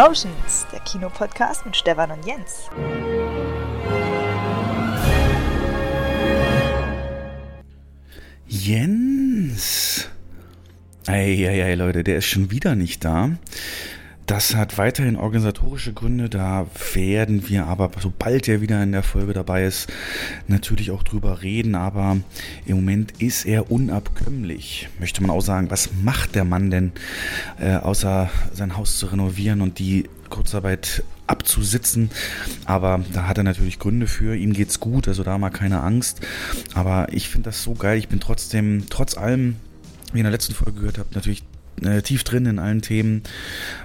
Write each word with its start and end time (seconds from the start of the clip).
Cinemotions, 0.00 0.66
der 0.72 0.80
Kinopodcast 0.80 1.66
mit 1.66 1.76
Stefan 1.76 2.10
und 2.10 2.24
Jens. 2.24 2.70
Jens. 8.46 10.08
Eieiei, 11.06 11.74
Leute, 11.74 12.02
der 12.02 12.16
ist 12.16 12.24
schon 12.24 12.50
wieder 12.50 12.76
nicht 12.76 13.04
da. 13.04 13.32
Das 14.30 14.54
hat 14.54 14.78
weiterhin 14.78 15.16
organisatorische 15.16 15.92
Gründe, 15.92 16.28
da 16.28 16.68
werden 16.94 17.48
wir 17.48 17.66
aber, 17.66 17.90
sobald 17.98 18.46
er 18.46 18.60
wieder 18.60 18.80
in 18.80 18.92
der 18.92 19.02
Folge 19.02 19.32
dabei 19.32 19.64
ist, 19.64 19.92
natürlich 20.46 20.92
auch 20.92 21.02
drüber 21.02 21.42
reden, 21.42 21.74
aber 21.74 22.16
im 22.64 22.76
Moment 22.76 23.20
ist 23.20 23.44
er 23.44 23.72
unabkömmlich. 23.72 24.88
Möchte 25.00 25.20
man 25.20 25.32
auch 25.32 25.40
sagen, 25.40 25.72
was 25.72 25.90
macht 26.00 26.36
der 26.36 26.44
Mann 26.44 26.70
denn, 26.70 26.92
äh, 27.58 27.74
außer 27.74 28.30
sein 28.52 28.76
Haus 28.76 28.98
zu 28.98 29.06
renovieren 29.06 29.62
und 29.62 29.80
die 29.80 30.08
Kurzarbeit 30.28 31.02
abzusitzen. 31.26 32.10
Aber 32.66 33.04
da 33.12 33.26
hat 33.26 33.36
er 33.36 33.42
natürlich 33.42 33.80
Gründe 33.80 34.06
für. 34.06 34.36
Ihm 34.36 34.52
geht's 34.52 34.78
gut, 34.78 35.08
also 35.08 35.24
da 35.24 35.38
mal 35.38 35.50
keine 35.50 35.82
Angst. 35.82 36.20
Aber 36.72 37.08
ich 37.12 37.28
finde 37.28 37.48
das 37.48 37.64
so 37.64 37.74
geil. 37.74 37.98
Ich 37.98 38.06
bin 38.06 38.20
trotzdem, 38.20 38.84
trotz 38.90 39.16
allem, 39.16 39.56
wie 40.12 40.20
in 40.20 40.24
der 40.24 40.30
letzten 40.30 40.54
Folge 40.54 40.78
gehört 40.78 40.98
habt, 40.98 41.16
natürlich 41.16 41.42
äh, 41.84 42.02
tief 42.02 42.24
drin 42.24 42.46
in 42.46 42.58
allen 42.58 42.82
Themen, 42.82 43.22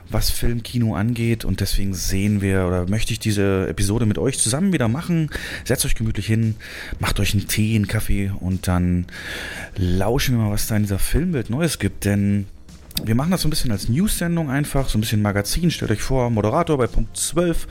was 0.10 0.30
Filmkino 0.30 0.96
angeht. 0.96 1.46
Und 1.46 1.62
deswegen 1.62 1.94
sehen 1.94 2.42
wir 2.42 2.66
oder 2.66 2.90
möchte 2.90 3.14
ich 3.14 3.20
diese 3.20 3.68
Episode 3.68 4.06
mit 4.06 4.18
euch 4.18 4.38
zusammen 4.40 4.74
wieder 4.74 4.88
machen. 4.88 5.30
Setzt 5.64 5.86
euch 5.86 5.96
gemütlich 5.96 6.28
hin, 6.28 6.56
macht 7.00 7.20
euch 7.20 7.34
einen 7.34 7.48
Tee, 7.48 7.76
einen 7.76 7.88
Kaffee 7.88 8.32
und 8.40 8.68
dann 8.68 9.06
lauschen 9.76 10.38
wir 10.38 10.46
mal, 10.46 10.52
was 10.52 10.68
da 10.68 10.76
in 10.76 10.84
dieser 10.84 11.00
Filmwelt 11.00 11.50
Neues 11.50 11.80
gibt. 11.80 12.06
Denn 12.06 12.46
wir 13.04 13.16
machen 13.16 13.32
das 13.32 13.42
so 13.42 13.48
ein 13.48 13.52
bisschen 13.52 13.72
als 13.72 13.90
News-Sendung 13.90 14.50
einfach, 14.50 14.90
so 14.90 14.98
ein 14.98 15.02
bisschen 15.02 15.22
Magazin. 15.22 15.72
Stellt 15.72 15.92
euch 15.92 16.02
vor, 16.02 16.30
Moderator 16.30 16.78
bei 16.78 16.88
Punkt 16.88 17.18
12 17.18 17.68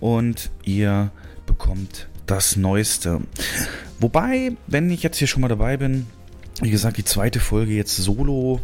und 0.00 0.50
ihr 0.64 1.10
bekommt 1.46 2.08
das 2.26 2.56
Neueste. 2.56 3.20
Wobei, 4.00 4.52
wenn 4.66 4.90
ich 4.90 5.02
jetzt 5.02 5.18
hier 5.18 5.26
schon 5.26 5.42
mal 5.42 5.48
dabei 5.48 5.76
bin, 5.76 6.06
wie 6.60 6.70
gesagt, 6.70 6.96
die 6.96 7.04
zweite 7.04 7.40
Folge 7.40 7.72
jetzt 7.72 7.96
solo 7.96 8.60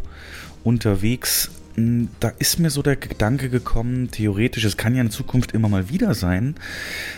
unterwegs. 0.63 1.51
Hm, 1.75 2.09
da 2.19 2.29
ist 2.39 2.59
mir 2.59 2.69
so 2.69 2.81
der 2.81 2.95
Gedanke 2.95 3.49
gekommen, 3.49 4.11
theoretisch, 4.11 4.63
es 4.63 4.77
kann 4.77 4.95
ja 4.95 5.01
in 5.01 5.11
Zukunft 5.11 5.51
immer 5.53 5.69
mal 5.69 5.89
wieder 5.89 6.13
sein, 6.13 6.55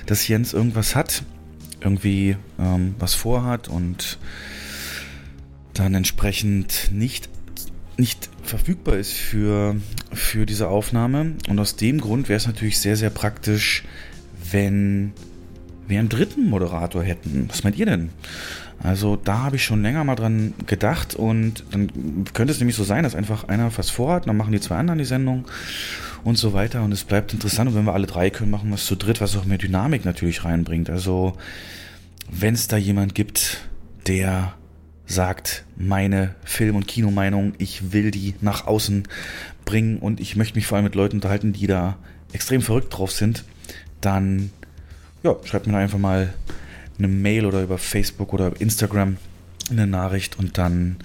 dass 0.06 0.28
Jens 0.28 0.54
irgendwas 0.54 0.96
hat, 0.96 1.24
irgendwie 1.82 2.38
ähm, 2.60 2.96
was 3.00 3.14
vorhat 3.14 3.68
und 3.68 4.18
dann 5.74 5.94
entsprechend 5.94 6.92
nicht, 6.92 7.30
nicht 7.98 8.30
verfügbar 8.44 8.98
ist 8.98 9.14
für, 9.14 9.76
für 10.14 10.46
diese 10.46 10.68
Aufnahme. 10.68 11.34
Und 11.48 11.60
aus 11.60 11.76
dem 11.76 12.02
Grund 12.02 12.30
wäre 12.30 12.38
es 12.38 12.48
natürlich 12.48 12.80
sehr, 12.80 12.98
sehr 12.98 13.10
praktisch, 13.10 13.84
wenn 14.52 15.14
wir 15.88 16.00
einen 16.00 16.10
dritten 16.10 16.50
Moderator 16.50 17.04
hätten. 17.04 17.48
Was 17.50 17.64
meint 17.64 17.78
ihr 17.78 17.86
denn? 17.86 18.10
Also 18.84 19.16
da 19.16 19.40
habe 19.40 19.58
ich 19.58 19.64
schon 19.64 19.82
länger 19.82 20.04
mal 20.04 20.16
dran 20.16 20.54
gedacht 20.66 21.16
und 21.16 21.64
dann 21.72 22.26
könnte 22.34 22.52
es 22.52 22.60
nämlich 22.60 22.76
so 22.76 22.84
sein, 22.84 23.04
dass 23.04 23.16
einfach 23.16 23.44
einer 23.48 23.72
was 23.78 23.90
vorhat, 23.90 24.28
dann 24.28 24.38
machen 24.38 24.52
die 24.52 24.60
zwei 24.60 24.78
anderen 24.78 24.98
die 24.98 25.06
Sendung 25.06 25.46
und 26.24 26.38
so 26.38 26.54
weiter 26.54 26.84
und 26.84 26.92
es 26.92 27.04
bleibt 27.04 27.34
interessant 27.34 27.70
und 27.70 27.76
wenn 27.76 27.86
wir 27.86 27.94
alle 27.94 28.08
drei 28.08 28.30
können, 28.30 28.52
machen 28.52 28.70
wir 28.70 28.76
es 28.76 28.86
zu 28.86 28.96
dritt, 28.96 29.22
was 29.22 29.38
auch 29.38 29.46
mehr 29.46 29.58
Dynamik 29.58 30.06
natürlich 30.06 30.46
reinbringt. 30.46 30.90
Also 30.90 31.34
wenn 32.30 32.54
es 32.54 32.68
da 32.68 32.78
jemand 32.78 33.14
gibt, 33.14 33.62
der 34.08 34.54
sagt, 35.06 35.66
meine 35.76 36.36
Film- 36.44 36.76
und 36.76 36.88
Kinomeinung, 36.88 37.54
ich 37.58 37.92
will 37.92 38.12
die 38.12 38.34
nach 38.42 38.66
außen 38.66 39.08
bringen 39.66 39.98
und 39.98 40.20
ich 40.20 40.36
möchte 40.36 40.56
mich 40.56 40.66
vor 40.66 40.78
allem 40.78 40.86
mit 40.86 40.96
Leuten 40.96 41.18
unterhalten, 41.18 41.54
die 41.54 41.68
da 41.68 41.98
extrem 42.32 42.62
verrückt 42.62 42.98
drauf 42.98 43.12
sind, 43.12 43.44
dann 44.00 44.52
ja, 45.24 45.36
schreibt 45.44 45.68
mir 45.68 45.78
einfach 45.78 46.00
mal 46.00 46.34
eine 47.04 47.08
Mail 47.08 47.46
oder 47.46 47.64
über 47.64 47.78
Facebook 47.78 48.34
oder 48.34 48.54
Instagram 48.60 49.18
eine 49.70 49.88
Nachricht 49.88 50.38
und 50.38 50.58
dann 50.58 50.98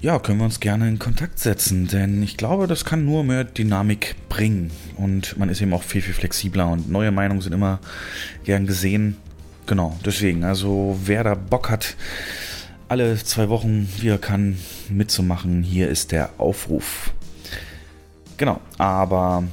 ja, 0.00 0.18
können 0.18 0.38
wir 0.38 0.46
uns 0.46 0.60
gerne 0.60 0.88
in 0.88 0.98
Kontakt 0.98 1.38
setzen, 1.38 1.86
denn 1.86 2.22
ich 2.22 2.38
glaube, 2.38 2.66
das 2.66 2.86
kann 2.86 3.04
nur 3.04 3.22
mehr 3.22 3.44
Dynamik 3.44 4.16
bringen 4.30 4.70
und 4.96 5.36
man 5.36 5.50
ist 5.50 5.60
eben 5.60 5.74
auch 5.74 5.82
viel, 5.82 6.00
viel 6.00 6.14
flexibler 6.14 6.68
und 6.68 6.90
neue 6.90 7.10
Meinungen 7.10 7.42
sind 7.42 7.52
immer 7.52 7.80
gern 8.44 8.66
gesehen. 8.66 9.18
Genau, 9.66 9.98
deswegen, 10.04 10.42
also 10.44 10.98
wer 11.04 11.22
da 11.22 11.34
Bock 11.34 11.68
hat, 11.68 11.96
alle 12.88 13.22
zwei 13.22 13.50
Wochen, 13.50 13.88
wie 13.98 14.08
er 14.08 14.18
kann, 14.18 14.56
mitzumachen, 14.88 15.62
hier 15.62 15.88
ist 15.88 16.12
der 16.12 16.30
Aufruf. 16.38 17.12
Genau, 18.38 18.58
aber 18.78 19.44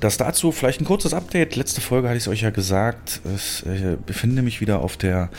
das 0.00 0.16
dazu 0.16 0.52
vielleicht 0.52 0.80
ein 0.80 0.84
kurzes 0.84 1.14
Update. 1.14 1.56
Letzte 1.56 1.80
Folge 1.80 2.08
hatte 2.08 2.18
ich 2.18 2.24
es 2.24 2.28
euch 2.28 2.42
ja 2.42 2.50
gesagt. 2.50 3.20
Ich 3.34 3.66
äh, 3.66 3.96
befinde 4.04 4.42
mich 4.42 4.60
wieder 4.60 4.80
auf 4.80 4.96
der 4.96 5.30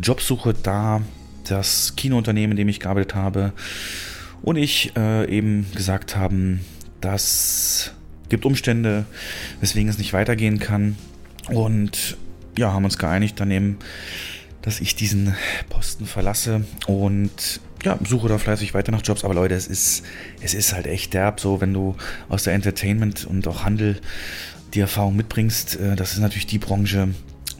Jobsuche, 0.00 0.54
da 0.54 1.02
das 1.48 1.94
Kinounternehmen, 1.96 2.52
in 2.52 2.56
dem 2.56 2.68
ich 2.68 2.80
gearbeitet 2.80 3.14
habe, 3.14 3.52
und 4.42 4.56
ich 4.56 4.92
äh, 4.96 5.28
eben 5.28 5.66
gesagt 5.74 6.16
haben, 6.16 6.60
das 7.00 7.92
gibt 8.28 8.44
Umstände, 8.44 9.06
weswegen 9.60 9.88
es 9.88 9.98
nicht 9.98 10.12
weitergehen 10.12 10.58
kann. 10.58 10.96
Und 11.48 12.16
ja, 12.58 12.72
haben 12.72 12.84
uns 12.84 12.98
geeinigt 12.98 13.40
dann 13.40 13.50
eben, 13.50 13.78
dass 14.62 14.80
ich 14.80 14.96
diesen 14.96 15.34
Posten 15.68 16.06
verlasse 16.06 16.64
und 16.86 17.60
ja, 17.84 17.98
suche 18.06 18.28
da 18.28 18.38
fleißig 18.38 18.74
weiter 18.74 18.92
nach 18.92 19.02
Jobs, 19.04 19.24
aber 19.24 19.34
Leute, 19.34 19.54
es 19.54 19.66
ist, 19.66 20.04
es 20.40 20.54
ist 20.54 20.72
halt 20.72 20.86
echt 20.86 21.14
derb, 21.14 21.38
so 21.38 21.60
wenn 21.60 21.72
du 21.72 21.96
aus 22.28 22.44
der 22.44 22.54
Entertainment 22.54 23.26
und 23.26 23.46
auch 23.46 23.64
Handel 23.64 24.00
die 24.72 24.80
Erfahrung 24.80 25.16
mitbringst. 25.16 25.78
Äh, 25.78 25.96
das 25.96 26.12
ist 26.12 26.18
natürlich 26.18 26.46
die 26.46 26.58
Branche, 26.58 27.08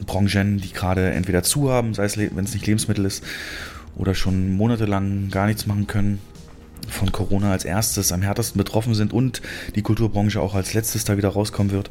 Branchen, 0.05 0.57
die 0.57 0.73
gerade 0.73 1.11
entweder 1.11 1.43
zu 1.43 1.71
haben, 1.71 1.93
sei 1.93 2.05
es, 2.05 2.17
wenn 2.17 2.43
es 2.43 2.53
nicht 2.53 2.67
Lebensmittel 2.67 3.05
ist, 3.05 3.23
oder 3.95 4.13
schon 4.13 4.53
monatelang 4.55 5.29
gar 5.29 5.45
nichts 5.47 5.67
machen 5.67 5.87
können 5.87 6.19
von 6.87 7.11
Corona 7.11 7.51
als 7.51 7.65
erstes 7.65 8.11
am 8.11 8.21
härtesten 8.21 8.57
betroffen 8.57 8.95
sind 8.95 9.13
und 9.13 9.41
die 9.75 9.81
Kulturbranche 9.81 10.39
auch 10.39 10.55
als 10.55 10.73
letztes 10.73 11.03
da 11.03 11.17
wieder 11.17 11.29
rauskommen 11.29 11.71
wird. 11.71 11.89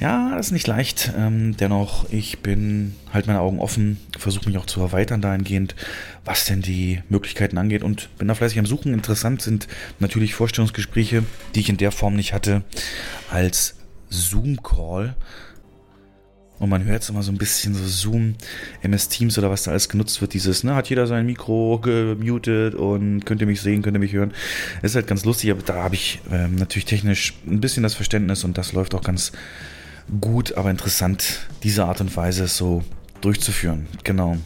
Ja, 0.00 0.38
ist 0.38 0.52
nicht 0.52 0.66
leicht. 0.66 1.12
Ähm, 1.16 1.56
dennoch, 1.56 2.06
ich 2.10 2.40
bin 2.40 2.94
halt 3.12 3.26
meine 3.26 3.40
Augen 3.40 3.60
offen, 3.60 3.98
versuche 4.18 4.48
mich 4.48 4.58
auch 4.58 4.66
zu 4.66 4.80
erweitern 4.80 5.20
dahingehend, 5.20 5.74
was 6.24 6.44
denn 6.44 6.62
die 6.62 7.02
Möglichkeiten 7.08 7.58
angeht 7.58 7.82
und 7.82 8.08
bin 8.18 8.28
da 8.28 8.34
fleißig 8.34 8.58
am 8.58 8.66
Suchen. 8.66 8.94
Interessant 8.94 9.42
sind 9.42 9.68
natürlich 9.98 10.34
Vorstellungsgespräche, 10.34 11.24
die 11.54 11.60
ich 11.60 11.68
in 11.68 11.76
der 11.76 11.92
Form 11.92 12.14
nicht 12.14 12.32
hatte, 12.32 12.62
als 13.30 13.76
Zoom-Call 14.10 15.14
und 16.60 16.68
man 16.68 16.84
hört 16.84 17.02
es 17.02 17.08
immer 17.08 17.22
so 17.22 17.32
ein 17.32 17.38
bisschen 17.38 17.74
so 17.74 17.84
Zoom, 17.84 18.34
MS 18.82 19.08
Teams 19.08 19.36
oder 19.38 19.50
was 19.50 19.64
da 19.64 19.72
alles 19.72 19.88
genutzt 19.88 20.20
wird, 20.20 20.34
dieses, 20.34 20.62
ne, 20.62 20.74
hat 20.74 20.90
jeder 20.90 21.06
sein 21.06 21.26
Mikro 21.26 21.78
gemutet 21.78 22.74
und 22.74 23.24
könnt 23.24 23.40
ihr 23.40 23.46
mich 23.46 23.62
sehen, 23.62 23.82
könnt 23.82 23.96
ihr 23.96 24.00
mich 24.00 24.12
hören. 24.12 24.32
ist 24.82 24.94
halt 24.94 25.06
ganz 25.06 25.24
lustig, 25.24 25.50
aber 25.50 25.62
da 25.62 25.82
habe 25.82 25.94
ich 25.94 26.20
ähm, 26.30 26.56
natürlich 26.56 26.84
technisch 26.84 27.34
ein 27.46 27.60
bisschen 27.60 27.82
das 27.82 27.94
Verständnis 27.94 28.44
und 28.44 28.58
das 28.58 28.72
läuft 28.72 28.94
auch 28.94 29.02
ganz 29.02 29.32
gut, 30.20 30.52
aber 30.56 30.70
interessant, 30.70 31.48
diese 31.62 31.86
Art 31.86 32.02
und 32.02 32.14
Weise 32.14 32.46
so 32.46 32.84
durchzuführen. 33.22 33.86
Genau. 34.04 34.36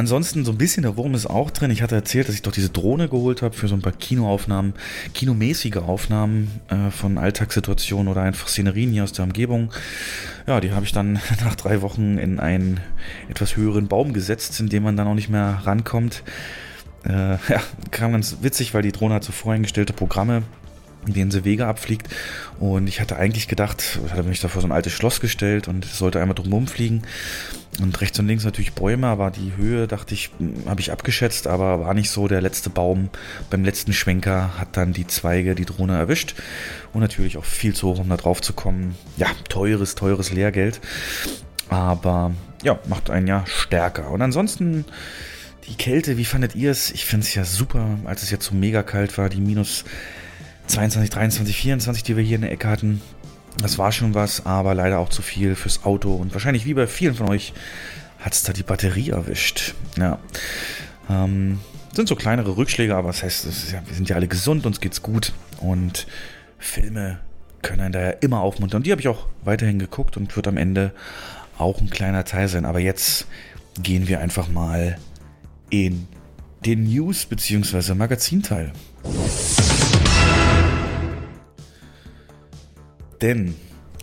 Ansonsten 0.00 0.46
so 0.46 0.52
ein 0.52 0.56
bisschen 0.56 0.82
der 0.82 0.96
Wurm 0.96 1.12
ist 1.12 1.26
auch 1.26 1.50
drin. 1.50 1.70
Ich 1.70 1.82
hatte 1.82 1.94
erzählt, 1.94 2.26
dass 2.26 2.34
ich 2.34 2.40
doch 2.40 2.52
diese 2.52 2.70
Drohne 2.70 3.10
geholt 3.10 3.42
habe 3.42 3.54
für 3.54 3.68
so 3.68 3.74
ein 3.74 3.82
paar 3.82 3.92
Kinoaufnahmen, 3.92 4.72
kinomäßige 5.12 5.76
Aufnahmen 5.76 6.50
äh, 6.68 6.90
von 6.90 7.18
Alltagssituationen 7.18 8.08
oder 8.08 8.22
einfach 8.22 8.48
Szenerien 8.48 8.92
hier 8.92 9.04
aus 9.04 9.12
der 9.12 9.26
Umgebung. 9.26 9.70
Ja, 10.46 10.58
die 10.62 10.72
habe 10.72 10.86
ich 10.86 10.92
dann 10.92 11.20
nach 11.44 11.54
drei 11.54 11.82
Wochen 11.82 12.16
in 12.16 12.40
einen 12.40 12.80
etwas 13.28 13.56
höheren 13.56 13.88
Baum 13.88 14.14
gesetzt, 14.14 14.58
in 14.58 14.70
dem 14.70 14.84
man 14.84 14.96
dann 14.96 15.06
auch 15.06 15.14
nicht 15.14 15.28
mehr 15.28 15.60
rankommt. 15.64 16.22
Äh, 17.04 17.32
ja, 17.50 17.60
kam 17.90 18.12
ganz 18.12 18.38
witzig, 18.40 18.72
weil 18.72 18.80
die 18.80 18.92
Drohne 18.92 19.16
hat 19.16 19.24
so 19.24 19.32
voreingestellte 19.32 19.92
Programme 19.92 20.44
in 21.06 21.14
denen 21.14 21.30
sie 21.30 21.46
Wege 21.46 21.66
abfliegt. 21.66 22.08
Und 22.58 22.86
ich 22.86 23.00
hatte 23.00 23.16
eigentlich 23.16 23.48
gedacht, 23.48 23.98
ich 24.04 24.12
hatte 24.12 24.22
mich 24.22 24.40
da 24.40 24.48
vor 24.48 24.60
so 24.60 24.68
ein 24.68 24.72
altes 24.72 24.92
Schloss 24.92 25.20
gestellt 25.20 25.66
und 25.66 25.86
sollte 25.86 26.20
einmal 26.20 26.34
drumherum 26.34 26.66
fliegen. 26.66 27.04
Und 27.80 28.00
rechts 28.00 28.18
und 28.18 28.26
links 28.26 28.44
natürlich 28.44 28.72
Bäume, 28.72 29.06
aber 29.06 29.30
die 29.30 29.52
Höhe, 29.56 29.86
dachte 29.86 30.14
ich, 30.14 30.30
hm, 30.38 30.64
habe 30.66 30.80
ich 30.80 30.92
abgeschätzt, 30.92 31.46
aber 31.46 31.80
war 31.80 31.94
nicht 31.94 32.10
so. 32.10 32.28
Der 32.28 32.40
letzte 32.40 32.70
Baum 32.70 33.10
beim 33.48 33.64
letzten 33.64 33.92
Schwenker 33.92 34.58
hat 34.58 34.76
dann 34.76 34.92
die 34.92 35.06
Zweige, 35.06 35.54
die 35.54 35.64
Drohne 35.64 35.96
erwischt. 35.96 36.34
Und 36.92 37.00
natürlich 37.00 37.36
auch 37.36 37.44
viel 37.44 37.74
zu 37.74 37.88
hoch, 37.88 37.98
um 37.98 38.08
da 38.08 38.16
drauf 38.16 38.40
zu 38.42 38.52
kommen. 38.52 38.96
Ja, 39.16 39.28
teures, 39.48 39.94
teures 39.94 40.32
Lehrgeld. 40.32 40.80
Aber 41.68 42.32
ja, 42.62 42.78
macht 42.88 43.10
einen 43.10 43.26
ja 43.26 43.44
stärker. 43.46 44.10
Und 44.10 44.22
ansonsten 44.22 44.84
die 45.68 45.76
Kälte, 45.76 46.16
wie 46.16 46.24
fandet 46.24 46.56
ihr 46.56 46.70
es? 46.70 46.90
Ich 46.90 47.04
finde 47.04 47.24
es 47.24 47.34
ja 47.34 47.44
super, 47.44 47.98
als 48.04 48.22
es 48.22 48.30
jetzt 48.30 48.44
so 48.44 48.54
mega 48.54 48.82
kalt 48.82 49.16
war, 49.18 49.28
die 49.28 49.40
minus 49.40 49.84
22, 50.66 51.10
23, 51.10 51.56
24, 51.56 52.02
die 52.02 52.16
wir 52.16 52.24
hier 52.24 52.36
in 52.36 52.42
der 52.42 52.52
Ecke 52.52 52.68
hatten. 52.68 53.00
Das 53.58 53.78
war 53.78 53.92
schon 53.92 54.14
was, 54.14 54.46
aber 54.46 54.74
leider 54.74 54.98
auch 54.98 55.08
zu 55.08 55.22
viel 55.22 55.54
fürs 55.54 55.84
Auto. 55.84 56.14
Und 56.14 56.32
wahrscheinlich 56.32 56.64
wie 56.64 56.74
bei 56.74 56.86
vielen 56.86 57.14
von 57.14 57.28
euch 57.28 57.52
hat 58.18 58.32
es 58.32 58.42
da 58.42 58.52
die 58.52 58.62
Batterie 58.62 59.10
erwischt. 59.10 59.74
Ja. 59.96 60.18
Ähm, 61.08 61.58
sind 61.92 62.08
so 62.08 62.16
kleinere 62.16 62.56
Rückschläge, 62.56 62.94
aber 62.94 63.08
das 63.08 63.22
heißt, 63.22 63.46
das 63.46 63.72
ja, 63.72 63.82
wir 63.84 63.94
sind 63.94 64.08
ja 64.08 64.16
alle 64.16 64.28
gesund, 64.28 64.66
uns 64.66 64.80
geht's 64.80 65.02
gut. 65.02 65.32
Und 65.60 66.06
Filme 66.58 67.20
können 67.62 67.80
einen 67.80 67.92
da 67.92 68.00
ja 68.00 68.10
immer 68.10 68.40
aufmuntern. 68.40 68.78
Und 68.78 68.86
die 68.86 68.92
habe 68.92 69.00
ich 69.00 69.08
auch 69.08 69.26
weiterhin 69.44 69.78
geguckt 69.78 70.16
und 70.16 70.34
wird 70.36 70.48
am 70.48 70.56
Ende 70.56 70.92
auch 71.58 71.80
ein 71.80 71.90
kleiner 71.90 72.24
Teil 72.24 72.48
sein. 72.48 72.64
Aber 72.64 72.80
jetzt 72.80 73.26
gehen 73.82 74.08
wir 74.08 74.20
einfach 74.20 74.48
mal 74.48 74.98
in 75.70 76.06
den 76.64 76.84
News- 76.84 77.26
bzw. 77.26 77.94
Magazinteil. 77.94 78.72
Denn 83.22 83.54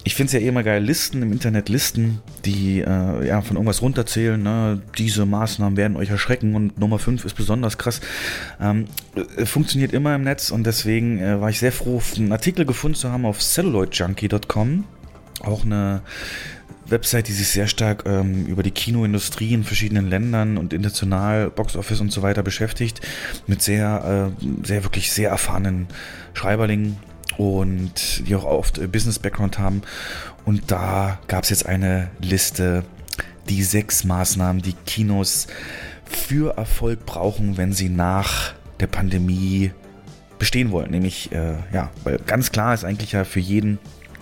ich 0.08 0.16
finde 0.16 0.28
es 0.28 0.34
ja 0.34 0.40
eh 0.40 0.48
immer 0.48 0.64
geil, 0.64 0.82
Listen 0.82 1.22
im 1.22 1.34
Internet, 1.34 1.68
Listen, 1.68 2.22
die 2.46 2.80
äh, 2.80 3.28
ja, 3.28 3.42
von 3.42 3.58
irgendwas 3.58 3.82
runterzählen. 3.82 4.42
Ne? 4.42 4.82
Diese 4.98 5.26
Maßnahmen 5.26 5.76
werden 5.76 5.98
euch 5.98 6.10
erschrecken 6.10 6.56
und 6.56 6.80
Nummer 6.80 6.98
5 6.98 7.26
ist 7.26 7.34
besonders 7.34 7.78
krass. 7.78 8.00
Ähm, 8.62 8.86
äh, 9.36 9.46
funktioniert 9.46 9.92
immer 9.92 10.16
im 10.16 10.24
Netz 10.24 10.50
und 10.50 10.64
deswegen 10.66 11.20
äh, 11.20 11.42
war 11.42 11.50
ich 11.50 11.60
sehr 11.60 11.74
froh, 11.74 12.02
einen 12.16 12.32
Artikel 12.32 12.66
gefunden 12.66 12.96
zu 12.96 13.12
haben 13.12 13.26
auf 13.26 13.42
celluloidjunkie.com. 13.42 14.86
Auch 15.42 15.66
eine 15.66 16.02
Website, 16.86 17.28
die 17.28 17.34
sich 17.34 17.50
sehr 17.50 17.68
stark 17.68 18.04
ähm, 18.06 18.46
über 18.46 18.64
die 18.64 18.72
Kinoindustrie 18.72 19.54
in 19.54 19.66
verschiedenen 19.66 20.10
Ländern 20.10 20.58
und 20.58 20.72
international, 20.72 21.50
Boxoffice 21.50 22.00
und 22.00 22.14
so 22.14 22.22
weiter 22.22 22.44
beschäftigt. 22.44 23.02
Mit 23.46 23.62
sehr, 23.62 24.32
äh, 24.42 24.66
sehr 24.66 24.84
wirklich 24.86 25.12
sehr 25.12 25.32
erfahrenen 25.32 25.88
Schreiberlingen 26.34 26.96
und 27.38 28.28
die 28.28 28.36
auch 28.36 28.44
oft 28.44 28.78
äh, 28.78 28.88
Business-Background 28.88 29.60
haben. 29.60 29.82
Und 30.46 30.72
da 30.72 31.20
gab 31.28 31.44
es 31.44 31.50
jetzt 31.50 31.66
eine 31.66 32.10
Liste, 32.20 32.84
die 33.50 33.64
sechs 33.64 34.04
Maßnahmen, 34.04 34.62
die 34.62 34.76
Kinos 34.86 35.48
für 36.06 36.58
Erfolg 36.58 37.06
brauchen, 37.06 37.58
wenn 37.58 37.74
sie 37.74 37.90
nach 37.90 38.54
der 38.80 38.88
Pandemie 38.88 39.72
bestehen 40.40 40.72
wollen. 40.72 40.92
Nämlich, 40.92 41.32
äh, 41.32 41.56
ja, 41.74 41.92
weil 42.04 42.20
ganz 42.20 42.52
klar 42.52 42.74
ist 42.74 42.84
eigentlich 42.84 43.14
ja 43.14 43.24
für 43.24 43.40
jeden, 43.40 43.80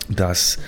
dass 0.09 0.59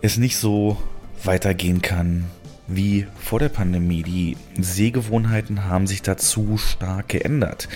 es 0.00 0.16
nicht 0.16 0.36
so 0.36 0.76
weitergehen 1.22 1.82
kann 1.82 2.26
wie 2.66 3.06
vor 3.18 3.38
der 3.38 3.48
Pandemie. 3.48 4.02
Die 4.02 4.36
Sehgewohnheiten 4.58 5.64
haben 5.64 5.86
sich 5.86 6.02
dazu 6.02 6.58
stark 6.58 7.08
geändert. 7.08 7.68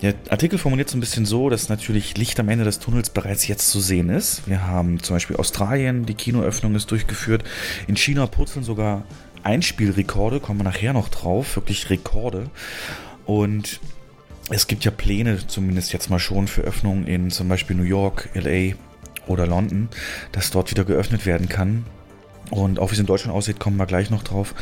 Der 0.00 0.14
Artikel 0.28 0.58
formuliert 0.60 0.88
es 0.88 0.94
ein 0.94 1.00
bisschen 1.00 1.26
so, 1.26 1.50
dass 1.50 1.68
natürlich 1.68 2.16
Licht 2.16 2.38
am 2.38 2.48
Ende 2.48 2.64
des 2.64 2.78
Tunnels 2.78 3.10
bereits 3.10 3.48
jetzt 3.48 3.68
zu 3.68 3.80
sehen 3.80 4.10
ist. 4.10 4.46
Wir 4.46 4.64
haben 4.64 5.02
zum 5.02 5.16
Beispiel 5.16 5.36
Australien, 5.36 6.06
die 6.06 6.14
Kinoöffnung 6.14 6.76
ist 6.76 6.90
durchgeführt. 6.92 7.42
In 7.88 7.96
China 7.96 8.26
purzeln 8.26 8.64
sogar 8.64 9.04
Einspielrekorde, 9.42 10.38
kommen 10.38 10.60
wir 10.60 10.64
nachher 10.64 10.92
noch 10.92 11.08
drauf, 11.08 11.56
wirklich 11.56 11.90
Rekorde. 11.90 12.48
Und 13.26 13.80
es 14.50 14.68
gibt 14.68 14.84
ja 14.84 14.92
Pläne, 14.92 15.46
zumindest 15.46 15.92
jetzt 15.92 16.10
mal 16.10 16.20
schon, 16.20 16.46
für 16.46 16.62
Öffnungen 16.62 17.06
in 17.06 17.30
zum 17.32 17.48
Beispiel 17.48 17.76
New 17.76 17.82
York, 17.82 18.28
LA 18.34 18.74
oder 19.26 19.46
London, 19.48 19.88
dass 20.30 20.52
dort 20.52 20.70
wieder 20.70 20.84
geöffnet 20.84 21.26
werden 21.26 21.48
kann. 21.48 21.84
Und 22.50 22.78
auch 22.78 22.90
wie 22.90 22.94
es 22.94 23.00
in 23.00 23.06
Deutschland 23.06 23.36
aussieht, 23.36 23.58
kommen 23.58 23.76
wir 23.76 23.86
gleich 23.86 24.10
noch 24.10 24.22
drauf. 24.22 24.54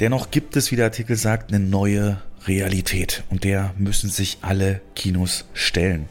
Dennoch 0.00 0.30
gibt 0.30 0.56
es, 0.56 0.72
wie 0.72 0.76
der 0.76 0.86
Artikel 0.86 1.16
sagt, 1.16 1.52
eine 1.52 1.62
neue 1.64 2.18
Realität 2.46 3.24
und 3.30 3.44
der 3.44 3.74
müssen 3.78 4.10
sich 4.10 4.38
alle 4.42 4.80
Kinos 4.94 5.46
stellen. 5.54 6.08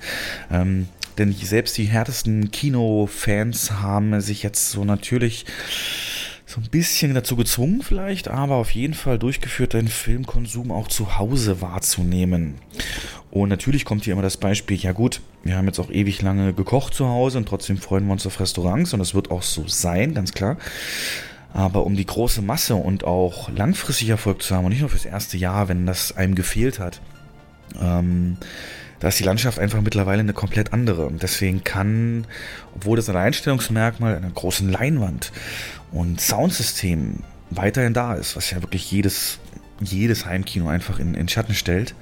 Ähm, 0.51 0.87
denn 1.17 1.31
selbst 1.31 1.77
die 1.77 1.85
härtesten 1.85 2.51
Kinofans 2.51 3.71
haben 3.71 4.19
sich 4.21 4.41
jetzt 4.43 4.71
so 4.71 4.83
natürlich 4.83 5.45
so 6.45 6.61
ein 6.61 6.69
bisschen 6.69 7.13
dazu 7.13 7.35
gezwungen 7.35 7.81
vielleicht, 7.81 8.27
aber 8.27 8.55
auf 8.55 8.71
jeden 8.71 8.93
Fall 8.93 9.17
durchgeführt, 9.17 9.73
den 9.73 9.87
Filmkonsum 9.87 10.71
auch 10.71 10.87
zu 10.87 11.17
Hause 11.17 11.61
wahrzunehmen. 11.61 12.55
Und 13.31 13.49
natürlich 13.49 13.85
kommt 13.85 14.03
hier 14.03 14.13
immer 14.13 14.21
das 14.21 14.37
Beispiel, 14.37 14.77
ja 14.77 14.91
gut, 14.91 15.21
wir 15.43 15.55
haben 15.55 15.65
jetzt 15.65 15.79
auch 15.79 15.89
ewig 15.89 16.21
lange 16.21 16.53
gekocht 16.53 16.93
zu 16.93 17.07
Hause 17.07 17.39
und 17.39 17.47
trotzdem 17.47 17.77
freuen 17.77 18.05
wir 18.05 18.13
uns 18.13 18.27
auf 18.27 18.39
Restaurants 18.39 18.93
und 18.93 18.99
das 18.99 19.15
wird 19.15 19.31
auch 19.31 19.41
so 19.41 19.67
sein, 19.67 20.13
ganz 20.13 20.33
klar. 20.33 20.57
Aber 21.53 21.85
um 21.85 21.95
die 21.95 22.05
große 22.05 22.41
Masse 22.41 22.75
und 22.75 23.03
auch 23.03 23.49
langfristig 23.49 24.09
Erfolg 24.09 24.41
zu 24.41 24.55
haben 24.55 24.65
und 24.65 24.71
nicht 24.71 24.81
nur 24.81 24.89
fürs 24.89 25.05
erste 25.05 25.37
Jahr, 25.37 25.69
wenn 25.69 25.85
das 25.85 26.17
einem 26.17 26.33
gefehlt 26.33 26.79
hat, 26.79 26.99
ähm, 27.79 28.37
da 28.99 29.09
ist 29.09 29.19
die 29.19 29.23
Landschaft 29.23 29.59
einfach 29.59 29.81
mittlerweile 29.81 30.21
eine 30.21 30.33
komplett 30.33 30.73
andere. 30.73 31.05
Und 31.05 31.21
deswegen 31.21 31.63
kann, 31.63 32.25
obwohl 32.75 32.95
das 32.95 33.09
Alleinstellungsmerkmal 33.09 34.15
einer 34.15 34.31
großen 34.31 34.67
Leinwand 34.69 35.31
und 35.91 36.19
Soundsystem 36.19 37.19
weiterhin 37.51 37.93
da 37.93 38.15
ist, 38.15 38.35
was 38.35 38.49
ja 38.49 38.61
wirklich 38.63 38.89
jedes, 38.89 39.39
jedes 39.79 40.25
Heimkino 40.25 40.69
einfach 40.69 40.99
in, 40.99 41.13
in 41.13 41.27
Schatten 41.27 41.53
stellt, 41.53 41.93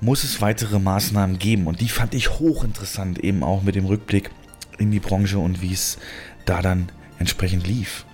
muss 0.00 0.22
es 0.22 0.40
weitere 0.40 0.78
Maßnahmen 0.78 1.38
geben. 1.40 1.66
Und 1.66 1.80
die 1.80 1.88
fand 1.88 2.14
ich 2.14 2.38
hochinteressant, 2.38 3.18
eben 3.18 3.42
auch 3.42 3.62
mit 3.62 3.74
dem 3.74 3.86
Rückblick 3.86 4.30
in 4.78 4.92
die 4.92 5.00
Branche 5.00 5.38
und 5.38 5.62
wie 5.62 5.72
es 5.72 5.98
da 6.44 6.62
dann 6.62 6.90
entsprechend 7.18 7.66
lief 7.66 8.04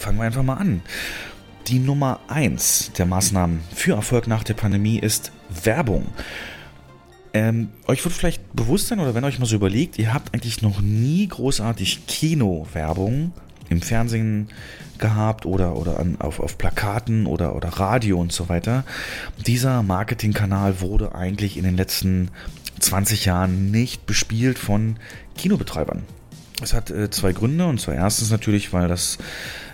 fangen 0.00 0.18
wir 0.18 0.24
einfach 0.24 0.42
mal 0.42 0.54
an. 0.54 0.82
Die 1.66 1.78
Nummer 1.78 2.20
1 2.28 2.92
der 2.96 3.06
Maßnahmen 3.06 3.60
für 3.74 3.94
Erfolg 3.94 4.26
nach 4.26 4.42
der 4.42 4.54
Pandemie 4.54 4.98
ist 4.98 5.30
Werbung. 5.62 6.06
Ähm, 7.32 7.68
euch 7.86 8.02
wird 8.04 8.14
vielleicht 8.14 8.52
bewusst 8.54 8.88
sein, 8.88 8.98
oder 8.98 9.14
wenn 9.14 9.24
euch 9.24 9.38
mal 9.38 9.46
so 9.46 9.54
überlegt, 9.54 9.98
ihr 9.98 10.12
habt 10.12 10.34
eigentlich 10.34 10.62
noch 10.62 10.80
nie 10.80 11.28
großartig 11.28 12.06
Kino-Werbung 12.06 13.32
im 13.68 13.82
Fernsehen 13.82 14.48
gehabt 14.98 15.46
oder, 15.46 15.76
oder 15.76 16.00
an, 16.00 16.16
auf, 16.18 16.40
auf 16.40 16.58
Plakaten 16.58 17.26
oder, 17.26 17.54
oder 17.54 17.68
Radio 17.68 18.18
und 18.18 18.32
so 18.32 18.48
weiter. 18.48 18.84
Dieser 19.46 19.82
Marketingkanal 19.82 20.80
wurde 20.80 21.14
eigentlich 21.14 21.56
in 21.56 21.64
den 21.64 21.76
letzten 21.76 22.30
20 22.80 23.26
Jahren 23.26 23.70
nicht 23.70 24.06
bespielt 24.06 24.58
von 24.58 24.96
Kinobetreibern. 25.36 26.02
Es 26.62 26.74
hat 26.74 26.90
äh, 26.90 27.10
zwei 27.10 27.32
Gründe 27.32 27.66
und 27.66 27.80
zwar 27.80 27.94
erstens 27.94 28.30
natürlich, 28.30 28.72
weil 28.72 28.88
das 28.88 29.18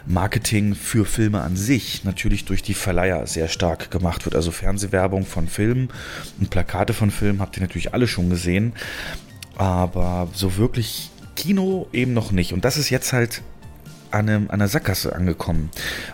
Marketing 0.06 0.74
für 0.74 1.04
Filme 1.04 1.40
an 1.40 1.56
sich 1.56 2.04
natürlich 2.04 2.44
durch 2.44 2.62
die 2.62 2.74
Verleiher 2.74 3.26
sehr 3.26 3.48
stark 3.48 3.90
gemacht 3.90 4.24
wird. 4.24 4.36
Also 4.36 4.52
Fernsehwerbung 4.52 5.26
von 5.26 5.48
Filmen 5.48 5.88
und 6.38 6.50
Plakate 6.50 6.94
von 6.94 7.10
Filmen 7.10 7.40
habt 7.40 7.56
ihr 7.56 7.62
natürlich 7.62 7.92
alle 7.92 8.06
schon 8.06 8.30
gesehen. 8.30 8.72
Aber 9.56 10.28
so 10.32 10.56
wirklich 10.56 11.10
Kino 11.34 11.88
eben 11.92 12.12
noch 12.12 12.30
nicht. 12.30 12.52
Und 12.52 12.64
das 12.64 12.76
ist 12.76 12.90
jetzt 12.90 13.12
halt 13.12 13.42
an, 14.10 14.48
einer 14.48 14.68
Sackgasse 14.68 15.14
angekommen. 15.14 15.70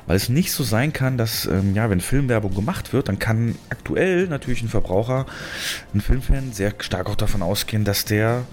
Weil 0.07 0.17
es 0.17 0.29
nicht 0.29 0.53
so 0.53 0.65
sein 0.65 0.93
kann, 0.93 1.19
dass, 1.19 1.47
ähm, 1.47 1.75
ja, 1.75 1.91
wenn 1.91 2.01
Filmwerbung 2.01 2.55
gemacht 2.55 2.93
wird, 2.93 3.09
dann 3.09 3.19
kann 3.19 3.57
aktuell 3.69 4.27
natürlich 4.27 4.63
ein 4.63 4.69
Verbraucher, 4.69 5.27
ein 5.95 6.01
Filmfan 6.01 6.53
sehr 6.53 6.73
stark 6.79 7.09
auch 7.09 7.17
davon 7.17 7.43
ausgehen, 7.43 7.85
dass 7.85 8.05
der 8.05 8.45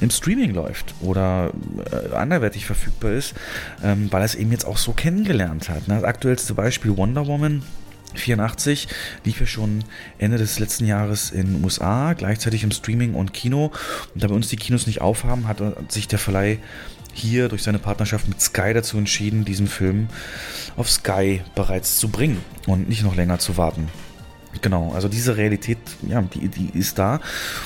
im 0.00 0.10
Streaming 0.10 0.54
läuft 0.54 0.94
oder 1.00 1.52
äh, 1.90 2.14
anderweitig 2.14 2.66
verfügbar 2.66 3.12
ist, 3.12 3.34
ähm, 3.82 4.08
weil 4.10 4.22
er 4.22 4.26
es 4.26 4.34
eben 4.34 4.50
jetzt 4.50 4.66
auch 4.66 4.78
so 4.78 4.92
kennengelernt 4.92 5.68
hat. 5.68 5.88
Ne? 5.88 5.94
Das 5.94 6.04
aktuellste 6.04 6.54
Beispiel 6.54 6.96
Wonder 6.96 7.26
Woman 7.26 7.62
84 8.14 8.88
lief 9.24 9.40
ja 9.40 9.46
schon 9.46 9.84
Ende 10.18 10.38
des 10.38 10.58
letzten 10.58 10.86
Jahres 10.86 11.30
in 11.30 11.54
den 11.54 11.64
USA, 11.64 12.12
gleichzeitig 12.14 12.64
im 12.64 12.70
Streaming 12.70 13.14
und 13.14 13.32
Kino. 13.32 13.72
Und 14.14 14.22
da 14.22 14.28
bei 14.28 14.34
uns 14.34 14.48
die 14.48 14.56
Kinos 14.56 14.86
nicht 14.86 15.00
aufhaben, 15.00 15.48
hat 15.48 15.62
sich 15.90 16.08
der 16.08 16.18
Verleih 16.18 16.58
hier 17.14 17.48
durch 17.48 17.62
seine 17.62 17.78
Partnerschaft 17.78 18.28
mit 18.28 18.40
Sky 18.40 18.72
dazu 18.72 18.96
entschieden, 18.96 19.44
diesen 19.44 19.66
Film 19.66 20.08
auf 20.76 20.90
Sky 20.90 21.42
bereits 21.54 21.98
zu 21.98 22.08
bringen 22.08 22.42
und 22.66 22.88
nicht 22.88 23.02
noch 23.02 23.16
länger 23.16 23.38
zu 23.38 23.56
warten. 23.56 23.88
Genau, 24.60 24.92
also 24.92 25.08
diese 25.08 25.36
Realität, 25.36 25.78
ja, 26.06 26.20
die, 26.22 26.48
die 26.48 26.78
ist 26.78 26.98
da. 26.98 27.20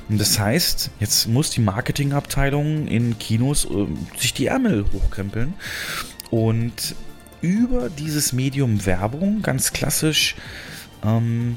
Und 0.08 0.20
das 0.20 0.38
heißt, 0.38 0.90
jetzt 1.00 1.26
muss 1.26 1.50
die 1.50 1.60
Marketingabteilung 1.60 2.86
in 2.86 3.18
Kinos 3.18 3.64
äh, 3.64 3.86
sich 4.16 4.32
die 4.34 4.46
Ärmel 4.46 4.84
hochkrempeln 4.92 5.54
und 6.30 6.94
über 7.40 7.90
dieses 7.90 8.32
Medium 8.32 8.86
Werbung 8.86 9.42
ganz 9.42 9.72
klassisch 9.72 10.36
ähm, 11.04 11.56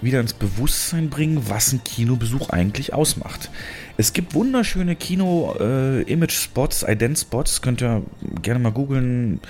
wieder 0.00 0.20
ins 0.20 0.32
Bewusstsein 0.32 1.10
bringen, 1.10 1.48
was 1.48 1.72
ein 1.72 1.84
Kinobesuch 1.84 2.50
eigentlich 2.50 2.92
ausmacht. 2.92 3.50
Es 3.96 4.12
gibt 4.12 4.34
wunderschöne 4.34 4.96
Kino-Image-Spots, 4.96 6.82
äh, 6.82 6.92
Ident-Spots, 6.92 7.62
könnt 7.62 7.82
ihr 7.82 8.02
gerne 8.42 8.58
mal 8.58 8.72
googeln, 8.72 9.40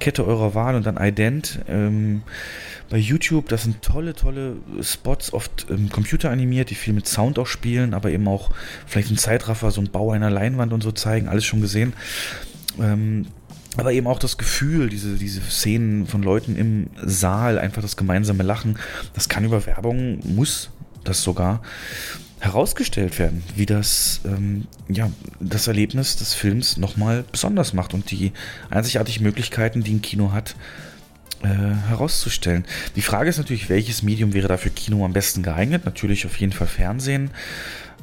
Kette 0.00 0.26
eurer 0.26 0.54
Wahl 0.56 0.74
und 0.74 0.84
dann 0.84 0.96
Ident. 0.96 1.60
Ähm, 1.68 2.22
bei 2.92 2.98
YouTube, 2.98 3.48
das 3.48 3.62
sind 3.62 3.80
tolle, 3.80 4.12
tolle 4.12 4.56
Spots, 4.82 5.32
oft 5.32 5.66
ähm, 5.70 5.88
computeranimiert, 5.88 6.68
die 6.68 6.74
viel 6.74 6.92
mit 6.92 7.08
Sound 7.08 7.38
auch 7.38 7.46
spielen, 7.46 7.94
aber 7.94 8.10
eben 8.10 8.28
auch 8.28 8.50
vielleicht 8.86 9.10
ein 9.10 9.16
Zeitraffer, 9.16 9.70
so 9.70 9.80
ein 9.80 9.90
Bau 9.90 10.10
einer 10.10 10.28
Leinwand 10.28 10.74
und 10.74 10.82
so 10.82 10.92
zeigen, 10.92 11.26
alles 11.26 11.46
schon 11.46 11.62
gesehen. 11.62 11.94
Ähm, 12.78 13.28
aber 13.78 13.94
eben 13.94 14.06
auch 14.06 14.18
das 14.18 14.36
Gefühl, 14.36 14.90
diese, 14.90 15.16
diese 15.16 15.40
Szenen 15.40 16.06
von 16.06 16.22
Leuten 16.22 16.54
im 16.54 16.88
Saal, 17.02 17.58
einfach 17.58 17.80
das 17.80 17.96
gemeinsame 17.96 18.42
Lachen, 18.42 18.78
das 19.14 19.30
kann 19.30 19.46
über 19.46 19.64
Werbung, 19.64 20.20
muss 20.22 20.68
das 21.02 21.22
sogar 21.22 21.62
herausgestellt 22.40 23.18
werden, 23.18 23.42
wie 23.56 23.64
das 23.64 24.20
ähm, 24.26 24.66
ja, 24.90 25.10
das 25.40 25.66
Erlebnis 25.66 26.16
des 26.16 26.34
Films 26.34 26.76
nochmal 26.76 27.24
besonders 27.32 27.72
macht 27.72 27.94
und 27.94 28.10
die 28.10 28.32
einzigartigen 28.68 29.22
Möglichkeiten, 29.22 29.82
die 29.82 29.94
ein 29.94 30.02
Kino 30.02 30.32
hat, 30.32 30.56
äh, 31.42 31.88
herauszustellen. 31.88 32.64
Die 32.96 33.02
Frage 33.02 33.30
ist 33.30 33.38
natürlich, 33.38 33.68
welches 33.68 34.02
Medium 34.02 34.32
wäre 34.32 34.48
dafür 34.48 34.70
Kino 34.70 35.04
am 35.04 35.12
besten 35.12 35.42
geeignet? 35.42 35.84
Natürlich 35.84 36.26
auf 36.26 36.36
jeden 36.36 36.52
Fall 36.52 36.66
Fernsehen. 36.66 37.30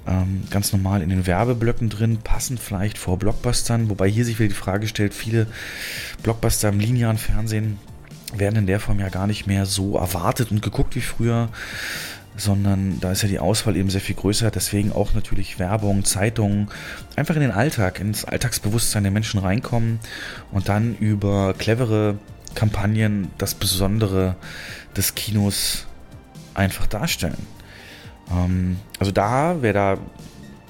ähm, 0.07 0.43
ganz 0.49 0.71
normal 0.71 1.01
in 1.01 1.09
den 1.09 1.27
Werbeblöcken 1.27 1.89
drin, 1.89 2.17
passend 2.23 2.59
vielleicht 2.59 2.97
vor 2.97 3.19
Blockbustern, 3.19 3.89
wobei 3.89 4.09
hier 4.09 4.25
sich 4.25 4.39
wieder 4.39 4.49
die 4.49 4.55
Frage 4.55 4.87
stellt, 4.87 5.13
viele 5.13 5.47
Blockbuster 6.23 6.69
im 6.69 6.79
linearen 6.79 7.17
Fernsehen 7.17 7.77
werden 8.35 8.57
in 8.57 8.67
der 8.67 8.79
Form 8.79 8.99
ja 8.99 9.09
gar 9.09 9.27
nicht 9.27 9.47
mehr 9.47 9.65
so 9.65 9.97
erwartet 9.97 10.51
und 10.51 10.61
geguckt 10.61 10.95
wie 10.95 11.01
früher, 11.01 11.49
sondern 12.37 12.99
da 13.01 13.11
ist 13.11 13.21
ja 13.21 13.27
die 13.27 13.39
Auswahl 13.39 13.75
eben 13.75 13.89
sehr 13.89 14.01
viel 14.01 14.15
größer. 14.15 14.51
Deswegen 14.51 14.91
auch 14.91 15.13
natürlich 15.13 15.59
Werbung, 15.59 16.05
Zeitungen, 16.05 16.69
einfach 17.15 17.35
in 17.35 17.41
den 17.41 17.51
Alltag, 17.51 17.99
ins 17.99 18.25
Alltagsbewusstsein 18.25 19.03
der 19.03 19.11
Menschen 19.11 19.39
reinkommen 19.39 19.99
und 20.51 20.69
dann 20.69 20.95
über 20.97 21.53
clevere 21.57 22.17
Kampagnen 22.55 23.29
das 23.37 23.55
Besondere 23.55 24.35
des 24.95 25.15
Kinos 25.15 25.85
einfach 26.53 26.87
darstellen. 26.87 27.47
Ähm, 28.31 28.77
also 28.99 29.11
da, 29.11 29.57
wer 29.61 29.73
da 29.73 29.97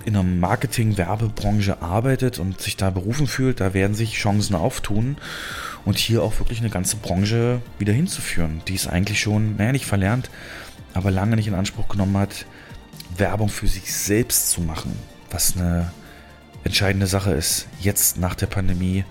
in 0.05 0.13
der 0.13 0.23
Marketing-Werbebranche 0.23 1.81
arbeitet 1.81 2.39
und 2.39 2.61
sich 2.61 2.77
da 2.77 2.89
berufen 2.89 3.27
fühlt, 3.27 3.59
da 3.59 3.73
werden 3.73 3.95
sich 3.95 4.13
Chancen 4.13 4.55
auftun 4.55 5.17
und 5.85 5.97
hier 5.97 6.23
auch 6.23 6.39
wirklich 6.39 6.59
eine 6.59 6.69
ganze 6.69 6.95
Branche 6.97 7.61
wieder 7.77 7.93
hinzuführen, 7.93 8.61
die 8.67 8.75
es 8.75 8.87
eigentlich 8.87 9.19
schon, 9.19 9.57
naja, 9.57 9.71
nicht 9.71 9.85
verlernt, 9.85 10.29
aber 10.93 11.11
lange 11.11 11.35
nicht 11.35 11.47
in 11.47 11.53
Anspruch 11.53 11.87
genommen 11.89 12.17
hat, 12.17 12.45
Werbung 13.17 13.49
für 13.49 13.67
sich 13.67 13.93
selbst 13.93 14.49
zu 14.49 14.61
machen, 14.61 14.93
was 15.29 15.57
eine 15.57 15.91
entscheidende 16.63 17.07
Sache 17.07 17.31
ist, 17.31 17.67
jetzt 17.79 18.17
nach 18.17 18.35
der 18.35 18.47
Pandemie, 18.47 19.03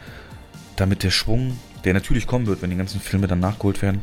damit 0.76 1.02
der 1.02 1.10
Schwung, 1.10 1.58
der 1.84 1.94
natürlich 1.94 2.26
kommen 2.26 2.46
wird, 2.46 2.62
wenn 2.62 2.70
die 2.70 2.76
ganzen 2.76 3.00
Filme 3.00 3.26
dann 3.26 3.40
nachgeholt 3.40 3.82
werden, 3.82 4.02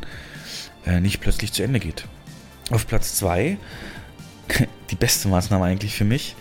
äh, 0.86 1.00
nicht 1.00 1.22
plötzlich 1.22 1.52
zu 1.54 1.64
Ende 1.64 1.80
geht. 1.80 2.06
Auf 2.72 2.88
Platz 2.88 3.16
2, 3.16 3.58
die 4.92 4.96
beste 4.96 5.28
Maßnahme 5.28 5.66
eigentlich 5.66 5.96
für 5.96 6.06
mich, 6.06 6.36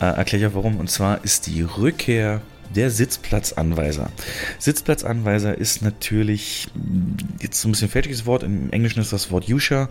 äh, 0.00 0.04
erkläre 0.04 0.44
ich 0.44 0.50
auch 0.50 0.56
warum, 0.56 0.78
und 0.78 0.90
zwar 0.90 1.24
ist 1.24 1.46
die 1.46 1.62
Rückkehr 1.62 2.40
der 2.74 2.90
Sitzplatzanweiser. 2.90 4.10
Sitzplatzanweiser 4.58 5.56
ist 5.56 5.82
natürlich 5.82 6.68
jetzt 7.40 7.60
so 7.60 7.68
ein 7.68 7.72
bisschen 7.72 7.88
fertiges 7.88 8.26
Wort. 8.26 8.42
Im 8.42 8.70
Englischen 8.70 9.00
ist 9.00 9.12
das 9.12 9.30
Wort 9.30 9.48
Usher 9.48 9.88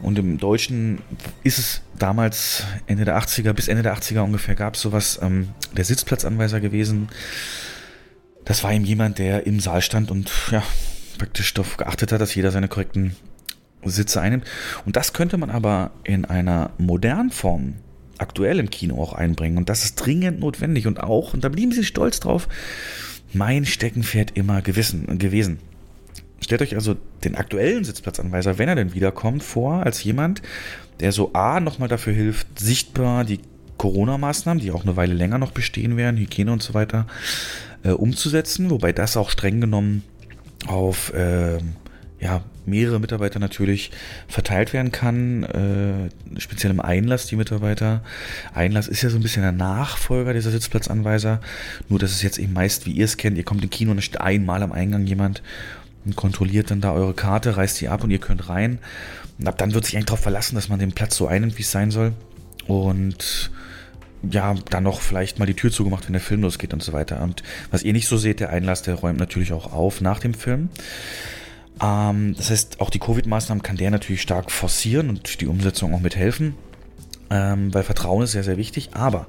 und 0.00 0.18
im 0.18 0.38
Deutschen 0.38 1.02
ist 1.42 1.58
es 1.58 1.82
damals 1.98 2.64
Ende 2.86 3.04
der 3.04 3.18
80er 3.18 3.52
bis 3.52 3.68
Ende 3.68 3.82
der 3.82 3.96
80er 3.96 4.20
ungefähr 4.20 4.54
gab 4.54 4.74
es 4.74 4.80
sowas, 4.80 5.18
ähm, 5.22 5.50
der 5.76 5.84
Sitzplatzanweiser 5.84 6.60
gewesen. 6.60 7.08
Das 8.48 8.64
war 8.64 8.72
eben 8.72 8.86
jemand, 8.86 9.18
der 9.18 9.46
im 9.46 9.60
Saal 9.60 9.82
stand 9.82 10.10
und 10.10 10.32
ja, 10.50 10.62
praktisch 11.18 11.52
darauf 11.52 11.76
geachtet 11.76 12.12
hat, 12.12 12.20
dass 12.22 12.34
jeder 12.34 12.50
seine 12.50 12.66
korrekten 12.66 13.14
Sitze 13.84 14.22
einnimmt. 14.22 14.44
Und 14.86 14.96
das 14.96 15.12
könnte 15.12 15.36
man 15.36 15.50
aber 15.50 15.90
in 16.02 16.24
einer 16.24 16.70
modernen 16.78 17.30
Form 17.30 17.74
aktuell 18.16 18.58
im 18.58 18.70
Kino 18.70 19.02
auch 19.02 19.12
einbringen. 19.12 19.58
Und 19.58 19.68
das 19.68 19.84
ist 19.84 19.96
dringend 19.96 20.40
notwendig. 20.40 20.86
Und 20.86 20.98
auch, 20.98 21.34
und 21.34 21.44
da 21.44 21.50
blieben 21.50 21.72
sie 21.72 21.84
stolz 21.84 22.20
drauf, 22.20 22.48
mein 23.34 23.66
Steckenpferd 23.66 24.30
immer 24.34 24.62
gewissen, 24.62 25.18
gewesen. 25.18 25.58
Stellt 26.40 26.62
euch 26.62 26.74
also 26.74 26.96
den 27.24 27.34
aktuellen 27.34 27.84
Sitzplatzanweiser, 27.84 28.56
wenn 28.56 28.70
er 28.70 28.76
denn 28.76 28.94
wiederkommt, 28.94 29.42
vor, 29.42 29.82
als 29.82 30.02
jemand, 30.04 30.40
der 31.00 31.12
so 31.12 31.34
A 31.34 31.60
nochmal 31.60 31.88
dafür 31.88 32.14
hilft, 32.14 32.58
sichtbar 32.58 33.24
die 33.24 33.40
Corona-Maßnahmen, 33.76 34.62
die 34.62 34.72
auch 34.72 34.84
eine 34.84 34.96
Weile 34.96 35.14
länger 35.14 35.36
noch 35.36 35.52
bestehen 35.52 35.98
werden, 35.98 36.16
Hygiene 36.16 36.50
und 36.50 36.62
so 36.62 36.72
weiter, 36.72 37.06
äh, 37.84 37.90
umzusetzen, 37.90 38.70
wobei 38.70 38.92
das 38.92 39.16
auch 39.16 39.30
streng 39.30 39.60
genommen 39.60 40.02
auf 40.66 41.12
äh, 41.14 41.58
ja, 42.20 42.42
mehrere 42.66 42.98
Mitarbeiter 42.98 43.38
natürlich 43.38 43.90
verteilt 44.26 44.72
werden 44.72 44.92
kann, 44.92 45.44
äh, 45.44 46.40
speziell 46.40 46.72
im 46.72 46.80
Einlass 46.80 47.26
die 47.26 47.36
Mitarbeiter. 47.36 48.02
Einlass 48.52 48.88
ist 48.88 49.02
ja 49.02 49.10
so 49.10 49.16
ein 49.16 49.22
bisschen 49.22 49.42
der 49.42 49.52
Nachfolger 49.52 50.34
dieser 50.34 50.50
Sitzplatzanweiser, 50.50 51.40
nur 51.88 51.98
dass 51.98 52.10
es 52.10 52.22
jetzt 52.22 52.38
eben 52.38 52.52
meist, 52.52 52.86
wie 52.86 52.92
ihr 52.92 53.04
es 53.04 53.16
kennt, 53.16 53.38
ihr 53.38 53.44
kommt 53.44 53.62
im 53.62 53.70
Kino 53.70 53.92
und 53.92 54.02
steht 54.02 54.20
einmal 54.20 54.62
am 54.62 54.72
Eingang 54.72 55.06
jemand 55.06 55.42
und 56.04 56.16
kontrolliert 56.16 56.70
dann 56.70 56.80
da 56.80 56.92
eure 56.92 57.14
Karte, 57.14 57.56
reißt 57.56 57.80
die 57.80 57.88
ab 57.88 58.04
und 58.04 58.10
ihr 58.10 58.18
könnt 58.18 58.48
rein. 58.48 58.78
Und 59.38 59.46
ab 59.46 59.58
dann 59.58 59.72
wird 59.72 59.84
sich 59.84 59.94
eigentlich 59.94 60.06
darauf 60.06 60.20
verlassen, 60.20 60.56
dass 60.56 60.68
man 60.68 60.78
den 60.78 60.92
Platz 60.92 61.16
so 61.16 61.28
einnimmt, 61.28 61.58
wie 61.58 61.62
es 61.62 61.70
sein 61.70 61.90
soll. 61.90 62.12
Und 62.66 63.50
ja, 64.28 64.54
dann 64.70 64.84
noch 64.84 65.00
vielleicht 65.00 65.38
mal 65.38 65.46
die 65.46 65.54
Tür 65.54 65.70
zugemacht, 65.70 66.06
wenn 66.06 66.12
der 66.12 66.22
Film 66.22 66.42
losgeht 66.42 66.72
und 66.72 66.82
so 66.82 66.92
weiter. 66.92 67.22
Und 67.22 67.42
was 67.70 67.82
ihr 67.82 67.92
nicht 67.92 68.08
so 68.08 68.16
seht, 68.16 68.40
der 68.40 68.50
Einlass, 68.50 68.82
der 68.82 68.94
räumt 68.94 69.18
natürlich 69.18 69.52
auch 69.52 69.72
auf 69.72 70.00
nach 70.00 70.20
dem 70.20 70.34
Film. 70.34 70.70
Ähm, 71.82 72.34
das 72.36 72.50
heißt, 72.50 72.80
auch 72.80 72.90
die 72.90 72.98
Covid-Maßnahmen 72.98 73.62
kann 73.62 73.76
der 73.76 73.90
natürlich 73.90 74.22
stark 74.22 74.50
forcieren 74.50 75.08
und 75.08 75.40
die 75.40 75.46
Umsetzung 75.46 75.94
auch 75.94 76.00
mithelfen, 76.00 76.54
ähm, 77.30 77.72
weil 77.72 77.82
Vertrauen 77.82 78.24
ist 78.24 78.32
sehr, 78.32 78.44
sehr 78.44 78.56
wichtig. 78.56 78.90
Aber 78.94 79.26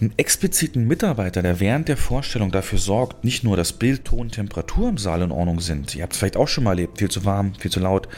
einen 0.00 0.12
expliziten 0.18 0.86
Mitarbeiter, 0.86 1.42
der 1.42 1.58
während 1.58 1.88
der 1.88 1.96
Vorstellung 1.96 2.52
dafür 2.52 2.78
sorgt, 2.78 3.24
nicht 3.24 3.44
nur, 3.44 3.56
dass 3.56 3.72
Bild, 3.72 4.04
Ton, 4.04 4.30
Temperatur 4.30 4.90
im 4.90 4.98
Saal 4.98 5.22
in 5.22 5.30
Ordnung 5.30 5.60
sind. 5.60 5.94
Ihr 5.94 6.02
habt 6.02 6.12
es 6.12 6.18
vielleicht 6.18 6.36
auch 6.36 6.48
schon 6.48 6.64
mal 6.64 6.72
erlebt, 6.72 6.98
viel 6.98 7.10
zu 7.10 7.24
warm, 7.24 7.54
viel 7.58 7.70
zu 7.70 7.80
laut, 7.80 8.08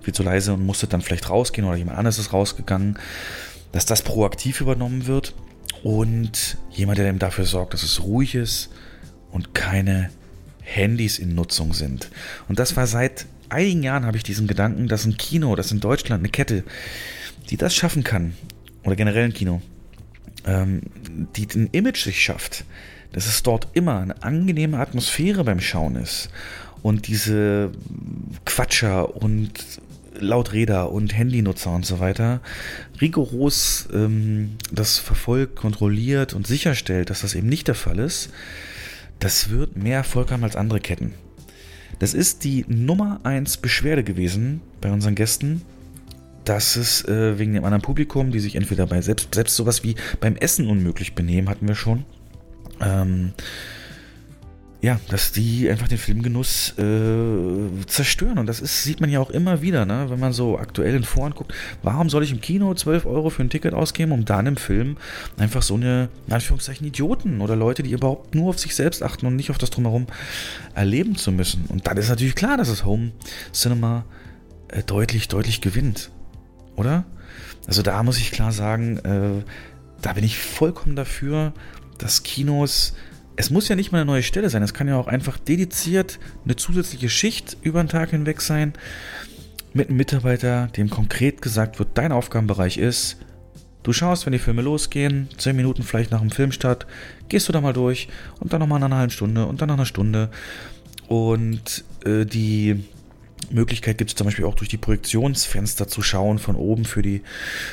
viel 0.00 0.14
zu 0.14 0.22
leise 0.22 0.54
und 0.54 0.64
musstet 0.64 0.94
dann 0.94 1.02
vielleicht 1.02 1.28
rausgehen 1.28 1.66
oder 1.66 1.76
jemand 1.76 1.98
anderes 1.98 2.18
ist 2.18 2.32
rausgegangen, 2.32 2.98
dass 3.76 3.84
das 3.84 4.00
proaktiv 4.00 4.62
übernommen 4.62 5.06
wird 5.06 5.34
und 5.82 6.56
jemand, 6.70 6.96
der 6.96 7.12
dafür 7.12 7.44
sorgt, 7.44 7.74
dass 7.74 7.82
es 7.82 8.02
ruhig 8.02 8.34
ist 8.34 8.70
und 9.30 9.52
keine 9.52 10.08
Handys 10.62 11.18
in 11.18 11.34
Nutzung 11.34 11.74
sind. 11.74 12.08
Und 12.48 12.58
das 12.58 12.74
war 12.78 12.86
seit 12.86 13.26
einigen 13.50 13.82
Jahren 13.82 14.06
habe 14.06 14.16
ich 14.16 14.22
diesen 14.22 14.46
Gedanken, 14.46 14.88
dass 14.88 15.04
ein 15.04 15.18
Kino, 15.18 15.54
das 15.56 15.72
in 15.72 15.80
Deutschland 15.80 16.22
eine 16.22 16.30
Kette, 16.30 16.64
die 17.50 17.58
das 17.58 17.74
schaffen 17.74 18.02
kann, 18.02 18.32
oder 18.82 18.96
generell 18.96 19.26
ein 19.26 19.34
Kino, 19.34 19.60
ähm, 20.46 20.80
die 21.36 21.46
ein 21.54 21.68
Image 21.72 22.02
sich 22.02 22.22
schafft, 22.22 22.64
dass 23.12 23.26
es 23.26 23.42
dort 23.42 23.68
immer 23.74 24.00
eine 24.00 24.22
angenehme 24.22 24.78
Atmosphäre 24.78 25.44
beim 25.44 25.60
Schauen 25.60 25.96
ist. 25.96 26.30
Und 26.82 27.08
diese 27.08 27.72
Quatscher 28.46 29.16
und 29.16 29.52
Lauträder 30.20 30.90
und 30.92 31.16
Handynutzer 31.16 31.72
und 31.72 31.86
so 31.86 32.00
weiter 32.00 32.40
rigoros 33.00 33.88
ähm, 33.92 34.56
das 34.72 34.98
verfolgt, 34.98 35.56
kontrolliert 35.56 36.34
und 36.34 36.46
sicherstellt, 36.46 37.10
dass 37.10 37.22
das 37.22 37.34
eben 37.34 37.48
nicht 37.48 37.68
der 37.68 37.74
Fall 37.74 37.98
ist, 37.98 38.30
das 39.18 39.50
wird 39.50 39.76
mehr 39.76 39.98
Erfolg 39.98 40.30
haben 40.30 40.44
als 40.44 40.56
andere 40.56 40.80
Ketten. 40.80 41.14
Das 41.98 42.14
ist 42.14 42.44
die 42.44 42.64
Nummer 42.68 43.20
1 43.22 43.58
Beschwerde 43.58 44.04
gewesen 44.04 44.60
bei 44.80 44.90
unseren 44.90 45.14
Gästen, 45.14 45.62
dass 46.44 46.76
es 46.76 47.04
äh, 47.06 47.38
wegen 47.38 47.54
dem 47.54 47.64
anderen 47.64 47.82
Publikum, 47.82 48.30
die 48.30 48.40
sich 48.40 48.54
entweder 48.54 48.86
bei 48.86 49.00
selbst, 49.00 49.34
selbst 49.34 49.56
sowas 49.56 49.82
wie 49.82 49.96
beim 50.20 50.36
Essen 50.36 50.68
unmöglich 50.68 51.14
benehmen, 51.14 51.48
hatten 51.48 51.66
wir 51.66 51.74
schon. 51.74 52.04
Ähm, 52.80 53.32
ja, 54.86 55.00
dass 55.08 55.32
die 55.32 55.68
einfach 55.68 55.88
den 55.88 55.98
Filmgenuss 55.98 56.72
äh, 56.78 57.86
zerstören. 57.86 58.38
Und 58.38 58.46
das 58.46 58.60
ist, 58.60 58.84
sieht 58.84 59.00
man 59.00 59.10
ja 59.10 59.18
auch 59.18 59.30
immer 59.30 59.60
wieder, 59.60 59.84
ne? 59.84 60.06
wenn 60.08 60.20
man 60.20 60.32
so 60.32 60.60
aktuell 60.60 60.94
in 60.94 61.02
Foren 61.02 61.34
guckt. 61.34 61.52
Warum 61.82 62.08
soll 62.08 62.22
ich 62.22 62.30
im 62.30 62.40
Kino 62.40 62.72
12 62.72 63.04
Euro 63.04 63.30
für 63.30 63.42
ein 63.42 63.50
Ticket 63.50 63.74
ausgeben, 63.74 64.12
um 64.12 64.24
dann 64.24 64.46
im 64.46 64.56
Film 64.56 64.96
einfach 65.38 65.62
so 65.62 65.74
eine, 65.74 66.08
in 66.28 66.34
Anführungszeichen, 66.34 66.86
Idioten 66.86 67.40
oder 67.40 67.56
Leute, 67.56 67.82
die 67.82 67.90
überhaupt 67.90 68.36
nur 68.36 68.50
auf 68.50 68.60
sich 68.60 68.76
selbst 68.76 69.02
achten 69.02 69.26
und 69.26 69.34
nicht 69.34 69.50
auf 69.50 69.58
das 69.58 69.70
Drumherum 69.70 70.06
erleben 70.76 71.16
zu 71.16 71.32
müssen? 71.32 71.64
Und 71.66 71.88
dann 71.88 71.96
ist 71.96 72.08
natürlich 72.08 72.36
klar, 72.36 72.56
dass 72.56 72.68
das 72.68 72.84
Home 72.84 73.10
Cinema 73.52 74.04
äh, 74.68 74.84
deutlich, 74.84 75.26
deutlich 75.26 75.60
gewinnt. 75.62 76.12
Oder? 76.76 77.06
Also 77.66 77.82
da 77.82 78.00
muss 78.04 78.18
ich 78.18 78.30
klar 78.30 78.52
sagen, 78.52 78.98
äh, 78.98 79.42
da 80.00 80.12
bin 80.12 80.22
ich 80.22 80.38
vollkommen 80.38 80.94
dafür, 80.94 81.52
dass 81.98 82.22
Kinos 82.22 82.94
es 83.36 83.50
muss 83.50 83.68
ja 83.68 83.76
nicht 83.76 83.92
mal 83.92 83.98
eine 83.98 84.06
neue 84.06 84.22
Stelle 84.22 84.50
sein. 84.50 84.62
Es 84.62 84.74
kann 84.74 84.88
ja 84.88 84.96
auch 84.96 85.08
einfach 85.08 85.38
dediziert 85.38 86.18
eine 86.44 86.56
zusätzliche 86.56 87.08
Schicht 87.08 87.56
über 87.62 87.82
den 87.82 87.88
Tag 87.88 88.10
hinweg 88.10 88.40
sein. 88.40 88.72
Mit 89.72 89.88
einem 89.88 89.98
Mitarbeiter, 89.98 90.68
dem 90.68 90.88
konkret 90.88 91.42
gesagt 91.42 91.78
wird, 91.78 91.90
dein 91.94 92.12
Aufgabenbereich 92.12 92.78
ist, 92.78 93.18
du 93.82 93.92
schaust, 93.92 94.24
wenn 94.24 94.32
die 94.32 94.38
Filme 94.38 94.62
losgehen, 94.62 95.28
zehn 95.36 95.54
Minuten 95.54 95.82
vielleicht 95.82 96.10
nach 96.10 96.20
dem 96.20 96.30
Filmstart, 96.30 96.86
gehst 97.28 97.46
du 97.48 97.52
da 97.52 97.60
mal 97.60 97.74
durch 97.74 98.08
und 98.40 98.52
dann 98.52 98.60
nochmal 98.60 98.80
nach 98.80 98.86
einer 98.86 98.96
halben 98.96 99.12
Stunde 99.12 99.44
und 99.44 99.60
dann 99.60 99.68
nach 99.68 99.76
einer 99.76 99.86
Stunde. 99.86 100.30
Und 101.08 101.84
äh, 102.06 102.24
die 102.24 102.84
Möglichkeit 103.50 103.98
gibt 103.98 104.10
es 104.10 104.16
zum 104.16 104.26
Beispiel 104.26 104.44
auch 104.44 104.54
durch 104.54 104.68
die 104.68 104.76
Projektionsfenster 104.76 105.88
zu 105.88 106.02
schauen 106.02 106.38
von 106.38 106.56
oben 106.56 106.84
für 106.84 107.02
die 107.02 107.22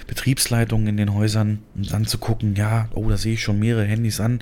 Betriebsleitungen 0.08 0.88
in 0.88 0.98
den 0.98 1.14
Häusern 1.14 1.60
und 1.76 1.92
dann 1.92 2.06
zu 2.06 2.18
gucken, 2.18 2.56
ja, 2.56 2.90
oh, 2.94 3.10
da 3.10 3.18
sehe 3.18 3.34
ich 3.34 3.44
schon 3.44 3.60
mehrere 3.60 3.86
Handys 3.86 4.20
an, 4.20 4.40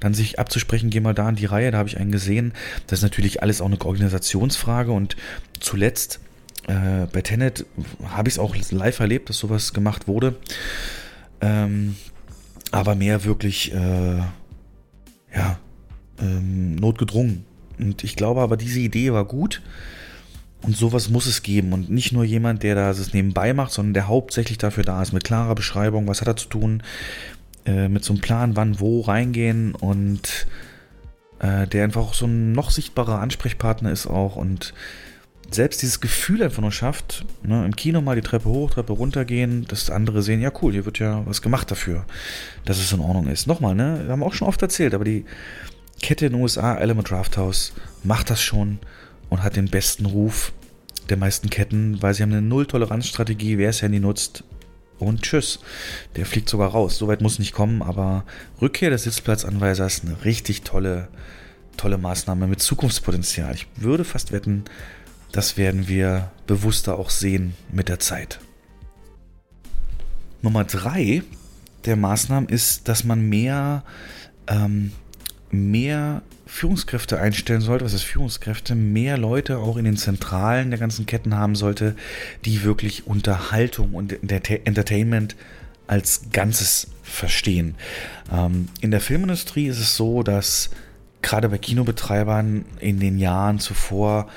dann 0.00 0.14
sich 0.14 0.38
abzusprechen, 0.38 0.90
geh 0.90 1.00
mal 1.00 1.14
da 1.14 1.28
in 1.28 1.36
die 1.36 1.46
Reihe, 1.46 1.70
da 1.70 1.78
habe 1.78 1.88
ich 1.88 1.98
einen 1.98 2.12
gesehen. 2.12 2.52
Das 2.86 3.00
ist 3.00 3.02
natürlich 3.02 3.42
alles 3.42 3.60
auch 3.60 3.66
eine 3.66 3.80
Organisationsfrage 3.80 4.92
und 4.92 5.16
zuletzt 5.60 6.20
äh, 6.66 7.06
bei 7.12 7.22
Tenet 7.22 7.66
habe 8.06 8.28
ich 8.28 8.34
es 8.34 8.38
auch 8.38 8.54
live 8.70 9.00
erlebt, 9.00 9.28
dass 9.28 9.38
sowas 9.38 9.72
gemacht 9.72 10.08
wurde. 10.08 10.36
Ähm, 11.40 11.96
aber 12.70 12.94
mehr 12.94 13.24
wirklich, 13.24 13.72
äh, 13.72 14.18
ja, 15.34 15.58
ähm, 16.20 16.76
notgedrungen. 16.76 17.44
Und 17.78 18.04
ich 18.04 18.16
glaube 18.16 18.40
aber, 18.40 18.56
diese 18.56 18.80
Idee 18.80 19.12
war 19.12 19.24
gut 19.24 19.62
Und 20.64 20.76
sowas 20.76 21.10
muss 21.10 21.26
es 21.26 21.42
geben. 21.42 21.72
Und 21.72 21.90
nicht 21.90 22.12
nur 22.12 22.24
jemand, 22.24 22.62
der 22.62 22.74
das 22.74 23.12
nebenbei 23.12 23.52
macht, 23.52 23.72
sondern 23.72 23.94
der 23.94 24.08
hauptsächlich 24.08 24.58
dafür 24.58 24.82
da 24.82 25.02
ist, 25.02 25.12
mit 25.12 25.24
klarer 25.24 25.54
Beschreibung, 25.54 26.08
was 26.08 26.20
hat 26.20 26.28
er 26.28 26.36
zu 26.36 26.48
tun, 26.48 26.82
äh, 27.66 27.88
mit 27.88 28.04
so 28.04 28.14
einem 28.14 28.22
Plan, 28.22 28.56
wann, 28.56 28.80
wo 28.80 29.02
reingehen 29.02 29.74
und 29.74 30.46
äh, 31.40 31.66
der 31.66 31.84
einfach 31.84 32.00
auch 32.00 32.14
so 32.14 32.26
ein 32.26 32.52
noch 32.52 32.70
sichtbarer 32.70 33.20
Ansprechpartner 33.20 33.90
ist 33.90 34.06
auch 34.06 34.36
und 34.36 34.72
selbst 35.50 35.82
dieses 35.82 36.00
Gefühl 36.00 36.42
einfach 36.42 36.62
nur 36.62 36.72
schafft, 36.72 37.24
ne, 37.42 37.64
im 37.64 37.76
Kino 37.76 38.00
mal 38.00 38.16
die 38.16 38.22
Treppe 38.22 38.48
hoch, 38.48 38.70
Treppe 38.70 38.92
runter 38.92 39.24
gehen, 39.24 39.66
dass 39.68 39.90
andere 39.90 40.22
sehen, 40.22 40.40
ja 40.40 40.50
cool, 40.62 40.72
hier 40.72 40.84
wird 40.84 40.98
ja 40.98 41.22
was 41.26 41.42
gemacht 41.42 41.70
dafür, 41.70 42.06
dass 42.64 42.78
es 42.78 42.92
in 42.92 43.00
Ordnung 43.00 43.28
ist. 43.28 43.46
Nochmal, 43.46 43.74
ne, 43.74 44.00
wir 44.04 44.12
haben 44.12 44.22
auch 44.22 44.32
schon 44.32 44.48
oft 44.48 44.62
erzählt, 44.62 44.94
aber 44.94 45.04
die 45.04 45.24
Kette 46.02 46.26
in 46.26 46.32
den 46.32 46.42
USA, 46.42 46.76
Element 46.76 47.10
Draft 47.10 47.36
House, 47.36 47.72
macht 48.02 48.30
das 48.30 48.42
schon 48.42 48.78
und 49.28 49.42
hat 49.42 49.56
den 49.56 49.68
besten 49.68 50.06
Ruf 50.06 50.52
der 51.08 51.16
meisten 51.16 51.50
Ketten, 51.50 52.00
weil 52.02 52.14
sie 52.14 52.22
haben 52.22 52.32
eine 52.32 52.42
Null-Toleranz-Strategie, 52.42 53.58
wer 53.58 53.68
das 53.68 53.82
Handy 53.82 54.00
nutzt, 54.00 54.44
und 54.98 55.22
tschüss. 55.22 55.60
Der 56.16 56.26
fliegt 56.26 56.48
sogar 56.48 56.70
raus. 56.70 56.98
Soweit 56.98 57.20
muss 57.20 57.38
nicht 57.38 57.52
kommen, 57.52 57.82
aber 57.82 58.24
Rückkehr 58.60 58.90
des 58.90 59.04
Sitzplatzanweisers 59.04 60.02
eine 60.02 60.24
richtig 60.24 60.62
tolle, 60.62 61.08
tolle 61.76 61.98
Maßnahme 61.98 62.46
mit 62.46 62.60
Zukunftspotenzial. 62.60 63.54
Ich 63.54 63.66
würde 63.76 64.04
fast 64.04 64.32
wetten, 64.32 64.64
das 65.32 65.56
werden 65.56 65.88
wir 65.88 66.30
bewusster 66.46 66.98
auch 66.98 67.10
sehen 67.10 67.54
mit 67.72 67.88
der 67.88 67.98
Zeit. 67.98 68.38
Nummer 70.42 70.64
drei 70.64 71.22
der 71.84 71.96
Maßnahmen 71.96 72.48
ist, 72.48 72.88
dass 72.88 73.04
man 73.04 73.28
mehr, 73.28 73.82
ähm, 74.46 74.92
mehr 75.50 76.22
Führungskräfte 76.54 77.18
einstellen 77.18 77.62
sollte, 77.62 77.84
was 77.84 77.94
ist 77.94 78.04
Führungskräfte, 78.04 78.76
mehr 78.76 79.18
Leute 79.18 79.58
auch 79.58 79.76
in 79.76 79.84
den 79.84 79.96
Zentralen 79.96 80.70
der 80.70 80.78
ganzen 80.78 81.04
Ketten 81.04 81.34
haben 81.34 81.56
sollte, 81.56 81.96
die 82.44 82.62
wirklich 82.62 83.08
Unterhaltung 83.08 83.92
und 83.92 84.12
Entertainment 84.22 85.34
als 85.88 86.26
Ganzes 86.32 86.92
verstehen. 87.02 87.74
Ähm, 88.32 88.68
in 88.80 88.92
der 88.92 89.00
Filmindustrie 89.00 89.66
ist 89.66 89.80
es 89.80 89.96
so, 89.96 90.22
dass 90.22 90.70
gerade 91.22 91.48
bei 91.48 91.58
Kinobetreibern 91.58 92.64
in 92.78 93.00
den 93.00 93.18
Jahren 93.18 93.58
zuvor 93.58 94.28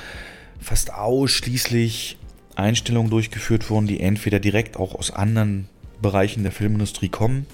fast 0.59 0.91
ausschließlich 0.91 2.17
Einstellungen 2.55 3.11
durchgeführt 3.11 3.69
wurden, 3.69 3.85
die 3.85 3.99
entweder 3.99 4.39
direkt 4.39 4.75
auch 4.77 4.95
aus 4.95 5.11
anderen 5.11 5.69
Bereichen 6.01 6.41
der 6.41 6.51
Filmindustrie 6.51 7.09
kommen, 7.09 7.45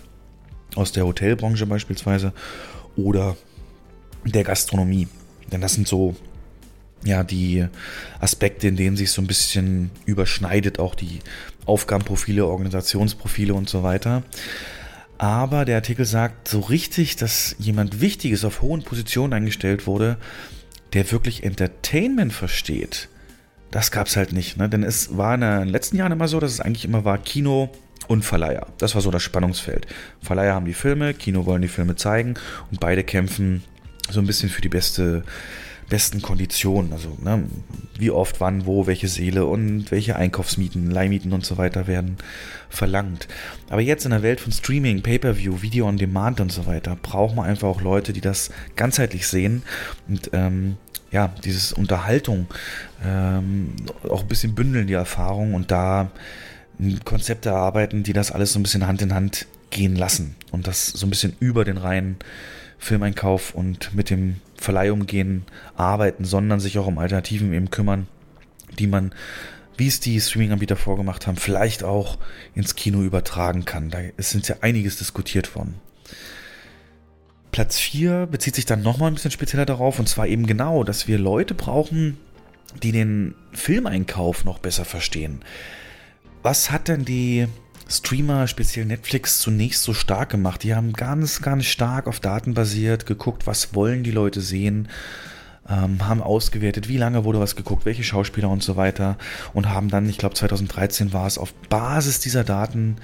aus 0.75 0.93
der 0.93 1.05
Hotelbranche 1.05 1.65
beispielsweise, 1.65 2.31
oder 2.95 3.35
der 4.25 4.43
Gastronomie. 4.43 5.07
Denn 5.51 5.61
das 5.61 5.73
sind 5.73 5.87
so 5.87 6.15
ja 7.03 7.23
die 7.23 7.65
Aspekte, 8.19 8.67
in 8.67 8.75
denen 8.75 8.97
sich 8.97 9.11
so 9.11 9.21
ein 9.21 9.27
bisschen 9.27 9.91
überschneidet, 10.05 10.79
auch 10.79 10.95
die 10.95 11.19
Aufgabenprofile, 11.65 12.45
Organisationsprofile 12.45 13.53
und 13.53 13.69
so 13.69 13.83
weiter. 13.83 14.23
Aber 15.17 15.65
der 15.65 15.77
Artikel 15.77 16.05
sagt 16.05 16.47
so 16.47 16.59
richtig, 16.59 17.15
dass 17.15 17.55
jemand 17.59 18.01
Wichtiges 18.01 18.43
auf 18.43 18.61
hohen 18.61 18.83
Positionen 18.83 19.33
eingestellt 19.33 19.87
wurde, 19.87 20.17
der 20.93 21.09
wirklich 21.11 21.43
Entertainment 21.43 22.33
versteht. 22.33 23.09
Das 23.71 23.89
gab 23.89 24.07
es 24.07 24.15
halt 24.15 24.33
nicht, 24.33 24.57
ne? 24.57 24.69
denn 24.69 24.83
es 24.83 25.17
war 25.17 25.33
in 25.35 25.41
den 25.41 25.67
letzten 25.67 25.97
Jahren 25.97 26.11
immer 26.11 26.27
so, 26.27 26.39
dass 26.39 26.51
es 26.51 26.59
eigentlich 26.59 26.85
immer 26.85 27.05
war 27.05 27.17
Kino 27.17 27.69
und 28.07 28.23
Verleiher. 28.23 28.67
Das 28.77 28.93
war 28.93 29.01
so 29.01 29.09
das 29.09 29.23
Spannungsfeld. 29.23 29.87
Verleiher 30.21 30.53
haben 30.53 30.65
die 30.65 30.73
Filme, 30.73 31.13
Kino 31.13 31.45
wollen 31.45 31.61
die 31.61 31.67
Filme 31.67 31.95
zeigen 31.95 32.35
und 32.69 32.79
beide 32.79 33.03
kämpfen 33.03 33.63
so 34.09 34.19
ein 34.19 34.27
bisschen 34.27 34.49
für 34.49 34.61
die 34.61 34.69
beste, 34.69 35.23
besten 35.89 36.21
Konditionen. 36.21 36.93
Also 36.93 37.17
ne, 37.21 37.43
wie 37.97 38.11
oft, 38.11 38.39
wann, 38.41 38.65
wo, 38.65 38.87
welche 38.87 39.07
Seele 39.07 39.45
und 39.45 39.91
welche 39.91 40.15
Einkaufsmieten, 40.15 40.89
Leihmieten 40.89 41.33
und 41.33 41.45
so 41.45 41.57
weiter 41.57 41.87
werden 41.87 42.17
verlangt. 42.69 43.27
Aber 43.69 43.81
jetzt 43.81 44.05
in 44.05 44.11
der 44.11 44.23
Welt 44.23 44.41
von 44.41 44.51
Streaming, 44.51 45.01
Pay-per-View, 45.01 45.61
Video 45.61 45.87
on 45.87 45.97
Demand 45.97 46.39
und 46.41 46.51
so 46.51 46.65
weiter 46.65 46.97
braucht 47.01 47.35
man 47.35 47.45
einfach 47.45 47.67
auch 47.67 47.81
Leute, 47.81 48.13
die 48.13 48.21
das 48.21 48.49
ganzheitlich 48.75 49.27
sehen 49.27 49.63
und 50.07 50.31
ähm, 50.33 50.77
ja, 51.11 51.27
dieses 51.43 51.71
Unterhaltung 51.71 52.47
ähm, 53.05 53.73
auch 54.09 54.21
ein 54.21 54.27
bisschen 54.27 54.55
bündeln, 54.55 54.87
die 54.87 54.93
Erfahrung 54.93 55.53
und 55.53 55.69
da 55.69 56.09
Konzepte 57.05 57.49
erarbeiten, 57.49 58.01
die 58.01 58.13
das 58.13 58.31
alles 58.31 58.53
so 58.53 58.59
ein 58.59 58.63
bisschen 58.63 58.87
Hand 58.87 59.03
in 59.03 59.13
Hand 59.13 59.45
gehen 59.69 59.95
lassen 59.95 60.35
und 60.51 60.65
das 60.65 60.87
so 60.87 61.05
ein 61.05 61.11
bisschen 61.11 61.35
über 61.39 61.65
den 61.65 61.77
reinen 61.77 62.17
Filmeinkauf 62.83 63.55
und 63.55 63.93
mit 63.95 64.09
dem 64.09 64.41
Verleih 64.55 64.91
umgehen 64.91 65.45
arbeiten, 65.75 66.25
sondern 66.25 66.59
sich 66.59 66.77
auch 66.77 66.87
um 66.87 66.97
Alternativen 66.97 67.53
eben 67.53 67.69
kümmern, 67.69 68.07
die 68.77 68.87
man, 68.87 69.13
wie 69.77 69.87
es 69.87 69.99
die 69.99 70.19
Streaming-Anbieter 70.19 70.75
vorgemacht 70.75 71.25
haben, 71.25 71.37
vielleicht 71.37 71.83
auch 71.83 72.17
ins 72.55 72.75
Kino 72.75 73.01
übertragen 73.01 73.65
kann. 73.65 73.89
Da 73.89 73.99
ist 74.17 74.47
ja 74.47 74.57
einiges 74.61 74.97
diskutiert 74.97 75.55
worden. 75.55 75.75
Platz 77.51 77.77
4 77.79 78.25
bezieht 78.25 78.55
sich 78.55 78.65
dann 78.65 78.81
nochmal 78.81 79.11
ein 79.11 79.13
bisschen 79.13 79.31
spezieller 79.31 79.65
darauf, 79.65 79.99
und 79.99 80.09
zwar 80.09 80.27
eben 80.27 80.47
genau, 80.47 80.83
dass 80.83 81.07
wir 81.07 81.19
Leute 81.19 81.53
brauchen, 81.53 82.17
die 82.81 82.91
den 82.91 83.35
Filmeinkauf 83.53 84.43
noch 84.43 84.59
besser 84.59 84.85
verstehen. 84.85 85.41
Was 86.41 86.71
hat 86.71 86.87
denn 86.87 87.05
die 87.05 87.47
Streamer, 87.89 88.47
speziell 88.47 88.85
Netflix, 88.85 89.39
zunächst 89.39 89.83
so 89.83 89.93
stark 89.93 90.29
gemacht. 90.29 90.63
Die 90.63 90.75
haben 90.75 90.93
ganz, 90.93 91.41
ganz 91.41 91.65
stark 91.65 92.07
auf 92.07 92.19
Daten 92.19 92.53
basiert, 92.53 93.05
geguckt, 93.05 93.45
was 93.47 93.75
wollen 93.75 94.03
die 94.03 94.11
Leute 94.11 94.41
sehen, 94.41 94.87
ähm, 95.69 96.07
haben 96.07 96.21
ausgewertet, 96.21 96.87
wie 96.87 96.97
lange 96.97 97.23
wurde 97.23 97.39
was 97.39 97.55
geguckt, 97.55 97.85
welche 97.85 98.03
Schauspieler 98.03 98.49
und 98.49 98.63
so 98.63 98.75
weiter 98.75 99.17
und 99.53 99.69
haben 99.69 99.89
dann, 99.89 100.09
ich 100.09 100.17
glaube 100.17 100.35
2013 100.35 101.13
war 101.13 101.27
es, 101.27 101.37
auf 101.37 101.53
Basis 101.69 102.19
dieser 102.19 102.43
Daten 102.43 102.97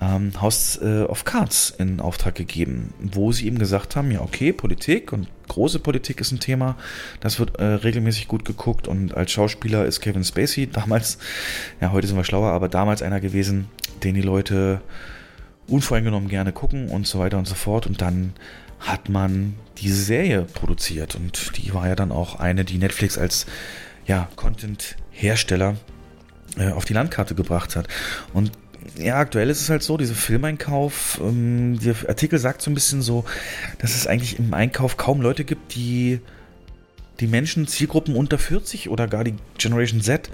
ähm, 0.00 0.32
House 0.40 0.78
äh, 0.82 1.02
of 1.02 1.24
Cards 1.24 1.74
in 1.78 2.00
Auftrag 2.00 2.34
gegeben, 2.34 2.92
wo 3.00 3.32
sie 3.32 3.46
eben 3.46 3.58
gesagt 3.58 3.96
haben, 3.96 4.10
ja 4.10 4.20
okay, 4.20 4.52
Politik 4.52 5.12
und 5.12 5.28
große 5.48 5.78
Politik 5.78 6.20
ist 6.20 6.32
ein 6.32 6.40
Thema, 6.40 6.76
das 7.20 7.38
wird 7.38 7.58
äh, 7.58 7.64
regelmäßig 7.64 8.28
gut 8.28 8.44
geguckt 8.44 8.88
und 8.88 9.14
als 9.14 9.32
Schauspieler 9.32 9.86
ist 9.86 10.00
Kevin 10.00 10.24
Spacey 10.24 10.66
damals, 10.72 11.18
ja 11.80 11.92
heute 11.92 12.06
sind 12.06 12.16
wir 12.16 12.24
schlauer, 12.24 12.52
aber 12.52 12.68
damals 12.68 13.02
einer 13.02 13.20
gewesen, 13.20 13.68
den 14.02 14.14
die 14.14 14.22
Leute 14.22 14.82
unvoreingenommen 15.66 16.28
gerne 16.28 16.52
gucken 16.52 16.88
und 16.88 17.06
so 17.06 17.18
weiter 17.18 17.38
und 17.38 17.48
so 17.48 17.54
fort 17.54 17.86
und 17.86 18.00
dann 18.02 18.34
hat 18.78 19.08
man 19.08 19.54
diese 19.78 20.02
Serie 20.02 20.42
produziert 20.42 21.14
und 21.14 21.56
die 21.56 21.72
war 21.72 21.88
ja 21.88 21.94
dann 21.94 22.12
auch 22.12 22.38
eine, 22.38 22.64
die 22.64 22.78
Netflix 22.78 23.16
als 23.16 23.46
ja, 24.06 24.28
Content-Hersteller 24.36 25.76
äh, 26.58 26.70
auf 26.70 26.84
die 26.84 26.94
Landkarte 26.94 27.34
gebracht 27.34 27.76
hat. 27.76 27.88
Und 28.32 28.52
ja, 28.98 29.18
aktuell 29.18 29.50
ist 29.50 29.60
es 29.60 29.70
halt 29.70 29.82
so, 29.82 29.96
diese 29.96 30.14
Filmeinkauf, 30.14 31.20
ähm, 31.22 31.78
der 31.78 31.94
Artikel 32.08 32.38
sagt 32.38 32.62
so 32.62 32.70
ein 32.70 32.74
bisschen 32.74 33.02
so, 33.02 33.24
dass 33.78 33.94
es 33.94 34.06
eigentlich 34.06 34.38
im 34.38 34.54
Einkauf 34.54 34.96
kaum 34.96 35.20
Leute 35.20 35.44
gibt, 35.44 35.74
die 35.74 36.20
die 37.20 37.26
Menschen, 37.26 37.66
Zielgruppen 37.66 38.14
unter 38.14 38.38
40 38.38 38.90
oder 38.90 39.08
gar 39.08 39.24
die 39.24 39.34
Generation 39.58 40.00
Z, 40.00 40.30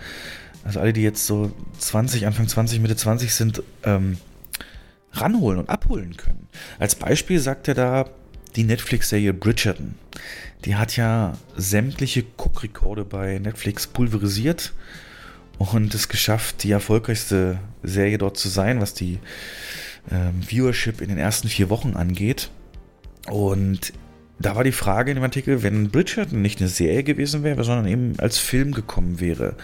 also 0.65 0.81
alle, 0.81 0.93
die 0.93 1.03
jetzt 1.03 1.27
so 1.27 1.53
20, 1.79 2.27
Anfang 2.27 2.49
20, 2.49 2.81
Mitte 2.81 2.97
20 2.97 3.35
sind, 3.35 3.63
ähm, 3.85 4.19
ranholen 5.13 5.59
und 5.59 5.69
abholen 5.69 6.17
können. 6.17 6.49
Als 6.79 6.95
Beispiel 6.95 7.39
sagt 7.39 7.69
er 7.69 7.75
da 7.75 8.09
die 8.57 8.65
Netflix-Serie 8.65 9.33
Bridgerton. 9.33 9.95
Die 10.65 10.77
hat 10.77 10.97
ja 10.97 11.35
sämtliche 11.57 12.25
Cook-Rekorde 12.37 13.05
bei 13.05 13.39
Netflix 13.39 13.87
pulverisiert 13.87 14.73
und 15.71 15.95
es 15.95 16.09
geschafft, 16.09 16.63
die 16.63 16.71
erfolgreichste 16.71 17.59
Serie 17.83 18.19
dort 18.19 18.37
zu 18.37 18.49
sein, 18.49 18.81
was 18.81 18.95
die 18.95 19.19
ähm, 20.11 20.43
Viewership 20.43 21.01
in 21.01 21.09
den 21.09 21.19
ersten 21.19 21.49
vier 21.49 21.71
Wochen 21.71 21.95
angeht. 21.95 22.51
Und 23.29 23.93
da 24.39 24.57
war 24.57 24.65
die 24.65 24.73
Frage 24.73 25.11
in 25.11 25.17
dem 25.17 25.25
Artikel, 25.25 25.63
wenn 25.63 25.91
Bridgerton 25.91 26.43
nicht 26.43 26.61
eine 26.61 26.69
Serie 26.69 27.05
gewesen 27.05 27.45
wäre, 27.45 27.63
sondern 27.65 27.87
eben 27.87 28.15
als 28.19 28.39
Film 28.39 28.73
gekommen 28.73 29.21
wäre, 29.21 29.57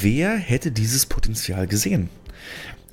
wer 0.00 0.36
hätte 0.36 0.70
dieses 0.70 1.06
Potenzial 1.06 1.66
gesehen? 1.66 2.10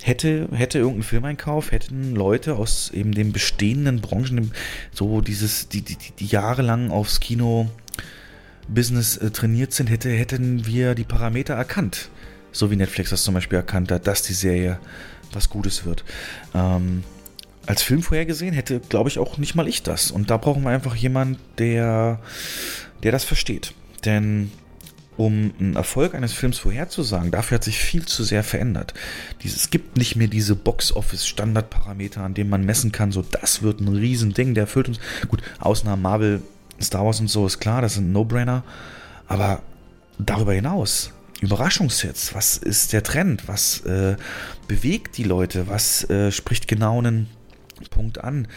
Hätte, 0.01 0.47
hätte 0.51 0.79
irgendein 0.79 1.03
Filmeinkauf, 1.03 1.71
hätten 1.71 2.15
Leute 2.15 2.55
aus 2.55 2.89
eben 2.91 3.13
den 3.13 3.33
bestehenden 3.33 4.01
Branchen, 4.01 4.51
so 4.93 5.21
dieses, 5.21 5.69
die, 5.69 5.83
die, 5.83 5.97
die 6.17 6.25
jahrelang 6.25 6.89
aufs 6.89 7.19
Kino 7.19 7.69
Business 8.73 9.17
äh, 9.17 9.31
trainiert 9.31 9.73
sind, 9.73 9.89
hätte, 9.89 10.09
hätten 10.09 10.65
wir 10.65 10.95
die 10.95 11.03
Parameter 11.03 11.53
erkannt. 11.53 12.09
So 12.51 12.71
wie 12.71 12.75
Netflix 12.75 13.11
das 13.11 13.23
zum 13.23 13.33
Beispiel 13.33 13.57
erkannt 13.57 13.91
hat, 13.91 14.07
dass 14.07 14.23
die 14.23 14.33
Serie 14.33 14.79
was 15.33 15.49
Gutes 15.49 15.85
wird. 15.85 16.03
Ähm, 16.53 17.03
als 17.65 17.83
Film 17.83 18.01
vorhergesehen 18.01 18.53
hätte, 18.53 18.79
glaube 18.79 19.09
ich, 19.09 19.19
auch 19.19 19.37
nicht 19.37 19.55
mal 19.55 19.67
ich 19.67 19.83
das. 19.83 20.11
Und 20.11 20.29
da 20.29 20.37
brauchen 20.37 20.63
wir 20.63 20.71
einfach 20.71 20.95
jemanden, 20.95 21.37
der, 21.57 22.19
der 23.03 23.11
das 23.11 23.23
versteht. 23.23 23.73
Denn 24.03 24.51
um 25.17 25.53
einen 25.59 25.75
Erfolg 25.75 26.15
eines 26.15 26.33
Films 26.33 26.57
vorherzusagen, 26.57 27.31
dafür 27.31 27.55
hat 27.55 27.63
sich 27.63 27.77
viel 27.77 28.05
zu 28.05 28.23
sehr 28.23 28.43
verändert. 28.43 28.93
es 29.43 29.69
gibt 29.69 29.97
nicht 29.97 30.15
mehr 30.15 30.27
diese 30.27 30.55
Box-Office-Standardparameter, 30.55 32.23
an 32.23 32.33
denen 32.33 32.49
man 32.49 32.65
messen 32.65 32.91
kann, 32.91 33.11
so 33.11 33.21
das 33.21 33.61
wird 33.61 33.81
ein 33.81 33.89
Riesending, 33.89 34.55
der 34.55 34.63
erfüllt 34.63 34.87
uns. 34.87 34.99
Gut, 35.27 35.43
Ausnahmen 35.59 36.01
Marvel, 36.01 36.41
Star 36.81 37.05
Wars 37.05 37.19
und 37.19 37.29
so 37.29 37.45
ist 37.45 37.59
klar, 37.59 37.81
das 37.81 37.95
sind 37.95 38.11
No-Brainer. 38.11 38.63
Aber 39.27 39.61
darüber 40.17 40.53
hinaus 40.53 41.11
Überraschungshits? 41.41 42.35
Was 42.35 42.57
ist 42.57 42.93
der 42.93 43.03
Trend? 43.03 43.47
Was 43.47 43.81
äh, 43.81 44.15
bewegt 44.67 45.17
die 45.17 45.23
Leute? 45.23 45.67
Was 45.67 46.07
äh, 46.09 46.31
spricht 46.31 46.67
genau 46.67 46.99
einen 46.99 47.27
Punkt 47.89 48.23
an, 48.23 48.47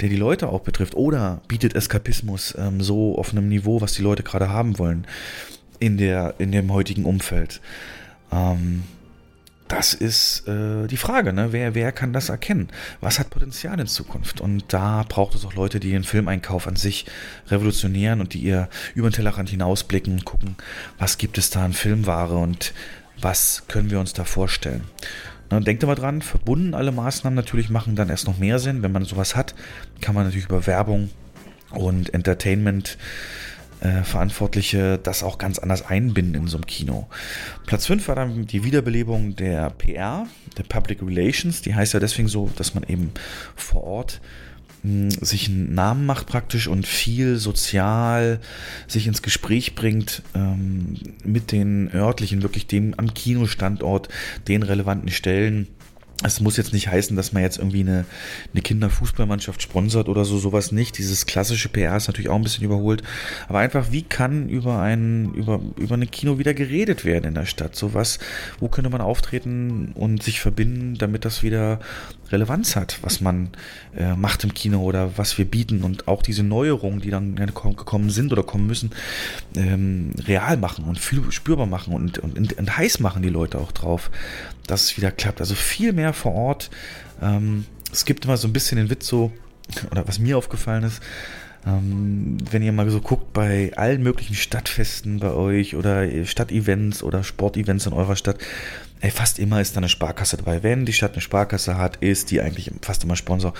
der 0.00 0.08
die 0.08 0.16
Leute 0.16 0.48
auch 0.48 0.60
betrifft? 0.60 0.96
Oder 0.96 1.40
bietet 1.46 1.76
Eskapismus 1.76 2.54
ähm, 2.58 2.80
so 2.80 3.16
auf 3.16 3.30
einem 3.30 3.48
Niveau, 3.48 3.80
was 3.80 3.92
die 3.92 4.02
Leute 4.02 4.24
gerade 4.24 4.48
haben 4.48 4.78
wollen 4.80 5.06
in, 5.78 5.96
der, 5.96 6.34
in 6.38 6.50
dem 6.50 6.72
heutigen 6.72 7.04
Umfeld? 7.04 7.60
Ähm, 8.32 8.82
das 9.68 9.94
ist 9.94 10.46
äh, 10.46 10.86
die 10.86 10.98
Frage, 10.98 11.32
ne? 11.32 11.52
wer, 11.52 11.74
wer 11.74 11.90
kann 11.90 12.12
das 12.12 12.28
erkennen? 12.28 12.68
Was 13.00 13.18
hat 13.18 13.30
Potenzial 13.30 13.80
in 13.80 13.86
Zukunft? 13.86 14.40
Und 14.40 14.64
da 14.68 15.04
braucht 15.08 15.34
es 15.34 15.44
auch 15.44 15.54
Leute, 15.54 15.80
die 15.80 15.90
den 15.90 16.04
Filmeinkauf 16.04 16.66
an 16.66 16.76
sich 16.76 17.06
revolutionieren 17.48 18.20
und 18.20 18.34
die 18.34 18.40
ihr 18.40 18.68
über 18.94 19.08
den 19.08 19.14
Tellerrand 19.14 19.48
hinausblicken 19.48 20.12
und 20.12 20.24
gucken, 20.24 20.56
was 20.98 21.16
gibt 21.16 21.38
es 21.38 21.50
da 21.50 21.64
an 21.64 21.72
Filmware 21.72 22.36
und 22.36 22.74
was 23.20 23.64
können 23.68 23.90
wir 23.90 24.00
uns 24.00 24.12
da 24.12 24.24
vorstellen. 24.24 24.82
Na, 25.50 25.60
denkt 25.60 25.82
immer 25.82 25.94
dran, 25.94 26.20
verbunden 26.20 26.74
alle 26.74 26.92
Maßnahmen 26.92 27.36
natürlich 27.36 27.70
machen 27.70 27.96
dann 27.96 28.10
erst 28.10 28.26
noch 28.26 28.38
mehr 28.38 28.58
Sinn. 28.58 28.82
Wenn 28.82 28.92
man 28.92 29.04
sowas 29.04 29.34
hat, 29.34 29.54
kann 30.00 30.14
man 30.14 30.24
natürlich 30.24 30.46
über 30.46 30.66
Werbung 30.66 31.10
und 31.70 32.12
Entertainment 32.12 32.98
äh, 33.84 34.02
Verantwortliche 34.02 34.98
das 34.98 35.22
auch 35.22 35.38
ganz 35.38 35.58
anders 35.58 35.86
einbinden 35.86 36.34
in 36.34 36.46
so 36.46 36.56
einem 36.56 36.66
Kino. 36.66 37.06
Platz 37.66 37.86
5 37.86 38.08
war 38.08 38.14
dann 38.14 38.46
die 38.46 38.64
Wiederbelebung 38.64 39.36
der 39.36 39.70
PR, 39.70 40.26
der 40.56 40.62
Public 40.62 41.02
Relations. 41.02 41.62
Die 41.62 41.74
heißt 41.74 41.92
ja 41.92 42.00
deswegen 42.00 42.28
so, 42.28 42.50
dass 42.56 42.74
man 42.74 42.84
eben 42.84 43.12
vor 43.54 43.84
Ort 43.84 44.20
hm, 44.82 45.10
sich 45.10 45.48
einen 45.48 45.74
Namen 45.74 46.06
macht 46.06 46.26
praktisch 46.26 46.66
und 46.66 46.86
viel 46.86 47.36
sozial 47.36 48.40
sich 48.88 49.06
ins 49.06 49.22
Gespräch 49.22 49.74
bringt 49.74 50.22
ähm, 50.34 50.94
mit 51.22 51.52
den 51.52 51.90
örtlichen, 51.92 52.42
wirklich 52.42 52.66
dem 52.66 52.94
am 52.96 53.12
Kinostandort, 53.12 54.08
den 54.48 54.62
relevanten 54.62 55.10
Stellen 55.10 55.68
es 56.22 56.40
muss 56.40 56.56
jetzt 56.56 56.72
nicht 56.72 56.88
heißen, 56.88 57.16
dass 57.16 57.32
man 57.32 57.42
jetzt 57.42 57.58
irgendwie 57.58 57.80
eine, 57.80 58.04
eine 58.52 58.62
Kinderfußballmannschaft 58.62 59.60
sponsert 59.60 60.08
oder 60.08 60.24
so, 60.24 60.38
sowas 60.38 60.70
nicht. 60.70 60.96
Dieses 60.96 61.26
klassische 61.26 61.68
PR 61.68 61.96
ist 61.96 62.06
natürlich 62.06 62.30
auch 62.30 62.36
ein 62.36 62.42
bisschen 62.42 62.64
überholt. 62.64 63.02
Aber 63.48 63.58
einfach, 63.58 63.90
wie 63.90 64.02
kann 64.02 64.48
über 64.48 64.80
ein, 64.80 65.34
über, 65.34 65.60
über 65.76 65.96
ein 65.96 66.10
Kino 66.10 66.38
wieder 66.38 66.54
geredet 66.54 67.04
werden 67.04 67.24
in 67.24 67.34
der 67.34 67.46
Stadt? 67.46 67.74
So 67.74 67.94
was, 67.94 68.20
wo 68.60 68.68
könnte 68.68 68.90
man 68.90 69.00
auftreten 69.00 69.92
und 69.94 70.22
sich 70.22 70.40
verbinden, 70.40 70.94
damit 70.96 71.24
das 71.24 71.42
wieder 71.42 71.80
Relevanz 72.30 72.76
hat, 72.76 72.98
was 73.02 73.20
man 73.20 73.50
äh, 73.96 74.14
macht 74.14 74.44
im 74.44 74.54
Kino 74.54 74.80
oder 74.80 75.18
was 75.18 75.36
wir 75.36 75.44
bieten 75.44 75.82
und 75.82 76.08
auch 76.08 76.22
diese 76.22 76.42
Neuerungen, 76.42 77.00
die 77.00 77.10
dann 77.10 77.34
gekommen 77.36 78.10
sind 78.10 78.32
oder 78.32 78.42
kommen 78.42 78.66
müssen, 78.66 78.90
ähm, 79.56 80.12
real 80.26 80.56
machen 80.56 80.84
und 80.84 80.98
spürbar 80.98 81.66
machen 81.66 81.92
und, 81.92 82.18
und, 82.18 82.36
und, 82.36 82.52
und 82.56 82.76
heiß 82.76 83.00
machen 83.00 83.22
die 83.22 83.28
Leute 83.28 83.58
auch 83.58 83.72
drauf, 83.72 84.10
dass 84.66 84.84
es 84.84 84.96
wieder 84.96 85.10
klappt. 85.10 85.40
Also 85.40 85.54
viel 85.54 85.92
mehr 85.92 86.12
vor 86.12 86.34
Ort. 86.34 86.70
Ähm, 87.22 87.66
es 87.92 88.04
gibt 88.04 88.24
immer 88.24 88.36
so 88.36 88.48
ein 88.48 88.52
bisschen 88.52 88.78
den 88.78 88.90
Witz 88.90 89.06
so, 89.06 89.32
oder 89.90 90.06
was 90.08 90.18
mir 90.18 90.36
aufgefallen 90.38 90.84
ist, 90.84 91.00
ähm, 91.66 92.36
wenn 92.50 92.62
ihr 92.62 92.72
mal 92.72 92.88
so 92.90 93.00
guckt 93.00 93.32
bei 93.32 93.72
allen 93.76 94.02
möglichen 94.02 94.34
Stadtfesten 94.34 95.20
bei 95.20 95.32
euch 95.32 95.76
oder 95.76 96.06
Stadtevents 96.26 97.02
oder 97.02 97.24
Sportevents 97.24 97.86
in 97.86 97.92
eurer 97.92 98.16
Stadt, 98.16 98.38
ey, 99.00 99.10
fast 99.10 99.38
immer 99.38 99.60
ist 99.60 99.74
da 99.74 99.78
eine 99.78 99.88
Sparkasse 99.88 100.36
dabei. 100.36 100.62
Wenn 100.62 100.84
die 100.84 100.92
Stadt 100.92 101.12
eine 101.12 101.20
Sparkasse 101.20 101.78
hat, 101.78 101.96
ist 101.96 102.30
die 102.30 102.40
eigentlich 102.40 102.70
fast 102.82 103.04
immer 103.04 103.16
Sponsor. 103.16 103.54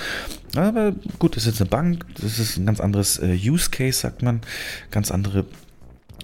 Aber 0.54 0.92
gut, 1.18 1.36
das 1.36 1.44
ist 1.44 1.52
jetzt 1.52 1.60
eine 1.62 1.70
Bank, 1.70 2.04
das 2.20 2.38
ist 2.38 2.56
ein 2.56 2.66
ganz 2.66 2.80
anderes 2.80 3.18
äh, 3.18 3.34
Use 3.34 3.70
Case, 3.70 3.98
sagt 3.98 4.22
man, 4.22 4.42
ganz 4.90 5.10
andere 5.10 5.46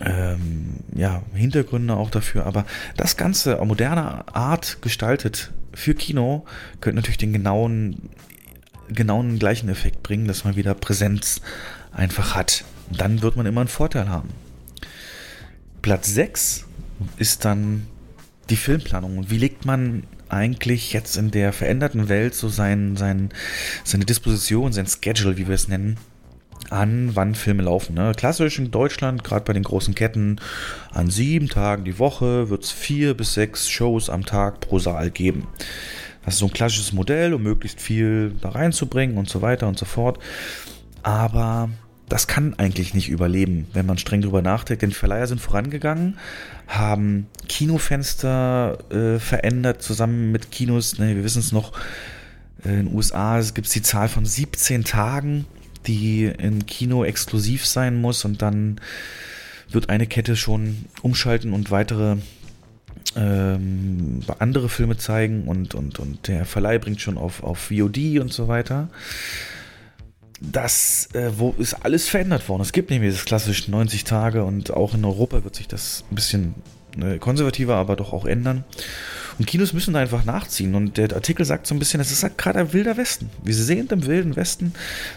ähm, 0.00 0.76
ja, 0.94 1.22
Hintergründe 1.34 1.96
auch 1.96 2.10
dafür. 2.10 2.46
Aber 2.46 2.64
das 2.96 3.16
Ganze 3.16 3.60
auf 3.60 3.66
moderne 3.66 4.24
Art 4.34 4.82
gestaltet 4.82 5.52
für 5.72 5.94
Kino 5.94 6.44
könnte 6.80 6.96
natürlich 6.96 7.18
den 7.18 7.32
genauen, 7.32 8.10
genauen 8.88 9.38
gleichen 9.38 9.68
Effekt 9.68 10.02
bringen, 10.02 10.26
dass 10.26 10.44
man 10.44 10.56
wieder 10.56 10.74
Präsenz 10.74 11.40
einfach 11.92 12.34
hat. 12.34 12.64
Dann 12.90 13.22
wird 13.22 13.36
man 13.36 13.46
immer 13.46 13.60
einen 13.60 13.68
Vorteil 13.68 14.08
haben. 14.08 14.30
Platz 15.82 16.12
6 16.12 16.66
ist 17.16 17.44
dann 17.44 17.86
die 18.48 18.56
Filmplanung. 18.56 19.30
Wie 19.30 19.38
legt 19.38 19.64
man 19.64 20.04
eigentlich 20.28 20.92
jetzt 20.92 21.16
in 21.16 21.30
der 21.30 21.52
veränderten 21.52 22.08
Welt 22.08 22.34
so 22.34 22.48
sein, 22.48 22.96
sein, 22.96 23.30
seine 23.84 24.04
Disposition, 24.04 24.72
sein 24.72 24.86
Schedule, 24.86 25.36
wie 25.36 25.48
wir 25.48 25.54
es 25.54 25.68
nennen, 25.68 25.96
an, 26.70 27.10
wann 27.14 27.34
Filme 27.34 27.62
laufen. 27.62 27.94
Ne? 27.94 28.12
Klassisch 28.16 28.58
in 28.58 28.70
Deutschland, 28.70 29.24
gerade 29.24 29.44
bei 29.44 29.52
den 29.52 29.62
großen 29.62 29.94
Ketten, 29.94 30.40
an 30.92 31.10
sieben 31.10 31.48
Tagen 31.48 31.84
die 31.84 31.98
Woche 31.98 32.48
wird 32.48 32.64
es 32.64 32.70
vier 32.70 33.14
bis 33.14 33.34
sechs 33.34 33.68
Shows 33.68 34.08
am 34.08 34.24
Tag 34.24 34.60
pro 34.60 34.78
Saal 34.78 35.10
geben. 35.10 35.46
Das 36.24 36.34
ist 36.34 36.40
so 36.40 36.46
ein 36.46 36.52
klassisches 36.52 36.92
Modell, 36.92 37.34
um 37.34 37.42
möglichst 37.42 37.80
viel 37.80 38.34
da 38.40 38.50
reinzubringen 38.50 39.16
und 39.16 39.28
so 39.28 39.42
weiter 39.42 39.68
und 39.68 39.78
so 39.78 39.86
fort. 39.86 40.18
Aber 41.02 41.70
das 42.10 42.26
kann 42.26 42.54
eigentlich 42.58 42.92
nicht 42.92 43.08
überleben, 43.08 43.68
wenn 43.72 43.86
man 43.86 43.96
streng 43.96 44.20
drüber 44.20 44.42
nachdenkt. 44.42 44.82
Denn 44.82 44.90
die 44.90 44.96
Verleiher 44.96 45.26
sind 45.26 45.40
vorangegangen, 45.40 46.18
haben 46.66 47.28
Kinofenster 47.48 48.78
äh, 48.90 49.18
verändert 49.18 49.82
zusammen 49.82 50.32
mit 50.32 50.50
Kinos. 50.50 50.98
Ne, 50.98 51.16
wir 51.16 51.24
wissen 51.24 51.38
es 51.38 51.52
noch, 51.52 51.72
in 52.64 52.72
den 52.72 52.94
USA 52.94 53.40
gibt 53.40 53.68
es 53.68 53.72
die 53.72 53.82
Zahl 53.82 54.08
von 54.08 54.26
17 54.26 54.84
Tagen 54.84 55.46
die 55.86 56.24
im 56.24 56.66
Kino 56.66 57.04
exklusiv 57.04 57.66
sein 57.66 58.00
muss 58.00 58.24
und 58.24 58.42
dann 58.42 58.80
wird 59.70 59.88
eine 59.88 60.06
Kette 60.06 60.36
schon 60.36 60.84
umschalten 61.02 61.52
und 61.52 61.70
weitere 61.70 62.16
ähm, 63.16 64.20
andere 64.38 64.68
Filme 64.68 64.96
zeigen 64.96 65.44
und, 65.44 65.74
und, 65.74 65.98
und 65.98 66.28
der 66.28 66.44
Verleih 66.44 66.78
bringt 66.78 67.00
schon 67.00 67.18
auf, 67.18 67.42
auf 67.42 67.70
VOD 67.70 68.20
und 68.20 68.32
so 68.32 68.48
weiter. 68.48 68.88
Das 70.40 71.08
äh, 71.14 71.30
wo 71.36 71.54
ist 71.58 71.74
alles 71.84 72.08
verändert 72.08 72.48
worden. 72.48 72.62
Es 72.62 72.72
gibt 72.72 72.90
nämlich 72.90 73.14
das 73.14 73.24
klassische 73.24 73.70
90 73.70 74.04
Tage 74.04 74.44
und 74.44 74.72
auch 74.72 74.94
in 74.94 75.04
Europa 75.04 75.44
wird 75.44 75.54
sich 75.54 75.68
das 75.68 76.04
ein 76.10 76.14
bisschen 76.14 76.54
äh, 77.00 77.18
konservativer, 77.18 77.76
aber 77.76 77.96
doch 77.96 78.12
auch 78.12 78.24
ändern. 78.24 78.64
Und 79.40 79.46
Kinos 79.46 79.72
müssen 79.72 79.94
da 79.94 80.00
einfach 80.00 80.26
nachziehen. 80.26 80.74
Und 80.74 80.98
der 80.98 81.14
Artikel 81.14 81.46
sagt 81.46 81.66
so 81.66 81.74
ein 81.74 81.78
bisschen, 81.78 81.98
es 81.98 82.12
ist 82.12 82.22
halt 82.22 82.36
gerade 82.36 82.58
ein 82.58 82.74
wilder 82.74 82.98
Westen. 82.98 83.30
Wir 83.42 83.54
sehen 83.54 83.88
im 83.88 84.04
wilden 84.04 84.36
Westen, 84.36 84.74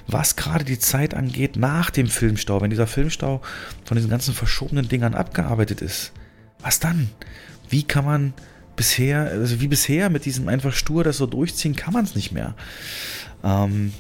was 0.07 0.37
gerade 0.37 0.63
die 0.63 0.79
Zeit 0.79 1.13
angeht 1.13 1.57
nach 1.57 1.89
dem 1.89 2.07
Filmstau. 2.07 2.61
Wenn 2.61 2.69
dieser 2.69 2.87
Filmstau 2.87 3.41
von 3.83 3.97
diesen 3.97 4.09
ganzen 4.09 4.33
verschobenen 4.33 4.87
Dingern 4.87 5.13
abgearbeitet 5.13 5.81
ist, 5.81 6.13
was 6.61 6.79
dann? 6.79 7.09
Wie 7.67 7.83
kann 7.83 8.05
man 8.05 8.33
bisher, 8.77 9.23
also 9.23 9.59
wie 9.59 9.67
bisher 9.67 10.09
mit 10.09 10.23
diesem 10.23 10.47
einfach 10.47 10.71
stur 10.71 11.03
das 11.03 11.17
so 11.17 11.25
durchziehen, 11.25 11.75
kann 11.75 11.91
man 11.91 12.05
es 12.05 12.15
nicht 12.15 12.31
mehr. 12.31 12.55
Ähm, 13.43 13.91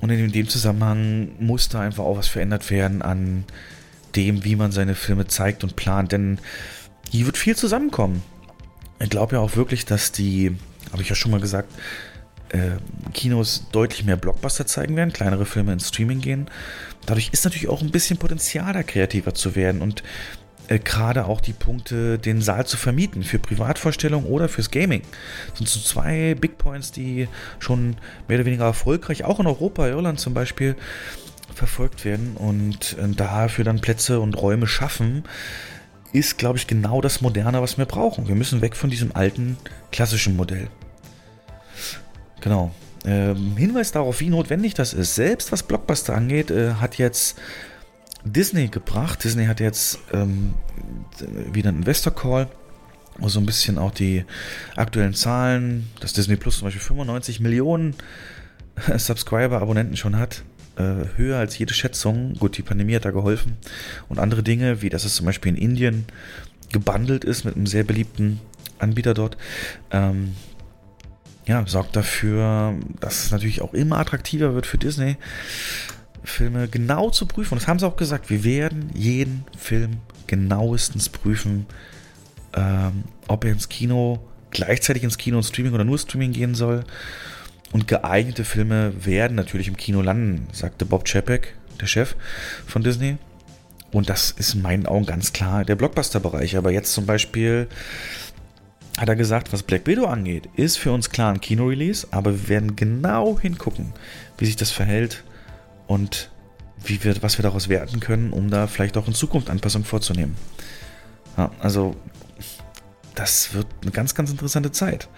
und 0.00 0.10
in 0.10 0.32
dem 0.32 0.48
Zusammenhang 0.48 1.28
muss 1.38 1.68
da 1.68 1.82
einfach 1.82 2.02
auch 2.02 2.18
was 2.18 2.26
verändert 2.26 2.68
werden 2.72 3.00
an 3.00 3.44
dem, 4.16 4.42
wie 4.42 4.56
man 4.56 4.72
seine 4.72 4.96
Filme 4.96 5.28
zeigt 5.28 5.62
und 5.62 5.76
plant. 5.76 6.10
Denn 6.10 6.40
hier 7.12 7.26
wird 7.26 7.36
viel 7.36 7.54
zusammenkommen 7.54 8.24
ich 9.00 9.10
glaube 9.10 9.36
ja 9.36 9.40
auch 9.40 9.56
wirklich, 9.56 9.84
dass 9.84 10.12
die, 10.12 10.56
habe 10.92 11.02
ich 11.02 11.08
ja 11.08 11.14
schon 11.14 11.30
mal 11.30 11.40
gesagt, 11.40 11.72
äh, 12.50 12.78
Kinos 13.12 13.66
deutlich 13.72 14.04
mehr 14.04 14.16
Blockbuster 14.16 14.66
zeigen 14.66 14.96
werden, 14.96 15.12
kleinere 15.12 15.46
Filme 15.46 15.72
ins 15.72 15.88
Streaming 15.88 16.20
gehen. 16.20 16.50
Dadurch 17.06 17.30
ist 17.32 17.44
natürlich 17.44 17.68
auch 17.68 17.82
ein 17.82 17.90
bisschen 17.90 18.18
Potenzial 18.18 18.72
da 18.72 18.82
kreativer 18.82 19.34
zu 19.34 19.54
werden 19.54 19.82
und 19.82 20.02
äh, 20.68 20.78
gerade 20.78 21.26
auch 21.26 21.40
die 21.40 21.52
Punkte, 21.52 22.18
den 22.18 22.42
Saal 22.42 22.66
zu 22.66 22.76
vermieten 22.76 23.22
für 23.22 23.38
Privatvorstellungen 23.38 24.28
oder 24.28 24.48
fürs 24.48 24.70
Gaming. 24.70 25.02
Das 25.50 25.58
sind 25.58 25.68
so 25.68 25.80
zwei 25.80 26.34
Big 26.34 26.58
Points, 26.58 26.92
die 26.92 27.28
schon 27.58 27.96
mehr 28.28 28.38
oder 28.38 28.46
weniger 28.46 28.64
erfolgreich, 28.64 29.24
auch 29.24 29.40
in 29.40 29.46
Europa, 29.46 29.88
Irland 29.88 30.20
zum 30.20 30.34
Beispiel, 30.34 30.76
verfolgt 31.54 32.04
werden 32.04 32.36
und 32.36 32.96
äh, 32.98 33.08
dafür 33.08 33.64
dann 33.64 33.80
Plätze 33.80 34.20
und 34.20 34.34
Räume 34.40 34.66
schaffen, 34.66 35.24
ist, 36.12 36.38
glaube 36.38 36.58
ich, 36.58 36.66
genau 36.66 37.00
das 37.00 37.20
Moderne, 37.20 37.60
was 37.60 37.78
wir 37.78 37.84
brauchen. 37.84 38.28
Wir 38.28 38.34
müssen 38.34 38.60
weg 38.60 38.76
von 38.76 38.90
diesem 38.90 39.14
alten, 39.14 39.56
klassischen 39.92 40.36
Modell. 40.36 40.68
Genau. 42.40 42.72
Ähm, 43.04 43.56
Hinweis 43.56 43.92
darauf, 43.92 44.20
wie 44.20 44.28
notwendig 44.28 44.74
das 44.74 44.94
ist. 44.94 45.14
Selbst 45.14 45.52
was 45.52 45.62
Blockbuster 45.62 46.14
angeht, 46.14 46.50
äh, 46.50 46.74
hat 46.74 46.98
jetzt 46.98 47.38
Disney 48.24 48.68
gebracht. 48.68 49.22
Disney 49.22 49.46
hat 49.46 49.60
jetzt 49.60 49.98
ähm, 50.12 50.54
wieder 51.52 51.68
einen 51.68 51.78
Investor 51.78 52.14
Call, 52.14 52.48
wo 53.18 53.28
so 53.28 53.40
ein 53.40 53.46
bisschen 53.46 53.78
auch 53.78 53.92
die 53.92 54.24
aktuellen 54.76 55.14
Zahlen, 55.14 55.88
dass 56.00 56.12
Disney 56.12 56.36
Plus 56.36 56.58
zum 56.58 56.66
Beispiel 56.66 56.82
95 56.82 57.40
Millionen 57.40 57.94
Subscriber, 58.96 59.60
Abonnenten 59.60 59.96
schon 59.96 60.16
hat 60.16 60.42
äh, 60.78 61.16
höher 61.16 61.38
als 61.38 61.58
jede 61.58 61.74
Schätzung. 61.74 62.34
Gut, 62.34 62.56
die 62.56 62.62
Pandemie 62.62 62.94
hat 62.94 63.04
da 63.04 63.10
geholfen. 63.10 63.56
Und 64.08 64.18
andere 64.18 64.42
Dinge, 64.42 64.80
wie 64.80 64.88
dass 64.88 65.04
es 65.04 65.16
zum 65.16 65.26
Beispiel 65.26 65.50
in 65.54 65.58
Indien 65.60 66.06
gebundelt 66.72 67.24
ist 67.24 67.44
mit 67.44 67.56
einem 67.56 67.66
sehr 67.66 67.84
beliebten 67.84 68.40
Anbieter 68.78 69.14
dort, 69.14 69.36
ähm, 69.90 70.34
ja, 71.46 71.66
sorgt 71.66 71.96
dafür, 71.96 72.74
dass 73.00 73.24
es 73.24 73.30
natürlich 73.30 73.62
auch 73.62 73.74
immer 73.74 73.98
attraktiver 73.98 74.54
wird 74.54 74.66
für 74.66 74.78
Disney, 74.78 75.16
Filme 76.22 76.68
genau 76.68 77.10
zu 77.10 77.26
prüfen. 77.26 77.54
Und 77.54 77.62
das 77.62 77.68
haben 77.68 77.78
sie 77.78 77.86
auch 77.86 77.96
gesagt, 77.96 78.28
wir 78.30 78.44
werden 78.44 78.90
jeden 78.94 79.44
Film 79.56 79.96
genauestens 80.26 81.08
prüfen, 81.08 81.66
ähm, 82.54 83.04
ob 83.28 83.44
er 83.44 83.52
ins 83.52 83.68
Kino, 83.68 84.20
gleichzeitig 84.50 85.02
ins 85.02 85.18
Kino 85.18 85.38
und 85.38 85.44
Streaming 85.44 85.72
oder 85.72 85.84
nur 85.84 85.98
Streaming 85.98 86.32
gehen 86.32 86.54
soll. 86.54 86.84
Und 87.72 87.86
geeignete 87.86 88.44
Filme 88.44 88.92
werden 89.04 89.34
natürlich 89.34 89.68
im 89.68 89.76
Kino 89.76 90.00
landen, 90.00 90.48
sagte 90.52 90.86
Bob 90.86 91.04
Chapek, 91.06 91.54
der 91.80 91.86
Chef 91.86 92.16
von 92.66 92.82
Disney. 92.82 93.18
Und 93.90 94.08
das 94.08 94.30
ist 94.30 94.54
in 94.54 94.62
meinen 94.62 94.86
Augen 94.86 95.06
ganz 95.06 95.32
klar 95.32 95.64
der 95.64 95.76
Blockbuster-Bereich. 95.76 96.56
Aber 96.56 96.70
jetzt 96.70 96.92
zum 96.92 97.06
Beispiel 97.06 97.68
hat 98.98 99.08
er 99.08 99.16
gesagt, 99.16 99.52
was 99.52 99.62
Black 99.62 99.86
Widow 99.86 100.06
angeht, 100.06 100.48
ist 100.56 100.76
für 100.76 100.92
uns 100.92 101.10
klar 101.10 101.32
ein 101.32 101.40
Kino-Release, 101.40 102.08
aber 102.10 102.32
wir 102.32 102.48
werden 102.48 102.76
genau 102.76 103.38
hingucken, 103.38 103.92
wie 104.38 104.46
sich 104.46 104.56
das 104.56 104.70
verhält 104.70 105.22
und 105.86 106.30
wie 106.84 107.02
wir, 107.04 107.22
was 107.22 107.38
wir 107.38 107.42
daraus 107.42 107.68
werten 107.68 108.00
können, 108.00 108.32
um 108.32 108.50
da 108.50 108.66
vielleicht 108.66 108.96
auch 108.96 109.06
in 109.06 109.14
Zukunft 109.14 109.50
Anpassungen 109.50 109.86
vorzunehmen. 109.86 110.36
Ja, 111.36 111.50
also, 111.60 111.96
das 113.14 113.54
wird 113.54 113.66
eine 113.82 113.90
ganz, 113.90 114.14
ganz 114.14 114.30
interessante 114.30 114.72
Zeit. 114.72 115.08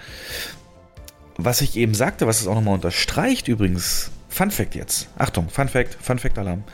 Was 1.45 1.61
ich 1.61 1.77
eben 1.77 1.95
sagte, 1.95 2.27
was 2.27 2.41
es 2.41 2.47
auch 2.47 2.55
nochmal 2.55 2.75
unterstreicht, 2.75 3.49
übrigens, 3.49 4.11
Fun 4.29 4.51
Fact 4.51 4.75
jetzt. 4.75 5.09
Achtung, 5.19 5.49
Fun 5.49 5.69
Fact, 5.69 5.97
Fun 6.01 6.19
Fact 6.19 6.39
Alarm. 6.39 6.65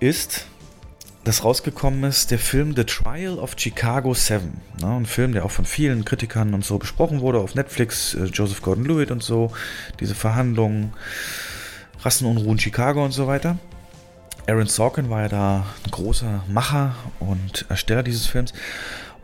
Ist, 0.00 0.46
dass 1.24 1.44
rausgekommen 1.44 2.04
ist, 2.04 2.30
der 2.30 2.38
Film 2.38 2.74
The 2.76 2.84
Trial 2.84 3.38
of 3.38 3.54
Chicago 3.56 4.14
7. 4.14 4.60
Ne, 4.80 4.86
ein 4.86 5.06
Film, 5.06 5.32
der 5.32 5.44
auch 5.44 5.50
von 5.50 5.64
vielen 5.64 6.04
Kritikern 6.04 6.54
und 6.54 6.64
so 6.64 6.78
besprochen 6.78 7.20
wurde 7.20 7.40
auf 7.40 7.54
Netflix, 7.54 8.14
äh, 8.14 8.24
Joseph 8.26 8.62
Gordon-Lewitt 8.62 9.10
und 9.10 9.22
so, 9.22 9.52
diese 10.00 10.14
Verhandlungen, 10.14 10.92
Rassenunruhen 12.00 12.58
Chicago 12.58 13.04
und 13.04 13.12
so 13.12 13.26
weiter. 13.26 13.58
Aaron 14.46 14.66
Sorkin 14.66 15.10
war 15.10 15.22
ja 15.22 15.28
da 15.28 15.66
ein 15.84 15.90
großer 15.90 16.44
Macher 16.48 16.94
und 17.20 17.66
Ersteller 17.68 18.02
dieses 18.02 18.26
Films. 18.26 18.54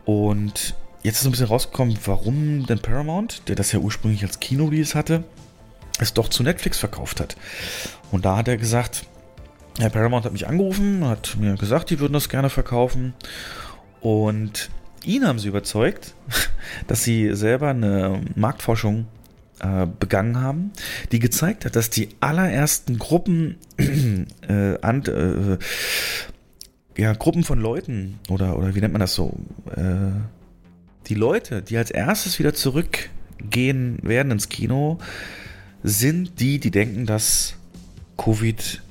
Und 0.03 0.75
jetzt 1.05 1.19
ist 1.19 1.25
ein 1.25 1.31
bisschen 1.31 1.47
rausgekommen, 1.47 1.97
warum 2.05 2.65
denn 2.65 2.79
Paramount, 2.79 3.47
der 3.47 3.55
das 3.55 3.71
ja 3.71 3.79
ursprünglich 3.79 4.23
als 4.23 4.39
Kino-Release 4.39 4.97
hatte, 4.97 5.23
es 5.99 6.13
doch 6.13 6.29
zu 6.29 6.41
Netflix 6.41 6.79
verkauft 6.79 7.19
hat. 7.19 7.37
Und 8.11 8.25
da 8.25 8.37
hat 8.37 8.47
er 8.47 8.57
gesagt, 8.57 9.05
Herr 9.77 9.91
Paramount 9.91 10.25
hat 10.25 10.33
mich 10.33 10.47
angerufen, 10.47 11.05
hat 11.05 11.37
mir 11.39 11.55
gesagt, 11.55 11.91
die 11.91 11.99
würden 11.99 12.13
das 12.13 12.27
gerne 12.27 12.49
verkaufen. 12.49 13.13
Und 14.01 14.69
ihn 15.03 15.27
haben 15.27 15.37
sie 15.37 15.47
überzeugt, 15.47 16.15
dass 16.87 17.03
sie 17.03 17.35
selber 17.35 17.69
eine 17.69 18.21
Marktforschung 18.35 19.05
äh, 19.59 19.85
begangen 19.99 20.41
haben, 20.41 20.71
die 21.11 21.19
gezeigt 21.19 21.65
hat, 21.65 21.75
dass 21.75 21.91
die 21.91 22.09
allerersten 22.19 22.97
Gruppen, 22.97 23.57
äh, 23.77 24.79
an, 24.81 25.03
äh, 25.05 25.57
ja, 26.99 27.13
Gruppen 27.13 27.43
von 27.43 27.59
Leuten 27.59 28.19
oder, 28.29 28.57
oder 28.57 28.73
wie 28.73 28.79
nennt 28.79 28.93
man 28.93 29.01
das 29.01 29.13
so, 29.13 29.37
äh, 29.75 30.11
die 31.07 31.15
Leute, 31.15 31.61
die 31.61 31.77
als 31.77 31.91
erstes 31.91 32.39
wieder 32.39 32.53
zurückgehen 32.53 33.99
werden 34.01 34.31
ins 34.31 34.49
Kino, 34.49 34.99
sind 35.83 36.39
die, 36.39 36.59
die 36.59 36.71
denken, 36.71 37.05
dass 37.05 37.55
Covid 38.17 38.81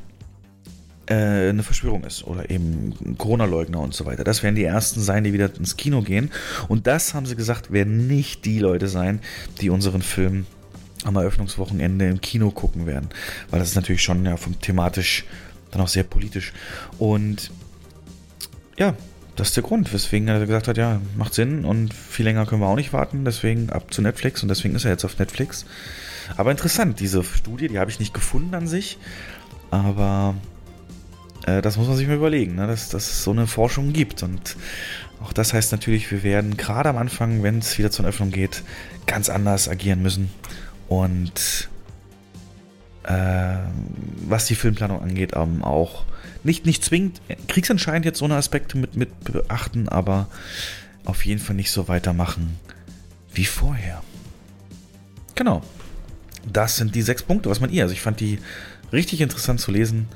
äh, 1.07 1.49
eine 1.49 1.63
Verschwörung 1.63 2.05
ist 2.05 2.25
oder 2.25 2.51
eben 2.51 3.17
Corona-Leugner 3.19 3.81
und 3.81 3.95
so 3.95 4.07
weiter. 4.07 4.25
Das 4.25 4.43
werden 4.43 4.55
die 4.55 4.65
ersten 4.65 5.01
sein, 5.01 5.25
die 5.25 5.33
wieder 5.33 5.55
ins 5.57 5.77
Kino 5.77 6.03
gehen. 6.03 6.31
Und 6.69 6.87
das 6.87 7.15
haben 7.15 7.27
sie 7.27 7.37
gesagt, 7.37 7.73
werden 7.73 8.07
nicht 8.07 8.45
die 8.45 8.59
Leute 8.59 8.89
sein, 8.89 9.21
die 9.61 9.71
unseren 9.71 10.03
Film 10.03 10.47
am 11.05 11.17
Eröffnungswochenende 11.17 12.09
im 12.09 12.21
Kino 12.21 12.51
gucken 12.51 12.87
werden. 12.87 13.09
Weil 13.51 13.61
das 13.61 13.71
ist 13.71 13.77
natürlich 13.77 14.03
schon 14.03 14.25
ja 14.25 14.37
vom 14.37 14.59
thematisch 14.61 15.25
dann 15.71 15.83
auch 15.83 15.89
sehr 15.89 16.05
politisch. 16.05 16.53
Und 16.99 17.51
ja, 18.79 18.95
das 19.37 19.49
ist 19.49 19.57
der 19.57 19.63
Grund, 19.65 19.93
weswegen 19.93 20.29
er 20.29 20.41
gesagt 20.41 20.69
hat, 20.69 20.77
ja, 20.77 21.01
macht 21.17 21.35
Sinn 21.35 21.65
und 21.65 21.93
viel 21.93 22.25
länger 22.25 22.47
können 22.47 22.61
wir 22.61 22.69
auch 22.69 22.77
nicht 22.77 22.93
warten, 22.93 23.25
deswegen 23.25 23.71
ab 23.71 23.93
zu 23.93 24.01
Netflix 24.03 24.43
und 24.43 24.49
deswegen 24.49 24.75
ist 24.75 24.85
er 24.85 24.93
jetzt 24.93 25.05
auf 25.05 25.19
Netflix. 25.19 25.67
Aber 26.37 26.51
interessant, 26.51 27.01
diese 27.01 27.23
Studie, 27.25 27.69
die 27.69 27.79
habe 27.79 27.91
ich 27.91 27.99
nicht 27.99 28.15
gefunden 28.15 28.55
an 28.55 28.67
sich, 28.67 28.99
aber 29.71 30.35
äh, 31.47 31.63
das 31.63 31.77
muss 31.77 31.89
man 31.89 31.97
sich 31.97 32.07
mal 32.07 32.17
überlegen, 32.17 32.55
ne? 32.55 32.67
dass, 32.67 32.89
dass 32.89 33.11
es 33.11 33.25
so 33.25 33.33
eine 33.33 33.47
Forschung 33.47 33.93
gibt. 33.93 34.23
Und 34.23 34.57
auch 35.23 35.33
das 35.33 35.53
heißt 35.53 35.73
natürlich, 35.73 36.11
wir 36.11 36.23
werden 36.23 36.57
gerade 36.57 36.89
am 36.89 36.97
Anfang, 36.97 37.43
wenn 37.43 37.59
es 37.59 37.77
wieder 37.79 37.91
zur 37.91 38.07
Öffnung 38.07 38.31
geht, 38.31 38.63
ganz 39.07 39.29
anders 39.29 39.69
agieren 39.69 40.03
müssen. 40.03 40.31
Und 40.89 41.69
äh, 43.05 43.57
was 44.29 44.47
die 44.47 44.55
Filmplanung 44.55 45.03
angeht, 45.03 45.33
ähm, 45.35 45.63
auch 45.63 46.05
nicht, 46.45 46.67
nicht 46.67 46.85
zwingend 46.85 47.21
kriegsentscheidend 47.49 48.05
jetzt 48.05 48.19
so 48.19 48.25
eine 48.25 48.37
Aspekte 48.37 48.79
mit, 48.79 48.97
mit 48.97 49.25
beachten, 49.25 49.89
aber 49.89 50.29
auf 51.05 51.25
jeden 51.25 51.41
Fall 51.41 51.57
nicht 51.57 51.71
so 51.71 51.89
weitermachen 51.89 52.59
wie 53.33 53.45
vorher. 53.45 54.03
Genau. 55.35 55.63
Das 56.51 56.77
sind 56.77 56.95
die 56.95 57.03
sechs 57.03 57.23
Punkte. 57.23 57.49
Was 57.49 57.61
meint 57.61 57.73
ihr? 57.73 57.83
Also 57.83 57.95
ich 57.95 58.03
fand 58.03 58.21
die 58.21 58.39
richtig 58.93 59.21
interessant 59.21 59.61
zu 59.61 59.71
lesen. 59.71 60.09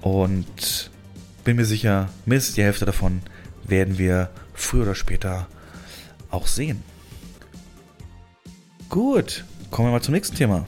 Und 0.00 0.90
bin 1.44 1.56
mir 1.56 1.64
sicher, 1.64 2.10
mindestens 2.26 2.54
die 2.54 2.62
Hälfte 2.62 2.84
davon 2.84 3.22
werden 3.64 3.98
wir 3.98 4.30
früher 4.54 4.82
oder 4.82 4.94
später 4.94 5.48
auch 6.30 6.46
sehen. 6.46 6.82
Gut, 8.88 9.44
kommen 9.70 9.88
wir 9.88 9.92
mal 9.92 10.02
zum 10.02 10.14
nächsten 10.14 10.36
Thema. 10.36 10.66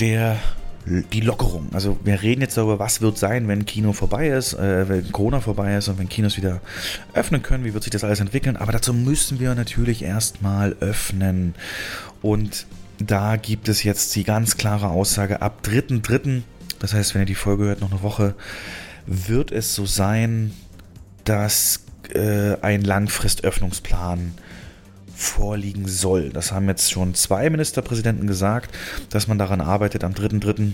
Der 0.00 0.40
die 0.86 1.20
Lockerung. 1.20 1.68
Also 1.72 1.98
wir 2.04 2.20
reden 2.20 2.42
jetzt 2.42 2.56
darüber, 2.56 2.78
was 2.78 3.00
wird 3.00 3.16
sein, 3.16 3.48
wenn 3.48 3.64
Kino 3.64 3.92
vorbei 3.92 4.28
ist, 4.28 4.52
äh, 4.54 4.88
wenn 4.88 5.12
Corona 5.12 5.40
vorbei 5.40 5.76
ist 5.76 5.88
und 5.88 5.98
wenn 5.98 6.08
Kinos 6.08 6.36
wieder 6.36 6.60
öffnen 7.14 7.42
können, 7.42 7.64
wie 7.64 7.72
wird 7.72 7.84
sich 7.84 7.90
das 7.90 8.04
alles 8.04 8.20
entwickeln. 8.20 8.56
Aber 8.56 8.72
dazu 8.72 8.92
müssen 8.92 9.40
wir 9.40 9.54
natürlich 9.54 10.02
erstmal 10.02 10.76
öffnen. 10.80 11.54
Und 12.20 12.66
da 12.98 13.36
gibt 13.36 13.68
es 13.68 13.82
jetzt 13.82 14.14
die 14.14 14.24
ganz 14.24 14.56
klare 14.56 14.88
Aussage, 14.88 15.42
ab 15.42 15.60
3.3., 15.64 16.42
das 16.78 16.92
heißt, 16.92 17.14
wenn 17.14 17.22
ihr 17.22 17.26
die 17.26 17.34
Folge 17.34 17.64
hört, 17.64 17.80
noch 17.80 17.90
eine 17.90 18.02
Woche, 18.02 18.34
wird 19.06 19.52
es 19.52 19.74
so 19.74 19.86
sein, 19.86 20.52
dass 21.24 21.80
äh, 22.12 22.56
ein 22.60 22.82
Langfristöffnungsplan 22.82 24.34
vorliegen 25.14 25.86
soll. 25.88 26.30
Das 26.30 26.52
haben 26.52 26.68
jetzt 26.68 26.90
schon 26.90 27.14
zwei 27.14 27.48
Ministerpräsidenten 27.50 28.26
gesagt, 28.26 28.74
dass 29.10 29.28
man 29.28 29.38
daran 29.38 29.60
arbeitet, 29.60 30.04
am 30.04 30.12
3.3. 30.12 30.72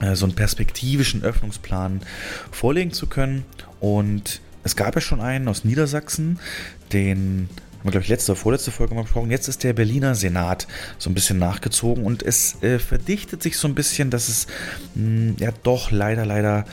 Äh, 0.00 0.16
so 0.16 0.26
einen 0.26 0.34
perspektivischen 0.34 1.22
Öffnungsplan 1.22 2.00
vorlegen 2.50 2.92
zu 2.92 3.06
können. 3.06 3.44
Und 3.80 4.40
es 4.64 4.76
gab 4.76 4.94
ja 4.94 5.00
schon 5.00 5.20
einen 5.20 5.48
aus 5.48 5.64
Niedersachsen, 5.64 6.38
den 6.92 7.48
haben 7.82 7.88
wir, 7.88 7.92
glaube 7.92 8.04
ich, 8.04 8.10
letzte 8.10 8.32
oder 8.32 8.40
vorletzte 8.40 8.70
Folge 8.70 8.94
mal 8.94 9.02
besprochen. 9.02 9.32
Jetzt 9.32 9.48
ist 9.48 9.64
der 9.64 9.72
Berliner 9.72 10.14
Senat 10.14 10.68
so 10.98 11.10
ein 11.10 11.14
bisschen 11.14 11.38
nachgezogen 11.40 12.04
und 12.04 12.22
es 12.22 12.62
äh, 12.62 12.78
verdichtet 12.78 13.42
sich 13.42 13.58
so 13.58 13.66
ein 13.66 13.74
bisschen, 13.74 14.10
dass 14.10 14.28
es 14.28 14.46
mh, 14.94 15.02
hm, 15.04 15.36
ja 15.40 15.50
doch 15.64 15.90
leider, 15.90 16.24
leider 16.24 16.64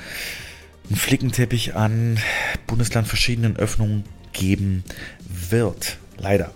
einen 0.87 0.97
Flickenteppich 0.97 1.75
an 1.75 2.19
Bundesland 2.67 3.07
verschiedenen 3.07 3.57
Öffnungen 3.57 4.03
geben 4.33 4.83
wird. 5.27 5.97
Leider. 6.19 6.51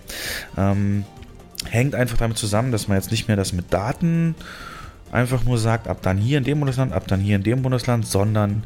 Ähm, 0.56 1.04
hängt 1.70 1.94
einfach 1.94 2.18
damit 2.18 2.36
zusammen, 2.38 2.72
dass 2.72 2.88
man 2.88 2.96
jetzt 2.96 3.10
nicht 3.10 3.28
mehr 3.28 3.36
das 3.36 3.52
mit 3.52 3.72
Daten 3.72 4.34
einfach 5.12 5.44
nur 5.44 5.58
sagt, 5.58 5.88
ab 5.88 5.98
dann 6.02 6.18
hier 6.18 6.38
in 6.38 6.44
dem 6.44 6.58
Bundesland, 6.58 6.92
ab 6.92 7.06
dann 7.06 7.20
hier 7.20 7.36
in 7.36 7.42
dem 7.42 7.62
Bundesland, 7.62 8.06
sondern 8.06 8.64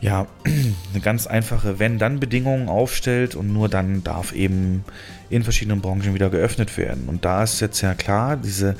ja, 0.00 0.26
eine 0.44 1.00
ganz 1.00 1.26
einfache 1.26 1.78
Wenn-Dann-Bedingung 1.78 2.68
aufstellt 2.68 3.34
und 3.34 3.52
nur 3.52 3.68
dann 3.68 4.04
darf 4.04 4.32
eben 4.32 4.84
in 5.30 5.42
verschiedenen 5.42 5.80
Branchen 5.80 6.14
wieder 6.14 6.30
geöffnet 6.30 6.76
werden. 6.76 7.08
Und 7.08 7.24
da 7.24 7.42
ist 7.42 7.60
jetzt 7.60 7.80
ja 7.80 7.94
klar, 7.94 8.36
diese 8.36 8.76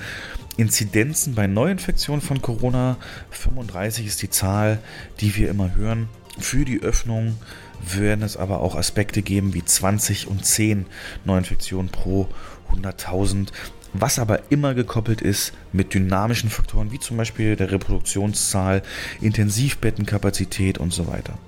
Inzidenzen 0.56 1.34
bei 1.34 1.46
Neuinfektionen 1.46 2.20
von 2.20 2.42
Corona, 2.42 2.96
35 3.30 4.06
ist 4.06 4.22
die 4.22 4.30
Zahl, 4.30 4.78
die 5.20 5.34
wir 5.36 5.50
immer 5.50 5.74
hören. 5.76 6.08
Für 6.40 6.64
die 6.64 6.82
Öffnung 6.82 7.36
werden 7.80 8.22
es 8.22 8.36
aber 8.36 8.60
auch 8.60 8.74
Aspekte 8.74 9.22
geben 9.22 9.54
wie 9.54 9.64
20 9.64 10.26
und 10.26 10.44
10 10.44 10.86
Neuinfektionen 11.24 11.90
pro 11.90 12.28
100.000 12.74 13.48
was 13.94 14.18
aber 14.18 14.40
immer 14.50 14.74
gekoppelt 14.74 15.22
ist 15.22 15.52
mit 15.72 15.94
dynamischen 15.94 16.50
Faktoren 16.50 16.92
wie 16.92 16.98
zum 16.98 17.16
Beispiel 17.16 17.56
der 17.56 17.72
Reproduktionszahl, 17.72 18.82
Intensivbettenkapazität 19.20 20.78
und 20.78 20.92
so 20.92 21.06
weiter. 21.06 21.38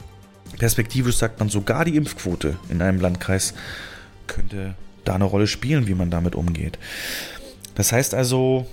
Perspektivisch 0.59 1.17
sagt 1.17 1.39
man 1.39 1.49
sogar 1.49 1.85
die 1.85 1.97
Impfquote 1.97 2.57
in 2.69 2.83
einem 2.83 3.01
Landkreis 3.01 3.55
könnte 4.27 4.75
da 5.05 5.15
eine 5.15 5.25
Rolle 5.25 5.47
spielen, 5.47 5.87
wie 5.87 5.95
man 5.95 6.11
damit 6.11 6.35
umgeht. 6.35 6.79
Das 7.75 7.93
heißt 7.93 8.15
also, 8.15 8.67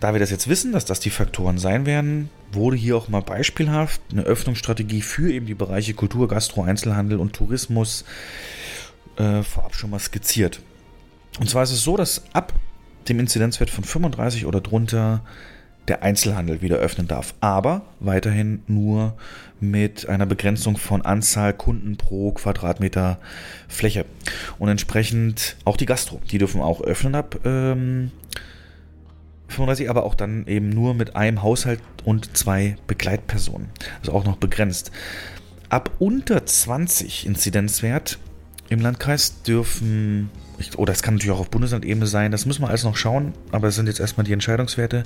da 0.00 0.12
wir 0.12 0.20
das 0.20 0.30
jetzt 0.30 0.48
wissen, 0.48 0.72
dass 0.72 0.84
das 0.84 1.00
die 1.00 1.10
Faktoren 1.10 1.58
sein 1.58 1.86
werden, 1.86 2.30
wurde 2.52 2.76
hier 2.76 2.96
auch 2.96 3.08
mal 3.08 3.22
beispielhaft 3.22 4.00
eine 4.12 4.22
Öffnungsstrategie 4.22 5.02
für 5.02 5.32
eben 5.32 5.46
die 5.46 5.54
Bereiche 5.54 5.94
Kultur, 5.94 6.28
Gastro, 6.28 6.62
Einzelhandel 6.62 7.18
und 7.18 7.34
Tourismus 7.34 8.04
äh, 9.16 9.42
vorab 9.42 9.74
schon 9.74 9.90
mal 9.90 9.98
skizziert. 9.98 10.60
Und 11.40 11.48
zwar 11.50 11.62
ist 11.64 11.72
es 11.72 11.82
so, 11.82 11.96
dass 11.96 12.22
ab 12.32 12.52
dem 13.08 13.20
Inzidenzwert 13.20 13.70
von 13.70 13.84
35 13.84 14.46
oder 14.46 14.60
drunter 14.60 15.22
der 15.88 16.02
Einzelhandel 16.02 16.60
wieder 16.60 16.76
öffnen 16.76 17.08
darf. 17.08 17.34
Aber 17.40 17.82
weiterhin 18.00 18.62
nur 18.66 19.14
mit 19.60 20.08
einer 20.08 20.26
Begrenzung 20.26 20.76
von 20.76 21.02
Anzahl 21.02 21.52
Kunden 21.54 21.96
pro 21.96 22.32
Quadratmeter 22.32 23.18
Fläche. 23.68 24.04
Und 24.58 24.68
entsprechend 24.68 25.56
auch 25.64 25.76
die 25.76 25.86
Gastro, 25.86 26.20
die 26.30 26.38
dürfen 26.38 26.60
auch 26.60 26.82
öffnen 26.82 27.14
ab 27.14 27.40
ähm, 27.44 28.12
35, 29.48 29.90
aber 29.90 30.04
auch 30.04 30.14
dann 30.14 30.46
eben 30.46 30.68
nur 30.68 30.94
mit 30.94 31.16
einem 31.16 31.42
Haushalt 31.42 31.80
und 32.04 32.36
zwei 32.36 32.76
Begleitpersonen. 32.86 33.68
Also 34.00 34.12
auch 34.12 34.24
noch 34.24 34.36
begrenzt. 34.36 34.90
Ab 35.68 35.90
unter 35.98 36.46
20 36.46 37.26
Inzidenzwert 37.26 38.18
im 38.68 38.80
Landkreis 38.80 39.42
dürfen, 39.42 40.30
oder 40.76 40.92
es 40.92 41.02
kann 41.02 41.14
natürlich 41.14 41.34
auch 41.34 41.40
auf 41.40 41.50
Bundeslandebene 41.50 42.06
sein, 42.06 42.30
das 42.30 42.46
müssen 42.46 42.62
wir 42.62 42.68
alles 42.68 42.84
noch 42.84 42.96
schauen, 42.96 43.32
aber 43.50 43.68
es 43.68 43.76
sind 43.76 43.86
jetzt 43.86 44.00
erstmal 44.00 44.24
die 44.24 44.32
Entscheidungswerte, 44.32 45.04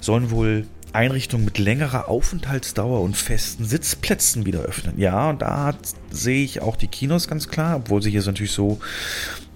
sollen 0.00 0.30
wohl 0.30 0.66
Einrichtungen 0.94 1.44
mit 1.44 1.58
längerer 1.58 2.08
Aufenthaltsdauer 2.08 3.00
und 3.00 3.16
festen 3.16 3.64
Sitzplätzen 3.64 4.46
wieder 4.46 4.60
öffnen. 4.60 4.98
Ja, 4.98 5.30
und 5.30 5.42
da 5.42 5.74
sehe 6.10 6.44
ich 6.44 6.62
auch 6.62 6.76
die 6.76 6.88
Kinos 6.88 7.28
ganz 7.28 7.48
klar, 7.48 7.76
obwohl 7.76 8.02
sie 8.02 8.10
hier 8.10 8.22
natürlich 8.24 8.52
so 8.52 8.78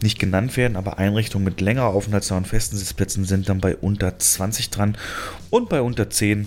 nicht 0.03 0.19
genannt 0.19 0.57
werden, 0.57 0.77
aber 0.77 0.99
Einrichtungen 0.99 1.45
mit 1.45 1.61
längerer 1.61 1.89
Aufenthaltsdauer 1.89 2.39
und 2.39 2.47
festen 2.47 2.77
Sitzplätzen 2.77 3.25
sind 3.25 3.49
dann 3.49 3.61
bei 3.61 3.77
unter 3.77 4.19
20 4.19 4.71
dran 4.71 4.97
und 5.51 5.69
bei 5.69 5.81
unter 5.81 6.11
10 6.11 6.47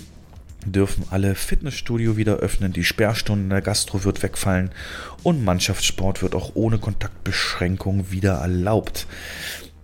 dürfen 0.65 1.05
alle 1.09 1.35
Fitnessstudio 1.35 2.17
wieder 2.17 2.35
öffnen, 2.35 2.73
die 2.73 2.83
Sperrstunden 2.83 3.49
der 3.49 3.61
Gastro 3.61 4.03
wird 4.03 4.21
wegfallen 4.21 4.71
und 5.23 5.43
Mannschaftssport 5.43 6.21
wird 6.21 6.35
auch 6.35 6.51
ohne 6.53 6.77
Kontaktbeschränkung 6.77 8.11
wieder 8.11 8.33
erlaubt. 8.33 9.07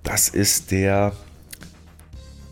Das 0.03 0.29
ist 0.29 0.71
der 0.71 1.13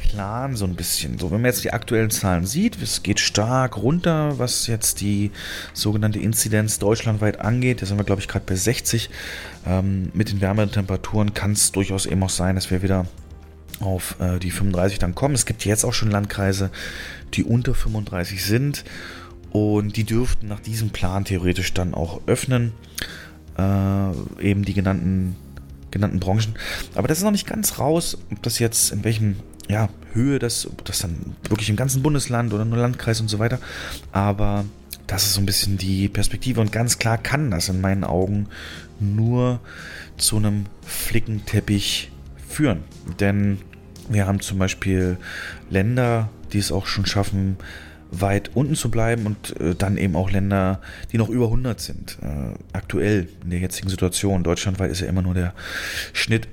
Plan 0.08 0.56
so 0.56 0.65
ein 0.65 0.76
bisschen. 0.76 1.18
So, 1.18 1.32
wenn 1.32 1.41
man 1.41 1.52
jetzt 1.52 1.63
die 1.63 1.74
aktuellen 1.74 2.10
Zahlen 2.10 2.46
sieht, 2.46 2.82
es 2.82 3.04
geht 3.04 3.20
stark 3.20 3.78
runter, 3.78 4.38
was 4.38 4.68
jetzt 4.68 5.02
die 5.02 5.32
sogenannte 5.74 6.20
Inzidenz 6.20 6.80
deutschlandweit 6.80 7.39
angeht. 7.39 7.82
Da 7.82 7.86
sind 7.86 7.98
wir, 7.98 8.04
glaube 8.04 8.22
ich, 8.22 8.28
gerade 8.28 8.46
bei 8.46 8.56
60. 8.56 9.10
Ähm, 9.65 10.12
mit 10.13 10.32
den 10.32 10.41
wärmeren 10.41 10.72
Temperaturen 10.72 11.34
kann 11.34 11.52
es 11.52 11.72
durchaus 11.72 12.06
eben 12.06 12.24
auch 12.24 12.30
sein, 12.30 12.56
dass 12.56 12.72
wir 12.72 12.82
wieder 12.82 13.06
auf 13.80 14.15
äh, 14.20 14.39
die 14.39 14.52
35 14.52 15.00
dann 15.00 15.15
kommen. 15.15 15.36
Es 15.36 15.46
gibt 15.46 15.65
jetzt 15.65 15.84
auch 15.84 15.94
schon 15.94 16.12
Landkreise, 16.12 16.70
die 17.34 17.44
unter 17.44 17.74
35 17.74 18.44
sind 18.44 18.86
und 19.52 19.98
die 19.98 20.04
dürften 20.04 20.48
nach 20.48 20.60
diesem 20.60 20.89
Plan 20.89 21.26
theoretisch 21.26 21.74
dann 21.74 21.94
auch 21.94 22.22
öffnen. 22.28 22.74
Äh, 23.58 24.12
eben 24.41 24.65
die 24.65 24.74
genannten, 24.74 25.36
genannten 25.91 26.20
Branchen. 26.20 26.56
Aber 26.94 27.08
das 27.08 27.20
ist 27.20 27.24
noch 27.24 27.32
nicht 27.32 27.48
ganz 27.48 27.80
raus, 27.80 28.18
ob 28.32 28.44
das 28.44 28.60
jetzt 28.60 28.91
in 28.91 29.04
welchem 29.04 29.38
ja, 29.69 29.89
Höhe 30.13 30.39
das, 30.39 30.67
das 30.84 30.99
dann 30.99 31.36
wirklich 31.49 31.69
im 31.69 31.75
ganzen 31.75 32.04
Bundesland 32.04 32.54
oder 32.54 32.65
nur 32.65 32.78
Landkreis 32.78 33.19
und 33.21 33.30
so 33.30 33.39
weiter. 33.39 33.60
Aber 34.12 34.65
das 35.08 35.23
ist 35.23 35.34
so 35.34 35.41
ein 35.41 35.45
bisschen 35.45 35.78
die 35.78 36.08
Perspektive 36.08 36.62
und 36.62 36.71
ganz 36.71 36.97
klar 36.97 37.17
kann 37.17 37.51
das 37.51 37.69
in 37.69 37.82
meinen 37.82 38.04
Augen 38.04 38.47
nur 38.99 39.60
zu 40.17 40.38
einem 40.38 40.65
Flickenteppich 40.84 42.12
führen. 42.47 42.84
Denn 43.19 43.60
wir 44.10 44.28
haben 44.28 44.39
zum 44.39 44.58
Beispiel 44.60 45.17
Länder, 45.69 46.30
die 46.54 46.60
es 46.60 46.71
auch 46.71 46.86
schon 46.86 47.06
schaffen, 47.06 47.58
weit 48.12 48.51
unten 48.56 48.75
zu 48.75 48.89
bleiben 48.89 49.25
und 49.25 49.60
äh, 49.60 49.75
dann 49.75 49.97
eben 49.97 50.15
auch 50.15 50.32
Länder, 50.32 50.80
die 51.12 51.17
noch 51.17 51.30
über 51.30 51.45
100 51.45 51.80
sind. 51.80 52.17
Äh, 52.21 52.54
aktuell 52.71 53.28
in 53.43 53.49
der 53.49 53.60
jetzigen 53.60 53.89
Situation. 53.89 54.43
Deutschlandweit 54.43 54.91
ist 54.91 55.01
ja 55.01 55.08
immer 55.08 55.21
nur 55.21 55.34
der 55.34 55.54
Schnitt. 56.13 56.47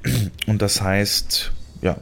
Und 0.46 0.62
das 0.62 0.80
heißt, 0.80 1.52
ja, 1.82 1.96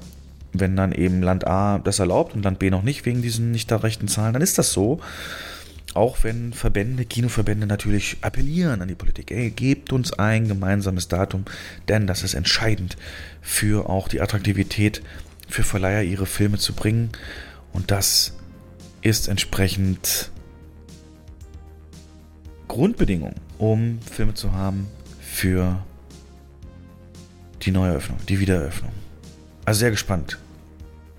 wenn 0.52 0.76
dann 0.76 0.92
eben 0.92 1.22
Land 1.22 1.46
A 1.46 1.78
das 1.78 1.98
erlaubt 1.98 2.34
und 2.34 2.44
Land 2.44 2.58
B 2.58 2.70
noch 2.70 2.82
nicht 2.82 3.06
wegen 3.06 3.22
diesen 3.22 3.52
nicht 3.52 3.70
da 3.70 3.76
rechten 3.76 4.08
Zahlen, 4.08 4.32
dann 4.32 4.42
ist 4.42 4.58
das 4.58 4.72
so. 4.72 5.00
Auch 5.94 6.22
wenn 6.22 6.52
Verbände, 6.52 7.04
Kinoverbände 7.04 7.66
natürlich 7.66 8.18
appellieren 8.20 8.80
an 8.80 8.88
die 8.88 8.94
Politik, 8.94 9.32
ey, 9.32 9.50
gebt 9.50 9.92
uns 9.92 10.12
ein 10.12 10.46
gemeinsames 10.46 11.08
Datum, 11.08 11.44
denn 11.88 12.06
das 12.06 12.22
ist 12.22 12.34
entscheidend 12.34 12.96
für 13.40 13.88
auch 13.90 14.06
die 14.06 14.20
Attraktivität 14.20 15.02
für 15.48 15.64
Verleiher, 15.64 16.02
ihre 16.02 16.26
Filme 16.26 16.58
zu 16.58 16.74
bringen. 16.74 17.10
Und 17.72 17.90
das 17.90 18.34
ist 19.02 19.28
entsprechend 19.28 20.30
Grundbedingung, 22.68 23.34
um 23.58 23.98
Filme 24.00 24.34
zu 24.34 24.52
haben 24.52 24.86
für 25.20 25.84
die 27.62 27.72
Neueröffnung, 27.72 28.18
die 28.28 28.38
Wiedereröffnung. 28.38 28.92
Also 29.64 29.80
sehr 29.80 29.90
gespannt. 29.90 30.38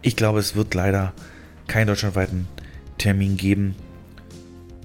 Ich 0.01 0.15
glaube, 0.15 0.39
es 0.39 0.56
wird 0.56 0.73
leider 0.73 1.13
keinen 1.67 1.88
deutschlandweiten 1.88 2.47
Termin 2.97 3.38
geben. 3.38 3.75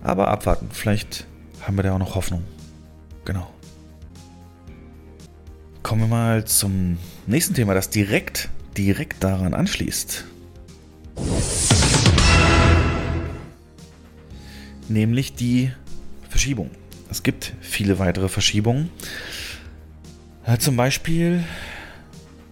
Aber 0.02 0.28
abwarten. 0.28 0.68
Vielleicht 0.72 1.26
haben 1.62 1.76
wir 1.76 1.82
da 1.82 1.94
auch 1.94 1.98
noch 1.98 2.14
Hoffnung. 2.14 2.44
Genau. 3.24 3.50
Kommen 5.82 6.02
wir 6.02 6.08
mal 6.08 6.44
zum 6.44 6.98
nächsten 7.26 7.54
Thema, 7.54 7.74
das 7.74 7.90
direkt, 7.90 8.48
direkt 8.76 9.24
daran 9.24 9.54
anschließt. 9.54 10.24
Nämlich 14.88 15.34
die 15.34 15.72
Verschiebung. 16.28 16.70
Es 17.10 17.22
gibt 17.22 17.54
viele 17.60 17.98
weitere 17.98 18.28
Verschiebungen. 18.28 18.90
Äh, 20.44 20.58
zum 20.58 20.76
Beispiel 20.76 21.42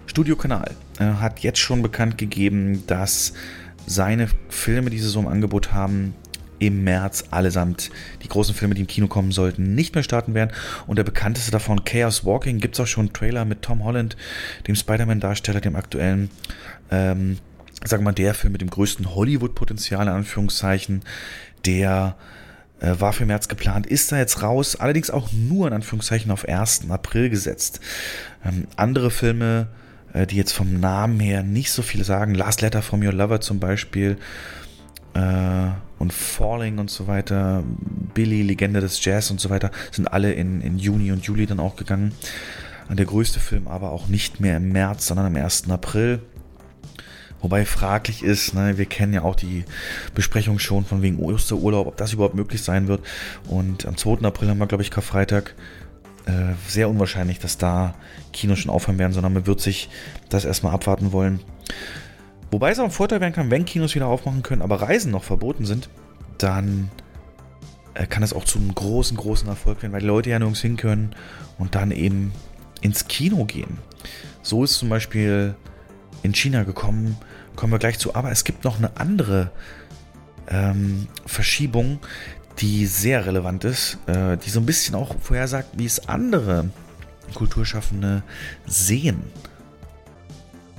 Studio 0.06 0.34
Kanal 0.36 0.74
äh, 0.98 1.04
hat 1.04 1.40
jetzt 1.40 1.58
schon 1.58 1.82
bekannt 1.82 2.18
gegeben, 2.18 2.86
dass 2.86 3.34
seine 3.86 4.28
Filme, 4.48 4.90
die 4.90 4.98
sie 4.98 5.08
so 5.08 5.20
im 5.20 5.26
Angebot 5.26 5.72
haben, 5.72 6.14
im 6.58 6.84
März 6.84 7.24
allesamt 7.30 7.90
die 8.22 8.28
großen 8.28 8.54
Filme, 8.54 8.74
die 8.74 8.82
im 8.82 8.86
Kino 8.86 9.06
kommen 9.06 9.32
sollten, 9.32 9.74
nicht 9.74 9.94
mehr 9.94 10.04
starten 10.04 10.34
werden. 10.34 10.52
Und 10.86 10.96
der 10.96 11.04
bekannteste 11.04 11.50
davon, 11.50 11.84
Chaos 11.84 12.24
Walking, 12.24 12.58
gibt 12.58 12.74
es 12.74 12.80
auch 12.80 12.86
schon 12.86 13.06
einen 13.06 13.12
Trailer 13.12 13.44
mit 13.44 13.62
Tom 13.62 13.84
Holland, 13.84 14.16
dem 14.66 14.74
Spider-Man-Darsteller, 14.74 15.60
dem 15.60 15.76
aktuellen, 15.76 16.30
ähm, 16.90 17.38
sagen 17.84 18.02
wir 18.02 18.10
mal, 18.10 18.12
der 18.12 18.34
Film 18.34 18.52
mit 18.52 18.62
dem 18.62 18.70
größten 18.70 19.14
Hollywood-Potenzial, 19.14 20.06
in 20.06 20.12
Anführungszeichen, 20.12 21.02
der 21.66 22.16
äh, 22.80 22.94
war 22.98 23.12
für 23.12 23.26
März 23.26 23.48
geplant, 23.48 23.86
ist 23.86 24.12
da 24.12 24.18
jetzt 24.18 24.42
raus, 24.42 24.76
allerdings 24.76 25.10
auch 25.10 25.32
nur 25.32 25.66
in 25.66 25.72
Anführungszeichen 25.72 26.30
auf 26.30 26.46
1. 26.46 26.88
April 26.90 27.30
gesetzt. 27.30 27.80
Ähm, 28.44 28.66
andere 28.76 29.10
Filme 29.10 29.68
äh, 30.14 30.26
die 30.26 30.36
jetzt 30.36 30.52
vom 30.52 30.80
Namen 30.80 31.20
her 31.20 31.42
nicht 31.42 31.70
so 31.70 31.82
viel 31.82 32.04
sagen. 32.04 32.34
Last 32.34 32.62
Letter 32.62 32.80
from 32.80 33.02
Your 33.02 33.12
Lover 33.12 33.42
zum 33.42 33.60
Beispiel 33.60 34.16
äh, 35.12 35.68
und 35.98 36.12
Falling 36.12 36.78
und 36.78 36.90
so 36.90 37.06
weiter, 37.06 37.62
Billy, 38.14 38.42
Legende 38.42 38.80
des 38.80 39.04
Jazz 39.04 39.30
und 39.30 39.40
so 39.40 39.50
weiter, 39.50 39.70
sind 39.90 40.08
alle 40.08 40.32
in, 40.32 40.60
in 40.60 40.78
Juni 40.78 41.12
und 41.12 41.24
Juli 41.24 41.46
dann 41.46 41.60
auch 41.60 41.76
gegangen. 41.76 42.12
Der 42.90 43.06
größte 43.06 43.40
Film 43.40 43.66
aber 43.66 43.92
auch 43.92 44.08
nicht 44.08 44.40
mehr 44.40 44.58
im 44.58 44.70
März, 44.70 45.06
sondern 45.06 45.26
am 45.26 45.36
1. 45.36 45.70
April. 45.70 46.20
Wobei 47.40 47.64
fraglich 47.64 48.22
ist, 48.22 48.54
ne, 48.54 48.78
wir 48.78 48.86
kennen 48.86 49.12
ja 49.12 49.22
auch 49.22 49.36
die 49.36 49.64
Besprechung 50.14 50.58
schon 50.58 50.84
von 50.84 51.02
wegen 51.02 51.18
Osterurlaub, 51.18 51.86
ob 51.86 51.96
das 51.96 52.12
überhaupt 52.12 52.34
möglich 52.34 52.62
sein 52.62 52.88
wird. 52.88 53.04
Und 53.48 53.86
am 53.86 53.96
2. 53.96 54.26
April 54.26 54.48
haben 54.48 54.58
wir, 54.58 54.66
glaube 54.66 54.82
ich, 54.82 54.90
Karfreitag 54.90 55.54
äh, 56.26 56.54
sehr 56.66 56.88
unwahrscheinlich, 56.88 57.38
dass 57.38 57.58
da 57.58 57.94
Kinos 58.32 58.58
schon 58.58 58.70
aufhören 58.70 58.98
werden, 58.98 59.12
sondern 59.12 59.32
man 59.34 59.46
wird 59.46 59.60
sich 59.60 59.90
das 60.28 60.44
erstmal 60.44 60.72
abwarten 60.74 61.12
wollen. 61.12 61.40
Wobei 62.50 62.70
es 62.70 62.78
auch 62.78 62.84
ein 62.84 62.90
Vorteil 62.90 63.20
werden 63.20 63.34
kann, 63.34 63.50
wenn 63.50 63.64
Kinos 63.64 63.94
wieder 63.94 64.06
aufmachen 64.06 64.42
können, 64.42 64.62
aber 64.62 64.80
Reisen 64.80 65.10
noch 65.10 65.24
verboten 65.24 65.64
sind, 65.64 65.88
dann 66.38 66.90
äh, 67.94 68.06
kann 68.06 68.22
es 68.22 68.32
auch 68.32 68.44
zu 68.44 68.58
einem 68.58 68.74
großen, 68.74 69.16
großen 69.16 69.48
Erfolg 69.48 69.82
werden, 69.82 69.92
weil 69.92 70.00
die 70.00 70.06
Leute 70.06 70.30
ja 70.30 70.38
nirgends 70.38 70.60
hin 70.60 70.76
können 70.76 71.14
und 71.58 71.74
dann 71.74 71.90
eben 71.90 72.32
ins 72.80 73.08
Kino 73.08 73.44
gehen. 73.44 73.78
So 74.42 74.64
ist 74.64 74.74
zum 74.74 74.88
Beispiel 74.88 75.54
in 76.22 76.34
China 76.34 76.64
gekommen, 76.64 77.16
kommen 77.56 77.72
wir 77.72 77.78
gleich 77.78 77.98
zu, 77.98 78.14
aber 78.14 78.30
es 78.30 78.44
gibt 78.44 78.64
noch 78.64 78.78
eine 78.78 78.96
andere 78.96 79.50
ähm, 80.48 81.08
Verschiebung, 81.26 81.98
die 82.58 82.86
sehr 82.86 83.26
relevant 83.26 83.64
ist, 83.64 83.98
äh, 84.06 84.36
die 84.36 84.50
so 84.50 84.60
ein 84.60 84.66
bisschen 84.66 84.94
auch 84.94 85.16
vorhersagt, 85.20 85.70
wie 85.76 85.86
es 85.86 86.08
andere 86.08 86.70
Kulturschaffende 87.34 88.22
sehen. 88.66 89.22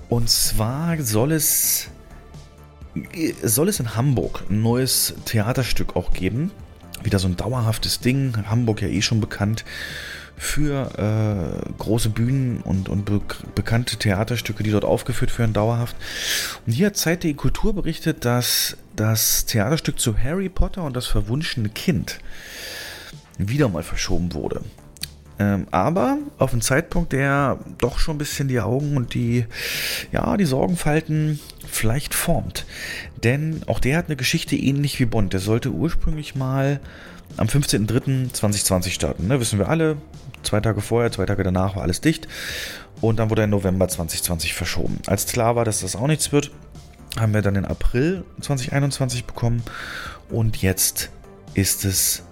Und 0.10 0.30
zwar 0.30 1.02
soll 1.02 1.32
es, 1.32 1.90
soll 3.44 3.70
es 3.70 3.80
in 3.80 3.96
Hamburg 3.96 4.44
ein 4.50 4.62
neues 4.62 5.16
Theaterstück 5.26 5.96
auch 5.96 6.14
geben. 6.14 6.52
Wieder 7.04 7.20
so 7.20 7.28
ein 7.28 7.36
dauerhaftes 7.36 8.00
Ding. 8.00 8.34
Hamburg 8.48 8.82
ja 8.82 8.88
eh 8.88 9.02
schon 9.02 9.20
bekannt 9.20 9.66
für 10.38 10.90
äh, 10.98 11.74
große 11.78 12.10
Bühnen 12.10 12.62
und, 12.62 12.90
und 12.90 13.06
be 13.06 13.22
bekannte 13.54 13.98
Theaterstücke, 13.98 14.64
die 14.64 14.72
dort 14.72 14.86
aufgeführt 14.86 15.38
werden, 15.40 15.54
dauerhaft. 15.54 15.96
Und 16.66 16.74
hier 16.74 16.88
hat 16.88 16.98
Zeit 16.98 17.24
die 17.24 17.34
Kultur 17.34 17.74
berichtet, 17.74 18.26
dass 18.26 18.78
das 18.96 19.46
Theaterstück 19.46 20.00
zu 20.00 20.18
Harry 20.18 20.50
Potter 20.50 20.84
und 20.84 20.96
das 20.96 21.08
verwunschene 21.08 21.70
Kind 21.70 22.20
wieder 23.38 23.70
mal 23.70 23.84
verschoben 23.84 24.34
wurde. 24.34 24.62
Ähm, 25.38 25.68
aber 25.72 26.18
auf 26.38 26.54
einen 26.54 26.62
Zeitpunkt, 26.62 27.12
der 27.12 27.60
doch 27.78 28.00
schon 28.00 28.16
ein 28.16 28.20
bisschen 28.20 28.48
die 28.48 28.62
Augen 28.62 28.96
und 28.96 29.14
die, 29.14 29.46
ja, 30.12 30.38
die 30.38 30.46
Sorgenfalten 30.46 31.40
vielleicht 31.68 32.14
formt. 32.14 32.66
Denn 33.24 33.62
auch 33.68 33.80
der 33.80 33.98
hat 33.98 34.06
eine 34.06 34.16
Geschichte 34.16 34.56
ähnlich 34.56 35.00
wie 35.00 35.06
Bond. 35.06 35.34
Der 35.34 35.42
sollte 35.42 35.72
ursprünglich 35.72 36.36
mal 36.36 36.80
am 37.38 37.48
15.03.2020 37.48 38.92
starten. 38.92 39.28
Ne? 39.28 39.40
Wissen 39.40 39.60
wir 39.60 39.68
alle. 39.68 39.98
Zwei 40.46 40.62
Tage 40.62 40.82
vorher, 40.82 41.12
zwei 41.12 41.26
Tage 41.26 41.44
danach 41.44 41.76
war 41.76 41.84
alles 41.84 42.02
dicht. 42.02 42.28
Und 43.02 43.20
dann 43.20 43.30
wurde 43.30 43.42
er 43.42 43.46
im 43.46 43.52
November 43.52 43.88
2020 43.88 44.54
verschoben. 44.54 45.00
Als 45.08 45.26
klar 45.26 45.56
war, 45.56 45.66
dass 45.66 45.82
das 45.82 45.96
auch 45.96 46.08
nichts 46.08 46.32
wird, 46.32 46.52
haben 47.20 47.34
wir 47.34 47.42
dann 47.42 47.56
den 47.56 47.66
April 47.66 48.24
2021 48.42 49.26
bekommen. 49.26 49.64
Und 50.30 50.62
jetzt 50.62 51.10
ist 51.54 51.86
es 51.86 52.24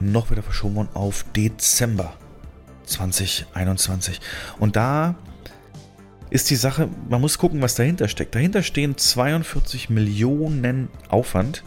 noch 0.00 0.30
wieder 0.30 0.42
verschoben 0.42 0.76
worden 0.76 0.88
auf 0.94 1.24
Dezember 1.34 2.14
2021. 2.84 4.20
Und 4.58 4.76
da 4.76 5.16
ist 6.30 6.50
die 6.50 6.56
Sache, 6.56 6.88
man 7.08 7.20
muss 7.20 7.38
gucken, 7.38 7.62
was 7.62 7.76
dahinter 7.76 8.08
steckt. 8.08 8.34
Dahinter 8.34 8.62
stehen 8.62 8.96
42 8.96 9.90
Millionen 9.90 10.88
Aufwand. 11.08 11.62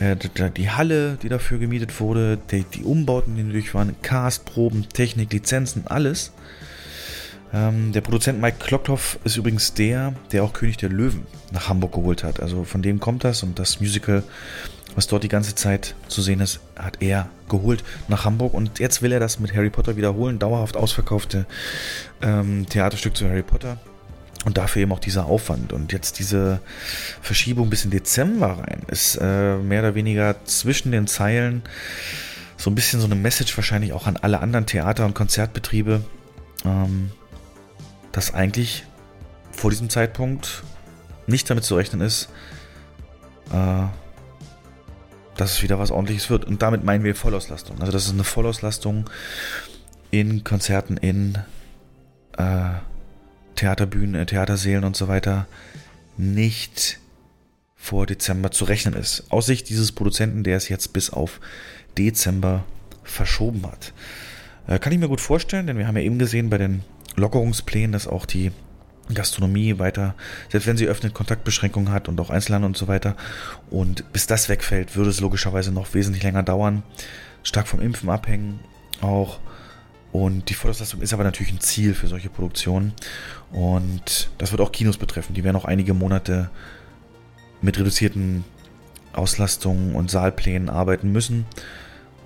Äh, 0.00 0.16
die 0.56 0.70
Halle, 0.70 1.16
die 1.22 1.28
dafür 1.28 1.58
gemietet 1.58 2.00
wurde, 2.00 2.38
die, 2.50 2.64
die 2.64 2.82
Umbauten, 2.82 3.36
die 3.36 3.52
durch 3.52 3.74
waren, 3.74 3.94
Cast, 4.02 4.44
Proben, 4.44 4.88
Technik, 4.88 5.32
Lizenzen, 5.32 5.86
alles. 5.86 6.32
Ähm, 7.52 7.92
der 7.92 8.00
Produzent 8.00 8.40
Mike 8.40 8.58
Klockhoff 8.58 9.18
ist 9.24 9.36
übrigens 9.36 9.74
der, 9.74 10.14
der 10.32 10.42
auch 10.42 10.52
König 10.52 10.76
der 10.78 10.88
Löwen 10.88 11.26
nach 11.52 11.68
Hamburg 11.68 11.92
geholt 11.92 12.24
hat. 12.24 12.40
Also 12.40 12.64
von 12.64 12.82
dem 12.82 12.98
kommt 12.98 13.24
das 13.24 13.42
und 13.42 13.58
das 13.58 13.80
Musical 13.80 14.24
was 14.94 15.06
dort 15.06 15.22
die 15.22 15.28
ganze 15.28 15.54
Zeit 15.54 15.94
zu 16.08 16.22
sehen 16.22 16.40
ist, 16.40 16.60
hat 16.76 17.00
er 17.00 17.28
geholt 17.48 17.84
nach 18.08 18.24
Hamburg 18.24 18.54
und 18.54 18.78
jetzt 18.78 19.02
will 19.02 19.12
er 19.12 19.20
das 19.20 19.38
mit 19.38 19.54
Harry 19.54 19.70
Potter 19.70 19.96
wiederholen. 19.96 20.38
Dauerhaft 20.38 20.76
ausverkaufte 20.76 21.46
ähm, 22.22 22.66
Theaterstück 22.68 23.16
zu 23.16 23.28
Harry 23.28 23.42
Potter. 23.42 23.78
Und 24.44 24.56
dafür 24.56 24.82
eben 24.82 24.92
auch 24.92 25.00
dieser 25.00 25.26
Aufwand. 25.26 25.72
Und 25.72 25.92
jetzt 25.92 26.18
diese 26.18 26.60
Verschiebung 27.20 27.68
bis 27.68 27.84
in 27.84 27.90
Dezember 27.90 28.58
rein 28.58 28.82
ist 28.88 29.18
äh, 29.20 29.56
mehr 29.56 29.80
oder 29.80 29.94
weniger 29.94 30.44
zwischen 30.44 30.92
den 30.92 31.06
Zeilen 31.06 31.62
so 32.56 32.70
ein 32.70 32.74
bisschen 32.74 33.00
so 33.00 33.06
eine 33.06 33.14
Message 33.14 33.56
wahrscheinlich 33.56 33.92
auch 33.92 34.06
an 34.06 34.16
alle 34.16 34.40
anderen 34.40 34.66
Theater- 34.66 35.06
und 35.06 35.14
Konzertbetriebe, 35.14 36.02
ähm, 36.64 37.10
dass 38.12 38.34
eigentlich 38.34 38.84
vor 39.52 39.70
diesem 39.70 39.90
Zeitpunkt 39.90 40.62
nicht 41.26 41.48
damit 41.48 41.64
zu 41.64 41.76
rechnen 41.76 42.00
ist, 42.00 42.28
äh, 43.52 43.82
dass 45.36 45.52
es 45.52 45.62
wieder 45.62 45.78
was 45.78 45.90
ordentliches 45.90 46.28
wird. 46.28 46.44
Und 46.44 46.62
damit 46.62 46.84
meinen 46.84 47.04
wir 47.04 47.14
Vollauslastung. 47.14 47.80
Also 47.80 47.92
das 47.92 48.06
ist 48.06 48.12
eine 48.12 48.24
Vollauslastung 48.24 49.08
in 50.10 50.44
Konzerten, 50.44 50.96
in 50.96 51.38
äh, 52.36 52.70
Theaterbühnen, 53.60 54.14
äh, 54.14 54.26
Theatersälen 54.26 54.84
und 54.84 54.96
so 54.96 55.06
weiter 55.06 55.46
nicht 56.16 56.98
vor 57.76 58.06
Dezember 58.06 58.50
zu 58.50 58.64
rechnen 58.64 58.94
ist. 58.94 59.24
Aus 59.30 59.46
Sicht 59.46 59.68
dieses 59.68 59.92
Produzenten, 59.92 60.44
der 60.44 60.56
es 60.56 60.68
jetzt 60.68 60.92
bis 60.92 61.10
auf 61.10 61.40
Dezember 61.98 62.64
verschoben 63.04 63.66
hat. 63.66 63.92
Äh, 64.66 64.78
kann 64.78 64.92
ich 64.92 64.98
mir 64.98 65.08
gut 65.08 65.20
vorstellen, 65.20 65.66
denn 65.66 65.76
wir 65.76 65.86
haben 65.86 65.96
ja 65.96 66.02
eben 66.02 66.18
gesehen 66.18 66.48
bei 66.48 66.58
den 66.58 66.82
Lockerungsplänen, 67.16 67.92
dass 67.92 68.06
auch 68.06 68.24
die 68.24 68.52
Gastronomie 69.12 69.78
weiter, 69.78 70.14
selbst 70.48 70.66
wenn 70.66 70.76
sie 70.76 70.86
öffnet, 70.86 71.12
Kontaktbeschränkungen 71.12 71.92
hat 71.92 72.08
und 72.08 72.18
auch 72.20 72.30
Einzelhandel 72.30 72.68
und 72.68 72.76
so 72.76 72.88
weiter. 72.88 73.16
Und 73.68 74.10
bis 74.12 74.26
das 74.26 74.48
wegfällt, 74.48 74.96
würde 74.96 75.10
es 75.10 75.20
logischerweise 75.20 75.72
noch 75.72 75.92
wesentlich 75.92 76.22
länger 76.22 76.42
dauern. 76.42 76.82
Stark 77.42 77.66
vom 77.66 77.80
Impfen 77.80 78.08
abhängen 78.08 78.60
auch. 79.02 79.38
Und 80.12 80.48
die 80.48 80.54
Vollauslastung 80.54 81.02
ist 81.02 81.12
aber 81.12 81.24
natürlich 81.24 81.52
ein 81.52 81.60
Ziel 81.60 81.94
für 81.94 82.08
solche 82.08 82.30
Produktionen. 82.30 82.92
Und 83.52 84.30
das 84.38 84.50
wird 84.50 84.60
auch 84.60 84.72
Kinos 84.72 84.96
betreffen. 84.96 85.34
Die 85.34 85.44
werden 85.44 85.56
auch 85.56 85.64
einige 85.64 85.94
Monate 85.94 86.50
mit 87.62 87.78
reduzierten 87.78 88.44
Auslastungen 89.12 89.94
und 89.94 90.10
Saalplänen 90.10 90.68
arbeiten 90.68 91.12
müssen. 91.12 91.46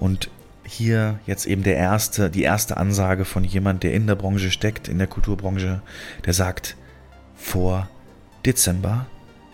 Und 0.01 0.31
hier 0.67 1.19
jetzt 1.27 1.47
eben 1.47 1.63
der 1.63 1.77
erste, 1.77 2.31
die 2.31 2.43
erste 2.43 2.79
Ansage 2.79 3.25
von 3.25 3.45
jemand, 3.45 3.83
der 3.83 3.93
in 3.93 4.07
der 4.07 4.15
Branche 4.15 4.51
steckt, 4.51 4.89
in 4.89 4.99
der 4.99 5.07
Kulturbranche, 5.07 5.83
der 6.25 6.33
sagt, 6.33 6.77
vor 7.37 7.89
Dezember 8.47 9.07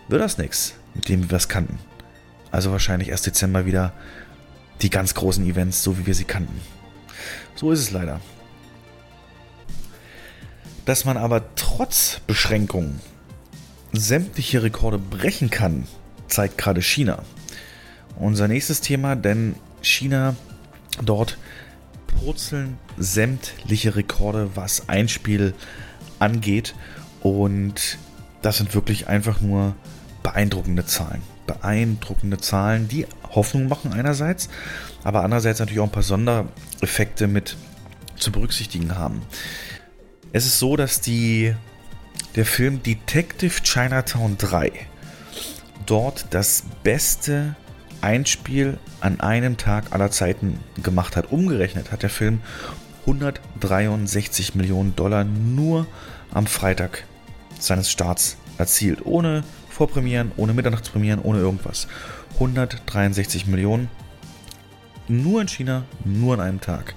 wird 0.07 0.21
das 0.21 0.37
nichts, 0.37 0.75
mit 0.93 1.09
dem 1.09 1.29
wir 1.29 1.37
es 1.37 1.49
kannten. 1.49 1.79
Also 2.51 2.71
wahrscheinlich 2.71 3.09
erst 3.09 3.25
Dezember 3.25 3.65
wieder 3.65 3.93
die 4.81 4.89
ganz 4.89 5.13
großen 5.13 5.45
Events, 5.45 5.83
so 5.83 5.97
wie 5.97 6.05
wir 6.05 6.15
sie 6.15 6.23
kannten. 6.23 6.59
So 7.55 7.71
ist 7.71 7.79
es 7.79 7.91
leider. 7.91 8.21
Dass 10.85 11.05
man 11.05 11.17
aber 11.17 11.55
trotz 11.55 12.21
Beschränkungen 12.27 13.01
sämtliche 13.93 14.63
Rekorde 14.63 14.97
brechen 14.97 15.49
kann, 15.49 15.87
zeigt 16.27 16.57
gerade 16.57 16.81
China. 16.81 17.23
Unser 18.17 18.47
nächstes 18.47 18.81
Thema, 18.81 19.15
denn 19.15 19.55
China 19.81 20.35
Dort 21.03 21.37
purzeln 22.07 22.77
sämtliche 22.97 23.95
Rekorde, 23.95 24.55
was 24.55 24.89
ein 24.89 25.07
Spiel 25.07 25.53
angeht. 26.19 26.75
Und 27.21 27.97
das 28.41 28.57
sind 28.57 28.73
wirklich 28.75 29.07
einfach 29.07 29.41
nur 29.41 29.75
beeindruckende 30.23 30.85
Zahlen. 30.85 31.21
Beeindruckende 31.53 32.37
Zahlen, 32.37 32.87
die 32.87 33.05
Hoffnung 33.29 33.67
machen 33.67 33.93
einerseits, 33.93 34.49
aber 35.03 35.23
andererseits 35.23 35.59
natürlich 35.59 35.79
auch 35.79 35.85
ein 35.85 35.91
paar 35.91 36.03
Sondereffekte 36.03 37.27
mit 37.27 37.57
zu 38.17 38.31
berücksichtigen 38.31 38.97
haben. 38.97 39.21
Es 40.31 40.45
ist 40.45 40.59
so, 40.59 40.77
dass 40.77 41.01
die, 41.01 41.53
der 42.35 42.45
Film 42.45 42.81
Detective 42.83 43.63
Chinatown 43.63 44.37
3 44.37 44.71
dort 45.85 46.27
das 46.29 46.63
beste 46.83 47.55
ein 47.99 48.25
Spiel 48.25 48.79
an 49.01 49.19
einem 49.19 49.57
Tag 49.57 49.91
aller 49.91 50.09
Zeiten 50.09 50.59
gemacht 50.81 51.15
hat. 51.15 51.31
Umgerechnet 51.31 51.91
hat 51.91 52.03
der 52.03 52.09
Film 52.09 52.41
163 53.01 54.55
Millionen 54.55 54.95
Dollar 54.95 55.23
nur 55.23 55.85
am 56.33 56.47
Freitag 56.47 57.03
seines 57.59 57.91
Starts 57.91 58.37
erzielt. 58.57 59.05
Ohne 59.05 59.43
Vorpremieren, 59.81 60.31
ohne 60.37 60.53
Mitternachtspremieren, 60.53 61.23
ohne 61.23 61.39
irgendwas. 61.39 61.87
163 62.35 63.47
Millionen 63.47 63.89
nur 65.07 65.41
in 65.41 65.47
China, 65.47 65.85
nur 66.05 66.35
an 66.35 66.39
einem 66.39 66.61
Tag. 66.61 66.93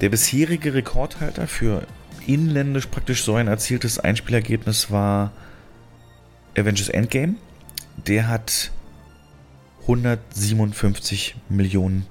Der 0.00 0.08
bisherige 0.08 0.74
Rekordhalter 0.74 1.46
für 1.46 1.86
inländisch 2.26 2.88
praktisch 2.88 3.22
so 3.22 3.36
ein 3.36 3.46
erzieltes 3.46 4.00
Einspielergebnis 4.00 4.90
war 4.90 5.30
Avengers 6.58 6.88
Endgame. 6.88 7.36
Der 8.08 8.26
hat 8.26 8.72
157 9.82 11.36
Millionen 11.48 12.06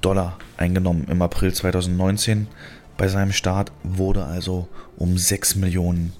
Dollar 0.00 0.38
eingenommen 0.56 1.06
im 1.08 1.22
April 1.22 1.54
2019. 1.54 2.48
Bei 2.96 3.06
seinem 3.06 3.30
Start 3.30 3.70
wurde 3.84 4.24
also 4.24 4.66
um 4.96 5.16
6 5.16 5.54
Millionen 5.54 6.12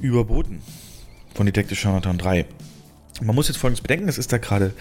überboten 0.00 0.60
von 1.40 1.46
Detective 1.46 1.80
Jonathan 1.80 2.18
3. 2.18 2.44
Man 3.22 3.34
muss 3.34 3.48
jetzt 3.48 3.56
folgendes 3.56 3.80
bedenken, 3.80 4.10
es 4.10 4.18
ist 4.18 4.30
da 4.30 4.36
gerade 4.36 4.74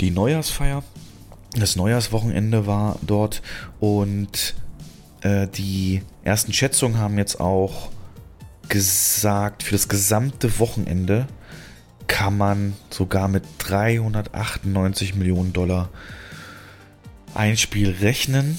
die 0.00 0.10
Neujahrsfeier. 0.10 0.82
Das 1.54 1.76
Neujahrswochenende 1.76 2.66
war 2.66 2.98
dort 3.02 3.42
und 3.78 4.54
äh, 5.20 5.48
die 5.48 6.00
ersten 6.24 6.54
Schätzungen 6.54 6.96
haben 6.96 7.18
jetzt 7.18 7.40
auch 7.40 7.90
gesagt, 8.70 9.64
für 9.64 9.72
das 9.72 9.86
gesamte 9.86 10.58
Wochenende 10.58 11.26
kann 12.06 12.38
man 12.38 12.72
sogar 12.88 13.28
mit 13.28 13.44
398 13.58 15.14
Millionen 15.14 15.52
Dollar 15.52 15.90
ein 17.34 17.58
Spiel 17.58 17.90
rechnen. 18.00 18.58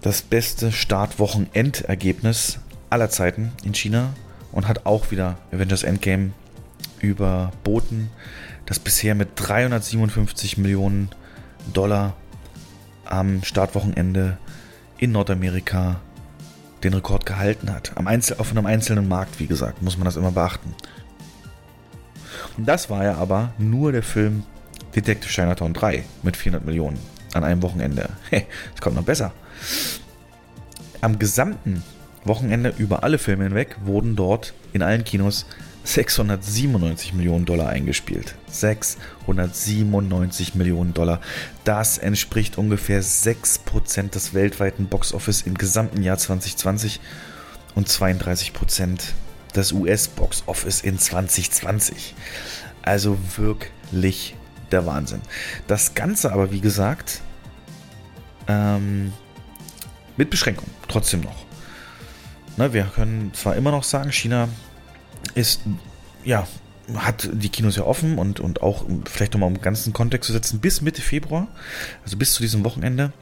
Das 0.00 0.22
beste 0.22 0.72
Startwochenendergebnis 0.72 2.58
aller 2.88 3.10
Zeiten 3.10 3.52
in 3.64 3.74
China 3.74 4.14
und 4.50 4.66
hat 4.66 4.86
auch 4.86 5.10
wieder 5.10 5.36
Avengers 5.52 5.82
Endgame 5.82 6.30
überboten, 7.00 8.10
das 8.66 8.78
bisher 8.78 9.14
mit 9.14 9.30
357 9.36 10.58
Millionen 10.58 11.10
Dollar 11.72 12.14
am 13.04 13.42
Startwochenende 13.42 14.38
in 14.98 15.12
Nordamerika 15.12 16.00
den 16.82 16.94
Rekord 16.94 17.26
gehalten 17.26 17.72
hat. 17.72 17.92
Am 17.96 18.06
Einzel 18.06 18.36
auf 18.38 18.50
einem 18.50 18.66
einzelnen 18.66 19.08
Markt, 19.08 19.40
wie 19.40 19.46
gesagt, 19.46 19.82
muss 19.82 19.96
man 19.96 20.04
das 20.04 20.16
immer 20.16 20.30
beachten. 20.30 20.74
Das 22.56 22.90
war 22.90 23.04
ja 23.04 23.16
aber 23.16 23.52
nur 23.58 23.92
der 23.92 24.02
Film 24.02 24.44
Detective 24.94 25.30
Chinatown 25.30 25.72
3 25.72 26.04
mit 26.22 26.36
400 26.36 26.64
Millionen 26.64 26.98
an 27.34 27.44
einem 27.44 27.62
Wochenende. 27.62 28.10
Es 28.30 28.80
kommt 28.80 28.96
noch 28.96 29.04
besser. 29.04 29.32
Am 31.00 31.18
gesamten 31.18 31.82
Wochenende 32.24 32.74
über 32.76 33.02
alle 33.04 33.18
Filme 33.18 33.44
hinweg 33.44 33.76
wurden 33.84 34.16
dort 34.16 34.52
in 34.72 34.82
allen 34.82 35.04
Kinos 35.04 35.46
697 35.84 37.14
Millionen 37.14 37.44
Dollar 37.44 37.68
eingespielt. 37.68 38.34
697 38.48 40.54
Millionen 40.54 40.94
Dollar. 40.94 41.20
Das 41.64 41.98
entspricht 41.98 42.58
ungefähr 42.58 43.02
6% 43.02 44.10
des 44.10 44.34
weltweiten 44.34 44.86
Boxoffice 44.86 45.42
im 45.42 45.56
gesamten 45.56 46.02
Jahr 46.02 46.18
2020 46.18 47.00
und 47.74 47.88
32% 47.88 49.00
des 49.54 49.72
US-Boxoffice 49.72 50.82
in 50.82 50.98
2020. 50.98 52.14
Also 52.82 53.18
wirklich 53.36 54.36
der 54.70 54.86
Wahnsinn. 54.86 55.20
Das 55.66 55.94
Ganze 55.94 56.32
aber, 56.32 56.52
wie 56.52 56.60
gesagt, 56.60 57.20
ähm, 58.46 59.12
mit 60.16 60.30
Beschränkung, 60.30 60.68
trotzdem 60.88 61.22
noch. 61.22 61.46
Ne, 62.56 62.72
wir 62.72 62.84
können 62.84 63.32
zwar 63.34 63.56
immer 63.56 63.70
noch 63.70 63.84
sagen, 63.84 64.12
China 64.12 64.48
ist, 65.34 65.62
ja, 66.24 66.46
hat 66.94 67.28
die 67.32 67.48
Kinos 67.48 67.76
ja 67.76 67.84
offen 67.84 68.18
und, 68.18 68.40
und 68.40 68.62
auch 68.62 68.84
vielleicht 69.08 69.34
nochmal 69.34 69.48
um 69.48 69.54
den 69.54 69.62
ganzen 69.62 69.92
Kontext 69.92 70.26
zu 70.26 70.32
setzen, 70.32 70.60
bis 70.60 70.80
Mitte 70.80 71.02
Februar, 71.02 71.48
also 72.04 72.16
bis 72.16 72.34
zu 72.34 72.42
diesem 72.42 72.64
Wochenende, 72.64 73.12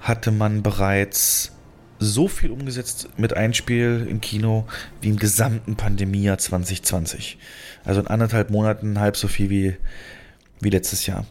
hatte 0.00 0.30
man 0.30 0.62
bereits 0.62 1.52
so 1.98 2.26
viel 2.26 2.50
umgesetzt 2.50 3.08
mit 3.16 3.36
Einspiel 3.36 4.06
im 4.08 4.20
Kino 4.20 4.66
wie 5.00 5.08
im 5.08 5.16
gesamten 5.16 5.76
Pandemiejahr 5.76 6.38
2020. 6.38 7.38
Also 7.84 8.00
in 8.00 8.08
anderthalb 8.08 8.50
Monaten 8.50 8.98
halb 8.98 9.16
so 9.16 9.28
viel 9.28 9.50
wie, 9.50 9.76
wie 10.60 10.70
letztes 10.70 11.06
Jahr. 11.06 11.26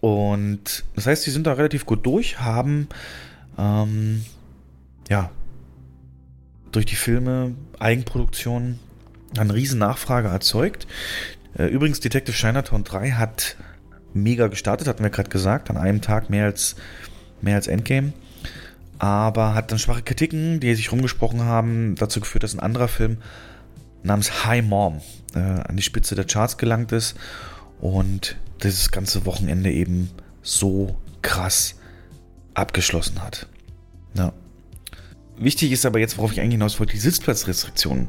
Und 0.00 0.84
das 0.94 1.06
heißt, 1.06 1.24
sie 1.24 1.30
sind 1.30 1.46
da 1.46 1.52
relativ 1.54 1.86
gut 1.86 2.06
durch, 2.06 2.40
haben 2.40 2.88
ähm, 3.58 4.24
ja 5.08 5.30
durch 6.70 6.86
die 6.86 6.96
Filme, 6.96 7.54
Eigenproduktion 7.78 8.78
eine 9.38 9.54
riesen 9.54 9.78
Nachfrage 9.78 10.28
erzeugt. 10.28 10.86
Äh, 11.56 11.66
übrigens, 11.66 12.00
Detective 12.00 12.36
Chinatown 12.36 12.84
3 12.84 13.12
hat 13.12 13.56
mega 14.14 14.48
gestartet, 14.48 14.88
hatten 14.88 15.02
wir 15.02 15.10
gerade 15.10 15.30
gesagt, 15.30 15.70
an 15.70 15.76
einem 15.76 16.00
Tag 16.00 16.30
mehr 16.30 16.46
als, 16.46 16.76
mehr 17.40 17.56
als 17.56 17.66
Endgame. 17.66 18.12
Aber 18.98 19.54
hat 19.54 19.72
dann 19.72 19.78
schwache 19.78 20.02
Kritiken, 20.02 20.60
die 20.60 20.74
sich 20.74 20.92
rumgesprochen 20.92 21.42
haben, 21.42 21.96
dazu 21.96 22.20
geführt, 22.20 22.44
dass 22.44 22.54
ein 22.54 22.60
anderer 22.60 22.88
Film 22.88 23.18
namens 24.02 24.44
High 24.44 24.64
Mom 24.64 25.00
äh, 25.34 25.38
an 25.38 25.76
die 25.76 25.82
Spitze 25.82 26.14
der 26.14 26.24
Charts 26.24 26.56
gelangt 26.56 26.92
ist 26.92 27.16
und 27.80 28.36
dieses 28.62 28.90
ganze 28.92 29.26
Wochenende 29.26 29.70
eben 29.72 30.10
so 30.42 30.96
krass 31.22 31.76
abgeschlossen 32.54 33.22
hat. 33.22 33.48
Ja. 34.14 34.32
Wichtig 35.36 35.72
ist 35.72 35.86
aber 35.86 35.98
jetzt, 35.98 36.18
worauf 36.18 36.32
ich 36.32 36.40
eigentlich 36.40 36.52
hinaus 36.52 36.78
wollte, 36.78 36.92
die 36.92 37.00
Sitzplatzrestriktionen. 37.00 38.08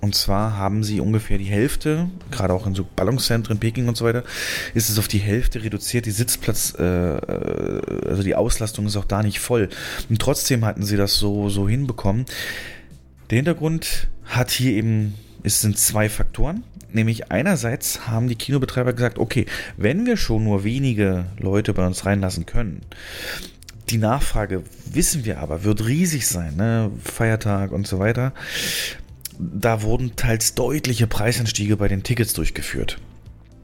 Und 0.00 0.14
zwar 0.14 0.56
haben 0.56 0.82
sie 0.82 1.00
ungefähr 1.00 1.36
die 1.36 1.44
Hälfte, 1.44 2.08
gerade 2.30 2.54
auch 2.54 2.66
in 2.66 2.74
so 2.74 2.86
Ballungszentren, 2.96 3.58
Peking 3.58 3.86
und 3.86 3.98
so 3.98 4.06
weiter, 4.06 4.24
ist 4.72 4.88
es 4.88 4.98
auf 4.98 5.08
die 5.08 5.18
Hälfte 5.18 5.62
reduziert. 5.62 6.06
Die 6.06 6.10
Sitzplatz, 6.10 6.74
äh, 6.78 6.84
äh, 6.84 8.08
also 8.08 8.22
die 8.22 8.34
Auslastung 8.34 8.86
ist 8.86 8.96
auch 8.96 9.04
da 9.04 9.22
nicht 9.22 9.40
voll. 9.40 9.68
Und 10.08 10.20
trotzdem 10.20 10.64
hatten 10.64 10.84
sie 10.84 10.96
das 10.96 11.16
so, 11.16 11.50
so 11.50 11.68
hinbekommen. 11.68 12.24
Der 13.28 13.36
Hintergrund 13.36 14.08
hat 14.24 14.50
hier 14.50 14.72
eben, 14.72 15.14
es 15.42 15.60
sind 15.60 15.78
zwei 15.78 16.08
Faktoren. 16.08 16.64
Nämlich 16.92 17.30
einerseits 17.30 18.08
haben 18.08 18.26
die 18.28 18.34
Kinobetreiber 18.34 18.94
gesagt, 18.94 19.18
okay, 19.18 19.46
wenn 19.76 20.06
wir 20.06 20.16
schon 20.16 20.42
nur 20.42 20.64
wenige 20.64 21.26
Leute 21.38 21.72
bei 21.72 21.86
uns 21.86 22.04
reinlassen 22.04 22.46
können, 22.46 22.80
die 23.90 23.98
Nachfrage, 23.98 24.62
wissen 24.90 25.24
wir 25.24 25.40
aber, 25.40 25.62
wird 25.62 25.86
riesig 25.86 26.26
sein, 26.26 26.56
ne? 26.56 26.90
Feiertag 27.02 27.72
und 27.72 27.86
so 27.86 27.98
weiter 27.98 28.32
da 29.40 29.82
wurden 29.82 30.16
teils 30.16 30.54
deutliche 30.54 31.06
Preisanstiege 31.06 31.76
bei 31.76 31.88
den 31.88 32.02
Tickets 32.02 32.34
durchgeführt. 32.34 32.98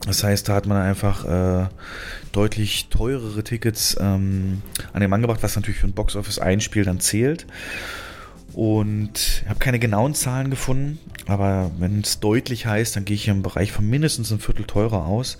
Das 0.06 0.22
heißt, 0.22 0.48
da 0.48 0.54
hat 0.54 0.66
man 0.66 0.76
einfach 0.78 1.24
äh, 1.24 1.68
deutlich 2.32 2.88
teurere 2.88 3.42
Tickets 3.42 3.96
ähm, 4.00 4.62
an 4.92 5.00
den 5.00 5.10
Mann 5.10 5.20
gebracht, 5.20 5.42
was 5.42 5.56
natürlich 5.56 5.80
für 5.80 5.86
ein 5.86 5.94
Box-Office-Einspiel 5.94 6.84
dann 6.84 7.00
zählt. 7.00 7.46
Und 8.52 9.42
ich 9.42 9.48
habe 9.48 9.58
keine 9.58 9.78
genauen 9.78 10.14
Zahlen 10.14 10.48
gefunden, 10.48 10.98
aber 11.26 11.70
wenn 11.78 12.00
es 12.00 12.20
deutlich 12.20 12.66
heißt, 12.66 12.96
dann 12.96 13.04
gehe 13.04 13.16
ich 13.16 13.28
im 13.28 13.42
Bereich 13.42 13.72
von 13.72 13.86
mindestens 13.86 14.30
ein 14.30 14.38
Viertel 14.38 14.64
teurer 14.64 15.04
aus. 15.06 15.38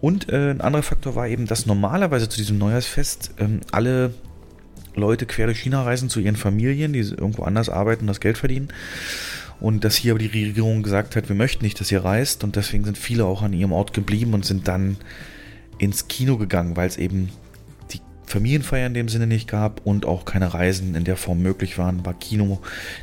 Und 0.00 0.30
äh, 0.30 0.50
ein 0.50 0.60
anderer 0.60 0.82
Faktor 0.82 1.14
war 1.14 1.28
eben, 1.28 1.46
dass 1.46 1.66
normalerweise 1.66 2.28
zu 2.28 2.38
diesem 2.38 2.58
Neujahrsfest 2.58 3.32
ähm, 3.38 3.60
alle 3.70 4.14
Leute 4.94 5.26
quer 5.26 5.46
durch 5.46 5.60
China 5.60 5.82
reisen 5.82 6.08
zu 6.08 6.20
ihren 6.20 6.36
Familien, 6.36 6.92
die 6.92 7.00
irgendwo 7.00 7.42
anders 7.42 7.68
arbeiten 7.68 8.02
und 8.02 8.08
das 8.08 8.20
Geld 8.20 8.38
verdienen. 8.38 8.68
Und 9.62 9.84
dass 9.84 9.94
hier 9.94 10.10
aber 10.10 10.18
die 10.18 10.26
Regierung 10.26 10.82
gesagt 10.82 11.14
hat, 11.14 11.28
wir 11.28 11.36
möchten 11.36 11.64
nicht, 11.64 11.78
dass 11.78 11.92
ihr 11.92 12.04
reist. 12.04 12.42
Und 12.42 12.56
deswegen 12.56 12.82
sind 12.82 12.98
viele 12.98 13.26
auch 13.26 13.42
an 13.42 13.52
ihrem 13.52 13.70
Ort 13.70 13.92
geblieben 13.92 14.34
und 14.34 14.44
sind 14.44 14.66
dann 14.66 14.96
ins 15.78 16.08
Kino 16.08 16.36
gegangen, 16.36 16.76
weil 16.76 16.88
es 16.88 16.96
eben 16.96 17.28
die 17.92 18.00
Familienfeier 18.26 18.88
in 18.88 18.94
dem 18.94 19.08
Sinne 19.08 19.28
nicht 19.28 19.46
gab 19.46 19.80
und 19.84 20.04
auch 20.04 20.24
keine 20.24 20.52
Reisen 20.52 20.96
in 20.96 21.04
der 21.04 21.16
Form 21.16 21.42
möglich 21.42 21.78
waren. 21.78 22.04
War 22.04 22.14
Kino 22.14 22.60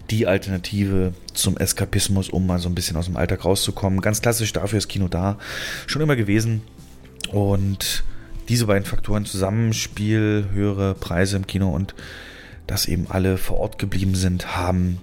die 0.09 0.27
Alternative 0.27 1.13
zum 1.33 1.55
Eskapismus, 1.55 2.27
um 2.27 2.45
mal 2.45 2.59
so 2.59 2.67
ein 2.67 2.75
bisschen 2.75 2.97
aus 2.97 3.05
dem 3.05 3.15
Alltag 3.15 3.45
rauszukommen. 3.45 4.01
Ganz 4.01 4.21
klassisch 4.21 4.51
dafür 4.51 4.79
ist 4.79 4.89
Kino 4.89 5.07
da. 5.07 5.37
Schon 5.87 6.01
immer 6.01 6.17
gewesen. 6.17 6.61
Und 7.31 8.03
diese 8.49 8.65
beiden 8.65 8.83
Faktoren 8.83 9.23
Zusammenspiel, 9.23 10.49
höhere 10.51 10.93
Preise 10.93 11.37
im 11.37 11.47
Kino 11.47 11.69
und 11.69 11.95
dass 12.67 12.85
eben 12.85 13.07
alle 13.07 13.37
vor 13.37 13.59
Ort 13.59 13.79
geblieben 13.79 14.15
sind, 14.15 14.57
haben 14.57 14.99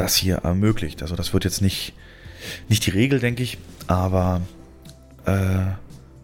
das 0.00 0.16
hier 0.16 0.36
ermöglicht. 0.36 1.02
Also 1.02 1.14
das 1.14 1.32
wird 1.32 1.44
jetzt 1.44 1.60
nicht, 1.60 1.92
nicht 2.68 2.86
die 2.86 2.90
Regel, 2.90 3.20
denke 3.20 3.42
ich, 3.42 3.58
aber 3.86 4.40
äh, 5.26 5.58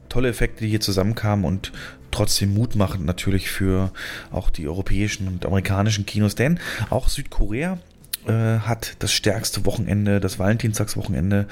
tolle 0.08 0.28
Effekte, 0.28 0.64
die 0.64 0.70
hier 0.70 0.80
zusammenkamen 0.80 1.44
und 1.44 1.72
trotzdem 2.10 2.54
mutmachend 2.54 3.04
natürlich 3.04 3.50
für 3.50 3.92
auch 4.30 4.48
die 4.48 4.66
europäischen 4.66 5.28
und 5.28 5.44
amerikanischen 5.44 6.06
Kinos, 6.06 6.34
denn 6.34 6.58
auch 6.88 7.08
Südkorea 7.10 7.78
äh, 8.26 8.60
hat 8.60 8.96
das 9.00 9.12
stärkste 9.12 9.66
Wochenende, 9.66 10.20
das 10.20 10.38
Valentinstagswochenende, 10.38 11.46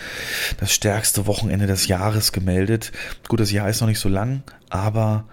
das 0.58 0.72
stärkste 0.72 1.26
Wochenende 1.26 1.66
des 1.66 1.88
Jahres 1.88 2.32
gemeldet. 2.32 2.92
Gut, 3.28 3.40
das 3.40 3.52
Jahr 3.52 3.68
ist 3.68 3.82
noch 3.82 3.88
nicht 3.88 4.00
so 4.00 4.08
lang, 4.08 4.42
aber 4.70 5.24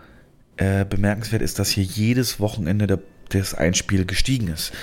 äh, 0.57 0.83
bemerkenswert 0.83 1.41
ist, 1.41 1.57
dass 1.57 1.69
hier 1.69 1.85
jedes 1.85 2.41
Wochenende 2.41 2.85
der, 2.87 2.99
das 3.29 3.53
Einspiel 3.53 4.05
gestiegen 4.05 4.49
ist. 4.49 4.73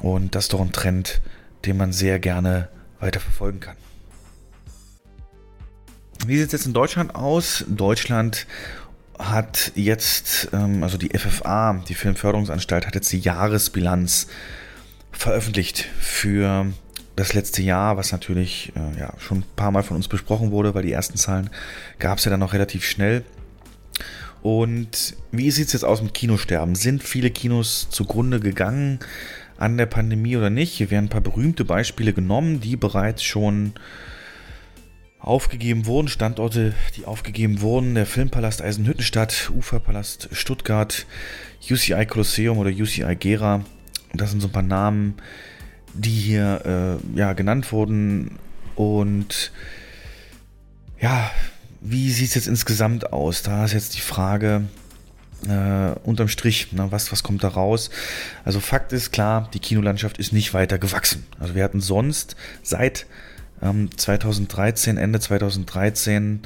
Und 0.00 0.36
das 0.36 0.44
ist 0.44 0.52
doch 0.52 0.60
ein 0.60 0.70
Trend, 0.70 1.20
den 1.64 1.76
man 1.76 1.92
sehr 1.92 2.18
gerne 2.18 2.68
weiter 3.00 3.20
verfolgen 3.20 3.60
kann. 3.60 3.76
Wie 6.26 6.36
sieht 6.36 6.46
es 6.46 6.52
jetzt 6.52 6.66
in 6.66 6.72
Deutschland 6.72 7.14
aus? 7.14 7.64
Deutschland 7.68 8.46
hat 9.18 9.72
jetzt, 9.74 10.48
ähm, 10.52 10.82
also 10.82 10.98
die 10.98 11.16
FFA, 11.16 11.82
die 11.88 11.94
Filmförderungsanstalt, 11.94 12.86
hat 12.86 12.94
jetzt 12.94 13.12
die 13.12 13.20
Jahresbilanz 13.20 14.28
veröffentlicht 15.12 15.86
für 16.00 16.66
das 17.16 17.34
letzte 17.34 17.62
Jahr, 17.62 17.96
was 17.96 18.12
natürlich 18.12 18.72
äh, 18.76 19.00
ja, 19.00 19.12
schon 19.18 19.38
ein 19.38 19.44
paar 19.56 19.72
Mal 19.72 19.82
von 19.82 19.96
uns 19.96 20.06
besprochen 20.06 20.52
wurde, 20.52 20.74
weil 20.74 20.84
die 20.84 20.92
ersten 20.92 21.18
Zahlen 21.18 21.50
gab 21.98 22.18
es 22.18 22.24
ja 22.24 22.30
dann 22.30 22.40
noch 22.40 22.52
relativ 22.52 22.84
schnell. 22.84 23.24
Und 24.42 25.16
wie 25.32 25.50
sieht 25.50 25.66
es 25.66 25.72
jetzt 25.72 25.84
aus 25.84 26.00
mit 26.00 26.14
Kinosterben? 26.14 26.76
Sind 26.76 27.02
viele 27.02 27.30
Kinos 27.30 27.88
zugrunde 27.90 28.38
gegangen? 28.38 29.00
An 29.58 29.76
der 29.76 29.86
Pandemie 29.86 30.36
oder 30.36 30.50
nicht. 30.50 30.72
Hier 30.72 30.90
werden 30.90 31.06
ein 31.06 31.10
paar 31.10 31.20
berühmte 31.20 31.64
Beispiele 31.64 32.12
genommen, 32.12 32.60
die 32.60 32.76
bereits 32.76 33.22
schon 33.22 33.72
aufgegeben 35.18 35.86
wurden, 35.86 36.08
Standorte, 36.08 36.74
die 36.96 37.04
aufgegeben 37.04 37.60
wurden, 37.60 37.94
der 37.94 38.06
Filmpalast 38.06 38.62
Eisenhüttenstadt, 38.62 39.50
Uferpalast 39.54 40.28
Stuttgart, 40.32 41.06
UCI 41.68 42.06
Kolosseum 42.06 42.58
oder 42.58 42.70
UCI 42.70 43.16
Gera. 43.16 43.64
Das 44.14 44.30
sind 44.30 44.40
so 44.40 44.48
ein 44.48 44.52
paar 44.52 44.62
Namen, 44.62 45.14
die 45.92 46.10
hier 46.10 47.00
äh, 47.14 47.18
ja, 47.18 47.32
genannt 47.32 47.72
wurden. 47.72 48.38
Und 48.76 49.52
ja, 51.00 51.30
wie 51.80 52.10
sieht 52.10 52.28
es 52.28 52.34
jetzt 52.34 52.48
insgesamt 52.48 53.12
aus? 53.12 53.42
Da 53.42 53.64
ist 53.64 53.72
jetzt 53.72 53.96
die 53.96 54.00
Frage, 54.00 54.64
äh, 55.46 55.98
unterm 56.02 56.28
Strich, 56.28 56.68
na, 56.72 56.90
was, 56.90 57.12
was 57.12 57.22
kommt 57.22 57.44
da 57.44 57.48
raus? 57.48 57.90
Also 58.44 58.60
Fakt 58.60 58.92
ist 58.92 59.12
klar, 59.12 59.48
die 59.54 59.60
Kinolandschaft 59.60 60.18
ist 60.18 60.32
nicht 60.32 60.54
weiter 60.54 60.78
gewachsen. 60.78 61.26
Also 61.38 61.54
wir 61.54 61.64
hatten 61.64 61.80
sonst 61.80 62.36
seit 62.62 63.06
ähm, 63.62 63.90
2013, 63.96 64.96
Ende 64.96 65.20
2013 65.20 66.40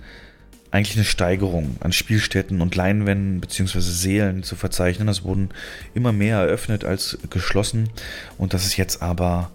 eigentlich 0.71 0.97
eine 0.97 1.05
Steigerung 1.05 1.77
an 1.81 1.93
Spielstätten 1.93 2.61
und 2.61 2.75
Leinwänden 2.75 3.41
bzw. 3.41 3.81
Seelen 3.81 4.43
zu 4.43 4.57
verzeichnen. 4.57 5.07
Das 5.07 5.23
wurden 5.23 5.51
immer 5.95 6.13
mehr 6.13 6.39
eröffnet 6.39 6.85
als 6.85 7.19
geschlossen 7.31 7.91
und 8.39 8.55
das 8.55 8.65
ist 8.65 8.77
jetzt 8.77 9.03
aber 9.03 9.51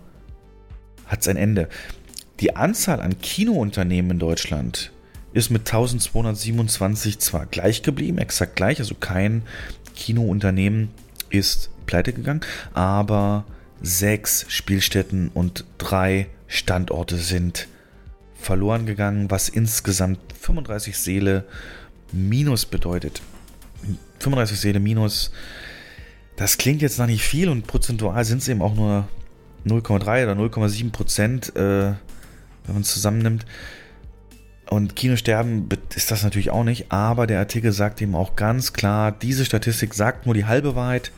hat 1.07 1.23
sein 1.23 1.38
Ende. 1.38 1.69
Die 2.39 2.55
Anzahl 2.55 3.01
an 3.01 3.19
Kinounternehmen 3.19 4.11
in 4.11 4.19
Deutschland 4.19 4.91
ist 5.38 5.51
mit 5.51 5.61
1227 5.61 7.19
zwar 7.19 7.45
gleich 7.45 7.83
geblieben, 7.83 8.17
exakt 8.17 8.55
gleich, 8.55 8.79
also 8.79 8.95
kein 8.95 9.43
Kinounternehmen 9.95 10.89
ist 11.29 11.69
pleite 11.85 12.11
gegangen, 12.11 12.41
aber 12.73 13.45
sechs 13.81 14.45
Spielstätten 14.49 15.29
und 15.33 15.65
drei 15.77 16.27
Standorte 16.47 17.17
sind 17.17 17.67
verloren 18.35 18.85
gegangen, 18.85 19.29
was 19.29 19.49
insgesamt 19.49 20.19
35 20.39 20.97
Seele 20.97 21.45
minus 22.11 22.65
bedeutet. 22.65 23.21
35 24.19 24.59
Seele 24.59 24.79
minus, 24.79 25.31
das 26.35 26.57
klingt 26.57 26.81
jetzt 26.81 26.97
noch 26.97 27.05
nicht 27.05 27.23
viel 27.23 27.49
und 27.49 27.67
prozentual 27.67 28.25
sind 28.25 28.39
es 28.39 28.47
eben 28.47 28.61
auch 28.61 28.75
nur 28.75 29.07
0,3 29.67 30.23
oder 30.23 30.33
0,7 30.33 30.91
Prozent, 30.91 31.55
äh, 31.55 31.59
wenn 31.91 31.97
man 32.73 32.81
es 32.81 32.93
zusammennimmt. 32.93 33.45
Und 34.70 34.95
Kinosterben 34.95 35.70
ist 35.95 36.11
das 36.11 36.24
natürlich 36.24 36.49
auch 36.49 36.63
nicht, 36.63 36.91
aber 36.91 37.26
der 37.26 37.39
Artikel 37.39 37.72
sagt 37.72 38.01
eben 38.01 38.15
auch 38.15 38.36
ganz 38.36 38.74
klar, 38.74 39.11
diese 39.11 39.45
Statistik 39.45 39.93
sagt 39.93 40.26
nur 40.26 40.36
die 40.36 40.45
halbe 40.45 40.76
Wahrheit. 40.76 41.11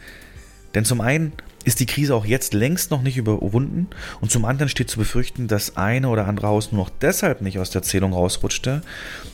Denn 0.76 0.86
zum 0.86 1.02
einen 1.02 1.34
ist 1.66 1.80
die 1.80 1.86
Krise 1.86 2.16
auch 2.16 2.26
jetzt 2.26 2.54
längst 2.54 2.92
noch 2.92 3.02
nicht 3.02 3.18
überwunden 3.18 3.88
und 4.22 4.32
zum 4.32 4.46
anderen 4.46 4.70
steht 4.70 4.90
zu 4.90 5.00
befürchten, 5.00 5.48
dass 5.48 5.78
eine 5.78 6.10
oder 6.10 6.28
andere 6.28 6.48
Haus 6.48 6.72
nur 6.72 6.84
noch 6.84 6.92
deshalb 7.02 7.42
nicht 7.42 7.60
aus 7.60 7.70
der 7.70 7.82
Zählung 7.82 8.14
rausrutschte, 8.14 8.82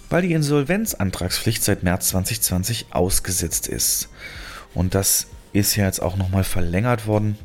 weil 0.09 0.22
die 0.24 0.34
Insolvenzantragspflicht 0.34 1.63
seit 1.63 1.84
März 1.84 2.09
2020 2.09 2.88
ausgesetzt 2.91 3.68
ist. 3.68 4.09
Und 4.74 4.95
das 4.95 5.28
ist 5.53 5.76
ja 5.76 5.86
jetzt 5.86 6.01
auch 6.01 6.18
nochmal 6.18 6.43
verlängert 6.43 7.05
worden 7.05 7.38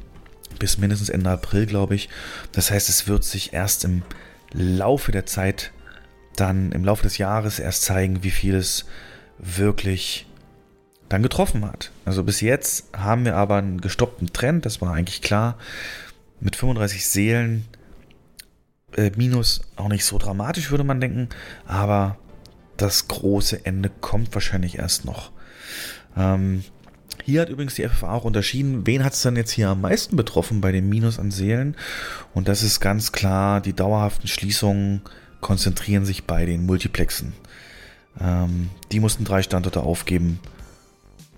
bis 0.59 0.79
mindestens 0.79 1.09
Ende 1.09 1.31
April, 1.31 1.67
glaube 1.67 1.95
ich. 1.95 2.09
Das 2.53 2.71
heißt, 2.71 2.89
es 2.89 3.07
wird 3.09 3.25
sich 3.25 3.53
erst 3.53 3.85
im 3.85 4.03
Laufe 4.53 5.13
der 5.13 5.27
Zeit, 5.27 5.73
dann 6.41 6.73
im 6.73 6.85
Laufe 6.85 7.03
des 7.03 7.19
Jahres 7.19 7.59
erst 7.59 7.83
zeigen, 7.83 8.23
wie 8.23 8.31
viel 8.31 8.55
es 8.55 8.87
wirklich 9.39 10.27
dann 11.09 11.23
getroffen 11.23 11.65
hat. 11.65 11.91
Also 12.05 12.23
bis 12.23 12.41
jetzt 12.41 12.87
haben 12.97 13.25
wir 13.25 13.37
aber 13.37 13.57
einen 13.57 13.81
gestoppten 13.81 14.33
Trend, 14.33 14.65
das 14.65 14.81
war 14.81 14.95
eigentlich 14.95 15.23
klar. 15.23 15.57
Mit 16.41 16.57
35 16.57 17.07
Seelen 17.07 17.67
äh, 18.97 19.11
minus 19.17 19.61
auch 19.77 19.89
nicht 19.89 20.05
so 20.05 20.19
dramatisch, 20.19 20.71
würde 20.71 20.85
man 20.85 21.01
denken, 21.01 21.29
aber 21.67 22.17
das 22.77 23.09
große 23.09 23.67
Ende 23.67 23.91
kommt 24.01 24.35
wahrscheinlich 24.35 24.79
erst 24.79 25.05
noch. 25.05 25.33
Ähm, 26.17 26.65
hier 27.25 27.43
hat 27.43 27.51
übrigens 27.51 27.75
die 27.75 27.87
FFA 27.87 28.13
auch 28.13 28.25
unterschieden, 28.25 28.87
wen 28.87 29.05
hat 29.05 29.13
es 29.13 29.23
dann 29.23 29.37
jetzt 29.37 29.51
hier 29.51 29.69
am 29.69 29.83
meisten 29.83 30.17
betroffen 30.17 30.61
bei 30.61 30.73
dem 30.73 30.89
Minus 30.89 31.19
an 31.19 31.31
Seelen. 31.31 31.77
Und 32.35 32.49
das 32.49 32.63
ist 32.63 32.81
ganz 32.81 33.13
klar, 33.13 33.61
die 33.61 33.75
dauerhaften 33.75 34.29
Schließungen 34.29 35.03
konzentrieren 35.41 36.05
sich 36.05 36.25
bei 36.25 36.47
den 36.47 36.67
Multiplexen. 36.67 37.33
Ähm, 38.21 38.71
die 38.93 39.01
mussten 39.01 39.25
drei 39.25 39.43
Standorte 39.43 39.83
aufgeben 39.83 40.41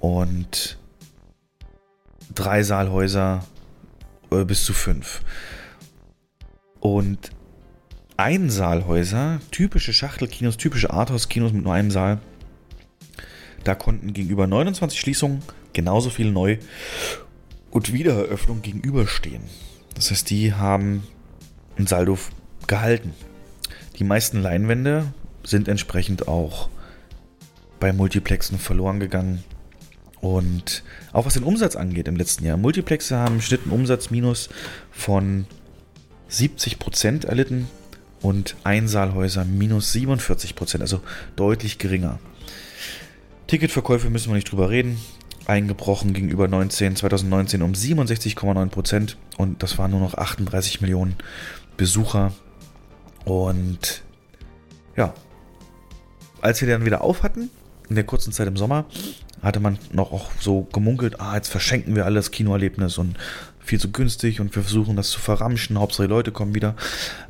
und 0.00 0.78
drei 2.34 2.62
Saalhäuser 2.62 3.44
äh, 4.30 4.44
bis 4.44 4.64
zu 4.64 4.72
fünf. 4.72 5.22
Und 6.80 7.30
Einsaalhäuser, 8.16 9.40
typische 9.50 9.92
Schachtelkinos, 9.92 10.56
typische 10.56 10.90
Arthouse-Kinos 10.90 11.52
mit 11.52 11.64
nur 11.64 11.72
einem 11.72 11.90
Saal, 11.90 12.20
da 13.64 13.74
konnten 13.74 14.12
gegenüber 14.12 14.46
29 14.46 14.98
Schließungen 14.98 15.42
genauso 15.72 16.10
viel 16.10 16.30
Neu- 16.30 16.58
und 17.70 17.92
Wiedereröffnung 17.92 18.62
gegenüberstehen. 18.62 19.42
Das 19.94 20.10
heißt, 20.10 20.28
die 20.30 20.52
haben 20.52 21.04
ein 21.76 21.86
Saldo 21.86 22.18
gehalten. 22.66 23.14
Die 23.98 24.04
meisten 24.04 24.40
Leinwände 24.40 25.12
sind 25.44 25.68
entsprechend 25.68 26.28
auch 26.28 26.68
bei 27.80 27.92
Multiplexen 27.92 28.58
verloren 28.58 29.00
gegangen. 29.00 29.44
Und 30.20 30.84
auch 31.12 31.26
was 31.26 31.34
den 31.34 31.42
Umsatz 31.42 31.74
angeht 31.74 32.06
im 32.06 32.16
letzten 32.16 32.44
Jahr. 32.44 32.56
Multiplexe 32.56 33.16
haben 33.16 33.36
im 33.36 33.40
Schnitt 33.40 33.62
einen 33.64 33.72
Umsatzminus 33.72 34.50
von 34.92 35.46
70% 36.30 37.26
erlitten 37.26 37.66
und 38.20 38.54
Einsaalhäuser 38.62 39.44
minus 39.44 39.92
47%, 39.92 40.80
also 40.80 41.00
deutlich 41.34 41.78
geringer. 41.78 42.20
Ticketverkäufe 43.48 44.10
müssen 44.10 44.30
wir 44.30 44.36
nicht 44.36 44.50
drüber 44.50 44.70
reden. 44.70 44.98
Eingebrochen 45.46 46.12
gegenüber 46.12 46.46
19, 46.46 46.94
2019 46.94 47.62
um 47.62 47.72
67,9% 47.72 49.16
und 49.38 49.62
das 49.62 49.76
waren 49.76 49.90
nur 49.90 50.00
noch 50.00 50.14
38 50.14 50.80
Millionen 50.80 51.16
Besucher. 51.76 52.32
Und 53.24 54.02
ja, 54.96 55.14
als 56.40 56.60
wir 56.60 56.68
dann 56.68 56.84
wieder 56.84 57.02
auf 57.02 57.22
hatten, 57.22 57.50
in 57.88 57.94
der 57.94 58.04
kurzen 58.04 58.32
Zeit 58.32 58.48
im 58.48 58.56
Sommer, 58.56 58.86
hatte 59.42 59.60
man 59.60 59.78
noch 59.92 60.12
auch 60.12 60.30
so 60.40 60.62
gemunkelt, 60.72 61.20
ah, 61.20 61.36
jetzt 61.36 61.48
verschenken 61.48 61.96
wir 61.96 62.04
alles 62.04 62.30
Kinoerlebnis 62.30 62.98
und 62.98 63.16
viel 63.64 63.80
zu 63.80 63.90
günstig 63.92 64.40
und 64.40 64.54
wir 64.54 64.62
versuchen 64.62 64.96
das 64.96 65.10
zu 65.10 65.20
verramschen, 65.20 65.78
Hauptsache 65.78 66.06
die 66.06 66.12
Leute 66.12 66.32
kommen 66.32 66.54
wieder. 66.54 66.74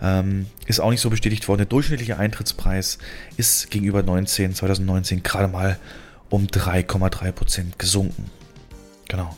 Ähm, 0.00 0.46
ist 0.66 0.80
auch 0.80 0.90
nicht 0.90 1.00
so 1.00 1.10
bestätigt 1.10 1.48
worden. 1.48 1.58
Der 1.58 1.66
durchschnittliche 1.66 2.18
Eintrittspreis 2.18 2.98
ist 3.36 3.70
gegenüber 3.70 4.02
19, 4.02 4.54
2019 4.54 5.22
gerade 5.22 5.48
mal 5.48 5.78
um 6.30 6.46
3,3% 6.46 7.76
gesunken. 7.78 8.30
Genau. 9.08 9.36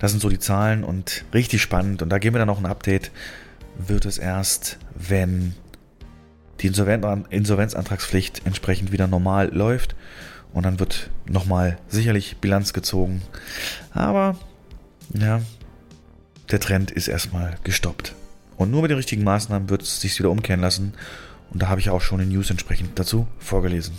Das 0.00 0.10
sind 0.10 0.20
so 0.20 0.28
die 0.28 0.40
Zahlen 0.40 0.82
und 0.82 1.24
richtig 1.32 1.62
spannend. 1.62 2.02
Und 2.02 2.08
da 2.08 2.18
geben 2.18 2.34
wir 2.34 2.40
dann 2.40 2.48
noch 2.48 2.58
ein 2.58 2.66
Update. 2.66 3.12
Wird 3.78 4.04
es 4.04 4.18
erst, 4.18 4.78
wenn 4.96 5.54
die 6.62 6.68
Insolvenzantragspflicht 6.68 8.46
entsprechend 8.46 8.92
wieder 8.92 9.06
normal 9.06 9.52
läuft 9.52 9.94
und 10.52 10.64
dann 10.64 10.78
wird 10.78 11.10
nochmal 11.26 11.78
sicherlich 11.88 12.36
Bilanz 12.38 12.72
gezogen. 12.72 13.22
Aber 13.92 14.36
ja, 15.14 15.40
der 16.50 16.60
Trend 16.60 16.90
ist 16.90 17.08
erstmal 17.08 17.56
gestoppt. 17.64 18.14
Und 18.56 18.70
nur 18.70 18.82
mit 18.82 18.90
den 18.90 18.98
richtigen 18.98 19.24
Maßnahmen 19.24 19.70
wird 19.70 19.82
es 19.82 20.00
sich 20.00 20.18
wieder 20.18 20.30
umkehren 20.30 20.60
lassen. 20.60 20.94
Und 21.50 21.62
da 21.62 21.68
habe 21.68 21.80
ich 21.80 21.90
auch 21.90 22.00
schon 22.00 22.20
in 22.20 22.28
News 22.28 22.50
entsprechend 22.50 22.98
dazu 22.98 23.26
vorgelesen. 23.38 23.94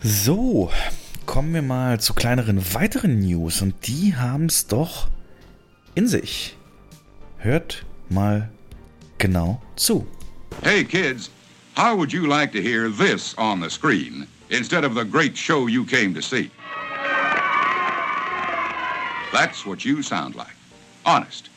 So, 0.00 0.70
kommen 1.26 1.52
wir 1.54 1.62
mal 1.62 2.00
zu 2.00 2.14
kleineren 2.14 2.74
weiteren 2.74 3.18
News. 3.18 3.62
Und 3.62 3.86
die 3.86 4.16
haben 4.16 4.46
es 4.46 4.66
doch 4.66 5.08
in 5.94 6.06
sich. 6.06 6.56
Hört 7.38 7.84
mal 8.08 8.50
genau 9.24 9.58
zu. 9.76 10.06
Hey 10.62 10.84
kids, 10.84 11.30
how 11.74 11.96
would 11.96 12.12
you 12.12 12.26
like 12.26 12.52
to 12.52 12.60
hear 12.60 12.90
this 12.90 13.34
on 13.38 13.58
the 13.60 13.70
screen 13.70 14.26
instead 14.50 14.84
of 14.84 14.94
the 14.94 15.04
great 15.04 15.34
show 15.36 15.66
you 15.66 15.86
came 15.86 16.12
to 16.14 16.20
see? 16.20 16.50
That's 19.32 19.64
what 19.64 19.84
you 19.84 20.02
sound 20.02 20.34
like. 20.34 20.54
Honest. 21.06 21.48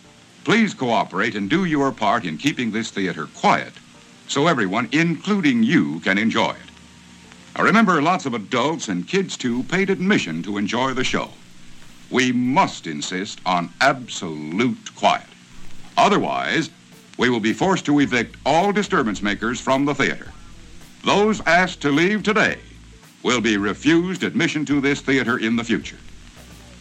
Please 0.45 0.74
cooperate 0.74 1.36
and 1.36 1.49
do 1.49 1.65
your 1.65 1.91
part 1.91 2.24
in 2.24 2.38
keeping 2.38 2.72
this 2.72 2.89
theater 2.89 3.28
quiet 3.36 3.74
so 4.28 4.47
everyone, 4.47 4.88
including 4.91 5.63
you, 5.63 5.99
can 6.01 6.18
enjoy 6.18 6.51
it. 6.51 6.70
Now 7.57 7.63
remember, 7.63 8.01
lots 8.01 8.26
of 8.26 8.34
adults 8.34 8.88
and 8.88 9.07
kids 9.07 9.38
too 9.38 9.63
paid 9.63 9.89
admission 9.89 10.43
to 10.43 10.57
enjoy 10.57 10.93
the 10.93 11.03
show. 11.03 11.30
We 12.09 12.32
must 12.32 12.88
insist 12.88 13.41
on 13.45 13.70
absolute 13.82 14.95
quiet. 14.95 15.28
Otherwise, 15.97 16.70
we 17.18 17.30
will 17.30 17.39
be 17.39 17.53
forced 17.53 17.86
to 17.86 17.99
evict 17.99 18.36
all 18.45 18.72
disturbance 18.72 19.22
makers 19.22 19.59
from 19.59 19.86
the 19.86 19.93
theater. 19.93 20.32
Those 21.03 21.41
asked 21.45 21.82
to 21.82 21.89
leave 21.89 22.24
today 22.24 22.57
will 23.24 23.41
be 23.41 23.57
refused 23.57 24.24
admission 24.24 24.65
to 24.65 24.82
this 24.82 25.01
theater 25.01 25.38
in 25.38 25.55
the 25.57 25.63
future. 25.63 25.97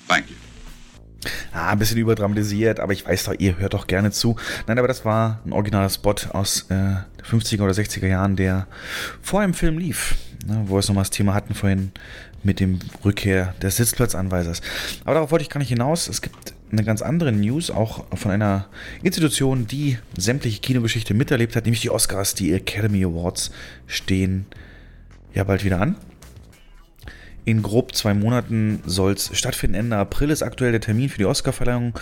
Thank 0.06 0.30
you. 0.30 0.36
Ah, 1.52 1.70
ein 1.70 1.78
bisschen 1.78 1.98
überdramatisiert, 1.98 2.78
aber 2.80 2.92
ich 2.92 3.06
weiß 3.06 3.24
doch, 3.24 3.34
ihr 3.38 3.58
hört 3.58 3.74
doch 3.74 3.86
gerne 3.86 4.10
zu. 4.10 4.36
Nein, 4.66 4.78
aber 4.78 4.88
das 4.88 5.04
war 5.04 5.40
ein 5.44 5.52
originaler 5.52 5.88
Spot 5.88 6.14
aus 6.32 6.66
äh, 6.70 6.96
50er 7.28 7.62
oder 7.62 7.72
60er 7.72 8.06
Jahren, 8.06 8.36
der 8.36 8.66
vor 9.22 9.40
einem 9.40 9.54
Film 9.54 9.78
lief, 9.78 10.14
ne, 10.46 10.64
wo 10.66 10.74
wir 10.74 10.80
es 10.80 10.88
nochmal 10.88 11.02
das 11.02 11.10
Thema 11.10 11.34
hatten 11.34 11.54
vorhin 11.54 11.92
mit 12.46 12.60
dem 12.60 12.78
Rückkehr 13.04 13.54
des 13.60 13.76
Sitzplatzanweisers. 13.76 14.62
Aber 15.04 15.14
darauf 15.14 15.30
wollte 15.30 15.42
ich 15.42 15.50
gar 15.50 15.58
nicht 15.58 15.68
hinaus. 15.68 16.08
Es 16.08 16.22
gibt 16.22 16.54
eine 16.72 16.84
ganz 16.84 17.02
andere 17.02 17.32
News, 17.32 17.70
auch 17.70 18.04
von 18.16 18.30
einer 18.30 18.66
Institution, 19.02 19.66
die 19.66 19.98
sämtliche 20.16 20.60
Kinogeschichte 20.60 21.12
miterlebt 21.12 21.54
hat, 21.56 21.64
nämlich 21.64 21.82
die 21.82 21.90
Oscars, 21.90 22.34
die 22.34 22.52
Academy 22.52 23.04
Awards 23.04 23.50
stehen 23.86 24.46
ja 25.34 25.44
bald 25.44 25.64
wieder 25.64 25.80
an. 25.80 25.96
In 27.46 27.62
grob 27.62 27.94
zwei 27.94 28.12
Monaten 28.12 28.82
soll 28.86 29.12
es 29.12 29.30
stattfinden. 29.38 29.76
Ende 29.76 29.96
April 29.96 30.30
ist 30.30 30.42
aktuell 30.42 30.72
der 30.72 30.80
Termin 30.80 31.08
für 31.08 31.18
die 31.18 31.26
Oscarverleihung. 31.26 31.96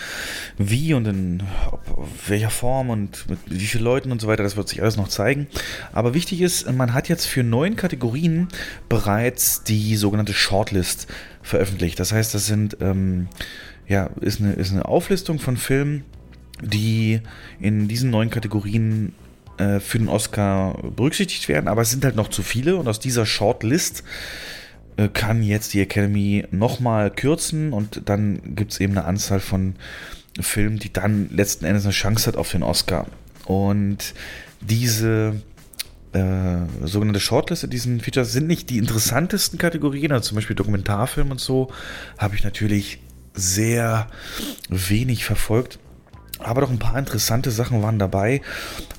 Wie 0.57 0.95
und 0.95 1.05
in 1.05 1.43
ob, 1.71 1.81
welcher 2.27 2.49
Form 2.49 2.89
und 2.89 3.29
mit 3.29 3.37
wie 3.45 3.67
vielen 3.67 3.83
Leuten 3.83 4.11
und 4.11 4.19
so 4.19 4.27
weiter, 4.27 4.41
das 4.41 4.57
wird 4.57 4.67
sich 4.67 4.81
alles 4.81 4.97
noch 4.97 5.07
zeigen. 5.07 5.45
Aber 5.93 6.15
wichtig 6.15 6.41
ist, 6.41 6.67
man 6.73 6.95
hat 6.95 7.09
jetzt 7.09 7.27
für 7.27 7.43
neun 7.43 7.75
Kategorien 7.75 8.47
bereits 8.89 9.63
die 9.63 9.95
sogenannte 9.97 10.33
Shortlist 10.33 11.05
veröffentlicht. 11.43 11.99
Das 11.99 12.11
heißt, 12.11 12.33
das 12.33 12.47
sind 12.47 12.77
ähm, 12.81 13.27
ja 13.87 14.09
ist 14.21 14.41
eine, 14.41 14.53
ist 14.53 14.71
eine 14.71 14.85
Auflistung 14.85 15.37
von 15.37 15.57
Filmen, 15.57 16.05
die 16.63 17.21
in 17.59 17.87
diesen 17.87 18.09
neun 18.09 18.31
Kategorien 18.31 19.13
äh, 19.57 19.79
für 19.79 19.99
den 19.99 20.09
Oscar 20.09 20.75
berücksichtigt 20.95 21.47
werden, 21.49 21.67
aber 21.67 21.83
es 21.83 21.91
sind 21.91 22.03
halt 22.03 22.15
noch 22.15 22.29
zu 22.29 22.41
viele 22.41 22.77
und 22.77 22.87
aus 22.87 22.99
dieser 22.99 23.27
Shortlist 23.27 24.03
kann 25.13 25.43
jetzt 25.43 25.73
die 25.73 25.81
Academy 25.81 26.45
nochmal 26.51 27.11
kürzen 27.11 27.73
und 27.73 28.03
dann 28.05 28.55
gibt 28.55 28.71
es 28.71 28.79
eben 28.79 28.97
eine 28.97 29.05
Anzahl 29.05 29.39
von 29.39 29.75
Filmen, 30.39 30.79
die 30.79 30.91
dann 30.91 31.29
letzten 31.29 31.65
Endes 31.65 31.83
eine 31.83 31.93
Chance 31.93 32.27
hat 32.27 32.37
auf 32.37 32.51
den 32.51 32.63
Oscar. 32.63 33.07
Und 33.45 34.13
diese 34.61 35.41
äh, 36.13 36.57
sogenannte 36.83 37.19
Shortlist 37.19 37.63
in 37.63 37.69
diesen 37.69 37.99
Features 37.99 38.31
sind 38.31 38.47
nicht 38.47 38.69
die 38.69 38.77
interessantesten 38.77 39.59
Kategorien, 39.59 40.11
also 40.11 40.29
zum 40.29 40.35
Beispiel 40.35 40.55
Dokumentarfilm 40.55 41.31
und 41.31 41.39
so, 41.39 41.71
habe 42.17 42.35
ich 42.35 42.43
natürlich 42.43 42.99
sehr 43.33 44.07
wenig 44.69 45.25
verfolgt. 45.25 45.79
Aber 46.39 46.61
doch 46.61 46.69
ein 46.69 46.79
paar 46.79 46.97
interessante 46.97 47.51
Sachen 47.51 47.81
waren 47.81 47.99
dabei. 47.99 48.41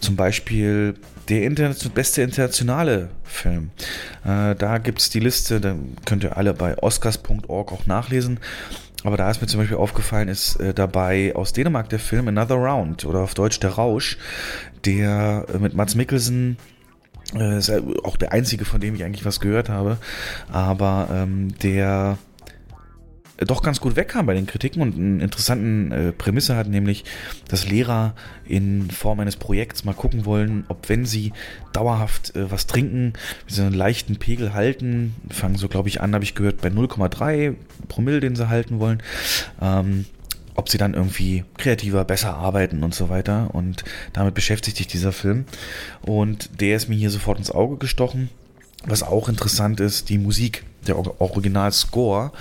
Zum 0.01 0.17
Beispiel 0.17 0.95
der 1.29 1.43
Internet 1.45 1.95
beste 1.95 2.23
internationale 2.23 3.11
Film. 3.25 3.71
Äh, 4.25 4.55
da 4.55 4.79
gibt 4.79 5.01
es 5.01 5.11
die 5.11 5.21
Liste, 5.21 5.61
da 5.61 5.75
könnt 6.05 6.25
ihr 6.25 6.37
alle 6.37 6.55
bei 6.55 6.79
oscars.org 6.79 7.73
auch 7.73 7.87
nachlesen. 7.87 8.41
Aber 9.05 9.17
da 9.17 9.31
ist 9.31 9.41
mir 9.41 9.47
zum 9.47 9.61
Beispiel 9.61 9.77
aufgefallen, 9.77 10.29
ist 10.29 10.57
äh, 10.57 10.75
dabei 10.75 11.35
aus 11.37 11.53
Dänemark 11.53 11.89
der 11.89 11.99
Film 11.99 12.29
Another 12.29 12.57
Round 12.57 13.05
oder 13.05 13.21
auf 13.21 13.35
Deutsch 13.35 13.61
Der 13.61 13.71
Rausch, 13.71 14.19
der 14.85 15.47
äh, 15.53 15.59
mit 15.59 15.75
Mats 15.75 15.95
Mikkelsen 15.95 16.57
äh, 17.35 17.59
ist 17.59 17.71
auch 18.05 18.17
der 18.17 18.33
einzige, 18.33 18.65
von 18.65 18.81
dem 18.81 18.95
ich 18.95 19.05
eigentlich 19.05 19.25
was 19.25 19.41
gehört 19.41 19.69
habe, 19.69 19.99
aber 20.51 21.09
ähm, 21.13 21.57
der 21.59 22.19
doch 23.39 23.63
ganz 23.63 23.81
gut 23.81 23.97
wegkam 23.97 24.27
bei 24.27 24.35
den 24.35 24.47
Kritiken 24.47 24.81
und 24.81 24.97
einen 24.97 25.21
interessanten 25.21 25.93
äh, 25.93 26.13
Prämisse 26.13 26.57
hat, 26.57 26.69
nämlich, 26.69 27.05
dass 27.49 27.69
Lehrer 27.69 28.15
in 28.47 28.91
Form 28.91 29.21
eines 29.21 29.37
Projekts 29.37 29.85
mal 29.85 29.95
gucken 29.95 30.25
wollen, 30.25 30.65
ob 30.69 30.89
wenn 30.89 31.05
sie 31.05 31.33
dauerhaft 31.73 32.35
äh, 32.35 32.51
was 32.51 32.67
trinken, 32.67 33.13
so 33.47 33.63
einen 33.63 33.75
leichten 33.75 34.17
Pegel 34.17 34.55
halten, 34.55 35.15
fangen 35.31 35.57
so, 35.57 35.69
glaube 35.69 35.89
ich, 35.89 36.01
an, 36.01 36.15
habe 36.15 36.25
ich 36.25 36.35
gehört, 36.35 36.61
bei 36.63 36.69
0,3 36.69 37.55
Promille, 37.89 38.21
den 38.21 38.37
sie 38.37 38.49
halten 38.49 38.81
wollen, 38.81 39.03
ähm, 39.61 40.07
ob 40.55 40.71
sie 40.71 40.79
dann 40.79 40.95
irgendwie 40.95 41.45
kreativer, 41.59 42.05
besser 42.05 42.35
arbeiten 42.37 42.83
und 42.83 42.95
so 42.95 43.11
weiter. 43.11 43.55
Und 43.55 43.85
damit 44.15 44.35
beschäftigt 44.35 44.79
sich 44.79 44.87
dieser 44.87 45.13
Film. 45.13 45.45
Und 46.01 46.61
der 46.61 46.77
ist 46.77 46.89
mir 46.89 46.97
hier 46.97 47.11
sofort 47.11 47.39
ins 47.39 47.51
Auge 47.51 47.77
gestochen. 47.77 48.31
Was 48.87 49.03
auch 49.03 49.29
interessant 49.29 49.81
ist, 49.81 50.09
die 50.09 50.19
Musik 50.19 50.65
der 50.89 51.21
Original-Score, 51.21 52.33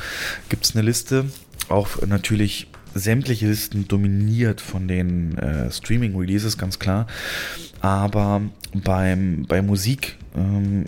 gibt 0.50 0.66
es 0.66 0.76
eine 0.76 0.86
Liste, 0.86 1.26
auch 1.70 2.02
natürlich 2.06 2.68
sämtliche 2.94 3.48
Listen 3.48 3.88
dominiert 3.88 4.62
von 4.62 4.88
den 4.88 5.38
äh, 5.38 5.72
Streaming-Releases, 5.72 6.58
ganz 6.58 6.80
klar. 6.80 7.08
Aber 7.82 8.42
beim, 8.74 9.46
bei 9.48 9.62
Musik 9.62 10.18
ähm, 10.36 10.86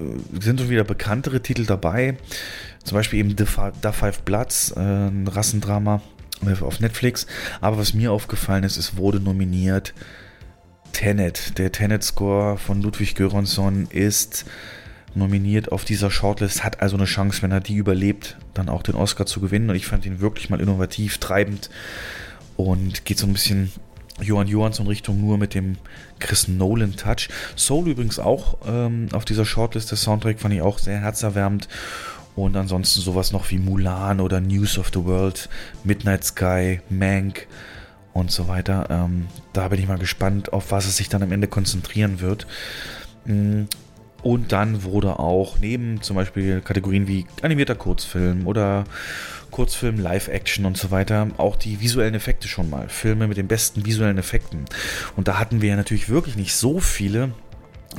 äh, 0.00 0.40
sind 0.40 0.60
schon 0.60 0.68
wieder 0.68 0.84
bekanntere 0.84 1.40
Titel 1.40 1.64
dabei. 1.64 2.16
Zum 2.82 2.96
Beispiel 2.96 3.20
eben 3.20 3.36
The, 3.38 3.44
The 3.82 3.92
Five 3.92 4.22
Bloods, 4.22 4.72
äh, 4.72 4.80
ein 4.80 5.28
Rassendrama 5.28 6.02
auf 6.60 6.80
Netflix. 6.80 7.26
Aber 7.60 7.78
was 7.78 7.94
mir 7.94 8.12
aufgefallen 8.12 8.64
ist, 8.64 8.76
es 8.76 8.96
wurde 8.96 9.20
nominiert 9.20 9.94
Tenet. 10.92 11.58
Der 11.58 11.70
Tenet-Score 11.70 12.58
von 12.58 12.82
Ludwig 12.82 13.14
Göransson 13.14 13.86
ist 13.90 14.44
nominiert 15.18 15.72
auf 15.72 15.84
dieser 15.84 16.10
Shortlist, 16.10 16.64
hat 16.64 16.80
also 16.80 16.96
eine 16.96 17.04
Chance, 17.04 17.42
wenn 17.42 17.50
er 17.50 17.60
die 17.60 17.76
überlebt, 17.76 18.38
dann 18.54 18.68
auch 18.68 18.82
den 18.82 18.94
Oscar 18.94 19.26
zu 19.26 19.40
gewinnen. 19.40 19.70
Und 19.70 19.76
ich 19.76 19.86
fand 19.86 20.06
ihn 20.06 20.20
wirklich 20.20 20.50
mal 20.50 20.60
innovativ, 20.60 21.18
treibend 21.18 21.70
und 22.56 23.04
geht 23.04 23.18
so 23.18 23.26
ein 23.26 23.32
bisschen 23.32 23.72
Johann 24.20 24.48
Johansson 24.48 24.86
Richtung 24.86 25.20
nur 25.20 25.38
mit 25.38 25.54
dem 25.54 25.76
Chris 26.18 26.48
Nolan 26.48 26.96
Touch. 26.96 27.28
Soul 27.56 27.88
übrigens 27.88 28.18
auch 28.18 28.58
ähm, 28.66 29.08
auf 29.12 29.24
dieser 29.24 29.44
Shortlist, 29.44 29.90
der 29.90 29.98
Soundtrack 29.98 30.40
fand 30.40 30.54
ich 30.54 30.62
auch 30.62 30.78
sehr 30.78 30.98
herzerwärmend. 30.98 31.68
Und 32.34 32.56
ansonsten 32.56 33.00
sowas 33.00 33.32
noch 33.32 33.50
wie 33.50 33.58
Mulan 33.58 34.20
oder 34.20 34.40
News 34.40 34.78
of 34.78 34.90
the 34.94 35.04
World, 35.04 35.48
Midnight 35.82 36.22
Sky, 36.22 36.80
Mank 36.88 37.48
und 38.12 38.30
so 38.30 38.46
weiter. 38.46 38.86
Ähm, 38.90 39.26
da 39.52 39.68
bin 39.68 39.80
ich 39.80 39.88
mal 39.88 39.98
gespannt, 39.98 40.52
auf 40.52 40.70
was 40.70 40.86
es 40.86 40.96
sich 40.96 41.08
dann 41.08 41.22
am 41.22 41.32
Ende 41.32 41.48
konzentrieren 41.48 42.20
wird. 42.20 42.46
Und 44.22 44.52
dann 44.52 44.82
wurde 44.82 45.18
auch 45.18 45.58
neben 45.60 46.02
zum 46.02 46.16
Beispiel 46.16 46.60
Kategorien 46.60 47.06
wie 47.06 47.26
animierter 47.42 47.76
Kurzfilm 47.76 48.46
oder 48.46 48.84
Kurzfilm, 49.50 49.98
Live-Action 49.98 50.64
und 50.66 50.76
so 50.76 50.90
weiter, 50.90 51.28
auch 51.38 51.56
die 51.56 51.80
visuellen 51.80 52.14
Effekte 52.14 52.48
schon 52.48 52.68
mal. 52.68 52.88
Filme 52.88 53.28
mit 53.28 53.36
den 53.36 53.48
besten 53.48 53.86
visuellen 53.86 54.18
Effekten. 54.18 54.64
Und 55.16 55.28
da 55.28 55.38
hatten 55.38 55.62
wir 55.62 55.70
ja 55.70 55.76
natürlich 55.76 56.08
wirklich 56.08 56.36
nicht 56.36 56.54
so 56.54 56.80
viele 56.80 57.30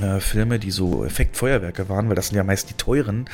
äh, 0.01 0.20
Filme, 0.20 0.59
die 0.59 0.72
so 0.72 1.03
Effektfeuerwerke 1.03 1.89
waren, 1.89 2.09
weil 2.09 2.15
das 2.15 2.28
sind 2.28 2.38
ja 2.38 2.43
meist 2.43 2.70
die 2.70 2.76
teuren, 2.76 3.26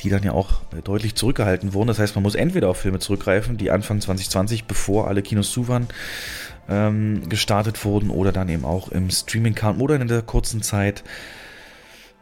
die 0.00 0.10
dann 0.10 0.22
ja 0.22 0.32
auch 0.32 0.62
äh, 0.76 0.82
deutlich 0.82 1.14
zurückgehalten 1.14 1.74
wurden. 1.74 1.88
Das 1.88 1.98
heißt, 1.98 2.14
man 2.14 2.22
muss 2.22 2.34
entweder 2.34 2.68
auf 2.68 2.78
Filme 2.78 2.98
zurückgreifen, 2.98 3.56
die 3.56 3.70
Anfang 3.70 4.00
2020, 4.00 4.64
bevor 4.64 5.08
alle 5.08 5.22
Kinos 5.22 5.50
zu 5.50 5.68
waren, 5.68 5.86
ähm, 6.68 7.28
gestartet 7.28 7.84
wurden 7.84 8.10
oder 8.10 8.32
dann 8.32 8.48
eben 8.48 8.64
auch 8.64 8.88
im 8.90 9.10
Streaming-Count 9.10 9.80
oder 9.80 9.96
in 9.96 10.08
der 10.08 10.22
kurzen 10.22 10.62
Zeit 10.62 11.02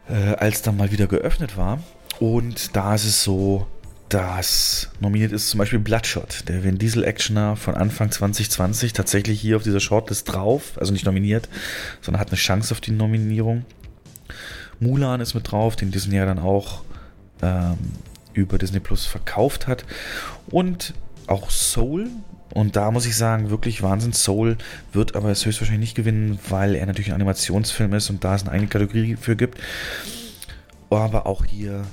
äh, 0.09 0.35
als 0.35 0.61
dann 0.61 0.77
mal 0.77 0.91
wieder 0.91 1.07
geöffnet 1.07 1.57
war. 1.57 1.81
Und 2.19 2.75
da 2.75 2.95
ist 2.95 3.05
es 3.05 3.23
so, 3.23 3.67
dass 4.09 4.89
nominiert 4.99 5.31
ist 5.31 5.49
zum 5.49 5.57
Beispiel 5.57 5.79
Bloodshot, 5.79 6.47
der 6.47 6.63
Vin 6.63 6.77
Diesel 6.77 7.03
Actioner 7.03 7.55
von 7.55 7.75
Anfang 7.75 8.11
2020 8.11 8.93
tatsächlich 8.93 9.41
hier 9.41 9.57
auf 9.57 9.63
dieser 9.63 9.79
Shortlist 9.79 10.31
drauf, 10.31 10.73
also 10.77 10.93
nicht 10.93 11.05
nominiert, 11.05 11.49
sondern 12.01 12.21
hat 12.21 12.29
eine 12.29 12.37
Chance 12.37 12.73
auf 12.73 12.81
die 12.81 12.91
Nominierung. 12.91 13.65
Mulan 14.79 15.21
ist 15.21 15.33
mit 15.33 15.51
drauf, 15.51 15.75
den 15.75 15.91
Disney 15.91 16.17
ja 16.17 16.25
dann 16.25 16.39
auch 16.39 16.83
ähm, 17.41 17.77
über 18.33 18.57
Disney 18.57 18.79
Plus 18.79 19.05
verkauft 19.05 19.67
hat. 19.67 19.85
Und 20.49 20.93
auch 21.27 21.49
Soul. 21.49 22.07
Und 22.55 22.77
da 22.77 22.89
muss 22.89 23.05
ich 23.05 23.17
sagen, 23.17 23.49
wirklich 23.49 23.83
Wahnsinn. 23.83 24.13
Soul 24.13 24.57
wird 24.93 25.17
aber 25.17 25.29
es 25.29 25.45
höchstwahrscheinlich 25.45 25.89
nicht 25.89 25.95
gewinnen, 25.95 26.39
weil 26.47 26.75
er 26.75 26.85
natürlich 26.85 27.09
ein 27.09 27.15
Animationsfilm 27.15 27.93
ist 27.93 28.09
und 28.09 28.23
da 28.23 28.33
es 28.33 28.43
eine 28.43 28.51
eigene 28.51 28.69
Kategorie 28.69 29.17
für 29.17 29.35
gibt. 29.35 29.59
Aber 30.89 31.25
auch 31.25 31.43
hier 31.43 31.83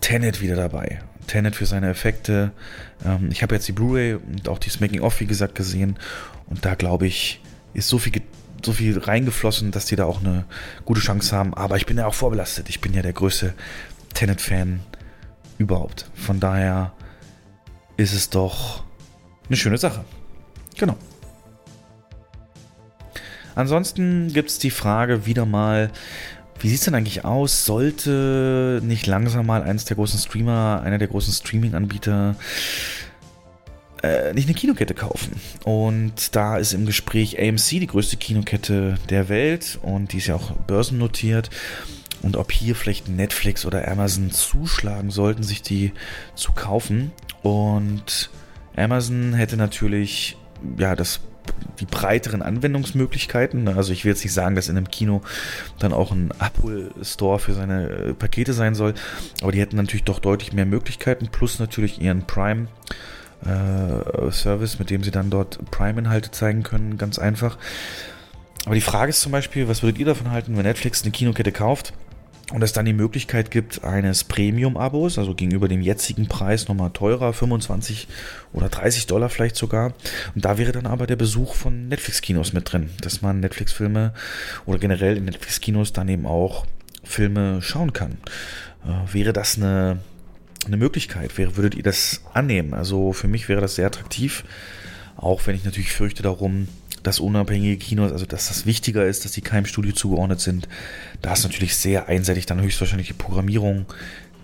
Tenet 0.00 0.40
wieder 0.40 0.56
dabei. 0.56 1.00
Tenet 1.26 1.54
für 1.54 1.66
seine 1.66 1.90
Effekte. 1.90 2.52
Ähm, 3.04 3.28
ich 3.30 3.42
habe 3.42 3.54
jetzt 3.54 3.68
die 3.68 3.72
Blu-ray 3.72 4.14
und 4.14 4.48
auch 4.48 4.58
das 4.58 4.80
Making-of, 4.80 5.20
wie 5.20 5.26
gesagt, 5.26 5.54
gesehen. 5.54 5.98
Und 6.46 6.64
da 6.64 6.76
glaube 6.76 7.06
ich, 7.06 7.42
ist 7.74 7.88
so 7.90 7.98
viel, 7.98 8.22
so 8.64 8.72
viel 8.72 8.98
reingeflossen, 8.98 9.70
dass 9.70 9.84
die 9.84 9.96
da 9.96 10.06
auch 10.06 10.20
eine 10.20 10.46
gute 10.86 11.02
Chance 11.02 11.36
haben. 11.36 11.52
Aber 11.52 11.76
ich 11.76 11.84
bin 11.84 11.98
ja 11.98 12.06
auch 12.06 12.14
vorbelastet. 12.14 12.70
Ich 12.70 12.80
bin 12.80 12.94
ja 12.94 13.02
der 13.02 13.12
größte 13.12 13.52
Tenet-Fan 14.14 14.80
überhaupt. 15.58 16.10
Von 16.14 16.40
daher 16.40 16.94
ist 17.98 18.14
es 18.14 18.30
doch 18.30 18.85
eine 19.48 19.56
schöne 19.56 19.78
Sache. 19.78 20.04
Genau. 20.76 20.96
Ansonsten 23.54 24.32
gibt 24.32 24.50
es 24.50 24.58
die 24.58 24.70
Frage 24.70 25.24
wieder 25.24 25.46
mal, 25.46 25.90
wie 26.60 26.68
sieht 26.68 26.78
es 26.78 26.84
denn 26.84 26.94
eigentlich 26.94 27.24
aus? 27.24 27.64
Sollte 27.64 28.80
nicht 28.82 29.06
langsam 29.06 29.46
mal 29.46 29.62
eines 29.62 29.84
der 29.84 29.96
großen 29.96 30.18
Streamer, 30.18 30.82
einer 30.84 30.98
der 30.98 31.08
großen 31.08 31.32
Streaming-Anbieter 31.32 32.36
äh, 34.02 34.32
nicht 34.34 34.48
eine 34.48 34.54
Kinokette 34.54 34.94
kaufen? 34.94 35.40
Und 35.64 36.34
da 36.34 36.56
ist 36.58 36.72
im 36.72 36.86
Gespräch 36.86 37.38
AMC, 37.38 37.80
die 37.80 37.86
größte 37.86 38.16
Kinokette 38.16 38.98
der 39.08 39.28
Welt 39.28 39.78
und 39.82 40.12
die 40.12 40.18
ist 40.18 40.26
ja 40.26 40.34
auch 40.34 40.52
börsennotiert. 40.52 41.50
Und 42.22 42.36
ob 42.36 42.52
hier 42.52 42.74
vielleicht 42.74 43.08
Netflix 43.08 43.66
oder 43.66 43.86
Amazon 43.86 44.30
zuschlagen 44.30 45.10
sollten, 45.10 45.42
sich 45.42 45.62
die 45.62 45.92
zu 46.34 46.52
kaufen. 46.52 47.12
Und 47.42 48.30
Amazon 48.76 49.34
hätte 49.34 49.56
natürlich 49.56 50.36
ja 50.78 50.94
das 50.94 51.20
die 51.78 51.86
breiteren 51.86 52.42
Anwendungsmöglichkeiten. 52.42 53.68
Also 53.68 53.92
ich 53.92 54.04
will 54.04 54.12
jetzt 54.12 54.24
nicht 54.24 54.32
sagen, 54.32 54.56
dass 54.56 54.68
in 54.68 54.76
einem 54.76 54.90
Kino 54.90 55.22
dann 55.78 55.92
auch 55.92 56.10
ein 56.10 56.32
Abhol-Store 56.38 57.38
für 57.38 57.54
seine 57.54 57.88
äh, 57.88 58.14
Pakete 58.14 58.52
sein 58.52 58.74
soll, 58.74 58.94
aber 59.42 59.52
die 59.52 59.60
hätten 59.60 59.76
natürlich 59.76 60.04
doch 60.04 60.18
deutlich 60.18 60.52
mehr 60.52 60.66
Möglichkeiten, 60.66 61.28
plus 61.30 61.58
natürlich 61.58 62.00
ihren 62.00 62.26
Prime. 62.26 62.68
Äh, 63.44 64.32
Service, 64.32 64.78
mit 64.78 64.88
dem 64.88 65.04
sie 65.04 65.10
dann 65.10 65.28
dort 65.28 65.58
Prime-Inhalte 65.70 66.30
zeigen 66.30 66.62
können, 66.62 66.96
ganz 66.96 67.18
einfach. 67.18 67.58
Aber 68.64 68.74
die 68.74 68.80
Frage 68.80 69.10
ist 69.10 69.20
zum 69.20 69.30
Beispiel, 69.30 69.68
was 69.68 69.82
würdet 69.82 69.98
ihr 69.98 70.06
davon 70.06 70.30
halten, 70.30 70.56
wenn 70.56 70.64
Netflix 70.64 71.02
eine 71.02 71.12
Kinokette 71.12 71.52
kauft 71.52 71.92
und 72.52 72.62
es 72.62 72.72
dann 72.72 72.86
die 72.86 72.92
Möglichkeit 72.92 73.50
gibt 73.50 73.82
eines 73.82 74.22
Premium-Abos, 74.22 75.18
also 75.18 75.34
gegenüber 75.34 75.66
dem 75.66 75.80
jetzigen 75.80 76.28
Preis 76.28 76.68
nochmal 76.68 76.90
teurer, 76.90 77.32
25 77.32 78.06
oder 78.52 78.68
30 78.68 79.06
Dollar 79.06 79.28
vielleicht 79.28 79.56
sogar. 79.56 79.94
Und 80.34 80.44
da 80.44 80.56
wäre 80.56 80.70
dann 80.70 80.86
aber 80.86 81.08
der 81.08 81.16
Besuch 81.16 81.54
von 81.54 81.88
Netflix-Kinos 81.88 82.52
mit 82.52 82.72
drin, 82.72 82.90
dass 83.00 83.20
man 83.20 83.40
Netflix-Filme 83.40 84.14
oder 84.64 84.78
generell 84.78 85.16
in 85.16 85.24
Netflix-Kinos 85.24 85.92
dann 85.92 86.08
eben 86.08 86.24
auch 86.24 86.66
Filme 87.02 87.62
schauen 87.62 87.92
kann. 87.92 88.18
Äh, 88.84 89.12
wäre 89.12 89.32
das 89.32 89.56
eine, 89.56 89.98
eine 90.66 90.76
Möglichkeit? 90.76 91.36
Wäre, 91.38 91.56
würdet 91.56 91.74
ihr 91.74 91.82
das 91.82 92.22
annehmen? 92.32 92.74
Also 92.74 93.12
für 93.12 93.26
mich 93.26 93.48
wäre 93.48 93.60
das 93.60 93.74
sehr 93.74 93.86
attraktiv, 93.86 94.44
auch 95.16 95.44
wenn 95.46 95.56
ich 95.56 95.64
natürlich 95.64 95.92
fürchte 95.92 96.22
darum, 96.22 96.68
dass 97.06 97.20
unabhängige 97.20 97.76
Kinos, 97.76 98.10
also 98.10 98.26
dass 98.26 98.48
das 98.48 98.66
wichtiger 98.66 99.06
ist, 99.06 99.24
dass 99.24 99.32
die 99.32 99.40
keinem 99.40 99.66
Studio 99.66 99.92
zugeordnet 99.92 100.40
sind. 100.40 100.68
Da 101.22 101.34
ist 101.34 101.44
natürlich 101.44 101.76
sehr 101.76 102.08
einseitig 102.08 102.46
dann 102.46 102.60
höchstwahrscheinlich 102.60 103.06
die 103.06 103.12
Programmierung, 103.12 103.86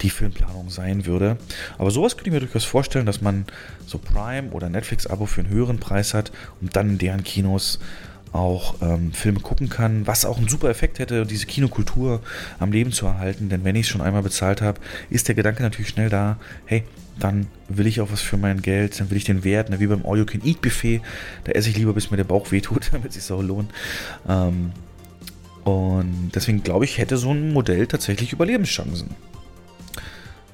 die 0.00 0.10
Filmplanung 0.10 0.70
sein 0.70 1.04
würde. 1.04 1.38
Aber 1.78 1.90
sowas 1.90 2.16
könnte 2.16 2.30
ich 2.30 2.34
mir 2.34 2.40
durchaus 2.40 2.64
vorstellen, 2.64 3.04
dass 3.04 3.20
man 3.20 3.46
so 3.86 3.98
Prime 3.98 4.50
oder 4.50 4.68
Netflix-Abo 4.68 5.26
für 5.26 5.40
einen 5.40 5.50
höheren 5.50 5.78
Preis 5.78 6.14
hat 6.14 6.30
und 6.60 6.76
dann 6.76 6.90
in 6.90 6.98
deren 6.98 7.24
Kinos 7.24 7.80
auch 8.32 8.76
ähm, 8.80 9.12
Filme 9.12 9.40
gucken 9.40 9.68
kann, 9.68 10.06
was 10.06 10.24
auch 10.24 10.38
einen 10.38 10.48
super 10.48 10.70
Effekt 10.70 10.98
hätte, 10.98 11.26
diese 11.26 11.46
Kinokultur 11.46 12.20
am 12.58 12.72
Leben 12.72 12.92
zu 12.92 13.06
erhalten. 13.06 13.48
Denn 13.48 13.64
wenn 13.64 13.76
ich 13.76 13.82
es 13.82 13.88
schon 13.88 14.00
einmal 14.00 14.22
bezahlt 14.22 14.62
habe, 14.62 14.80
ist 15.10 15.28
der 15.28 15.34
Gedanke 15.34 15.62
natürlich 15.62 15.90
schnell 15.90 16.08
da, 16.08 16.38
hey, 16.64 16.84
dann 17.18 17.46
will 17.68 17.86
ich 17.86 18.00
auch 18.00 18.10
was 18.10 18.22
für 18.22 18.38
mein 18.38 18.62
Geld, 18.62 18.98
dann 18.98 19.10
will 19.10 19.18
ich 19.18 19.24
den 19.24 19.44
Wert, 19.44 19.68
ne, 19.68 19.80
wie 19.80 19.86
beim 19.86 20.04
All-You-Can-Eat-Buffet, 20.06 21.02
da 21.44 21.52
esse 21.52 21.68
ich 21.68 21.76
lieber, 21.76 21.92
bis 21.92 22.10
mir 22.10 22.16
der 22.16 22.24
Bauch 22.24 22.50
wehtut, 22.50 22.88
damit 22.92 23.14
es 23.14 23.26
sich 23.26 23.32
auch 23.36 23.42
lohnt. 23.42 23.70
Ähm, 24.28 24.72
und 25.64 26.32
deswegen 26.34 26.62
glaube 26.62 26.84
ich, 26.86 26.98
hätte 26.98 27.18
so 27.18 27.32
ein 27.32 27.52
Modell 27.52 27.86
tatsächlich 27.86 28.32
Überlebenschancen. 28.32 29.10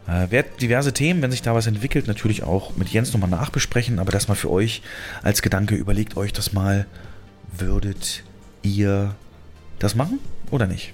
Äh, 0.06 0.44
diverse 0.60 0.92
Themen, 0.92 1.22
wenn 1.22 1.30
sich 1.30 1.42
da 1.42 1.54
was 1.54 1.66
entwickelt, 1.66 2.08
natürlich 2.08 2.42
auch 2.42 2.76
mit 2.76 2.88
Jens 2.88 3.12
nochmal 3.12 3.30
nachbesprechen, 3.30 3.98
aber 3.98 4.10
das 4.10 4.26
mal 4.26 4.34
für 4.34 4.50
euch 4.50 4.82
als 5.22 5.42
Gedanke, 5.42 5.74
überlegt 5.74 6.16
euch 6.16 6.32
das 6.32 6.52
mal, 6.52 6.86
würdet 7.56 8.24
ihr 8.62 9.14
das 9.78 9.94
machen 9.94 10.18
oder 10.50 10.66
nicht? 10.66 10.92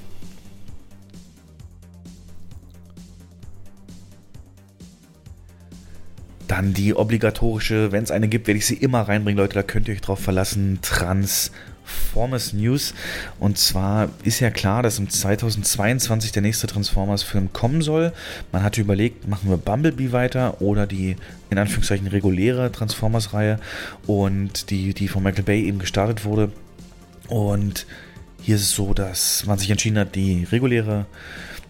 Dann 6.47 6.75
die 6.75 6.95
obligatorische, 6.95 7.91
wenn 7.91 8.05
es 8.05 8.11
eine 8.11 8.29
gibt, 8.29 8.47
werde 8.47 8.59
ich 8.59 8.67
sie 8.67 8.75
immer 8.75 9.01
reinbringen, 9.03 9.39
Leute, 9.39 9.55
da 9.55 9.63
könnt 9.63 9.89
ihr 9.89 9.95
euch 9.95 10.03
drauf 10.03 10.21
verlassen. 10.21 10.79
Transformers 11.85 12.53
News. 12.53 12.95
Und 13.39 13.59
zwar 13.59 14.09
ist 14.23 14.41
ja 14.41 14.51
klar, 14.51 14.83
dass 14.83 14.99
im 14.99 15.11
2022 15.11 16.33
der 16.33 16.43
nächste 16.43 16.67
Transformers-Film 16.67 17.53
kommen 17.53 17.83
soll. 17.83 18.13
Man 18.53 18.63
hatte 18.63 18.81
überlegt, 18.81 19.29
machen 19.29 19.51
wir 19.51 19.57
Bumblebee 19.57 20.13
weiter 20.13 20.61
oder 20.61 20.87
die 20.87 21.17
in 21.51 21.59
Anführungszeichen 21.59 22.07
reguläre 22.07 22.71
Transformers-Reihe 22.71 23.59
und 24.07 24.71
die, 24.71 24.95
die 24.95 25.09
von 25.09 25.23
Michael 25.23 25.45
Bay 25.45 25.65
eben 25.65 25.79
gestartet 25.79 26.25
wurde. 26.25 26.53
Und 27.29 27.87
hier 28.41 28.57
ist 28.57 28.63
es 28.63 28.73
so, 28.73 28.95
dass 28.95 29.45
man 29.47 29.59
sich 29.59 29.71
entschieden 29.71 29.99
hat, 29.99 30.15
die 30.15 30.45
reguläre 30.45 31.07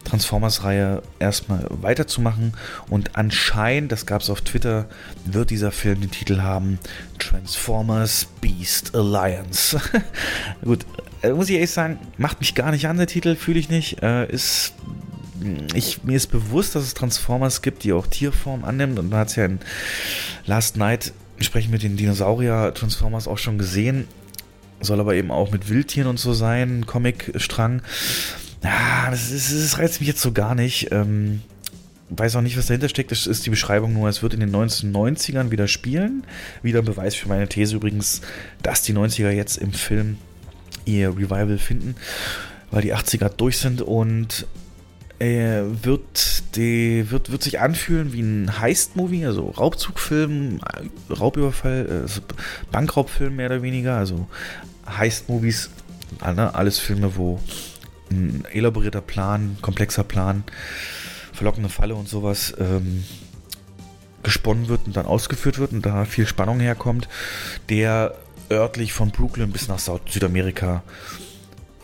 Transformers-Reihe 0.05 1.03
erstmal 1.19 1.67
weiterzumachen. 1.71 2.53
Und 2.89 3.17
anscheinend, 3.17 3.93
das 3.93 4.07
gab 4.07 4.23
es 4.23 4.31
auf 4.31 4.43
Twitter, 4.43 4.87
wird 5.25 5.51
dieser 5.51 5.73
Film 5.73 6.01
den 6.01 6.11
Titel 6.11 6.41
haben 6.43 6.79
Transformers 7.19 8.27
Beast 8.41 8.95
Alliance. 8.95 9.81
Gut, 10.65 10.87
äh, 11.23 11.31
muss 11.31 11.49
ich 11.49 11.57
ehrlich 11.57 11.71
sagen, 11.71 11.99
macht 12.19 12.41
mich 12.41 12.55
gar 12.55 12.71
nicht 12.71 12.87
an, 12.87 12.97
der 12.97 13.07
Titel, 13.07 13.37
fühle 13.37 13.59
ich 13.59 13.69
nicht. 13.69 14.03
Äh, 14.03 14.31
ist. 14.31 14.75
Ich, 15.75 16.05
mir 16.05 16.17
ist 16.17 16.29
bewusst, 16.29 16.75
dass 16.75 16.85
es 16.85 16.95
Transformers 16.95 17.61
gibt, 17.61 17.85
die 17.85 17.93
auch 17.93 18.07
Tierform 18.07 18.65
annimmt. 18.65 18.99
Und 18.99 19.11
man 19.11 19.19
hat 19.19 19.29
es 19.29 19.37
ja 19.37 19.45
in 19.45 19.59
Last 20.47 20.77
Night 20.77 21.13
entsprechend 21.37 21.73
mit 21.73 21.83
den 21.83 21.97
Dinosaurier-Transformers 21.97 23.29
auch 23.29 23.39
schon 23.39 23.59
gesehen. 23.59 24.07
Soll 24.81 25.01
aber 25.01 25.15
eben 25.15 25.31
auch 25.31 25.51
mit 25.51 25.69
Wildtieren 25.69 26.09
und 26.09 26.19
so 26.19 26.33
sein, 26.33 26.87
Comic-Strang. 26.87 27.83
Das, 28.65 29.31
ist, 29.31 29.53
das 29.53 29.79
reizt 29.79 30.01
mich 30.01 30.09
jetzt 30.09 30.23
so 30.23 30.33
gar 30.33 30.55
nicht. 30.55 30.89
Ähm, 30.91 31.43
weiß 32.09 32.37
auch 32.37 32.41
nicht, 32.41 32.57
was 32.57 32.67
dahinter 32.67 32.89
steckt. 32.89 33.11
Das 33.11 33.27
ist 33.27 33.45
die 33.45 33.51
Beschreibung 33.51 33.93
nur, 33.93 34.09
es 34.09 34.23
wird 34.23 34.35
in 34.35 34.41
den 34.41 34.55
1990ern 34.55 35.51
wieder 35.51 35.69
spielen. 35.69 36.25
Wieder 36.63 36.81
ein 36.81 36.85
Beweis 36.85 37.15
für 37.15 37.29
meine 37.29 37.49
These 37.49 37.77
übrigens, 37.77 38.23
dass 38.63 38.83
die 38.83 38.95
90er 38.95 39.31
jetzt 39.31 39.59
im 39.59 39.73
Film 39.73 40.19
ihr 40.87 41.11
Revival 41.11 41.59
finden, 41.59 41.97
weil 42.71 42.83
die 42.83 42.95
80er 42.95 43.29
durch 43.29 43.59
sind 43.59 43.83
und 43.83 44.47
er 45.19 45.85
wird, 45.85 46.57
die, 46.57 47.11
wird, 47.11 47.31
wird 47.31 47.43
sich 47.43 47.61
anfühlen 47.61 48.13
wie 48.13 48.21
ein 48.21 48.61
Heist-Movie, 48.61 49.25
also 49.25 49.49
Raubzugfilm, 49.49 50.61
Raubüberfall, 51.09 52.03
also 52.03 52.21
Bankraubfilm 52.73 53.37
mehr 53.37 53.47
oder 53.47 53.63
weniger, 53.63 53.97
also 53.97 54.27
Heist-Movies, 54.87 55.71
alles 56.21 56.79
Filme, 56.79 57.17
wo 57.17 57.41
ein 58.15 58.45
elaborierter 58.53 59.01
Plan, 59.01 59.57
komplexer 59.61 60.05
Plan, 60.05 60.45
verlockende 61.33 61.69
Falle 61.69 61.95
und 61.95 62.09
sowas 62.09 62.55
ähm, 62.59 63.05
gesponnen 64.23 64.69
wird 64.69 64.87
und 64.87 64.97
dann 64.97 65.07
ausgeführt 65.07 65.59
wird 65.59 65.73
und 65.73 65.85
da 65.85 66.05
viel 66.05 66.27
Spannung 66.27 66.61
herkommt, 66.61 67.09
der 67.69 68.15
örtlich 68.51 68.93
von 68.93 69.11
Brooklyn 69.11 69.53
bis 69.53 69.69
nach 69.69 69.79
Südamerika 69.79 70.83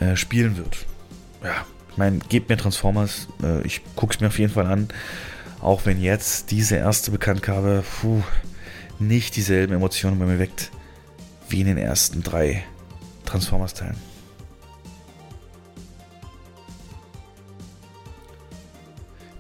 äh, 0.00 0.16
spielen 0.16 0.56
wird. 0.56 0.86
Ja, 1.42 1.66
ich 1.90 1.96
meine, 1.96 2.18
gebt 2.28 2.48
mir 2.48 2.56
Transformers, 2.56 3.28
äh, 3.42 3.62
ich 3.66 3.82
gucke 3.96 4.14
es 4.14 4.20
mir 4.20 4.28
auf 4.28 4.38
jeden 4.38 4.52
Fall 4.52 4.66
an, 4.66 4.88
auch 5.60 5.86
wenn 5.86 6.00
jetzt 6.00 6.50
diese 6.50 6.76
erste 6.76 7.10
Bekanntgabe 7.10 7.84
puh, 8.00 8.22
nicht 8.98 9.36
dieselben 9.36 9.74
Emotionen 9.74 10.18
bei 10.18 10.26
mir 10.26 10.38
weckt 10.38 10.70
wie 11.48 11.60
in 11.60 11.66
den 11.66 11.78
ersten 11.78 12.22
drei 12.22 12.64
Transformers-Teilen. 13.26 14.09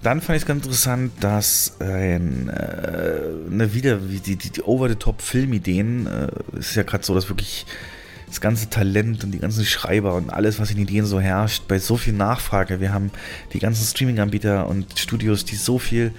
Dann 0.02 0.22
fand 0.22 0.36
ich 0.36 0.42
es 0.42 0.46
ganz 0.46 0.64
interessant, 0.64 1.12
dass 1.20 1.76
ein, 1.78 2.48
äh, 2.48 3.52
eine 3.52 3.74
wieder, 3.74 3.96
die, 3.96 4.36
die, 4.36 4.50
die 4.50 4.62
Over-the-Top-Filmideen, 4.62 6.06
äh, 6.06 6.58
ist 6.58 6.74
ja 6.74 6.84
gerade 6.84 7.04
so, 7.04 7.14
dass 7.14 7.28
wirklich 7.28 7.66
das 8.26 8.40
ganze 8.40 8.70
Talent 8.70 9.24
und 9.24 9.32
die 9.32 9.40
ganzen 9.40 9.64
Schreiber 9.64 10.14
und 10.14 10.30
alles, 10.30 10.58
was 10.58 10.70
in 10.70 10.78
Ideen 10.78 11.04
so 11.04 11.20
herrscht, 11.20 11.64
bei 11.68 11.78
so 11.78 11.96
viel 11.96 12.14
Nachfrage. 12.14 12.80
Wir 12.80 12.94
haben 12.94 13.10
die 13.52 13.58
ganzen 13.58 13.84
Streaming-Anbieter 13.84 14.68
und 14.68 14.98
Studios, 14.98 15.44
die 15.44 15.56
so 15.56 15.78
viel 15.78 16.12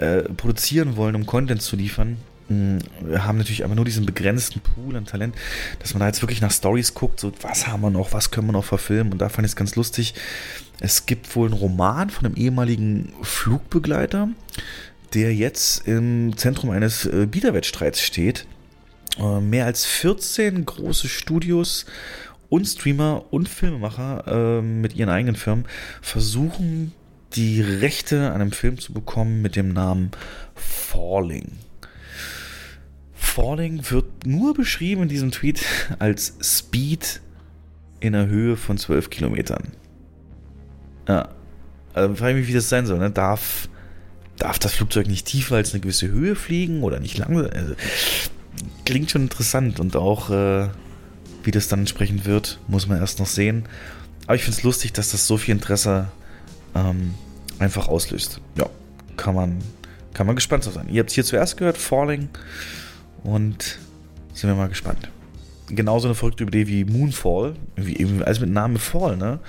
äh, 0.00 0.22
produzieren 0.22 0.96
wollen, 0.96 1.14
um 1.14 1.26
Content 1.26 1.62
zu 1.62 1.76
liefern. 1.76 2.16
Mm, 2.48 2.78
wir 3.00 3.24
haben 3.24 3.38
natürlich 3.38 3.64
aber 3.64 3.74
nur 3.74 3.84
diesen 3.84 4.06
begrenzten 4.06 4.60
Pool 4.60 4.96
an 4.96 5.04
Talent, 5.04 5.34
dass 5.80 5.94
man 5.94 6.00
da 6.00 6.06
jetzt 6.06 6.22
wirklich 6.22 6.40
nach 6.40 6.50
Stories 6.50 6.94
guckt, 6.94 7.20
so 7.20 7.32
was 7.42 7.66
haben 7.66 7.82
wir 7.82 7.90
noch, 7.90 8.12
was 8.12 8.30
können 8.30 8.48
wir 8.48 8.52
noch 8.52 8.64
verfilmen 8.64 9.12
und 9.12 9.18
da 9.18 9.28
fand 9.28 9.46
ich 9.46 9.52
es 9.52 9.56
ganz 9.56 9.76
lustig, 9.76 10.14
es 10.80 11.06
gibt 11.06 11.34
wohl 11.34 11.48
einen 11.48 11.58
Roman 11.58 12.10
von 12.10 12.26
einem 12.26 12.36
ehemaligen 12.36 13.12
Flugbegleiter, 13.22 14.28
der 15.14 15.34
jetzt 15.34 15.86
im 15.86 16.36
Zentrum 16.36 16.70
eines 16.70 17.04
äh, 17.06 17.26
Biederwettstreits 17.26 18.00
steht. 18.00 18.46
Äh, 19.18 19.40
mehr 19.40 19.66
als 19.66 19.84
14 19.84 20.64
große 20.64 21.08
Studios 21.08 21.86
und 22.48 22.66
Streamer 22.66 23.24
und 23.30 23.48
Filmemacher 23.48 24.58
äh, 24.58 24.62
mit 24.62 24.94
ihren 24.94 25.08
eigenen 25.08 25.36
Firmen 25.36 25.64
versuchen, 26.00 26.92
die 27.34 27.60
Rechte 27.60 28.30
an 28.30 28.40
einem 28.40 28.52
Film 28.52 28.78
zu 28.78 28.92
bekommen 28.92 29.42
mit 29.42 29.56
dem 29.56 29.72
Namen 29.72 30.12
Falling. 30.54 31.58
Falling 33.38 33.88
wird 33.90 34.26
nur 34.26 34.52
beschrieben 34.52 35.02
in 35.04 35.08
diesem 35.08 35.30
Tweet 35.30 35.64
als 36.00 36.34
Speed 36.42 37.20
in 38.00 38.16
einer 38.16 38.26
Höhe 38.26 38.56
von 38.56 38.78
12 38.78 39.10
Kilometern. 39.10 39.62
Ja. 41.06 41.28
Also 41.94 42.16
frage 42.16 42.32
ich 42.32 42.38
mich, 42.40 42.48
wie 42.48 42.54
das 42.54 42.68
sein 42.68 42.86
soll. 42.86 42.98
Ne? 42.98 43.12
Darf, 43.12 43.68
darf 44.38 44.58
das 44.58 44.74
Flugzeug 44.74 45.06
nicht 45.06 45.24
tiefer 45.24 45.54
als 45.54 45.72
eine 45.72 45.80
gewisse 45.80 46.08
Höhe 46.08 46.34
fliegen 46.34 46.82
oder 46.82 46.98
nicht 46.98 47.16
lange? 47.16 47.48
Also, 47.52 47.74
klingt 48.84 49.12
schon 49.12 49.22
interessant 49.22 49.78
und 49.78 49.94
auch, 49.94 50.30
äh, 50.30 50.68
wie 51.44 51.52
das 51.52 51.68
dann 51.68 51.80
entsprechend 51.80 52.24
wird, 52.24 52.58
muss 52.66 52.88
man 52.88 52.98
erst 52.98 53.20
noch 53.20 53.28
sehen. 53.28 53.66
Aber 54.26 54.34
ich 54.34 54.42
finde 54.42 54.58
es 54.58 54.64
lustig, 54.64 54.94
dass 54.94 55.12
das 55.12 55.28
so 55.28 55.36
viel 55.36 55.54
Interesse 55.54 56.08
ähm, 56.74 57.14
einfach 57.60 57.86
auslöst. 57.86 58.40
Ja, 58.56 58.68
kann 59.16 59.36
man, 59.36 59.58
kann 60.12 60.26
man 60.26 60.34
gespannt 60.34 60.64
sein. 60.64 60.88
Ihr 60.88 60.98
habt 60.98 61.10
es 61.10 61.14
hier 61.14 61.24
zuerst 61.24 61.56
gehört, 61.56 61.78
Falling. 61.78 62.30
Und 63.24 63.78
sind 64.32 64.50
wir 64.50 64.54
mal 64.54 64.68
gespannt. 64.68 65.10
Genauso 65.68 66.08
eine 66.08 66.14
verrückte 66.14 66.44
Idee 66.44 66.66
wie 66.66 66.84
Moonfall. 66.84 67.54
Wie, 67.76 68.22
also 68.22 68.40
mit 68.40 68.50
Namen 68.50 68.78
Fall, 68.78 69.16
ne? 69.16 69.40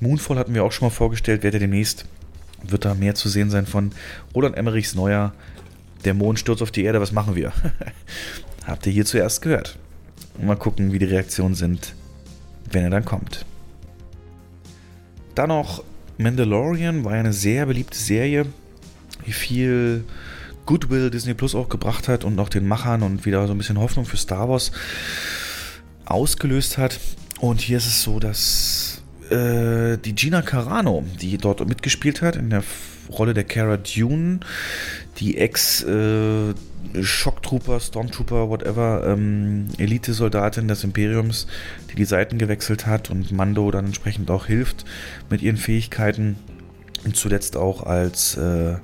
Moonfall 0.00 0.38
hatten 0.38 0.54
wir 0.54 0.64
auch 0.64 0.72
schon 0.72 0.88
mal 0.88 0.94
vorgestellt, 0.94 1.42
wird 1.42 1.54
ja 1.54 1.60
demnächst, 1.60 2.06
wird 2.62 2.84
da 2.84 2.94
mehr 2.94 3.14
zu 3.14 3.28
sehen 3.28 3.50
sein 3.50 3.66
von 3.66 3.92
Roland 4.34 4.56
Emmerichs 4.56 4.94
neuer 4.94 5.32
Der 6.04 6.14
Mond 6.14 6.38
stürzt 6.38 6.62
auf 6.62 6.70
die 6.70 6.84
Erde, 6.84 7.00
was 7.00 7.12
machen 7.12 7.34
wir? 7.34 7.52
Habt 8.66 8.86
ihr 8.86 8.92
hier 8.92 9.04
zuerst 9.04 9.42
gehört. 9.42 9.78
Mal 10.40 10.56
gucken, 10.56 10.92
wie 10.92 11.00
die 11.00 11.06
Reaktionen 11.06 11.54
sind, 11.54 11.94
wenn 12.70 12.84
er 12.84 12.90
dann 12.90 13.04
kommt. 13.04 13.44
Dann 15.34 15.48
noch 15.48 15.82
Mandalorian 16.18 17.04
war 17.04 17.12
eine 17.12 17.32
sehr 17.32 17.66
beliebte 17.66 17.98
Serie, 17.98 18.46
die 19.26 19.32
viel 19.32 20.04
Goodwill 20.68 21.08
Disney 21.08 21.32
Plus 21.32 21.54
auch 21.54 21.70
gebracht 21.70 22.08
hat 22.08 22.24
und 22.24 22.38
auch 22.38 22.50
den 22.50 22.68
Machern 22.68 23.02
und 23.02 23.24
wieder 23.24 23.46
so 23.46 23.54
ein 23.54 23.58
bisschen 23.58 23.78
Hoffnung 23.78 24.04
für 24.04 24.18
Star 24.18 24.50
Wars 24.50 24.70
ausgelöst 26.04 26.76
hat. 26.76 27.00
Und 27.40 27.62
hier 27.62 27.78
ist 27.78 27.86
es 27.86 28.02
so, 28.02 28.20
dass 28.20 29.00
äh, 29.30 29.96
die 29.96 30.14
Gina 30.14 30.42
Carano, 30.42 31.06
die 31.22 31.38
dort 31.38 31.66
mitgespielt 31.66 32.20
hat 32.20 32.36
in 32.36 32.50
der 32.50 32.62
Rolle 33.10 33.32
der 33.32 33.44
Cara 33.44 33.78
Dune, 33.78 34.40
die 35.16 35.38
Ex 35.38 35.84
äh, 35.84 36.52
Shocktrooper, 37.00 37.80
Stormtrooper, 37.80 38.50
whatever, 38.50 39.04
ähm, 39.06 39.68
Elite-Soldatin 39.78 40.68
des 40.68 40.84
Imperiums, 40.84 41.46
die 41.90 41.94
die 41.94 42.04
Seiten 42.04 42.36
gewechselt 42.36 42.84
hat 42.84 43.08
und 43.08 43.32
Mando 43.32 43.70
dann 43.70 43.86
entsprechend 43.86 44.30
auch 44.30 44.44
hilft 44.44 44.84
mit 45.30 45.40
ihren 45.40 45.56
Fähigkeiten 45.56 46.36
und 47.06 47.16
zuletzt 47.16 47.56
auch 47.56 47.84
als 47.84 48.36
äh, 48.36 48.76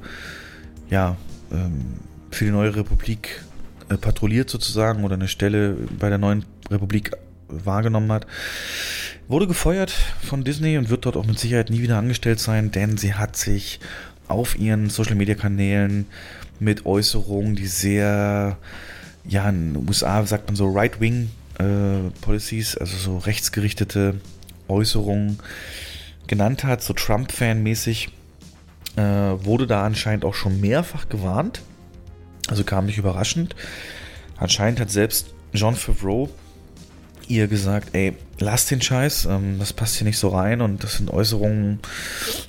ja 0.89 1.19
ähm, 1.55 2.01
für 2.31 2.47
die 2.47 2.51
neue 2.51 2.75
Republik 2.75 3.43
äh, 3.89 3.97
patrouilliert 3.97 4.51
sozusagen 4.51 5.05
oder 5.05 5.15
eine 5.15 5.29
Stelle 5.29 5.77
bei 5.99 6.09
der 6.09 6.19
neuen 6.19 6.45
Republik 6.71 7.13
wahrgenommen 7.49 8.11
hat. 8.13 8.27
Wurde 9.29 9.47
gefeuert 9.47 9.91
von 10.23 10.45
Disney 10.45 10.77
und 10.77 10.91
wird 10.91 11.07
dort 11.07 11.17
auch 11.17 11.27
mit 11.27 11.39
Sicherheit 11.39 11.71
nie 11.71 11.83
wieder 11.83 11.99
angestellt 11.99 12.41
sein, 12.41 12.71
denn 12.71 12.97
sie 12.97 13.15
hat 13.15 13.37
sich 13.37 13.81
auf 14.29 14.59
ihren 14.59 14.91
Social-Media-Kanälen 14.91 16.07
mit 16.61 16.87
Äußerungen, 16.87 17.57
die 17.57 17.67
sehr, 17.67 18.59
ja, 19.27 19.49
in 19.49 19.75
den 19.75 19.89
USA 19.89 20.25
sagt 20.25 20.49
man 20.49 20.57
so 20.57 20.71
Right-Wing 20.71 21.31
äh, 21.59 22.11
also 22.27 22.97
so 22.97 23.19
rechtsgerichtete 23.19 24.21
Äußerungen 24.69 25.39
genannt 26.27 26.65
hat, 26.65 26.83
so 26.83 26.95
Trump-Fan-mäßig, 26.95 28.11
äh, 28.97 29.03
wurde 29.03 29.67
da 29.67 29.85
anscheinend 29.85 30.25
auch 30.25 30.35
schon 30.35 30.61
mehrfach 30.61 31.09
gewarnt. 31.09 31.63
Also 32.49 32.65
kam 32.65 32.87
nicht 32.87 32.99
überraschend. 32.99 33.57
Anscheinend 34.37 34.81
hat 34.81 34.91
selbst 34.91 35.35
John 35.53 35.77
Favreau 35.77 36.29
ihr 37.29 37.49
gesagt, 37.49 37.91
ey, 37.93 38.15
lass 38.39 38.67
den 38.67 38.83
Scheiß, 38.83 39.27
ähm, 39.27 39.59
das 39.59 39.73
passt 39.73 39.97
hier 39.97 40.07
nicht 40.07 40.19
so 40.19 40.29
rein 40.29 40.61
und 40.61 40.85
das 40.85 40.99
sind 40.99 41.11
Äußerungen, 41.11 41.79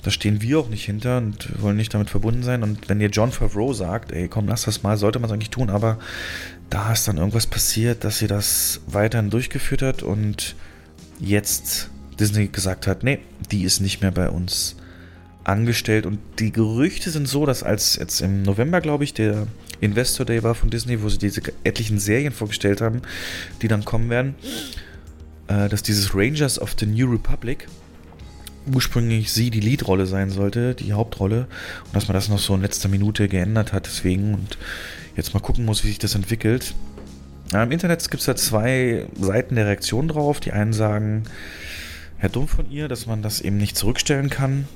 da 0.02 0.10
stehen 0.10 0.42
wir 0.42 0.58
auch 0.58 0.68
nicht 0.68 0.84
hinter 0.84 1.18
und 1.18 1.62
wollen 1.62 1.76
nicht 1.76 1.94
damit 1.94 2.10
verbunden 2.10 2.42
sein. 2.42 2.62
Und 2.62 2.88
wenn 2.88 2.98
dir 2.98 3.08
John 3.08 3.32
Favreau 3.32 3.72
sagt, 3.72 4.12
ey, 4.12 4.28
komm, 4.28 4.48
lass 4.48 4.64
das 4.64 4.82
mal, 4.82 4.96
sollte 4.96 5.18
man 5.18 5.30
es 5.30 5.32
eigentlich 5.32 5.50
tun, 5.50 5.70
aber 5.70 5.98
da 6.68 6.92
ist 6.92 7.08
dann 7.08 7.16
irgendwas 7.16 7.46
passiert, 7.46 8.04
dass 8.04 8.18
sie 8.18 8.26
das 8.26 8.80
weiterhin 8.86 9.30
durchgeführt 9.30 9.82
hat 9.82 10.02
und 10.02 10.56
jetzt 11.20 11.90
Disney 12.18 12.48
gesagt 12.48 12.86
hat, 12.86 13.02
nee, 13.02 13.20
die 13.50 13.62
ist 13.62 13.80
nicht 13.80 14.02
mehr 14.02 14.10
bei 14.10 14.28
uns 14.28 14.76
angestellt. 15.46 16.06
Und 16.06 16.18
die 16.38 16.52
Gerüchte 16.52 17.10
sind 17.10 17.28
so, 17.28 17.46
dass 17.46 17.62
als 17.62 17.96
jetzt 17.96 18.20
im 18.20 18.42
November, 18.42 18.80
glaube 18.80 19.04
ich, 19.04 19.14
der 19.14 19.46
Investor 19.80 20.26
Day 20.26 20.42
war 20.42 20.54
von 20.54 20.70
Disney, 20.70 21.02
wo 21.02 21.08
sie 21.08 21.18
diese 21.18 21.42
etlichen 21.64 21.98
Serien 21.98 22.32
vorgestellt 22.32 22.80
haben, 22.80 23.02
die 23.62 23.68
dann 23.68 23.84
kommen 23.84 24.10
werden, 24.10 24.34
äh, 25.48 25.68
dass 25.68 25.82
dieses 25.82 26.14
Rangers 26.14 26.60
of 26.60 26.74
the 26.78 26.86
New 26.86 27.10
Republic 27.10 27.68
ursprünglich 28.74 29.30
sie 29.30 29.50
die 29.50 29.60
Leadrolle 29.60 30.06
sein 30.06 30.30
sollte, 30.30 30.74
die 30.74 30.92
Hauptrolle, 30.92 31.46
und 31.84 31.94
dass 31.94 32.08
man 32.08 32.14
das 32.14 32.28
noch 32.28 32.40
so 32.40 32.54
in 32.54 32.62
letzter 32.62 32.88
Minute 32.88 33.28
geändert 33.28 33.72
hat 33.72 33.86
deswegen 33.86 34.34
und 34.34 34.58
jetzt 35.16 35.34
mal 35.34 35.40
gucken 35.40 35.64
muss, 35.64 35.84
wie 35.84 35.88
sich 35.88 36.00
das 36.00 36.16
entwickelt. 36.16 36.74
Im 37.52 37.70
Internet 37.70 38.10
gibt 38.10 38.20
es 38.20 38.26
da 38.26 38.34
zwei 38.34 39.06
Seiten 39.20 39.54
der 39.54 39.66
Reaktion 39.66 40.08
drauf. 40.08 40.40
Die 40.40 40.50
einen 40.50 40.72
sagen, 40.72 41.22
ja, 42.20 42.28
dumm 42.28 42.48
von 42.48 42.68
ihr, 42.68 42.88
dass 42.88 43.06
man 43.06 43.22
das 43.22 43.40
eben 43.40 43.56
nicht 43.56 43.76
zurückstellen 43.76 44.30
kann. 44.30 44.66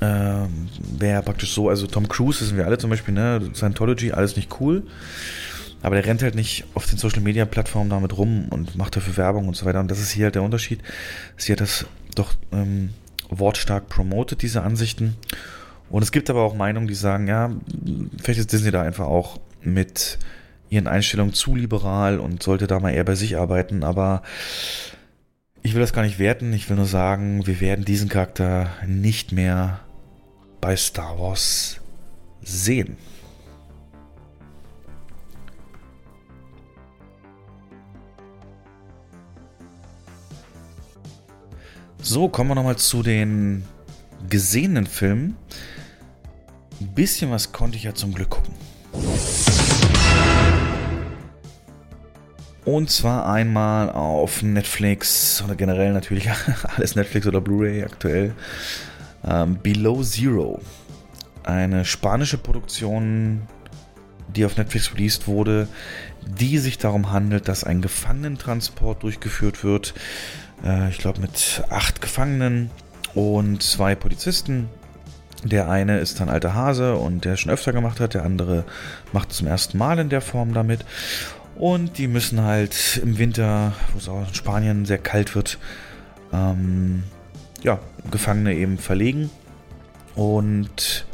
Ähm, 0.00 0.68
Wäre 0.98 1.22
praktisch 1.22 1.54
so, 1.54 1.68
also 1.68 1.86
Tom 1.86 2.08
Cruise, 2.08 2.44
sind 2.44 2.56
wir 2.56 2.66
alle 2.66 2.78
zum 2.78 2.90
Beispiel, 2.90 3.14
ne? 3.14 3.50
Scientology, 3.54 4.12
alles 4.12 4.36
nicht 4.36 4.60
cool. 4.60 4.82
Aber 5.82 5.96
der 5.96 6.06
rennt 6.06 6.22
halt 6.22 6.34
nicht 6.34 6.64
auf 6.74 6.86
den 6.86 6.96
Social 6.96 7.20
Media 7.20 7.44
Plattformen 7.44 7.90
damit 7.90 8.16
rum 8.16 8.46
und 8.48 8.74
macht 8.74 8.96
dafür 8.96 9.16
Werbung 9.18 9.48
und 9.48 9.56
so 9.56 9.66
weiter. 9.66 9.80
Und 9.80 9.90
das 9.90 10.00
ist 10.00 10.10
hier 10.10 10.24
halt 10.24 10.34
der 10.34 10.42
Unterschied. 10.42 10.80
Sie 11.36 11.52
hat 11.52 11.60
das 11.60 11.84
doch 12.14 12.32
ähm, 12.52 12.90
wortstark 13.28 13.88
promotet, 13.88 14.42
diese 14.42 14.62
Ansichten. 14.62 15.16
Und 15.90 16.02
es 16.02 16.10
gibt 16.10 16.30
aber 16.30 16.42
auch 16.42 16.54
Meinungen, 16.54 16.88
die 16.88 16.94
sagen, 16.94 17.28
ja, 17.28 17.50
vielleicht 18.22 18.40
ist 18.40 18.52
Disney 18.52 18.70
da 18.70 18.82
einfach 18.82 19.06
auch 19.06 19.38
mit 19.62 20.18
ihren 20.70 20.86
Einstellungen 20.86 21.34
zu 21.34 21.54
liberal 21.54 22.18
und 22.18 22.42
sollte 22.42 22.66
da 22.66 22.80
mal 22.80 22.90
eher 22.90 23.04
bei 23.04 23.14
sich 23.14 23.36
arbeiten. 23.36 23.84
Aber 23.84 24.22
ich 25.62 25.74
will 25.74 25.80
das 25.80 25.92
gar 25.92 26.02
nicht 26.02 26.18
werten, 26.18 26.52
ich 26.52 26.68
will 26.68 26.76
nur 26.76 26.86
sagen, 26.86 27.46
wir 27.46 27.60
werden 27.60 27.84
diesen 27.84 28.08
Charakter 28.08 28.70
nicht 28.86 29.32
mehr 29.32 29.80
bei 30.64 30.76
Star 30.76 31.18
Wars 31.18 31.78
sehen. 32.40 32.96
So, 42.00 42.30
kommen 42.30 42.48
wir 42.48 42.54
nochmal 42.54 42.76
zu 42.76 43.02
den 43.02 43.64
gesehenen 44.30 44.86
Filmen. 44.86 45.36
Ein 46.80 46.94
bisschen 46.94 47.30
was 47.30 47.52
konnte 47.52 47.76
ich 47.76 47.82
ja 47.82 47.94
zum 47.94 48.14
Glück 48.14 48.30
gucken. 48.30 48.54
Und 52.64 52.88
zwar 52.88 53.30
einmal 53.30 53.90
auf 53.90 54.42
Netflix 54.42 55.42
oder 55.44 55.56
generell 55.56 55.92
natürlich 55.92 56.30
alles 56.76 56.96
Netflix 56.96 57.26
oder 57.26 57.42
Blu-ray 57.42 57.84
aktuell. 57.84 58.34
Ähm, 59.26 59.58
Below 59.62 60.02
Zero. 60.02 60.60
Eine 61.44 61.84
spanische 61.84 62.38
Produktion, 62.38 63.42
die 64.34 64.44
auf 64.44 64.56
Netflix 64.56 64.92
released 64.94 65.26
wurde, 65.26 65.68
die 66.26 66.58
sich 66.58 66.78
darum 66.78 67.12
handelt, 67.12 67.48
dass 67.48 67.64
ein 67.64 67.82
Gefangenentransport 67.82 69.02
durchgeführt 69.02 69.64
wird. 69.64 69.94
Äh, 70.64 70.88
ich 70.90 70.98
glaube 70.98 71.20
mit 71.20 71.62
acht 71.70 72.00
Gefangenen 72.00 72.70
und 73.14 73.62
zwei 73.62 73.94
Polizisten. 73.94 74.68
Der 75.44 75.68
eine 75.68 75.98
ist 75.98 76.20
ein 76.22 76.30
alter 76.30 76.54
Hase 76.54 76.96
und 76.96 77.26
der 77.26 77.36
schon 77.36 77.52
öfter 77.52 77.72
gemacht 77.72 78.00
hat, 78.00 78.14
der 78.14 78.24
andere 78.24 78.64
macht 79.12 79.32
zum 79.32 79.46
ersten 79.46 79.76
Mal 79.76 79.98
in 79.98 80.08
der 80.08 80.22
Form 80.22 80.54
damit. 80.54 80.86
Und 81.56 81.98
die 81.98 82.08
müssen 82.08 82.40
halt 82.40 82.98
im 83.02 83.18
Winter, 83.18 83.74
wo 83.92 83.98
es 83.98 84.08
auch 84.08 84.26
in 84.26 84.34
Spanien 84.34 84.86
sehr 84.86 84.98
kalt 84.98 85.34
wird, 85.34 85.58
ähm, 86.32 87.04
ja, 87.64 87.80
Gefangene 88.10 88.54
eben 88.54 88.78
verlegen. 88.78 89.30
Und 90.14 91.06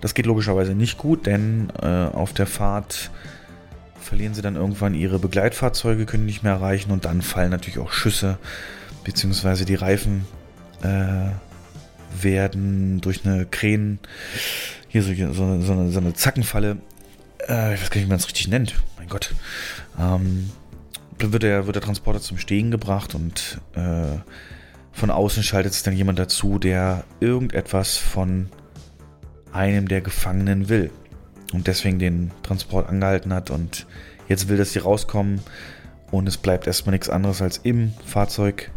das 0.00 0.14
geht 0.14 0.24
logischerweise 0.24 0.74
nicht 0.74 0.96
gut, 0.96 1.26
denn 1.26 1.70
äh, 1.82 1.86
auf 1.86 2.32
der 2.32 2.46
Fahrt 2.46 3.10
verlieren 4.00 4.32
sie 4.32 4.40
dann 4.40 4.56
irgendwann 4.56 4.94
ihre 4.94 5.18
Begleitfahrzeuge, 5.18 6.06
können 6.06 6.24
nicht 6.24 6.42
mehr 6.42 6.52
erreichen 6.52 6.92
und 6.92 7.04
dann 7.04 7.20
fallen 7.20 7.50
natürlich 7.50 7.78
auch 7.78 7.92
Schüsse, 7.92 8.38
beziehungsweise 9.04 9.66
die 9.66 9.74
Reifen 9.74 10.24
äh, 10.82 11.32
werden 12.22 13.02
durch 13.02 13.26
eine 13.26 13.44
Krähen, 13.44 13.98
hier 14.88 15.02
so, 15.02 15.12
so, 15.14 15.60
so, 15.60 15.72
eine, 15.72 15.90
so 15.90 16.00
eine 16.00 16.14
Zackenfalle 16.14 16.78
äh, 17.48 17.74
ich 17.74 17.80
weiß 17.80 17.90
gar 17.90 17.96
nicht, 17.96 18.06
wie 18.06 18.10
man 18.10 18.18
es 18.18 18.26
richtig 18.26 18.48
nennt. 18.48 18.74
Mein 18.96 19.08
Gott. 19.08 19.34
Ähm, 19.98 20.50
wird 21.18 21.42
der, 21.42 21.66
wird 21.66 21.74
der 21.74 21.82
Transporter 21.82 22.20
zum 22.20 22.38
Stehen 22.38 22.70
gebracht 22.70 23.14
und 23.14 23.60
äh, 23.74 24.18
von 24.98 25.10
außen 25.10 25.42
schaltet 25.42 25.72
sich 25.72 25.84
dann 25.84 25.96
jemand 25.96 26.18
dazu, 26.18 26.58
der 26.58 27.04
irgendetwas 27.20 27.96
von 27.96 28.48
einem 29.52 29.88
der 29.88 30.00
Gefangenen 30.00 30.68
will. 30.68 30.90
Und 31.52 31.66
deswegen 31.66 31.98
den 31.98 32.32
Transport 32.42 32.88
angehalten 32.88 33.32
hat 33.32 33.50
und 33.50 33.86
jetzt 34.28 34.48
will, 34.48 34.58
dass 34.58 34.72
sie 34.72 34.80
rauskommen 34.80 35.40
und 36.10 36.26
es 36.26 36.36
bleibt 36.36 36.66
erstmal 36.66 36.92
nichts 36.92 37.08
anderes 37.08 37.40
als 37.40 37.58
im 37.58 37.92
Fahrzeug 38.04 38.70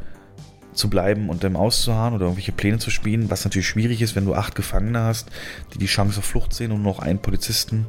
zu 0.74 0.90
bleiben 0.90 1.30
und 1.30 1.44
dem 1.44 1.58
auszuharren 1.58 2.14
oder 2.14 2.26
irgendwelche 2.26 2.54
Pläne 2.54 2.78
zu 2.78 2.92
spielen, 2.92 3.30
was 3.30 3.44
natürlich 3.44 3.68
schwierig 3.68 4.02
ist, 4.02 4.16
wenn 4.16 4.26
du 4.26 4.36
acht 4.36 4.56
Gefangene 4.56 5.02
hast, 5.02 5.30
die 5.74 5.80
die 5.80 5.88
Chance 5.88 6.20
auf 6.20 6.26
Flucht 6.26 6.54
sehen 6.54 6.72
und 6.72 6.82
noch 6.82 7.00
einen 7.00 7.20
Polizisten. 7.20 7.88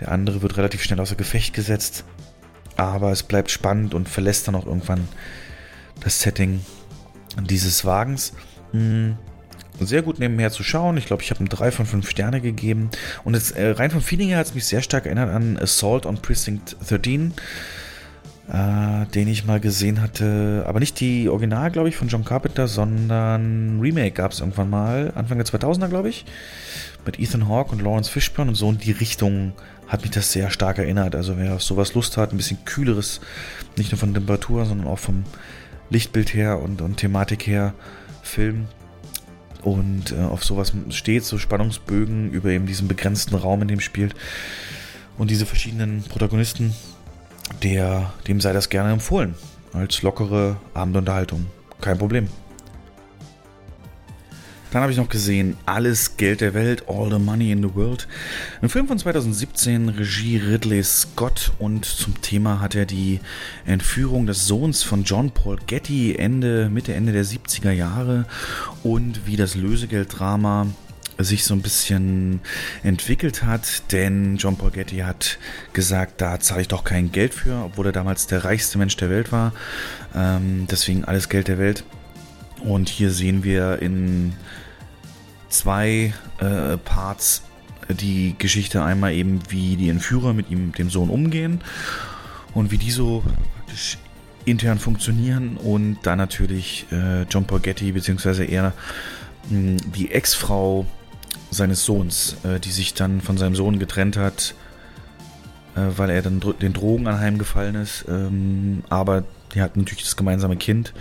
Der 0.00 0.10
andere 0.10 0.42
wird 0.42 0.58
relativ 0.58 0.82
schnell 0.82 1.00
außer 1.00 1.14
Gefecht 1.14 1.54
gesetzt. 1.54 2.04
Aber 2.76 3.12
es 3.12 3.22
bleibt 3.22 3.50
spannend 3.50 3.94
und 3.94 4.08
verlässt 4.08 4.48
dann 4.48 4.56
auch 4.56 4.66
irgendwann 4.66 5.06
das 6.00 6.20
Setting 6.20 6.60
dieses 7.40 7.84
Wagens. 7.84 8.32
Hm, 8.72 9.16
sehr 9.80 10.02
gut 10.02 10.18
nebenher 10.18 10.50
zu 10.50 10.62
schauen. 10.62 10.96
Ich 10.96 11.06
glaube, 11.06 11.22
ich 11.22 11.30
habe 11.30 11.42
ihm 11.42 11.48
3 11.48 11.70
von 11.70 11.86
5 11.86 12.08
Sterne 12.08 12.40
gegeben. 12.40 12.90
Und 13.24 13.34
jetzt, 13.34 13.56
äh, 13.56 13.70
rein 13.70 13.90
vom 13.90 14.00
Feeling 14.00 14.28
her 14.28 14.38
hat 14.38 14.46
es 14.46 14.54
mich 14.54 14.66
sehr 14.66 14.82
stark 14.82 15.06
erinnert 15.06 15.30
an 15.30 15.58
Assault 15.58 16.06
on 16.06 16.16
Precinct 16.18 16.76
13, 16.88 17.32
äh, 18.48 19.06
den 19.06 19.28
ich 19.28 19.44
mal 19.44 19.60
gesehen 19.60 20.00
hatte. 20.00 20.64
Aber 20.66 20.80
nicht 20.80 21.00
die 21.00 21.28
Original, 21.28 21.70
glaube 21.70 21.88
ich, 21.88 21.96
von 21.96 22.08
John 22.08 22.24
Carpenter, 22.24 22.68
sondern 22.68 23.80
Remake 23.80 24.12
gab 24.12 24.32
es 24.32 24.40
irgendwann 24.40 24.70
mal, 24.70 25.12
Anfang 25.14 25.38
der 25.38 25.46
2000er, 25.46 25.88
glaube 25.88 26.08
ich. 26.08 26.24
Mit 27.04 27.18
Ethan 27.18 27.48
Hawke 27.48 27.72
und 27.72 27.82
Lawrence 27.82 28.10
Fishburne 28.10 28.50
und 28.50 28.54
so 28.54 28.70
in 28.70 28.78
die 28.78 28.92
Richtung 28.92 29.52
hat 29.88 30.02
mich 30.02 30.12
das 30.12 30.32
sehr 30.32 30.50
stark 30.50 30.78
erinnert. 30.78 31.14
Also 31.14 31.36
wer 31.36 31.54
auf 31.54 31.62
sowas 31.62 31.94
Lust 31.94 32.16
hat, 32.16 32.32
ein 32.32 32.36
bisschen 32.36 32.64
kühleres, 32.64 33.20
nicht 33.76 33.90
nur 33.90 33.98
von 33.98 34.14
Temperatur, 34.14 34.64
sondern 34.64 34.86
auch 34.86 34.98
vom 34.98 35.24
Lichtbild 35.92 36.34
her 36.34 36.60
und, 36.60 36.80
und 36.80 36.96
Thematik 36.96 37.46
her, 37.46 37.74
Film 38.22 38.66
und 39.62 40.12
äh, 40.12 40.20
auf 40.20 40.44
sowas 40.44 40.72
steht, 40.90 41.24
so 41.24 41.38
Spannungsbögen 41.38 42.30
über 42.30 42.50
eben 42.50 42.66
diesen 42.66 42.88
begrenzten 42.88 43.36
Raum, 43.36 43.62
in 43.62 43.68
dem 43.68 43.80
spielt 43.80 44.14
und 45.18 45.30
diese 45.30 45.46
verschiedenen 45.46 46.02
Protagonisten, 46.02 46.74
der, 47.62 48.12
dem 48.26 48.40
sei 48.40 48.52
das 48.52 48.68
gerne 48.68 48.92
empfohlen. 48.92 49.34
Als 49.72 50.02
lockere 50.02 50.56
Abendunterhaltung. 50.74 51.46
Kein 51.80 51.96
Problem. 51.96 52.28
Dann 54.72 54.80
habe 54.80 54.90
ich 54.90 54.96
noch 54.96 55.10
gesehen 55.10 55.58
Alles 55.66 56.16
Geld 56.16 56.40
der 56.40 56.54
Welt, 56.54 56.84
All 56.88 57.10
the 57.10 57.18
Money 57.18 57.52
in 57.52 57.62
the 57.62 57.74
World. 57.74 58.08
Ein 58.62 58.70
Film 58.70 58.88
von 58.88 58.98
2017, 58.98 59.90
Regie 59.90 60.38
Ridley 60.38 60.82
Scott 60.82 61.52
und 61.58 61.84
zum 61.84 62.22
Thema 62.22 62.60
hat 62.60 62.74
er 62.74 62.86
die 62.86 63.20
Entführung 63.66 64.26
des 64.26 64.46
Sohns 64.46 64.82
von 64.82 65.04
John 65.04 65.30
Paul 65.30 65.58
Getty 65.66 66.16
Ende, 66.16 66.70
Mitte, 66.70 66.94
Ende 66.94 67.12
der 67.12 67.26
70er 67.26 67.70
Jahre 67.70 68.24
und 68.82 69.26
wie 69.26 69.36
das 69.36 69.56
Lösegelddrama 69.56 70.68
sich 71.18 71.44
so 71.44 71.52
ein 71.52 71.60
bisschen 71.60 72.40
entwickelt 72.82 73.44
hat, 73.44 73.92
denn 73.92 74.38
John 74.38 74.56
Paul 74.56 74.70
Getty 74.70 75.00
hat 75.00 75.38
gesagt, 75.74 76.22
da 76.22 76.40
zahle 76.40 76.62
ich 76.62 76.68
doch 76.68 76.82
kein 76.82 77.12
Geld 77.12 77.34
für, 77.34 77.64
obwohl 77.64 77.86
er 77.86 77.92
damals 77.92 78.26
der 78.26 78.42
reichste 78.44 78.78
Mensch 78.78 78.96
der 78.96 79.10
Welt 79.10 79.32
war. 79.32 79.52
Ähm, 80.14 80.66
deswegen 80.70 81.04
alles 81.04 81.28
Geld 81.28 81.48
der 81.48 81.58
Welt. 81.58 81.84
Und 82.64 82.88
hier 82.88 83.10
sehen 83.10 83.44
wir 83.44 83.82
in 83.82 84.32
zwei 85.52 86.14
äh, 86.38 86.76
Parts 86.78 87.42
die 87.88 88.34
Geschichte 88.38 88.82
einmal 88.82 89.12
eben, 89.12 89.40
wie 89.48 89.76
die 89.76 89.88
Entführer 89.88 90.32
mit 90.32 90.50
ihm, 90.50 90.72
dem 90.72 90.90
Sohn, 90.90 91.10
umgehen 91.10 91.60
und 92.54 92.70
wie 92.70 92.78
die 92.78 92.90
so 92.90 93.22
praktisch 93.56 93.98
intern 94.44 94.78
funktionieren 94.78 95.56
und 95.56 95.98
dann 96.02 96.18
natürlich 96.18 96.86
äh, 96.90 97.22
John 97.22 97.44
Paul 97.44 97.60
Getty 97.60 97.92
beziehungsweise 97.92 98.44
er 98.44 98.72
mh, 99.50 99.78
die 99.94 100.10
Ex-Frau 100.10 100.86
seines 101.50 101.84
Sohns, 101.84 102.36
äh, 102.44 102.58
die 102.58 102.70
sich 102.70 102.94
dann 102.94 103.20
von 103.20 103.38
seinem 103.38 103.54
Sohn 103.54 103.78
getrennt 103.78 104.16
hat, 104.16 104.54
äh, 105.76 105.80
weil 105.96 106.10
er 106.10 106.22
dann 106.22 106.40
dro 106.40 106.52
den 106.52 106.72
Drogen 106.72 107.06
anheimgefallen 107.06 107.76
ist. 107.76 108.04
Ähm, 108.08 108.82
aber 108.88 109.24
die 109.54 109.60
hat 109.60 109.76
natürlich 109.76 110.04
das 110.04 110.16
gemeinsame 110.16 110.56
Kind. 110.56 110.92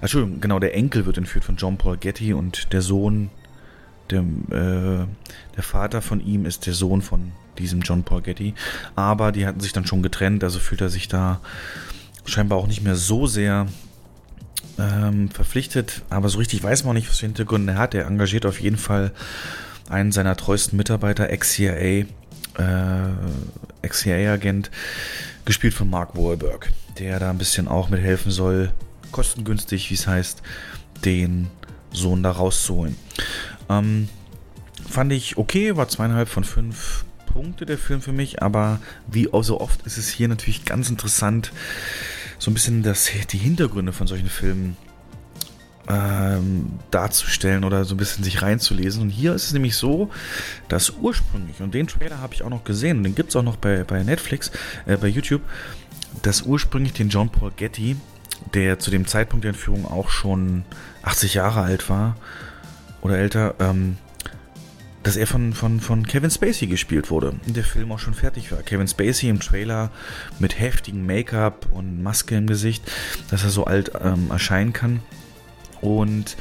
Entschuldigung, 0.00 0.40
genau, 0.40 0.58
der 0.58 0.74
Enkel 0.74 1.06
wird 1.06 1.18
entführt 1.18 1.44
von 1.44 1.56
John 1.56 1.76
Paul 1.76 1.96
Getty 1.96 2.32
und 2.32 2.72
der 2.72 2.82
Sohn, 2.82 3.30
der, 4.10 4.20
äh, 4.20 5.06
der 5.56 5.62
Vater 5.62 6.02
von 6.02 6.20
ihm 6.24 6.46
ist 6.46 6.66
der 6.66 6.74
Sohn 6.74 7.02
von 7.02 7.32
diesem 7.58 7.80
John 7.80 8.02
Paul 8.02 8.22
Getty. 8.22 8.54
Aber 8.96 9.32
die 9.32 9.46
hatten 9.46 9.60
sich 9.60 9.72
dann 9.72 9.86
schon 9.86 10.02
getrennt, 10.02 10.44
also 10.44 10.58
fühlt 10.58 10.80
er 10.80 10.88
sich 10.88 11.08
da 11.08 11.40
scheinbar 12.26 12.58
auch 12.58 12.66
nicht 12.66 12.82
mehr 12.82 12.96
so 12.96 13.26
sehr 13.26 13.66
ähm, 14.78 15.30
verpflichtet. 15.30 16.02
Aber 16.10 16.28
so 16.28 16.38
richtig 16.38 16.62
weiß 16.62 16.84
man 16.84 16.90
auch 16.90 16.94
nicht, 16.94 17.08
was 17.08 17.18
für 17.18 17.26
Hintergründe 17.26 17.74
er 17.74 17.78
hat. 17.78 17.94
Er 17.94 18.06
engagiert 18.06 18.46
auf 18.46 18.60
jeden 18.60 18.76
Fall 18.76 19.12
einen 19.88 20.12
seiner 20.12 20.36
treuesten 20.36 20.76
Mitarbeiter, 20.76 21.30
Ex-CIA, 21.30 21.74
äh, 21.76 22.06
Ex-CIA-Agent, 23.82 24.70
gespielt 25.44 25.74
von 25.74 25.90
Mark 25.90 26.16
Wahlberg, 26.16 26.72
der 26.98 27.18
da 27.20 27.30
ein 27.30 27.38
bisschen 27.38 27.68
auch 27.68 27.90
mithelfen 27.90 28.32
soll, 28.32 28.72
kostengünstig, 29.12 29.90
wie 29.90 29.94
es 29.94 30.06
heißt, 30.06 30.42
den 31.04 31.48
Sohn 31.92 32.22
da 32.22 32.30
rauszuholen. 32.30 32.96
Ähm, 33.68 34.08
fand 34.88 35.12
ich 35.12 35.36
okay, 35.36 35.76
war 35.76 35.88
zweieinhalb 35.88 36.28
von 36.28 36.44
fünf 36.44 37.04
Punkte 37.26 37.66
der 37.66 37.78
Film 37.78 38.00
für 38.00 38.12
mich, 38.12 38.42
aber 38.42 38.80
wie 39.08 39.32
auch 39.32 39.42
so 39.42 39.60
oft 39.60 39.84
ist 39.86 39.98
es 39.98 40.08
hier 40.08 40.28
natürlich 40.28 40.64
ganz 40.64 40.88
interessant, 40.88 41.52
so 42.38 42.50
ein 42.50 42.54
bisschen 42.54 42.82
das, 42.82 43.10
die 43.30 43.38
Hintergründe 43.38 43.92
von 43.92 44.06
solchen 44.06 44.28
Filmen 44.28 44.76
ähm, 45.88 46.78
darzustellen 46.90 47.64
oder 47.64 47.84
so 47.84 47.94
ein 47.94 47.98
bisschen 47.98 48.24
sich 48.24 48.42
reinzulesen. 48.42 49.02
Und 49.02 49.10
hier 49.10 49.34
ist 49.34 49.46
es 49.46 49.52
nämlich 49.52 49.76
so, 49.76 50.10
dass 50.68 50.90
ursprünglich, 50.90 51.60
und 51.60 51.74
den 51.74 51.86
Trailer 51.86 52.20
habe 52.20 52.34
ich 52.34 52.42
auch 52.42 52.50
noch 52.50 52.64
gesehen, 52.64 52.98
und 52.98 53.04
den 53.04 53.14
gibt 53.14 53.30
es 53.30 53.36
auch 53.36 53.42
noch 53.42 53.56
bei, 53.56 53.84
bei 53.84 54.02
Netflix, 54.02 54.50
äh, 54.86 54.96
bei 54.96 55.08
YouTube, 55.08 55.42
dass 56.22 56.42
ursprünglich 56.42 56.92
den 56.92 57.08
John 57.08 57.28
Paul 57.28 57.52
Getty, 57.56 57.96
der 58.54 58.78
zu 58.78 58.90
dem 58.90 59.06
Zeitpunkt 59.06 59.44
der 59.44 59.50
Entführung 59.50 59.84
auch 59.84 60.08
schon 60.08 60.64
80 61.02 61.34
Jahre 61.34 61.62
alt 61.62 61.90
war 61.90 62.16
oder 63.04 63.18
älter, 63.18 63.54
ähm, 63.60 63.96
dass 65.04 65.16
er 65.16 65.26
von, 65.26 65.52
von, 65.52 65.80
von 65.80 66.06
Kevin 66.06 66.30
Spacey 66.30 66.66
gespielt 66.66 67.10
wurde 67.10 67.34
der 67.46 67.62
Film 67.62 67.92
auch 67.92 67.98
schon 67.98 68.14
fertig 68.14 68.50
war. 68.50 68.62
Kevin 68.62 68.88
Spacey 68.88 69.28
im 69.28 69.38
Trailer 69.38 69.90
mit 70.38 70.58
heftigem 70.58 71.06
Make-up 71.06 71.68
und 71.70 72.02
Maske 72.02 72.36
im 72.36 72.46
Gesicht, 72.46 72.90
dass 73.30 73.44
er 73.44 73.50
so 73.50 73.64
alt 73.66 73.92
ähm, 74.02 74.30
erscheinen 74.30 74.72
kann. 74.72 75.00
Und 75.82 76.38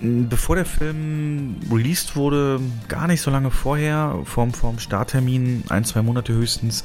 bevor 0.00 0.56
der 0.56 0.64
Film 0.64 1.56
released 1.70 2.16
wurde, 2.16 2.60
gar 2.88 3.06
nicht 3.06 3.20
so 3.20 3.30
lange 3.30 3.52
vorher, 3.52 4.18
vorm, 4.24 4.52
vorm 4.52 4.80
Starttermin, 4.80 5.62
ein, 5.68 5.84
zwei 5.84 6.02
Monate 6.02 6.32
höchstens, 6.32 6.82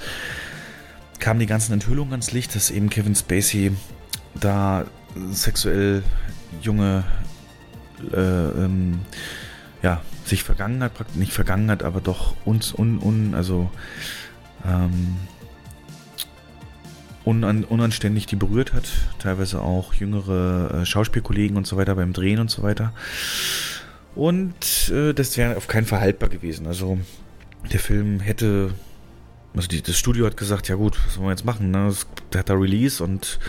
kamen 1.20 1.40
die 1.40 1.48
ganzen 1.48 1.74
Enthüllungen 1.74 2.12
ans 2.12 2.32
Licht, 2.32 2.54
dass 2.54 2.70
eben 2.70 2.92
Kevin 2.92 3.16
Spacey 3.16 3.72
da 4.40 4.86
sexuell 5.32 6.04
junge, 6.62 7.04
äh, 8.14 8.18
ähm, 8.18 9.00
ja, 9.82 10.02
sich 10.26 10.43
vergangen 10.43 10.82
hat, 10.82 11.16
nicht 11.16 11.34
vergangen 11.34 11.70
hat, 11.70 11.84
aber 11.84 12.02
doch 12.02 12.36
uns, 12.46 12.74
un, 12.74 13.00
un, 13.00 13.36
also, 13.36 13.70
ähm, 14.66 15.18
unan, 17.26 17.64
unanständig 17.64 18.26
die 18.28 18.36
berührt 18.36 18.74
hat. 18.74 18.88
Teilweise 19.20 19.62
auch 19.62 19.93
jüngere 19.93 20.82
äh, 20.82 20.86
Schauspielkollegen 20.86 21.58
und 21.58 21.68
so 21.68 21.78
weiter 21.78 21.96
beim 21.96 22.14
Drehen 22.14 22.39
und 22.39 22.50
so 22.50 22.64
weiter. 22.64 22.93
Und 24.16 24.89
äh, 24.89 25.14
das 25.14 25.36
wäre 25.38 25.58
auf 25.58 25.68
keinen 25.68 25.86
Fall 25.86 26.00
haltbar 26.00 26.30
gewesen. 26.30 26.68
Also 26.68 26.98
der 27.72 27.80
Film 27.80 28.20
hätte, 28.20 28.72
also 29.56 29.68
die, 29.68 29.82
das 29.82 29.98
Studio 29.98 30.26
hat 30.26 30.38
gesagt, 30.38 30.70
ja 30.70 30.76
gut, 30.76 30.98
was 31.06 31.18
wollen 31.18 31.28
wir 31.28 31.32
jetzt 31.32 31.46
machen? 31.46 31.72
Ne? 31.72 31.93
Der 32.32 32.39
hat 32.39 32.50
da 32.50 32.54
Release 32.54 33.04
und 33.04 33.39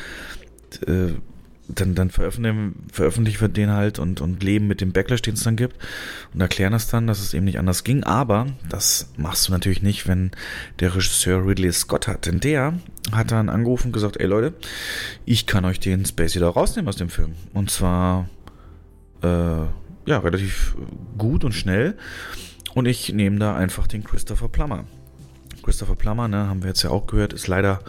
äh, 0.86 1.12
dann, 1.68 1.94
dann 1.94 2.10
veröffentlichen, 2.10 2.86
veröffentlichen 2.92 3.40
wir 3.40 3.48
den 3.48 3.70
halt 3.70 3.98
und, 3.98 4.20
und 4.20 4.42
leben 4.42 4.66
mit 4.66 4.80
dem 4.80 4.92
Backlash, 4.92 5.22
den 5.22 5.34
es 5.34 5.42
dann 5.42 5.56
gibt 5.56 5.76
und 6.32 6.40
erklären 6.40 6.72
das 6.72 6.88
dann, 6.88 7.06
dass 7.06 7.20
es 7.20 7.34
eben 7.34 7.44
nicht 7.44 7.58
anders 7.58 7.84
ging. 7.84 8.04
Aber 8.04 8.46
das 8.68 9.10
machst 9.16 9.48
du 9.48 9.52
natürlich 9.52 9.82
nicht, 9.82 10.06
wenn 10.06 10.30
der 10.80 10.94
Regisseur 10.94 11.46
Ridley 11.46 11.72
Scott 11.72 12.08
hat. 12.08 12.26
Denn 12.26 12.40
der 12.40 12.74
hat 13.12 13.30
dann 13.30 13.48
angerufen 13.48 13.88
und 13.88 13.92
gesagt, 13.92 14.16
ey 14.18 14.26
Leute, 14.26 14.54
ich 15.24 15.46
kann 15.46 15.64
euch 15.64 15.80
den 15.80 16.04
Spacey 16.04 16.40
da 16.40 16.48
rausnehmen 16.48 16.88
aus 16.88 16.96
dem 16.96 17.08
Film. 17.08 17.34
Und 17.52 17.70
zwar 17.70 18.28
äh, 19.22 19.26
ja, 20.06 20.18
relativ 20.18 20.76
gut 21.18 21.44
und 21.44 21.52
schnell. 21.52 21.96
Und 22.74 22.86
ich 22.86 23.12
nehme 23.12 23.38
da 23.38 23.56
einfach 23.56 23.86
den 23.86 24.04
Christopher 24.04 24.48
Plummer. 24.48 24.84
Christopher 25.62 25.96
Plummer, 25.96 26.28
ne, 26.28 26.46
haben 26.48 26.62
wir 26.62 26.68
jetzt 26.68 26.82
ja 26.82 26.90
auch 26.90 27.06
gehört, 27.06 27.32
ist 27.32 27.48
leider 27.48 27.80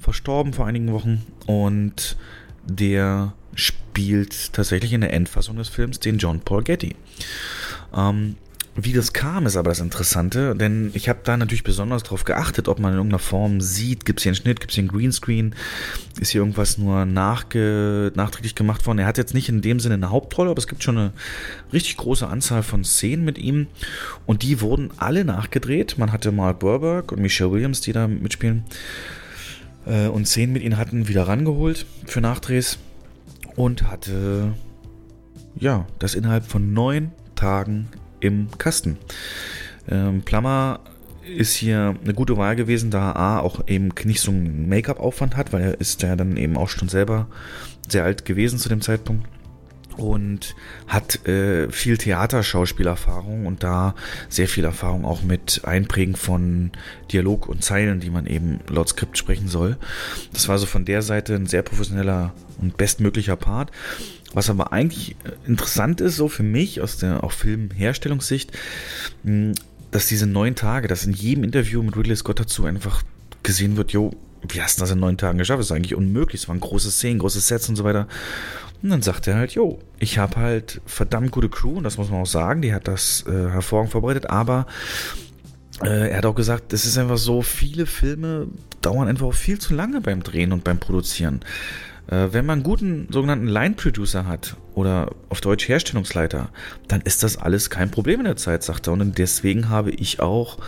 verstorben 0.00 0.52
vor 0.52 0.66
einigen 0.66 0.92
Wochen. 0.92 1.22
Und 1.46 2.16
der 2.64 3.32
spielt 3.54 4.52
tatsächlich 4.52 4.92
in 4.92 5.02
der 5.02 5.12
Endfassung 5.12 5.56
des 5.56 5.68
Films 5.68 6.00
den 6.00 6.18
John 6.18 6.40
Paul 6.40 6.62
Getty. 6.62 6.96
Ähm, 7.94 8.36
wie 8.74 8.94
das 8.94 9.12
kam, 9.12 9.44
ist 9.44 9.56
aber 9.56 9.68
das 9.68 9.80
Interessante, 9.80 10.56
denn 10.56 10.92
ich 10.94 11.10
habe 11.10 11.20
da 11.24 11.36
natürlich 11.36 11.62
besonders 11.62 12.04
darauf 12.04 12.24
geachtet, 12.24 12.68
ob 12.68 12.78
man 12.78 12.92
in 12.92 12.96
irgendeiner 12.96 13.18
Form 13.18 13.60
sieht, 13.60 14.06
gibt 14.06 14.20
es 14.20 14.22
hier 14.22 14.30
einen 14.30 14.36
Schnitt, 14.36 14.60
gibt 14.60 14.70
es 14.70 14.76
hier 14.76 14.82
einen 14.82 14.92
Greenscreen, 14.92 15.54
ist 16.18 16.30
hier 16.30 16.40
irgendwas 16.40 16.78
nur 16.78 17.04
nachge 17.04 18.12
nachträglich 18.14 18.54
gemacht 18.54 18.86
worden. 18.86 19.00
Er 19.00 19.06
hat 19.06 19.18
jetzt 19.18 19.34
nicht 19.34 19.50
in 19.50 19.60
dem 19.60 19.78
Sinne 19.78 19.96
eine 19.96 20.08
Hauptrolle, 20.08 20.50
aber 20.50 20.58
es 20.58 20.68
gibt 20.68 20.82
schon 20.82 20.96
eine 20.96 21.12
richtig 21.70 21.98
große 21.98 22.26
Anzahl 22.26 22.62
von 22.62 22.82
Szenen 22.82 23.26
mit 23.26 23.36
ihm 23.36 23.66
und 24.24 24.42
die 24.42 24.62
wurden 24.62 24.90
alle 24.96 25.26
nachgedreht. 25.26 25.98
Man 25.98 26.10
hatte 26.10 26.32
Mark 26.32 26.60
Burberg 26.60 27.12
und 27.12 27.20
Michelle 27.20 27.52
Williams, 27.52 27.82
die 27.82 27.92
da 27.92 28.08
mitspielen 28.08 28.64
äh, 29.86 30.06
und 30.08 30.26
Szenen 30.26 30.52
mit 30.52 30.62
ihnen 30.62 30.76
hatten, 30.76 31.08
wieder 31.08 31.26
rangeholt 31.28 31.86
für 32.06 32.20
Nachdrehs 32.20 32.78
und 33.56 33.90
hatte 33.90 34.54
ja 35.56 35.86
das 35.98 36.14
innerhalb 36.14 36.46
von 36.46 36.72
neun 36.72 37.12
Tagen 37.34 37.88
im 38.20 38.48
Kasten. 38.58 38.98
Ähm, 39.88 40.22
Plummer 40.22 40.80
ist 41.36 41.54
hier 41.54 41.94
eine 42.02 42.14
gute 42.14 42.36
Wahl 42.36 42.56
gewesen, 42.56 42.90
da 42.90 43.12
A 43.12 43.40
auch 43.40 43.68
eben 43.68 43.90
nicht 44.04 44.20
so 44.20 44.30
einen 44.30 44.68
Make-up-Aufwand 44.68 45.36
hat, 45.36 45.52
weil 45.52 45.62
er 45.62 45.80
ist 45.80 46.02
ja 46.02 46.16
dann 46.16 46.36
eben 46.36 46.56
auch 46.56 46.68
schon 46.68 46.88
selber 46.88 47.28
sehr 47.88 48.04
alt 48.04 48.24
gewesen 48.24 48.58
zu 48.58 48.68
dem 48.68 48.80
Zeitpunkt 48.80 49.26
und 49.96 50.54
hat 50.86 51.26
äh, 51.26 51.70
viel 51.70 51.98
Theaterschauspielerfahrung 51.98 53.46
und 53.46 53.62
da 53.62 53.94
sehr 54.28 54.48
viel 54.48 54.64
Erfahrung 54.64 55.04
auch 55.04 55.22
mit 55.22 55.62
Einprägen 55.64 56.16
von 56.16 56.70
Dialog 57.12 57.48
und 57.48 57.62
Zeilen, 57.64 58.00
die 58.00 58.10
man 58.10 58.26
eben 58.26 58.60
laut 58.68 58.88
Skript 58.88 59.18
sprechen 59.18 59.48
soll. 59.48 59.76
Das 60.32 60.48
war 60.48 60.58
so 60.58 60.66
von 60.66 60.84
der 60.84 61.02
Seite 61.02 61.34
ein 61.34 61.46
sehr 61.46 61.62
professioneller 61.62 62.32
und 62.60 62.76
bestmöglicher 62.76 63.36
Part. 63.36 63.70
Was 64.34 64.48
aber 64.48 64.72
eigentlich 64.72 65.16
interessant 65.46 66.00
ist, 66.00 66.16
so 66.16 66.28
für 66.28 66.42
mich 66.42 66.80
aus 66.80 66.96
der 66.96 67.22
auch 67.22 67.32
Filmherstellungssicht, 67.32 68.50
dass 69.90 70.06
diese 70.06 70.26
neun 70.26 70.54
Tage, 70.54 70.88
dass 70.88 71.04
in 71.04 71.12
jedem 71.12 71.44
Interview 71.44 71.82
mit 71.82 71.96
Ridley 71.96 72.16
Scott 72.16 72.40
dazu 72.40 72.64
einfach 72.64 73.02
gesehen 73.42 73.76
wird, 73.76 73.92
jo, 73.92 74.12
wie 74.48 74.60
hast 74.60 74.78
du 74.78 74.80
das 74.80 74.90
in 74.90 74.98
neun 75.00 75.18
Tagen 75.18 75.38
geschafft? 75.38 75.60
Das 75.60 75.66
ist 75.66 75.72
eigentlich 75.72 75.94
unmöglich. 75.94 76.42
Es 76.42 76.48
waren 76.48 76.60
große 76.60 76.90
Szenen, 76.90 77.18
große 77.18 77.40
Sets 77.40 77.68
und 77.68 77.76
so 77.76 77.84
weiter. 77.84 78.08
Und 78.82 78.90
dann 78.90 79.02
sagt 79.02 79.28
er 79.28 79.36
halt, 79.36 79.52
jo, 79.52 79.78
ich 79.98 80.18
habe 80.18 80.36
halt 80.36 80.80
verdammt 80.86 81.30
gute 81.30 81.48
Crew, 81.48 81.76
und 81.76 81.84
das 81.84 81.98
muss 81.98 82.10
man 82.10 82.22
auch 82.22 82.26
sagen, 82.26 82.62
die 82.62 82.74
hat 82.74 82.88
das 82.88 83.24
äh, 83.28 83.30
hervorragend 83.30 83.92
vorbereitet, 83.92 84.28
aber 84.30 84.66
äh, 85.82 86.10
er 86.10 86.18
hat 86.18 86.26
auch 86.26 86.34
gesagt, 86.34 86.72
es 86.72 86.84
ist 86.84 86.98
einfach 86.98 87.18
so, 87.18 87.42
viele 87.42 87.86
Filme 87.86 88.48
dauern 88.80 89.08
einfach 89.08 89.26
auch 89.26 89.34
viel 89.34 89.58
zu 89.58 89.74
lange 89.74 90.00
beim 90.00 90.22
Drehen 90.22 90.52
und 90.52 90.64
beim 90.64 90.78
Produzieren. 90.78 91.40
Äh, 92.08 92.28
wenn 92.32 92.44
man 92.44 92.58
einen 92.58 92.62
guten 92.64 93.08
sogenannten 93.10 93.46
Line-Producer 93.46 94.26
hat 94.26 94.56
oder 94.74 95.12
auf 95.28 95.40
Deutsch 95.40 95.68
Herstellungsleiter, 95.68 96.48
dann 96.88 97.00
ist 97.02 97.22
das 97.22 97.36
alles 97.36 97.70
kein 97.70 97.90
Problem 97.90 98.20
in 98.20 98.26
der 98.26 98.36
Zeit, 98.36 98.62
sagt 98.62 98.88
er. 98.88 98.94
Und 98.94 99.18
deswegen 99.18 99.68
habe 99.68 99.90
ich 99.90 100.20
auch 100.20 100.58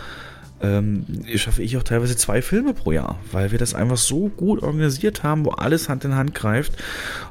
ähm, 0.61 1.05
schaffe 1.35 1.61
ich 1.63 1.77
auch 1.77 1.83
teilweise 1.83 2.15
zwei 2.15 2.41
Filme 2.41 2.73
pro 2.73 2.91
Jahr, 2.91 3.19
weil 3.31 3.51
wir 3.51 3.59
das 3.59 3.73
einfach 3.73 3.97
so 3.97 4.29
gut 4.29 4.63
organisiert 4.63 5.23
haben, 5.23 5.45
wo 5.45 5.51
alles 5.51 5.89
Hand 5.89 6.05
in 6.05 6.15
Hand 6.15 6.33
greift, 6.33 6.73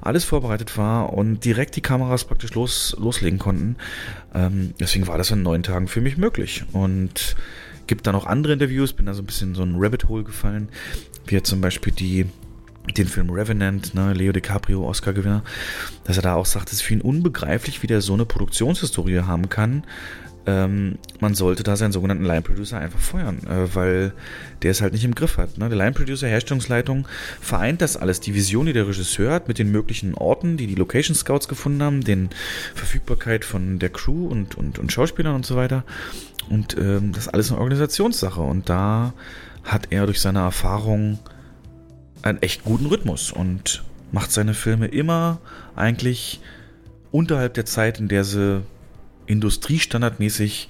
alles 0.01 0.25
vorbereitet 0.25 0.77
war 0.77 1.13
und 1.13 1.45
direkt 1.45 1.77
die 1.77 1.81
Kameras 1.81 2.25
praktisch 2.25 2.55
los, 2.55 2.95
loslegen 2.99 3.39
konnten. 3.39 3.77
Ähm, 4.35 4.75
deswegen 4.79 5.07
war 5.07 5.19
das 5.19 5.31
in 5.31 5.43
neun 5.43 5.63
Tagen 5.63 5.89
für 5.89 6.01
mich 6.01 6.17
möglich. 6.17 6.65
Und 6.73 7.37
gibt 7.87 8.07
dann 8.07 8.15
auch 8.15 8.27
andere 8.27 8.53
Interviews, 8.53 8.93
bin 8.93 9.07
da 9.07 9.15
so 9.15 9.23
ein 9.23 9.27
bisschen 9.27 9.51
in 9.51 9.55
so 9.55 9.63
ein 9.63 9.77
Rabbit 9.77 10.09
Hole 10.09 10.25
gefallen, 10.25 10.69
wie 11.27 11.43
zum 11.43 11.61
Beispiel 11.61 11.93
die 11.93 12.27
den 12.99 13.09
Film 13.09 13.31
Revenant, 13.31 13.95
ne, 13.95 14.13
Leo 14.13 14.33
DiCaprio, 14.33 14.87
Oscar-Gewinner, 14.87 15.43
dass 16.05 16.19
er 16.19 16.23
da 16.23 16.35
auch 16.35 16.45
sagt, 16.45 16.69
es 16.69 16.75
ist 16.75 16.83
für 16.83 16.93
ihn 16.93 17.01
unbegreiflich, 17.01 17.83
wie 17.83 17.87
der 17.87 18.03
so 18.03 18.13
eine 18.13 18.27
Produktionshistorie 18.27 19.21
haben 19.21 19.49
kann, 19.49 19.85
ähm, 20.47 20.99
man 21.21 21.35
sollte 21.35 21.63
da 21.63 21.77
seinen 21.77 21.93
sogenannten 21.93 22.25
Line 22.25 22.43
Producer 22.43 22.79
einfach 22.79 22.99
feuern, 22.99 23.39
äh, 23.47 23.75
weil 23.75 24.13
der 24.63 24.71
es 24.71 24.83
halt 24.83 24.93
nicht 24.93 25.05
im 25.05 25.15
Griff 25.15 25.39
hat. 25.39 25.57
Ne? 25.59 25.69
Der 25.69 25.79
Line 25.79 25.93
Producer, 25.93 26.29
Herstellungsleitung, 26.29 27.09
vereint 27.41 27.81
das 27.81 27.97
alles. 27.97 28.21
Die 28.21 28.35
Vision, 28.35 28.67
die 28.67 28.73
der 28.73 28.87
Regisseur 28.87 29.33
hat, 29.33 29.49
mit 29.49 29.59
den 29.59 29.71
möglichen 29.71 30.15
Orten, 30.15 30.57
die 30.57 30.67
die 30.67 30.75
Location 30.75 31.15
Scouts 31.15 31.49
gefunden 31.49 31.83
haben, 31.83 32.05
den 32.05 32.29
Verfügbarkeit 32.75 33.45
von 33.45 33.79
der 33.79 33.89
Crew 33.91 34.27
und, 34.27 34.57
und, 34.57 34.79
und 34.79 34.93
Schauspielern 34.93 35.35
und 35.35 35.47
so 35.47 35.57
weiter. 35.57 35.85
Und 36.51 36.77
ähm, 36.77 37.13
das 37.13 37.27
ist 37.27 37.33
alles 37.33 37.51
eine 37.51 37.61
Organisationssache. 37.61 38.41
Und 38.41 38.69
da 38.69 39.15
hat 39.65 39.89
er 39.91 40.05
durch 40.05 40.21
seine 40.21 40.41
Erfahrung 40.41 41.19
einen 42.23 42.43
echt 42.43 42.65
guten 42.65 42.87
Rhythmus 42.87 43.33
und 43.33 43.83
macht 44.13 44.31
seine 44.31 44.55
Filme 44.55 44.87
immer 44.87 45.39
eigentlich 45.75 46.41
unterhalb 47.11 47.55
der 47.55 47.65
Zeit, 47.65 47.99
in 47.99 48.09
der 48.09 48.25
sie 48.25 48.63
industriestandardmäßig 49.27 50.69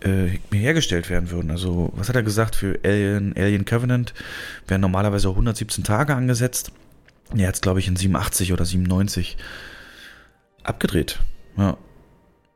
äh, 0.00 0.38
hergestellt 0.52 1.10
werden 1.10 1.30
würden. 1.30 1.50
Also, 1.50 1.92
was 1.94 2.08
hat 2.08 2.16
er 2.16 2.22
gesagt 2.22 2.56
für 2.56 2.78
Alien, 2.84 3.34
Alien 3.36 3.64
Covenant? 3.64 4.14
Wären 4.66 4.80
normalerweise 4.80 5.28
117 5.28 5.84
Tage 5.84 6.14
angesetzt. 6.14 6.72
Er 7.36 7.48
hat 7.48 7.54
es, 7.56 7.60
glaube 7.60 7.80
ich, 7.80 7.88
in 7.88 7.96
87 7.96 8.52
oder 8.52 8.64
97 8.64 9.36
abgedreht. 10.62 11.20
Ja. 11.56 11.76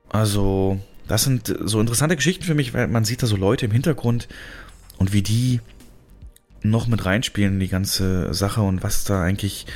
Also, 0.08 0.80
das 1.06 1.24
sind 1.24 1.54
so 1.60 1.80
interessante 1.80 2.16
Geschichten 2.16 2.44
für 2.44 2.54
mich, 2.54 2.72
weil 2.74 2.88
man 2.88 3.04
sieht 3.04 3.22
da 3.22 3.26
so 3.26 3.36
Leute 3.36 3.66
im 3.66 3.72
Hintergrund 3.72 4.28
und 4.96 5.12
wie 5.12 5.22
die 5.22 5.60
noch 6.62 6.86
mit 6.86 7.04
reinspielen 7.04 7.54
in 7.54 7.60
die 7.60 7.68
ganze 7.68 8.32
Sache 8.32 8.62
und 8.62 8.82
was 8.82 9.04
da 9.04 9.22
eigentlich 9.22 9.66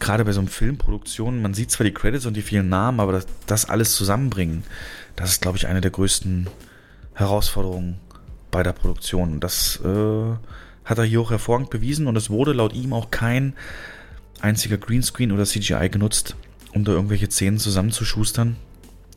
gerade 0.00 0.24
bei 0.24 0.32
so 0.32 0.40
einem 0.40 0.48
Filmproduktion, 0.48 1.42
man 1.42 1.54
sieht 1.54 1.70
zwar 1.70 1.84
die 1.84 1.94
Credits 1.94 2.26
und 2.26 2.34
die 2.34 2.42
vielen 2.42 2.68
Namen, 2.68 3.00
aber 3.00 3.12
das, 3.12 3.26
das 3.46 3.64
alles 3.68 3.94
zusammenbringen, 3.94 4.64
das 5.16 5.30
ist, 5.30 5.42
glaube 5.42 5.56
ich, 5.56 5.66
eine 5.66 5.80
der 5.80 5.90
größten 5.90 6.48
Herausforderungen 7.14 8.00
bei 8.50 8.62
der 8.62 8.72
Produktion. 8.72 9.40
Das 9.40 9.80
äh, 9.84 10.32
hat 10.84 10.98
er 10.98 11.04
hier 11.04 11.20
auch 11.20 11.30
hervorragend 11.30 11.70
bewiesen 11.70 12.06
und 12.06 12.16
es 12.16 12.30
wurde 12.30 12.52
laut 12.52 12.74
ihm 12.74 12.92
auch 12.92 13.10
kein 13.10 13.54
einziger 14.40 14.76
Greenscreen 14.76 15.32
oder 15.32 15.44
CGI 15.44 15.88
genutzt, 15.88 16.36
um 16.72 16.84
da 16.84 16.92
irgendwelche 16.92 17.30
Szenen 17.30 17.58
zusammenzuschustern, 17.58 18.56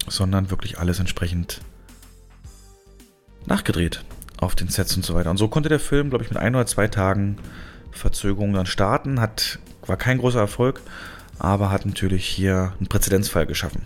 sondern 0.07 0.49
wirklich 0.51 0.79
alles 0.79 0.99
entsprechend 0.99 1.61
nachgedreht 3.45 4.03
auf 4.37 4.55
den 4.55 4.69
Sets 4.69 4.95
und 4.95 5.05
so 5.05 5.15
weiter. 5.15 5.31
Und 5.31 5.37
so 5.37 5.47
konnte 5.47 5.69
der 5.69 5.79
Film, 5.79 6.09
glaube 6.09 6.23
ich, 6.23 6.29
mit 6.29 6.39
ein 6.39 6.55
oder 6.55 6.65
zwei 6.65 6.87
Tagen 6.87 7.37
Verzögerung 7.91 8.53
dann 8.53 8.65
starten, 8.65 9.19
hat 9.19 9.59
war 9.87 9.97
kein 9.97 10.17
großer 10.17 10.39
Erfolg, 10.39 10.81
aber 11.39 11.71
hat 11.71 11.85
natürlich 11.85 12.25
hier 12.25 12.73
einen 12.77 12.87
Präzedenzfall 12.87 13.45
geschaffen. 13.45 13.83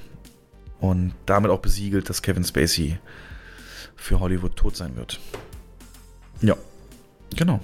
Und 0.80 1.14
damit 1.26 1.52
auch 1.52 1.60
besiegelt, 1.60 2.10
dass 2.10 2.22
Kevin 2.22 2.44
Spacey 2.44 2.98
für 3.95 4.19
Hollywood 4.19 4.56
tot 4.56 4.76
sein 4.76 4.95
wird. 4.95 5.19
Ja, 6.41 6.56
genau. 7.36 7.60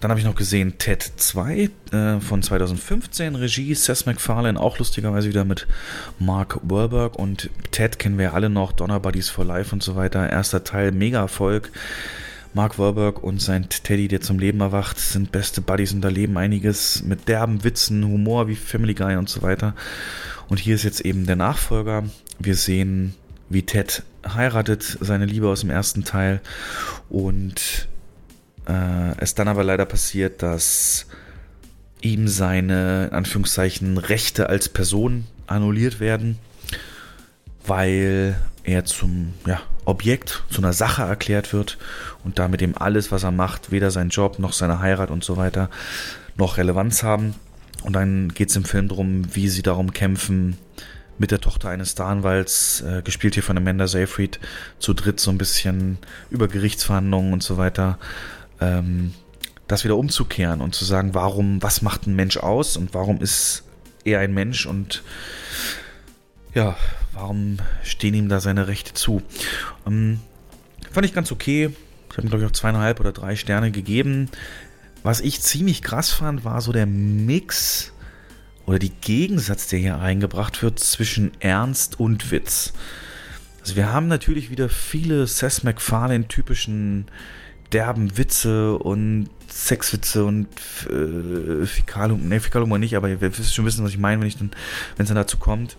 Dann 0.00 0.10
habe 0.10 0.20
ich 0.20 0.26
noch 0.26 0.34
gesehen 0.34 0.76
Ted 0.78 1.02
2 1.02 1.70
äh, 1.90 2.20
von 2.20 2.42
2015, 2.42 3.34
Regie 3.34 3.74
Seth 3.74 4.06
MacFarlane, 4.06 4.60
auch 4.60 4.78
lustigerweise 4.78 5.28
wieder 5.28 5.44
mit 5.44 5.66
Mark 6.18 6.60
Wahlberg 6.62 7.16
und 7.16 7.50
Ted 7.70 7.98
kennen 7.98 8.18
wir 8.18 8.34
alle 8.34 8.50
noch, 8.50 8.72
Donner 8.72 9.00
Buddies 9.00 9.30
for 9.30 9.44
Life 9.44 9.74
und 9.74 9.82
so 9.82 9.96
weiter. 9.96 10.30
Erster 10.30 10.64
Teil, 10.64 10.92
mega 10.92 11.18
Erfolg. 11.20 11.72
Mark 12.56 12.78
Wahlberg 12.78 13.22
und 13.22 13.42
sein 13.42 13.68
Teddy, 13.68 14.08
der 14.08 14.22
zum 14.22 14.38
Leben 14.38 14.62
erwacht, 14.62 14.98
sind 14.98 15.30
beste 15.30 15.60
Buddies 15.60 15.92
und 15.92 16.00
da 16.00 16.08
leben 16.08 16.38
einiges 16.38 17.02
mit 17.02 17.28
derben 17.28 17.64
Witzen, 17.64 18.02
Humor 18.02 18.48
wie 18.48 18.54
Family 18.56 18.94
Guy 18.94 19.16
und 19.16 19.28
so 19.28 19.42
weiter. 19.42 19.74
Und 20.48 20.58
hier 20.58 20.74
ist 20.74 20.82
jetzt 20.82 21.02
eben 21.02 21.26
der 21.26 21.36
Nachfolger. 21.36 22.04
Wir 22.38 22.54
sehen, 22.56 23.14
wie 23.50 23.64
Ted 23.64 24.04
heiratet, 24.26 24.96
seine 25.02 25.26
Liebe 25.26 25.50
aus 25.50 25.60
dem 25.60 25.68
ersten 25.68 26.04
Teil. 26.04 26.40
Und 27.10 27.88
äh, 28.66 29.18
es 29.18 29.34
dann 29.34 29.48
aber 29.48 29.62
leider 29.62 29.84
passiert, 29.84 30.42
dass 30.42 31.08
ihm 32.00 32.26
seine, 32.26 33.08
in 33.08 33.12
Anführungszeichen, 33.12 33.98
Rechte 33.98 34.48
als 34.48 34.70
Person 34.70 35.26
annulliert 35.46 36.00
werden, 36.00 36.38
weil 37.66 38.34
er 38.64 38.86
zum 38.86 39.34
ja, 39.46 39.60
Objekt, 39.86 40.42
zu 40.50 40.60
einer 40.60 40.72
Sache 40.72 41.02
erklärt 41.02 41.52
wird 41.52 41.78
und 42.24 42.38
damit 42.38 42.60
eben 42.60 42.76
alles, 42.76 43.10
was 43.10 43.22
er 43.22 43.30
macht, 43.30 43.70
weder 43.70 43.90
sein 43.90 44.10
Job 44.10 44.38
noch 44.38 44.52
seine 44.52 44.80
Heirat 44.80 45.10
und 45.10 45.24
so 45.24 45.36
weiter, 45.36 45.70
noch 46.36 46.58
Relevanz 46.58 47.02
haben. 47.02 47.34
Und 47.82 47.94
dann 47.94 48.34
geht 48.34 48.50
es 48.50 48.56
im 48.56 48.64
Film 48.64 48.88
darum, 48.88 49.34
wie 49.34 49.48
sie 49.48 49.62
darum 49.62 49.92
kämpfen, 49.92 50.58
mit 51.18 51.30
der 51.30 51.40
Tochter 51.40 51.70
eines 51.70 51.92
Staranwalts, 51.92 52.82
äh, 52.82 53.02
gespielt 53.02 53.34
hier 53.34 53.42
von 53.42 53.56
Amanda 53.56 53.86
Seyfried, 53.86 54.38
zu 54.78 54.92
dritt 54.92 55.18
so 55.20 55.30
ein 55.30 55.38
bisschen 55.38 55.98
über 56.30 56.48
Gerichtsverhandlungen 56.48 57.32
und 57.32 57.42
so 57.42 57.56
weiter, 57.56 57.98
ähm, 58.60 59.14
das 59.66 59.84
wieder 59.84 59.96
umzukehren 59.96 60.60
und 60.60 60.74
zu 60.74 60.84
sagen, 60.84 61.14
warum, 61.14 61.62
was 61.62 61.80
macht 61.80 62.06
ein 62.06 62.14
Mensch 62.14 62.36
aus 62.36 62.76
und 62.76 62.92
warum 62.92 63.20
ist 63.20 63.64
er 64.04 64.20
ein 64.20 64.34
Mensch 64.34 64.66
und 64.66 65.02
ja, 66.56 66.74
warum 67.12 67.58
stehen 67.84 68.14
ihm 68.14 68.30
da 68.30 68.40
seine 68.40 68.66
Rechte 68.66 68.94
zu? 68.94 69.22
Ähm, 69.86 70.20
fand 70.90 71.04
ich 71.04 71.12
ganz 71.12 71.30
okay. 71.30 71.70
Ich 72.10 72.16
habe 72.16 72.26
ihm, 72.26 72.30
glaube 72.30 72.44
ich, 72.44 72.50
auch 72.50 72.54
zweieinhalb 72.54 72.98
oder 72.98 73.12
drei 73.12 73.36
Sterne 73.36 73.70
gegeben. 73.70 74.30
Was 75.02 75.20
ich 75.20 75.42
ziemlich 75.42 75.82
krass 75.82 76.10
fand, 76.10 76.46
war 76.46 76.62
so 76.62 76.72
der 76.72 76.86
Mix 76.86 77.92
oder 78.64 78.78
die 78.78 78.90
Gegensatz, 78.90 79.68
der 79.68 79.78
hier 79.80 79.98
eingebracht 79.98 80.62
wird 80.62 80.80
zwischen 80.80 81.30
Ernst 81.40 82.00
und 82.00 82.30
Witz. 82.30 82.72
Also 83.60 83.76
wir 83.76 83.92
haben 83.92 84.08
natürlich 84.08 84.48
wieder 84.50 84.70
viele 84.70 85.26
Seth 85.26 85.62
MacFarlane-typischen 85.62 87.04
derben 87.70 88.16
Witze 88.16 88.78
und 88.78 89.28
Sexwitze 89.50 90.24
und 90.24 90.48
äh, 90.88 91.66
Fäkalhumor, 91.66 92.26
ne, 92.26 92.40
Fäkalhumor 92.40 92.78
nicht, 92.78 92.96
aber 92.96 93.10
ihr 93.10 93.20
wisst 93.20 93.54
schon 93.54 93.66
wissen, 93.66 93.84
was 93.84 93.90
ich 93.90 93.98
meine, 93.98 94.22
wenn 94.22 94.28
es 94.28 94.38
dann 95.08 95.16
dazu 95.16 95.36
kommt 95.36 95.76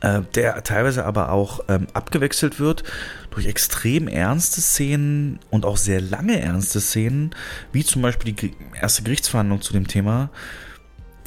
äh, 0.00 0.22
der 0.34 0.62
teilweise 0.62 1.04
aber 1.04 1.30
auch 1.32 1.60
ähm, 1.68 1.86
abgewechselt 1.92 2.58
wird 2.58 2.84
durch 3.30 3.46
extrem 3.46 4.08
ernste 4.08 4.60
Szenen 4.60 5.40
und 5.50 5.64
auch 5.64 5.76
sehr 5.76 6.00
lange 6.00 6.40
ernste 6.40 6.80
Szenen, 6.80 7.34
wie 7.72 7.84
zum 7.84 8.02
Beispiel 8.02 8.32
die 8.32 8.54
erste 8.80 9.02
Gerichtsverhandlung 9.02 9.60
zu 9.60 9.72
dem 9.72 9.86
Thema, 9.86 10.30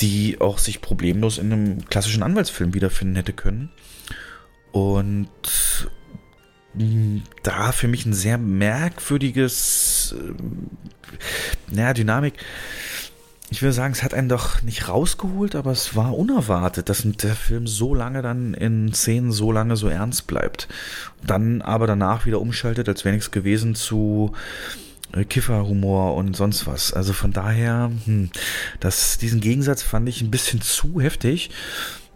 die 0.02 0.42
auch 0.42 0.58
sich 0.58 0.82
problemlos 0.82 1.38
in 1.38 1.54
einem 1.54 1.86
klassischen 1.86 2.24
Anwaltsfilm 2.24 2.74
wiederfinden 2.74 3.16
hätte 3.16 3.34
können. 3.34 3.70
Und 4.72 5.30
hm, 6.76 7.22
da 7.44 7.72
für 7.72 7.88
mich 7.88 8.06
ein 8.06 8.14
sehr 8.14 8.38
merkwürdiges, 8.40 10.16
äh, 10.18 11.74
naja, 11.74 11.94
Dynamik 11.94 12.34
ich 13.54 13.62
würde 13.62 13.74
sagen, 13.74 13.94
es 13.94 14.02
hat 14.02 14.16
einen 14.16 14.30
doch 14.30 14.64
nicht 14.64 14.90
rausgeholt, 14.90 15.54
aber 15.54 15.70
es 15.70 15.96
war 15.96 16.18
unerwartet, 16.18 16.90
dass 16.90 17.04
der 17.06 17.36
Film 17.36 17.68
so 17.68 17.94
lange 17.94 18.24
dann 18.24 18.56
in 18.56 18.92
Szenen 18.96 19.32
so 19.32 19.52
lange 19.52 19.76
so 19.76 19.90
ernst 19.90 20.26
bleibt. 20.26 20.68
Dann 21.24 21.62
aber 21.62 21.86
danach 21.86 22.26
wieder 22.26 22.42
umschaltet, 22.42 22.90
als 22.90 23.06
wäre 23.06 23.14
nichts 23.14 23.30
gewesen 23.30 23.76
zu 23.76 24.34
äh, 25.12 25.24
Kifferhumor 25.24 26.16
und 26.16 26.36
sonst 26.36 26.66
was. 26.66 26.94
Also 26.94 27.14
von 27.14 27.32
daher, 27.32 27.92
hm, 28.06 28.32
das, 28.80 29.20
diesen 29.20 29.40
Gegensatz 29.40 29.84
fand 29.84 30.10
ich 30.10 30.24
ein 30.24 30.32
bisschen 30.32 30.60
zu 30.60 31.00
heftig. 31.00 31.52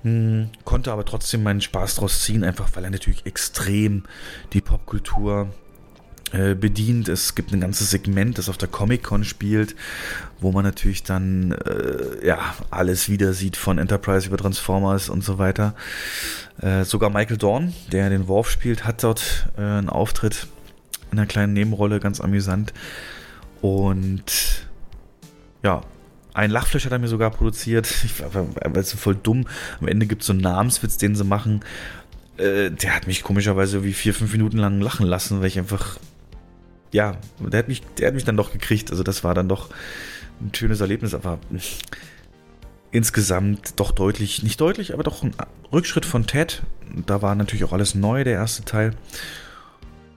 Hm, 0.02 0.50
konnte 0.66 0.92
aber 0.92 1.06
trotzdem 1.06 1.44
meinen 1.44 1.62
Spaß 1.62 1.98
draus 1.98 2.24
ziehen, 2.24 2.44
einfach 2.44 2.70
weil 2.74 2.84
er 2.84 2.90
natürlich 2.90 3.28
extrem 3.28 4.06
die 4.54 4.62
Popkultur 4.62 5.52
bedient. 6.32 7.08
Es 7.08 7.36
gibt 7.36 7.54
ein 7.54 7.62
ganzes 7.62 7.90
Segment, 7.90 8.38
das 8.38 8.50
auf 8.50 8.58
der 8.58 8.68
Comic-Con 8.68 9.24
spielt, 9.24 9.76
wo 10.40 10.52
man 10.52 10.64
natürlich 10.64 11.04
dann 11.04 11.54
äh, 11.54 12.26
ja 12.26 12.40
alles 12.70 13.10
wieder 13.10 13.34
sieht 13.34 13.58
von 13.58 13.78
Enterprise 13.78 14.28
über 14.28 14.38
Transformers 14.38 15.10
und 15.10 15.24
so 15.24 15.38
weiter. 15.38 15.74
Äh, 16.62 16.84
sogar 16.84 17.10
Michael 17.10 17.38
Dorn, 17.38 17.74
der 17.92 18.10
den 18.10 18.28
Worf 18.28 18.50
spielt, 18.50 18.86
hat 18.86 19.04
dort 19.04 19.48
äh, 19.58 19.62
einen 19.62 19.90
Auftritt 19.90 20.48
in 21.12 21.20
einer 21.20 21.28
kleinen 21.28 21.54
Nebenrolle, 21.54 22.00
ganz 22.00 22.20
amüsant. 22.20 22.74
Und 23.62 24.68
ja, 25.64 25.82
ein 26.34 26.52
Lachflash 26.52 26.86
hat 26.86 26.92
er 26.92 27.00
mir 27.00 27.08
sogar 27.08 27.32
produziert. 27.32 27.88
Ich 28.04 28.22
war, 28.22 28.48
war 28.56 28.84
voll 28.84 29.16
dumm. 29.16 29.46
Am 29.80 29.88
Ende 29.88 30.06
gibt 30.06 30.22
es 30.22 30.28
so 30.28 30.34
einen 30.34 30.42
Namenswitz, 30.42 30.98
den 30.98 31.16
sie 31.16 31.24
machen, 31.24 31.62
äh, 32.38 32.70
der 32.72 32.96
hat 32.96 33.08
mich 33.08 33.24
komischerweise 33.24 33.84
wie 33.84 33.94
vier, 33.94 34.14
fünf 34.14 34.32
Minuten 34.32 34.58
lang 34.58 34.80
lachen 34.80 35.06
lassen, 35.06 35.42
weil 35.42 35.48
ich 35.48 35.58
einfach, 35.58 35.98
ja, 36.92 37.18
der 37.40 37.60
hat 37.60 37.68
mich, 37.68 37.82
der 37.98 38.08
hat 38.08 38.16
mich 38.16 38.24
dann 38.24 38.38
doch 38.38 38.52
gekriegt. 38.52 38.92
Also 38.92 39.04
das 39.04 39.24
war 39.24 39.34
dann 39.34 39.50
doch 39.50 39.70
ein 40.42 40.52
schönes 40.54 40.82
Erlebnis, 40.82 41.14
aber 41.14 41.40
insgesamt 42.92 43.80
doch 43.80 43.92
deutlich, 43.92 44.44
nicht 44.44 44.62
deutlich, 44.62 44.94
aber 44.94 45.04
doch 45.04 45.24
ein 45.24 45.34
Rückschritt 45.72 46.06
von 46.06 46.26
Ted. 46.26 46.64
Da 47.06 47.22
war 47.22 47.36
natürlich 47.36 47.64
auch 47.64 47.74
alles 47.74 47.96
neu, 47.96 48.24
der 48.24 48.34
erste 48.34 48.64
Teil. 48.64 48.96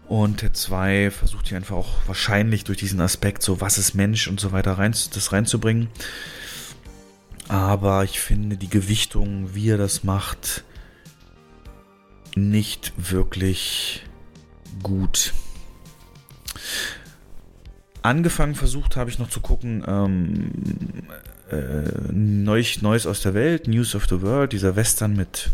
Und 0.08 0.38
Ted 0.38 0.56
2 0.56 1.10
versucht 1.10 1.48
hier 1.48 1.56
einfach 1.56 1.76
auch 1.76 1.94
wahrscheinlich 2.06 2.64
durch 2.64 2.78
diesen 2.78 3.00
Aspekt, 3.00 3.42
so 3.42 3.60
was 3.60 3.78
ist 3.78 3.94
Mensch 3.94 4.26
und 4.26 4.40
so 4.40 4.50
weiter, 4.50 4.72
rein, 4.72 4.90
das 4.90 5.32
reinzubringen. 5.32 5.88
Aber 7.48 8.04
ich 8.04 8.20
finde 8.20 8.56
die 8.56 8.70
Gewichtung, 8.70 9.54
wie 9.54 9.70
er 9.70 9.78
das 9.78 10.04
macht, 10.04 10.64
nicht 12.36 12.92
wirklich 12.96 14.04
gut. 14.82 15.32
Angefangen 18.02 18.54
versucht 18.54 18.96
habe 18.96 19.10
ich 19.10 19.18
noch 19.18 19.28
zu 19.28 19.40
gucken, 19.40 19.84
ähm, 19.86 20.52
äh, 21.50 22.12
Neues, 22.12 22.80
Neues 22.80 23.06
aus 23.06 23.20
der 23.20 23.34
Welt, 23.34 23.68
News 23.68 23.94
of 23.94 24.06
the 24.08 24.22
World, 24.22 24.52
dieser 24.52 24.76
Western 24.76 25.14
mit 25.14 25.50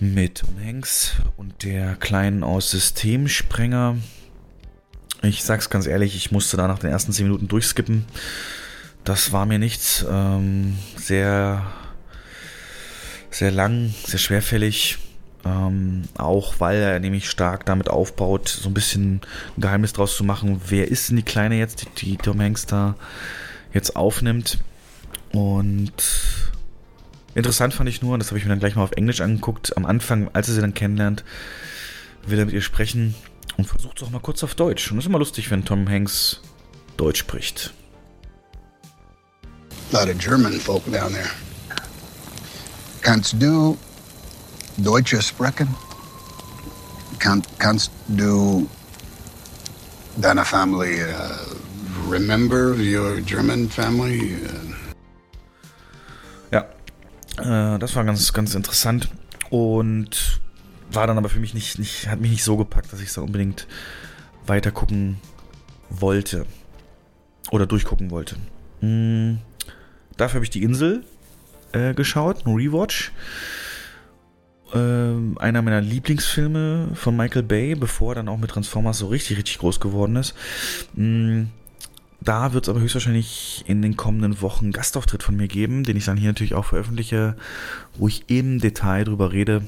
mit 0.00 0.44
Hanks 0.64 1.14
und 1.36 1.64
der 1.64 1.96
Kleinen 1.96 2.44
aus 2.44 2.70
Systemsprenger. 2.70 3.96
Ich 5.22 5.42
sag's 5.42 5.70
ganz 5.70 5.86
ehrlich, 5.86 6.14
ich 6.14 6.30
musste 6.30 6.56
da 6.56 6.68
nach 6.68 6.78
den 6.78 6.90
ersten 6.90 7.12
10 7.12 7.26
Minuten 7.26 7.48
durchskippen. 7.48 8.04
Das 9.02 9.32
war 9.32 9.46
mir 9.46 9.58
nichts. 9.58 10.06
Ähm, 10.08 10.78
sehr, 10.96 11.66
sehr 13.30 13.50
lang, 13.50 13.92
sehr 14.04 14.20
schwerfällig. 14.20 14.98
Ähm, 15.44 16.02
auch 16.16 16.54
weil 16.58 16.78
er 16.78 16.98
nämlich 16.98 17.30
stark 17.30 17.64
damit 17.64 17.88
aufbaut, 17.88 18.48
so 18.48 18.68
ein 18.68 18.74
bisschen 18.74 19.20
ein 19.56 19.60
Geheimnis 19.60 19.92
draus 19.92 20.16
zu 20.16 20.24
machen, 20.24 20.60
wer 20.68 20.88
ist 20.88 21.08
denn 21.08 21.16
die 21.16 21.22
Kleine 21.22 21.56
jetzt, 21.56 21.82
die, 21.82 22.06
die 22.06 22.16
Tom 22.16 22.40
Hanks 22.40 22.66
da 22.66 22.96
jetzt 23.72 23.94
aufnimmt. 23.96 24.58
Und 25.32 25.92
interessant 27.34 27.74
fand 27.74 27.88
ich 27.88 28.02
nur, 28.02 28.14
und 28.14 28.20
das 28.20 28.28
habe 28.28 28.38
ich 28.38 28.44
mir 28.44 28.50
dann 28.50 28.58
gleich 28.58 28.74
mal 28.74 28.82
auf 28.82 28.92
Englisch 28.92 29.20
angeguckt, 29.20 29.76
am 29.76 29.86
Anfang, 29.86 30.28
als 30.32 30.48
er 30.48 30.54
sie 30.54 30.60
dann 30.60 30.74
kennenlernt, 30.74 31.24
will 32.26 32.38
er 32.38 32.46
mit 32.46 32.54
ihr 32.54 32.62
sprechen 32.62 33.14
und 33.56 33.66
versucht 33.66 33.98
es 33.98 34.06
auch 34.06 34.10
mal 34.10 34.20
kurz 34.20 34.42
auf 34.42 34.54
Deutsch. 34.54 34.90
Und 34.90 34.96
das 34.96 35.04
ist 35.04 35.08
immer 35.08 35.18
lustig, 35.18 35.50
wenn 35.50 35.64
Tom 35.64 35.88
Hanks 35.88 36.40
Deutsch 36.96 37.20
spricht. 37.20 37.72
A 39.92 40.00
lot 40.00 40.14
of 40.14 40.18
German 40.18 40.52
folk 40.60 40.84
down 40.92 41.12
there. 41.12 41.30
Kannst 43.00 43.40
du 43.40 43.78
Deutsch 44.78 45.20
sprechen? 45.20 45.74
Kann, 47.18 47.42
kannst 47.58 47.90
du 48.06 48.68
deine 50.16 50.44
Family 50.44 51.02
uh, 51.02 52.10
remember 52.10 52.74
your 52.76 53.20
German 53.20 53.68
family? 53.68 54.36
Ja, 56.52 56.66
äh, 57.38 57.78
das 57.78 57.96
war 57.96 58.04
ganz, 58.04 58.32
ganz 58.32 58.54
interessant 58.54 59.08
und 59.50 60.40
war 60.90 61.06
dann 61.06 61.18
aber 61.18 61.28
für 61.28 61.40
mich 61.40 61.54
nicht, 61.54 61.78
nicht 61.78 62.08
hat 62.08 62.20
mich 62.20 62.30
nicht 62.30 62.44
so 62.44 62.56
gepackt, 62.56 62.92
dass 62.92 63.00
ich 63.00 63.08
es 63.08 63.14
da 63.14 63.22
unbedingt 63.22 63.66
weiter 64.46 64.70
gucken 64.70 65.18
wollte 65.90 66.46
oder 67.50 67.66
durchgucken 67.66 68.10
wollte. 68.10 68.36
Hm, 68.80 69.38
dafür 70.16 70.36
habe 70.36 70.44
ich 70.44 70.50
die 70.50 70.62
Insel 70.62 71.04
äh, 71.72 71.94
geschaut, 71.94 72.46
ein 72.46 72.54
Rewatch. 72.54 73.12
Äh, 74.74 75.38
einer 75.40 75.62
meiner 75.62 75.80
Lieblingsfilme 75.80 76.88
von 76.94 77.16
Michael 77.16 77.42
Bay, 77.42 77.74
bevor 77.74 78.12
er 78.12 78.16
dann 78.16 78.28
auch 78.28 78.36
mit 78.36 78.50
Transformers 78.50 78.98
so 78.98 79.06
richtig, 79.06 79.38
richtig 79.38 79.58
groß 79.58 79.80
geworden 79.80 80.16
ist. 80.16 80.34
Hm, 80.94 81.48
da 82.20 82.52
wird 82.52 82.64
es 82.64 82.68
aber 82.68 82.80
höchstwahrscheinlich 82.80 83.64
in 83.66 83.80
den 83.80 83.96
kommenden 83.96 84.42
Wochen 84.42 84.66
einen 84.66 84.72
Gastauftritt 84.72 85.22
von 85.22 85.36
mir 85.36 85.48
geben, 85.48 85.84
den 85.84 85.96
ich 85.96 86.04
dann 86.04 86.16
hier 86.16 86.28
natürlich 86.28 86.54
auch 86.54 86.64
veröffentliche, 86.64 87.36
wo 87.96 88.08
ich 88.08 88.24
im 88.28 88.58
Detail 88.58 89.04
drüber 89.04 89.32
rede. 89.32 89.62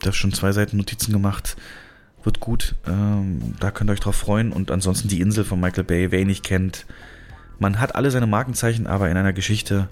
Ich 0.00 0.06
habe 0.06 0.16
schon 0.16 0.32
zwei 0.32 0.52
Seiten 0.52 0.76
Notizen 0.76 1.12
gemacht. 1.12 1.56
Wird 2.24 2.40
gut. 2.40 2.76
Ähm, 2.86 3.54
da 3.58 3.70
könnt 3.70 3.90
ihr 3.90 3.94
euch 3.94 4.00
drauf 4.00 4.16
freuen. 4.16 4.52
Und 4.52 4.70
ansonsten 4.70 5.08
die 5.08 5.20
Insel 5.20 5.44
von 5.44 5.60
Michael 5.60 5.84
Bay, 5.84 6.10
wer 6.10 6.20
ihn 6.20 6.28
nicht 6.28 6.44
kennt. 6.44 6.86
Man 7.58 7.80
hat 7.80 7.96
alle 7.96 8.10
seine 8.10 8.26
Markenzeichen, 8.26 8.86
aber 8.86 9.10
in 9.10 9.16
einer 9.16 9.32
Geschichte, 9.32 9.88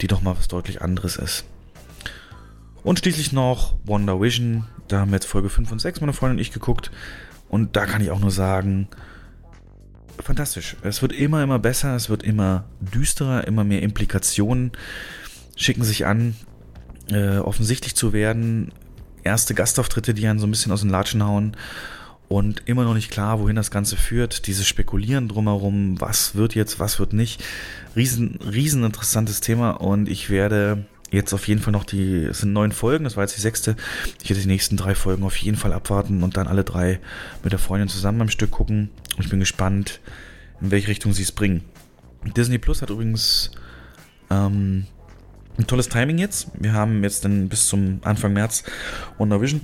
die 0.00 0.06
doch 0.06 0.22
mal 0.22 0.36
was 0.36 0.48
deutlich 0.48 0.82
anderes 0.82 1.16
ist. 1.16 1.44
Und 2.88 3.00
schließlich 3.00 3.32
noch 3.32 3.74
Wonder 3.84 4.18
Vision. 4.18 4.64
Da 4.88 5.00
haben 5.00 5.10
wir 5.10 5.16
jetzt 5.16 5.26
Folge 5.26 5.50
5 5.50 5.72
und 5.72 5.78
6, 5.78 6.00
meine 6.00 6.14
Freundin 6.14 6.38
und 6.38 6.40
ich, 6.40 6.52
geguckt. 6.52 6.90
Und 7.50 7.76
da 7.76 7.84
kann 7.84 8.00
ich 8.00 8.10
auch 8.10 8.18
nur 8.18 8.30
sagen, 8.30 8.88
fantastisch. 10.18 10.74
Es 10.80 11.02
wird 11.02 11.12
immer, 11.12 11.42
immer 11.42 11.58
besser, 11.58 11.94
es 11.96 12.08
wird 12.08 12.22
immer 12.22 12.64
düsterer, 12.80 13.46
immer 13.46 13.62
mehr 13.62 13.82
Implikationen 13.82 14.72
schicken 15.54 15.84
sich 15.84 16.06
an, 16.06 16.34
äh, 17.10 17.36
offensichtlich 17.36 17.94
zu 17.94 18.14
werden. 18.14 18.72
Erste 19.22 19.52
Gastauftritte, 19.52 20.14
die 20.14 20.26
einen 20.26 20.38
so 20.38 20.46
ein 20.46 20.50
bisschen 20.50 20.72
aus 20.72 20.80
den 20.80 20.88
Latschen 20.88 21.22
hauen 21.22 21.58
und 22.28 22.62
immer 22.64 22.84
noch 22.84 22.94
nicht 22.94 23.10
klar, 23.10 23.38
wohin 23.38 23.56
das 23.56 23.70
Ganze 23.70 23.96
führt. 23.96 24.46
Dieses 24.46 24.66
Spekulieren 24.66 25.28
drumherum, 25.28 26.00
was 26.00 26.36
wird 26.36 26.54
jetzt, 26.54 26.80
was 26.80 26.98
wird 26.98 27.12
nicht. 27.12 27.44
Riesen, 27.96 28.38
riesen 28.50 28.82
interessantes 28.82 29.42
Thema 29.42 29.72
und 29.72 30.08
ich 30.08 30.30
werde 30.30 30.86
jetzt 31.10 31.32
auf 31.32 31.48
jeden 31.48 31.60
Fall 31.60 31.72
noch 31.72 31.84
die, 31.84 32.24
es 32.24 32.40
sind 32.40 32.52
neun 32.52 32.72
Folgen, 32.72 33.04
das 33.04 33.16
war 33.16 33.24
jetzt 33.24 33.36
die 33.36 33.40
sechste. 33.40 33.76
Ich 34.22 34.30
werde 34.30 34.42
die 34.42 34.48
nächsten 34.48 34.76
drei 34.76 34.94
Folgen 34.94 35.24
auf 35.24 35.36
jeden 35.36 35.56
Fall 35.56 35.72
abwarten 35.72 36.22
und 36.22 36.36
dann 36.36 36.46
alle 36.46 36.64
drei 36.64 37.00
mit 37.42 37.52
der 37.52 37.58
Freundin 37.58 37.88
zusammen 37.88 38.20
am 38.20 38.28
Stück 38.28 38.50
gucken. 38.50 38.90
Und 39.16 39.24
ich 39.24 39.30
bin 39.30 39.40
gespannt, 39.40 40.00
in 40.60 40.70
welche 40.70 40.88
Richtung 40.88 41.12
sie 41.12 41.22
es 41.22 41.32
bringen. 41.32 41.64
Disney 42.36 42.58
Plus 42.58 42.82
hat 42.82 42.90
übrigens 42.90 43.52
ähm, 44.30 44.86
ein 45.56 45.66
tolles 45.66 45.88
Timing 45.88 46.18
jetzt. 46.18 46.48
Wir 46.58 46.72
haben 46.72 47.02
jetzt 47.02 47.24
dann 47.24 47.48
bis 47.48 47.68
zum 47.68 48.00
Anfang 48.02 48.32
März 48.32 48.64
Wonder 49.16 49.40
Vision. 49.40 49.62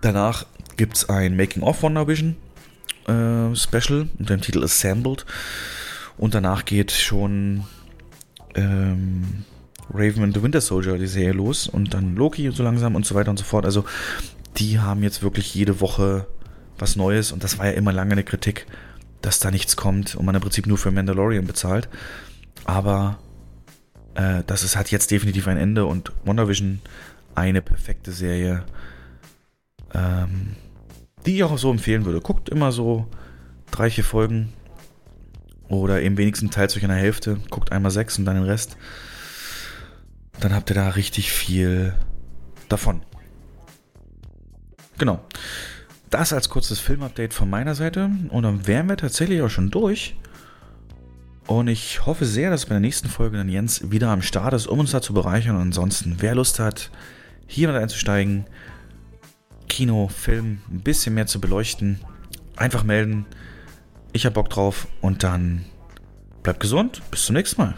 Danach 0.00 0.46
gibt 0.76 0.96
es 0.96 1.08
ein 1.08 1.36
Making-of 1.36 1.82
Wonder 1.82 2.06
Vision 2.06 2.36
äh, 3.08 3.54
Special 3.56 4.08
unter 4.18 4.36
dem 4.36 4.40
Titel 4.40 4.62
Assembled. 4.62 5.26
Und 6.16 6.34
danach 6.34 6.64
geht 6.64 6.92
schon 6.92 7.64
ähm, 8.54 9.44
Raven 9.92 10.22
and 10.22 10.34
the 10.34 10.42
Winter 10.42 10.60
Soldier, 10.60 10.98
die 10.98 11.06
Serie, 11.06 11.32
los 11.32 11.66
und 11.66 11.94
dann 11.94 12.16
Loki 12.16 12.50
so 12.50 12.62
langsam 12.62 12.94
und 12.94 13.06
so 13.06 13.14
weiter 13.14 13.30
und 13.30 13.38
so 13.38 13.44
fort. 13.44 13.64
Also 13.64 13.84
die 14.56 14.78
haben 14.78 15.02
jetzt 15.02 15.22
wirklich 15.22 15.54
jede 15.54 15.80
Woche 15.80 16.26
was 16.78 16.96
Neues 16.96 17.32
und 17.32 17.42
das 17.44 17.58
war 17.58 17.66
ja 17.66 17.72
immer 17.72 17.92
lange 17.92 18.12
eine 18.12 18.24
Kritik, 18.24 18.66
dass 19.22 19.38
da 19.40 19.50
nichts 19.50 19.76
kommt 19.76 20.14
und 20.14 20.24
man 20.24 20.34
im 20.34 20.40
Prinzip 20.40 20.66
nur 20.66 20.78
für 20.78 20.90
Mandalorian 20.90 21.46
bezahlt. 21.46 21.88
Aber 22.64 23.18
äh, 24.14 24.42
das 24.46 24.62
ist, 24.62 24.76
hat 24.76 24.90
jetzt 24.90 25.10
definitiv 25.10 25.48
ein 25.48 25.56
Ende 25.56 25.86
und 25.86 26.12
WandaVision 26.24 26.80
eine 27.34 27.62
perfekte 27.62 28.12
Serie, 28.12 28.64
ähm, 29.94 30.56
die 31.24 31.36
ich 31.36 31.44
auch 31.44 31.56
so 31.58 31.70
empfehlen 31.70 32.04
würde. 32.04 32.20
Guckt 32.20 32.48
immer 32.48 32.72
so 32.72 33.06
drei, 33.70 33.90
vier 33.90 34.04
Folgen 34.04 34.52
oder 35.68 36.00
im 36.00 36.16
wenigsten 36.16 36.50
teilt 36.50 36.76
euch 36.76 36.82
in 36.82 36.88
der 36.88 36.98
Hälfte, 36.98 37.38
guckt 37.50 37.72
einmal 37.72 37.90
sechs 37.90 38.18
und 38.18 38.24
dann 38.24 38.36
den 38.36 38.44
Rest 38.44 38.76
dann 40.40 40.54
habt 40.54 40.70
ihr 40.70 40.74
da 40.74 40.90
richtig 40.90 41.32
viel 41.32 41.94
davon. 42.68 43.02
Genau. 44.98 45.20
Das 46.10 46.32
als 46.32 46.48
kurzes 46.48 46.80
Filmupdate 46.80 47.34
von 47.34 47.50
meiner 47.50 47.74
Seite. 47.74 48.10
Und 48.30 48.42
dann 48.42 48.66
wären 48.66 48.88
wir 48.88 48.96
tatsächlich 48.96 49.42
auch 49.42 49.50
schon 49.50 49.70
durch. 49.70 50.16
Und 51.46 51.68
ich 51.68 52.04
hoffe 52.04 52.26
sehr, 52.26 52.50
dass 52.50 52.66
bei 52.66 52.74
der 52.74 52.80
nächsten 52.80 53.08
Folge 53.08 53.38
dann 53.38 53.48
Jens 53.48 53.90
wieder 53.90 54.10
am 54.10 54.22
Start 54.22 54.52
ist, 54.54 54.66
um 54.66 54.80
uns 54.80 54.90
da 54.90 55.00
zu 55.00 55.14
bereichern. 55.14 55.56
Und 55.56 55.62
ansonsten, 55.62 56.16
wer 56.18 56.34
Lust 56.34 56.58
hat, 56.58 56.90
hier 57.46 57.68
mit 57.68 57.76
einzusteigen, 57.76 58.44
Kino, 59.68 60.08
Film 60.08 60.60
ein 60.70 60.80
bisschen 60.80 61.14
mehr 61.14 61.26
zu 61.26 61.40
beleuchten, 61.40 62.00
einfach 62.56 62.84
melden. 62.84 63.26
Ich 64.12 64.26
hab 64.26 64.34
Bock 64.34 64.50
drauf 64.50 64.88
und 65.00 65.22
dann 65.22 65.64
bleibt 66.42 66.60
gesund. 66.60 67.02
Bis 67.10 67.24
zum 67.24 67.36
nächsten 67.36 67.62
Mal. 67.62 67.74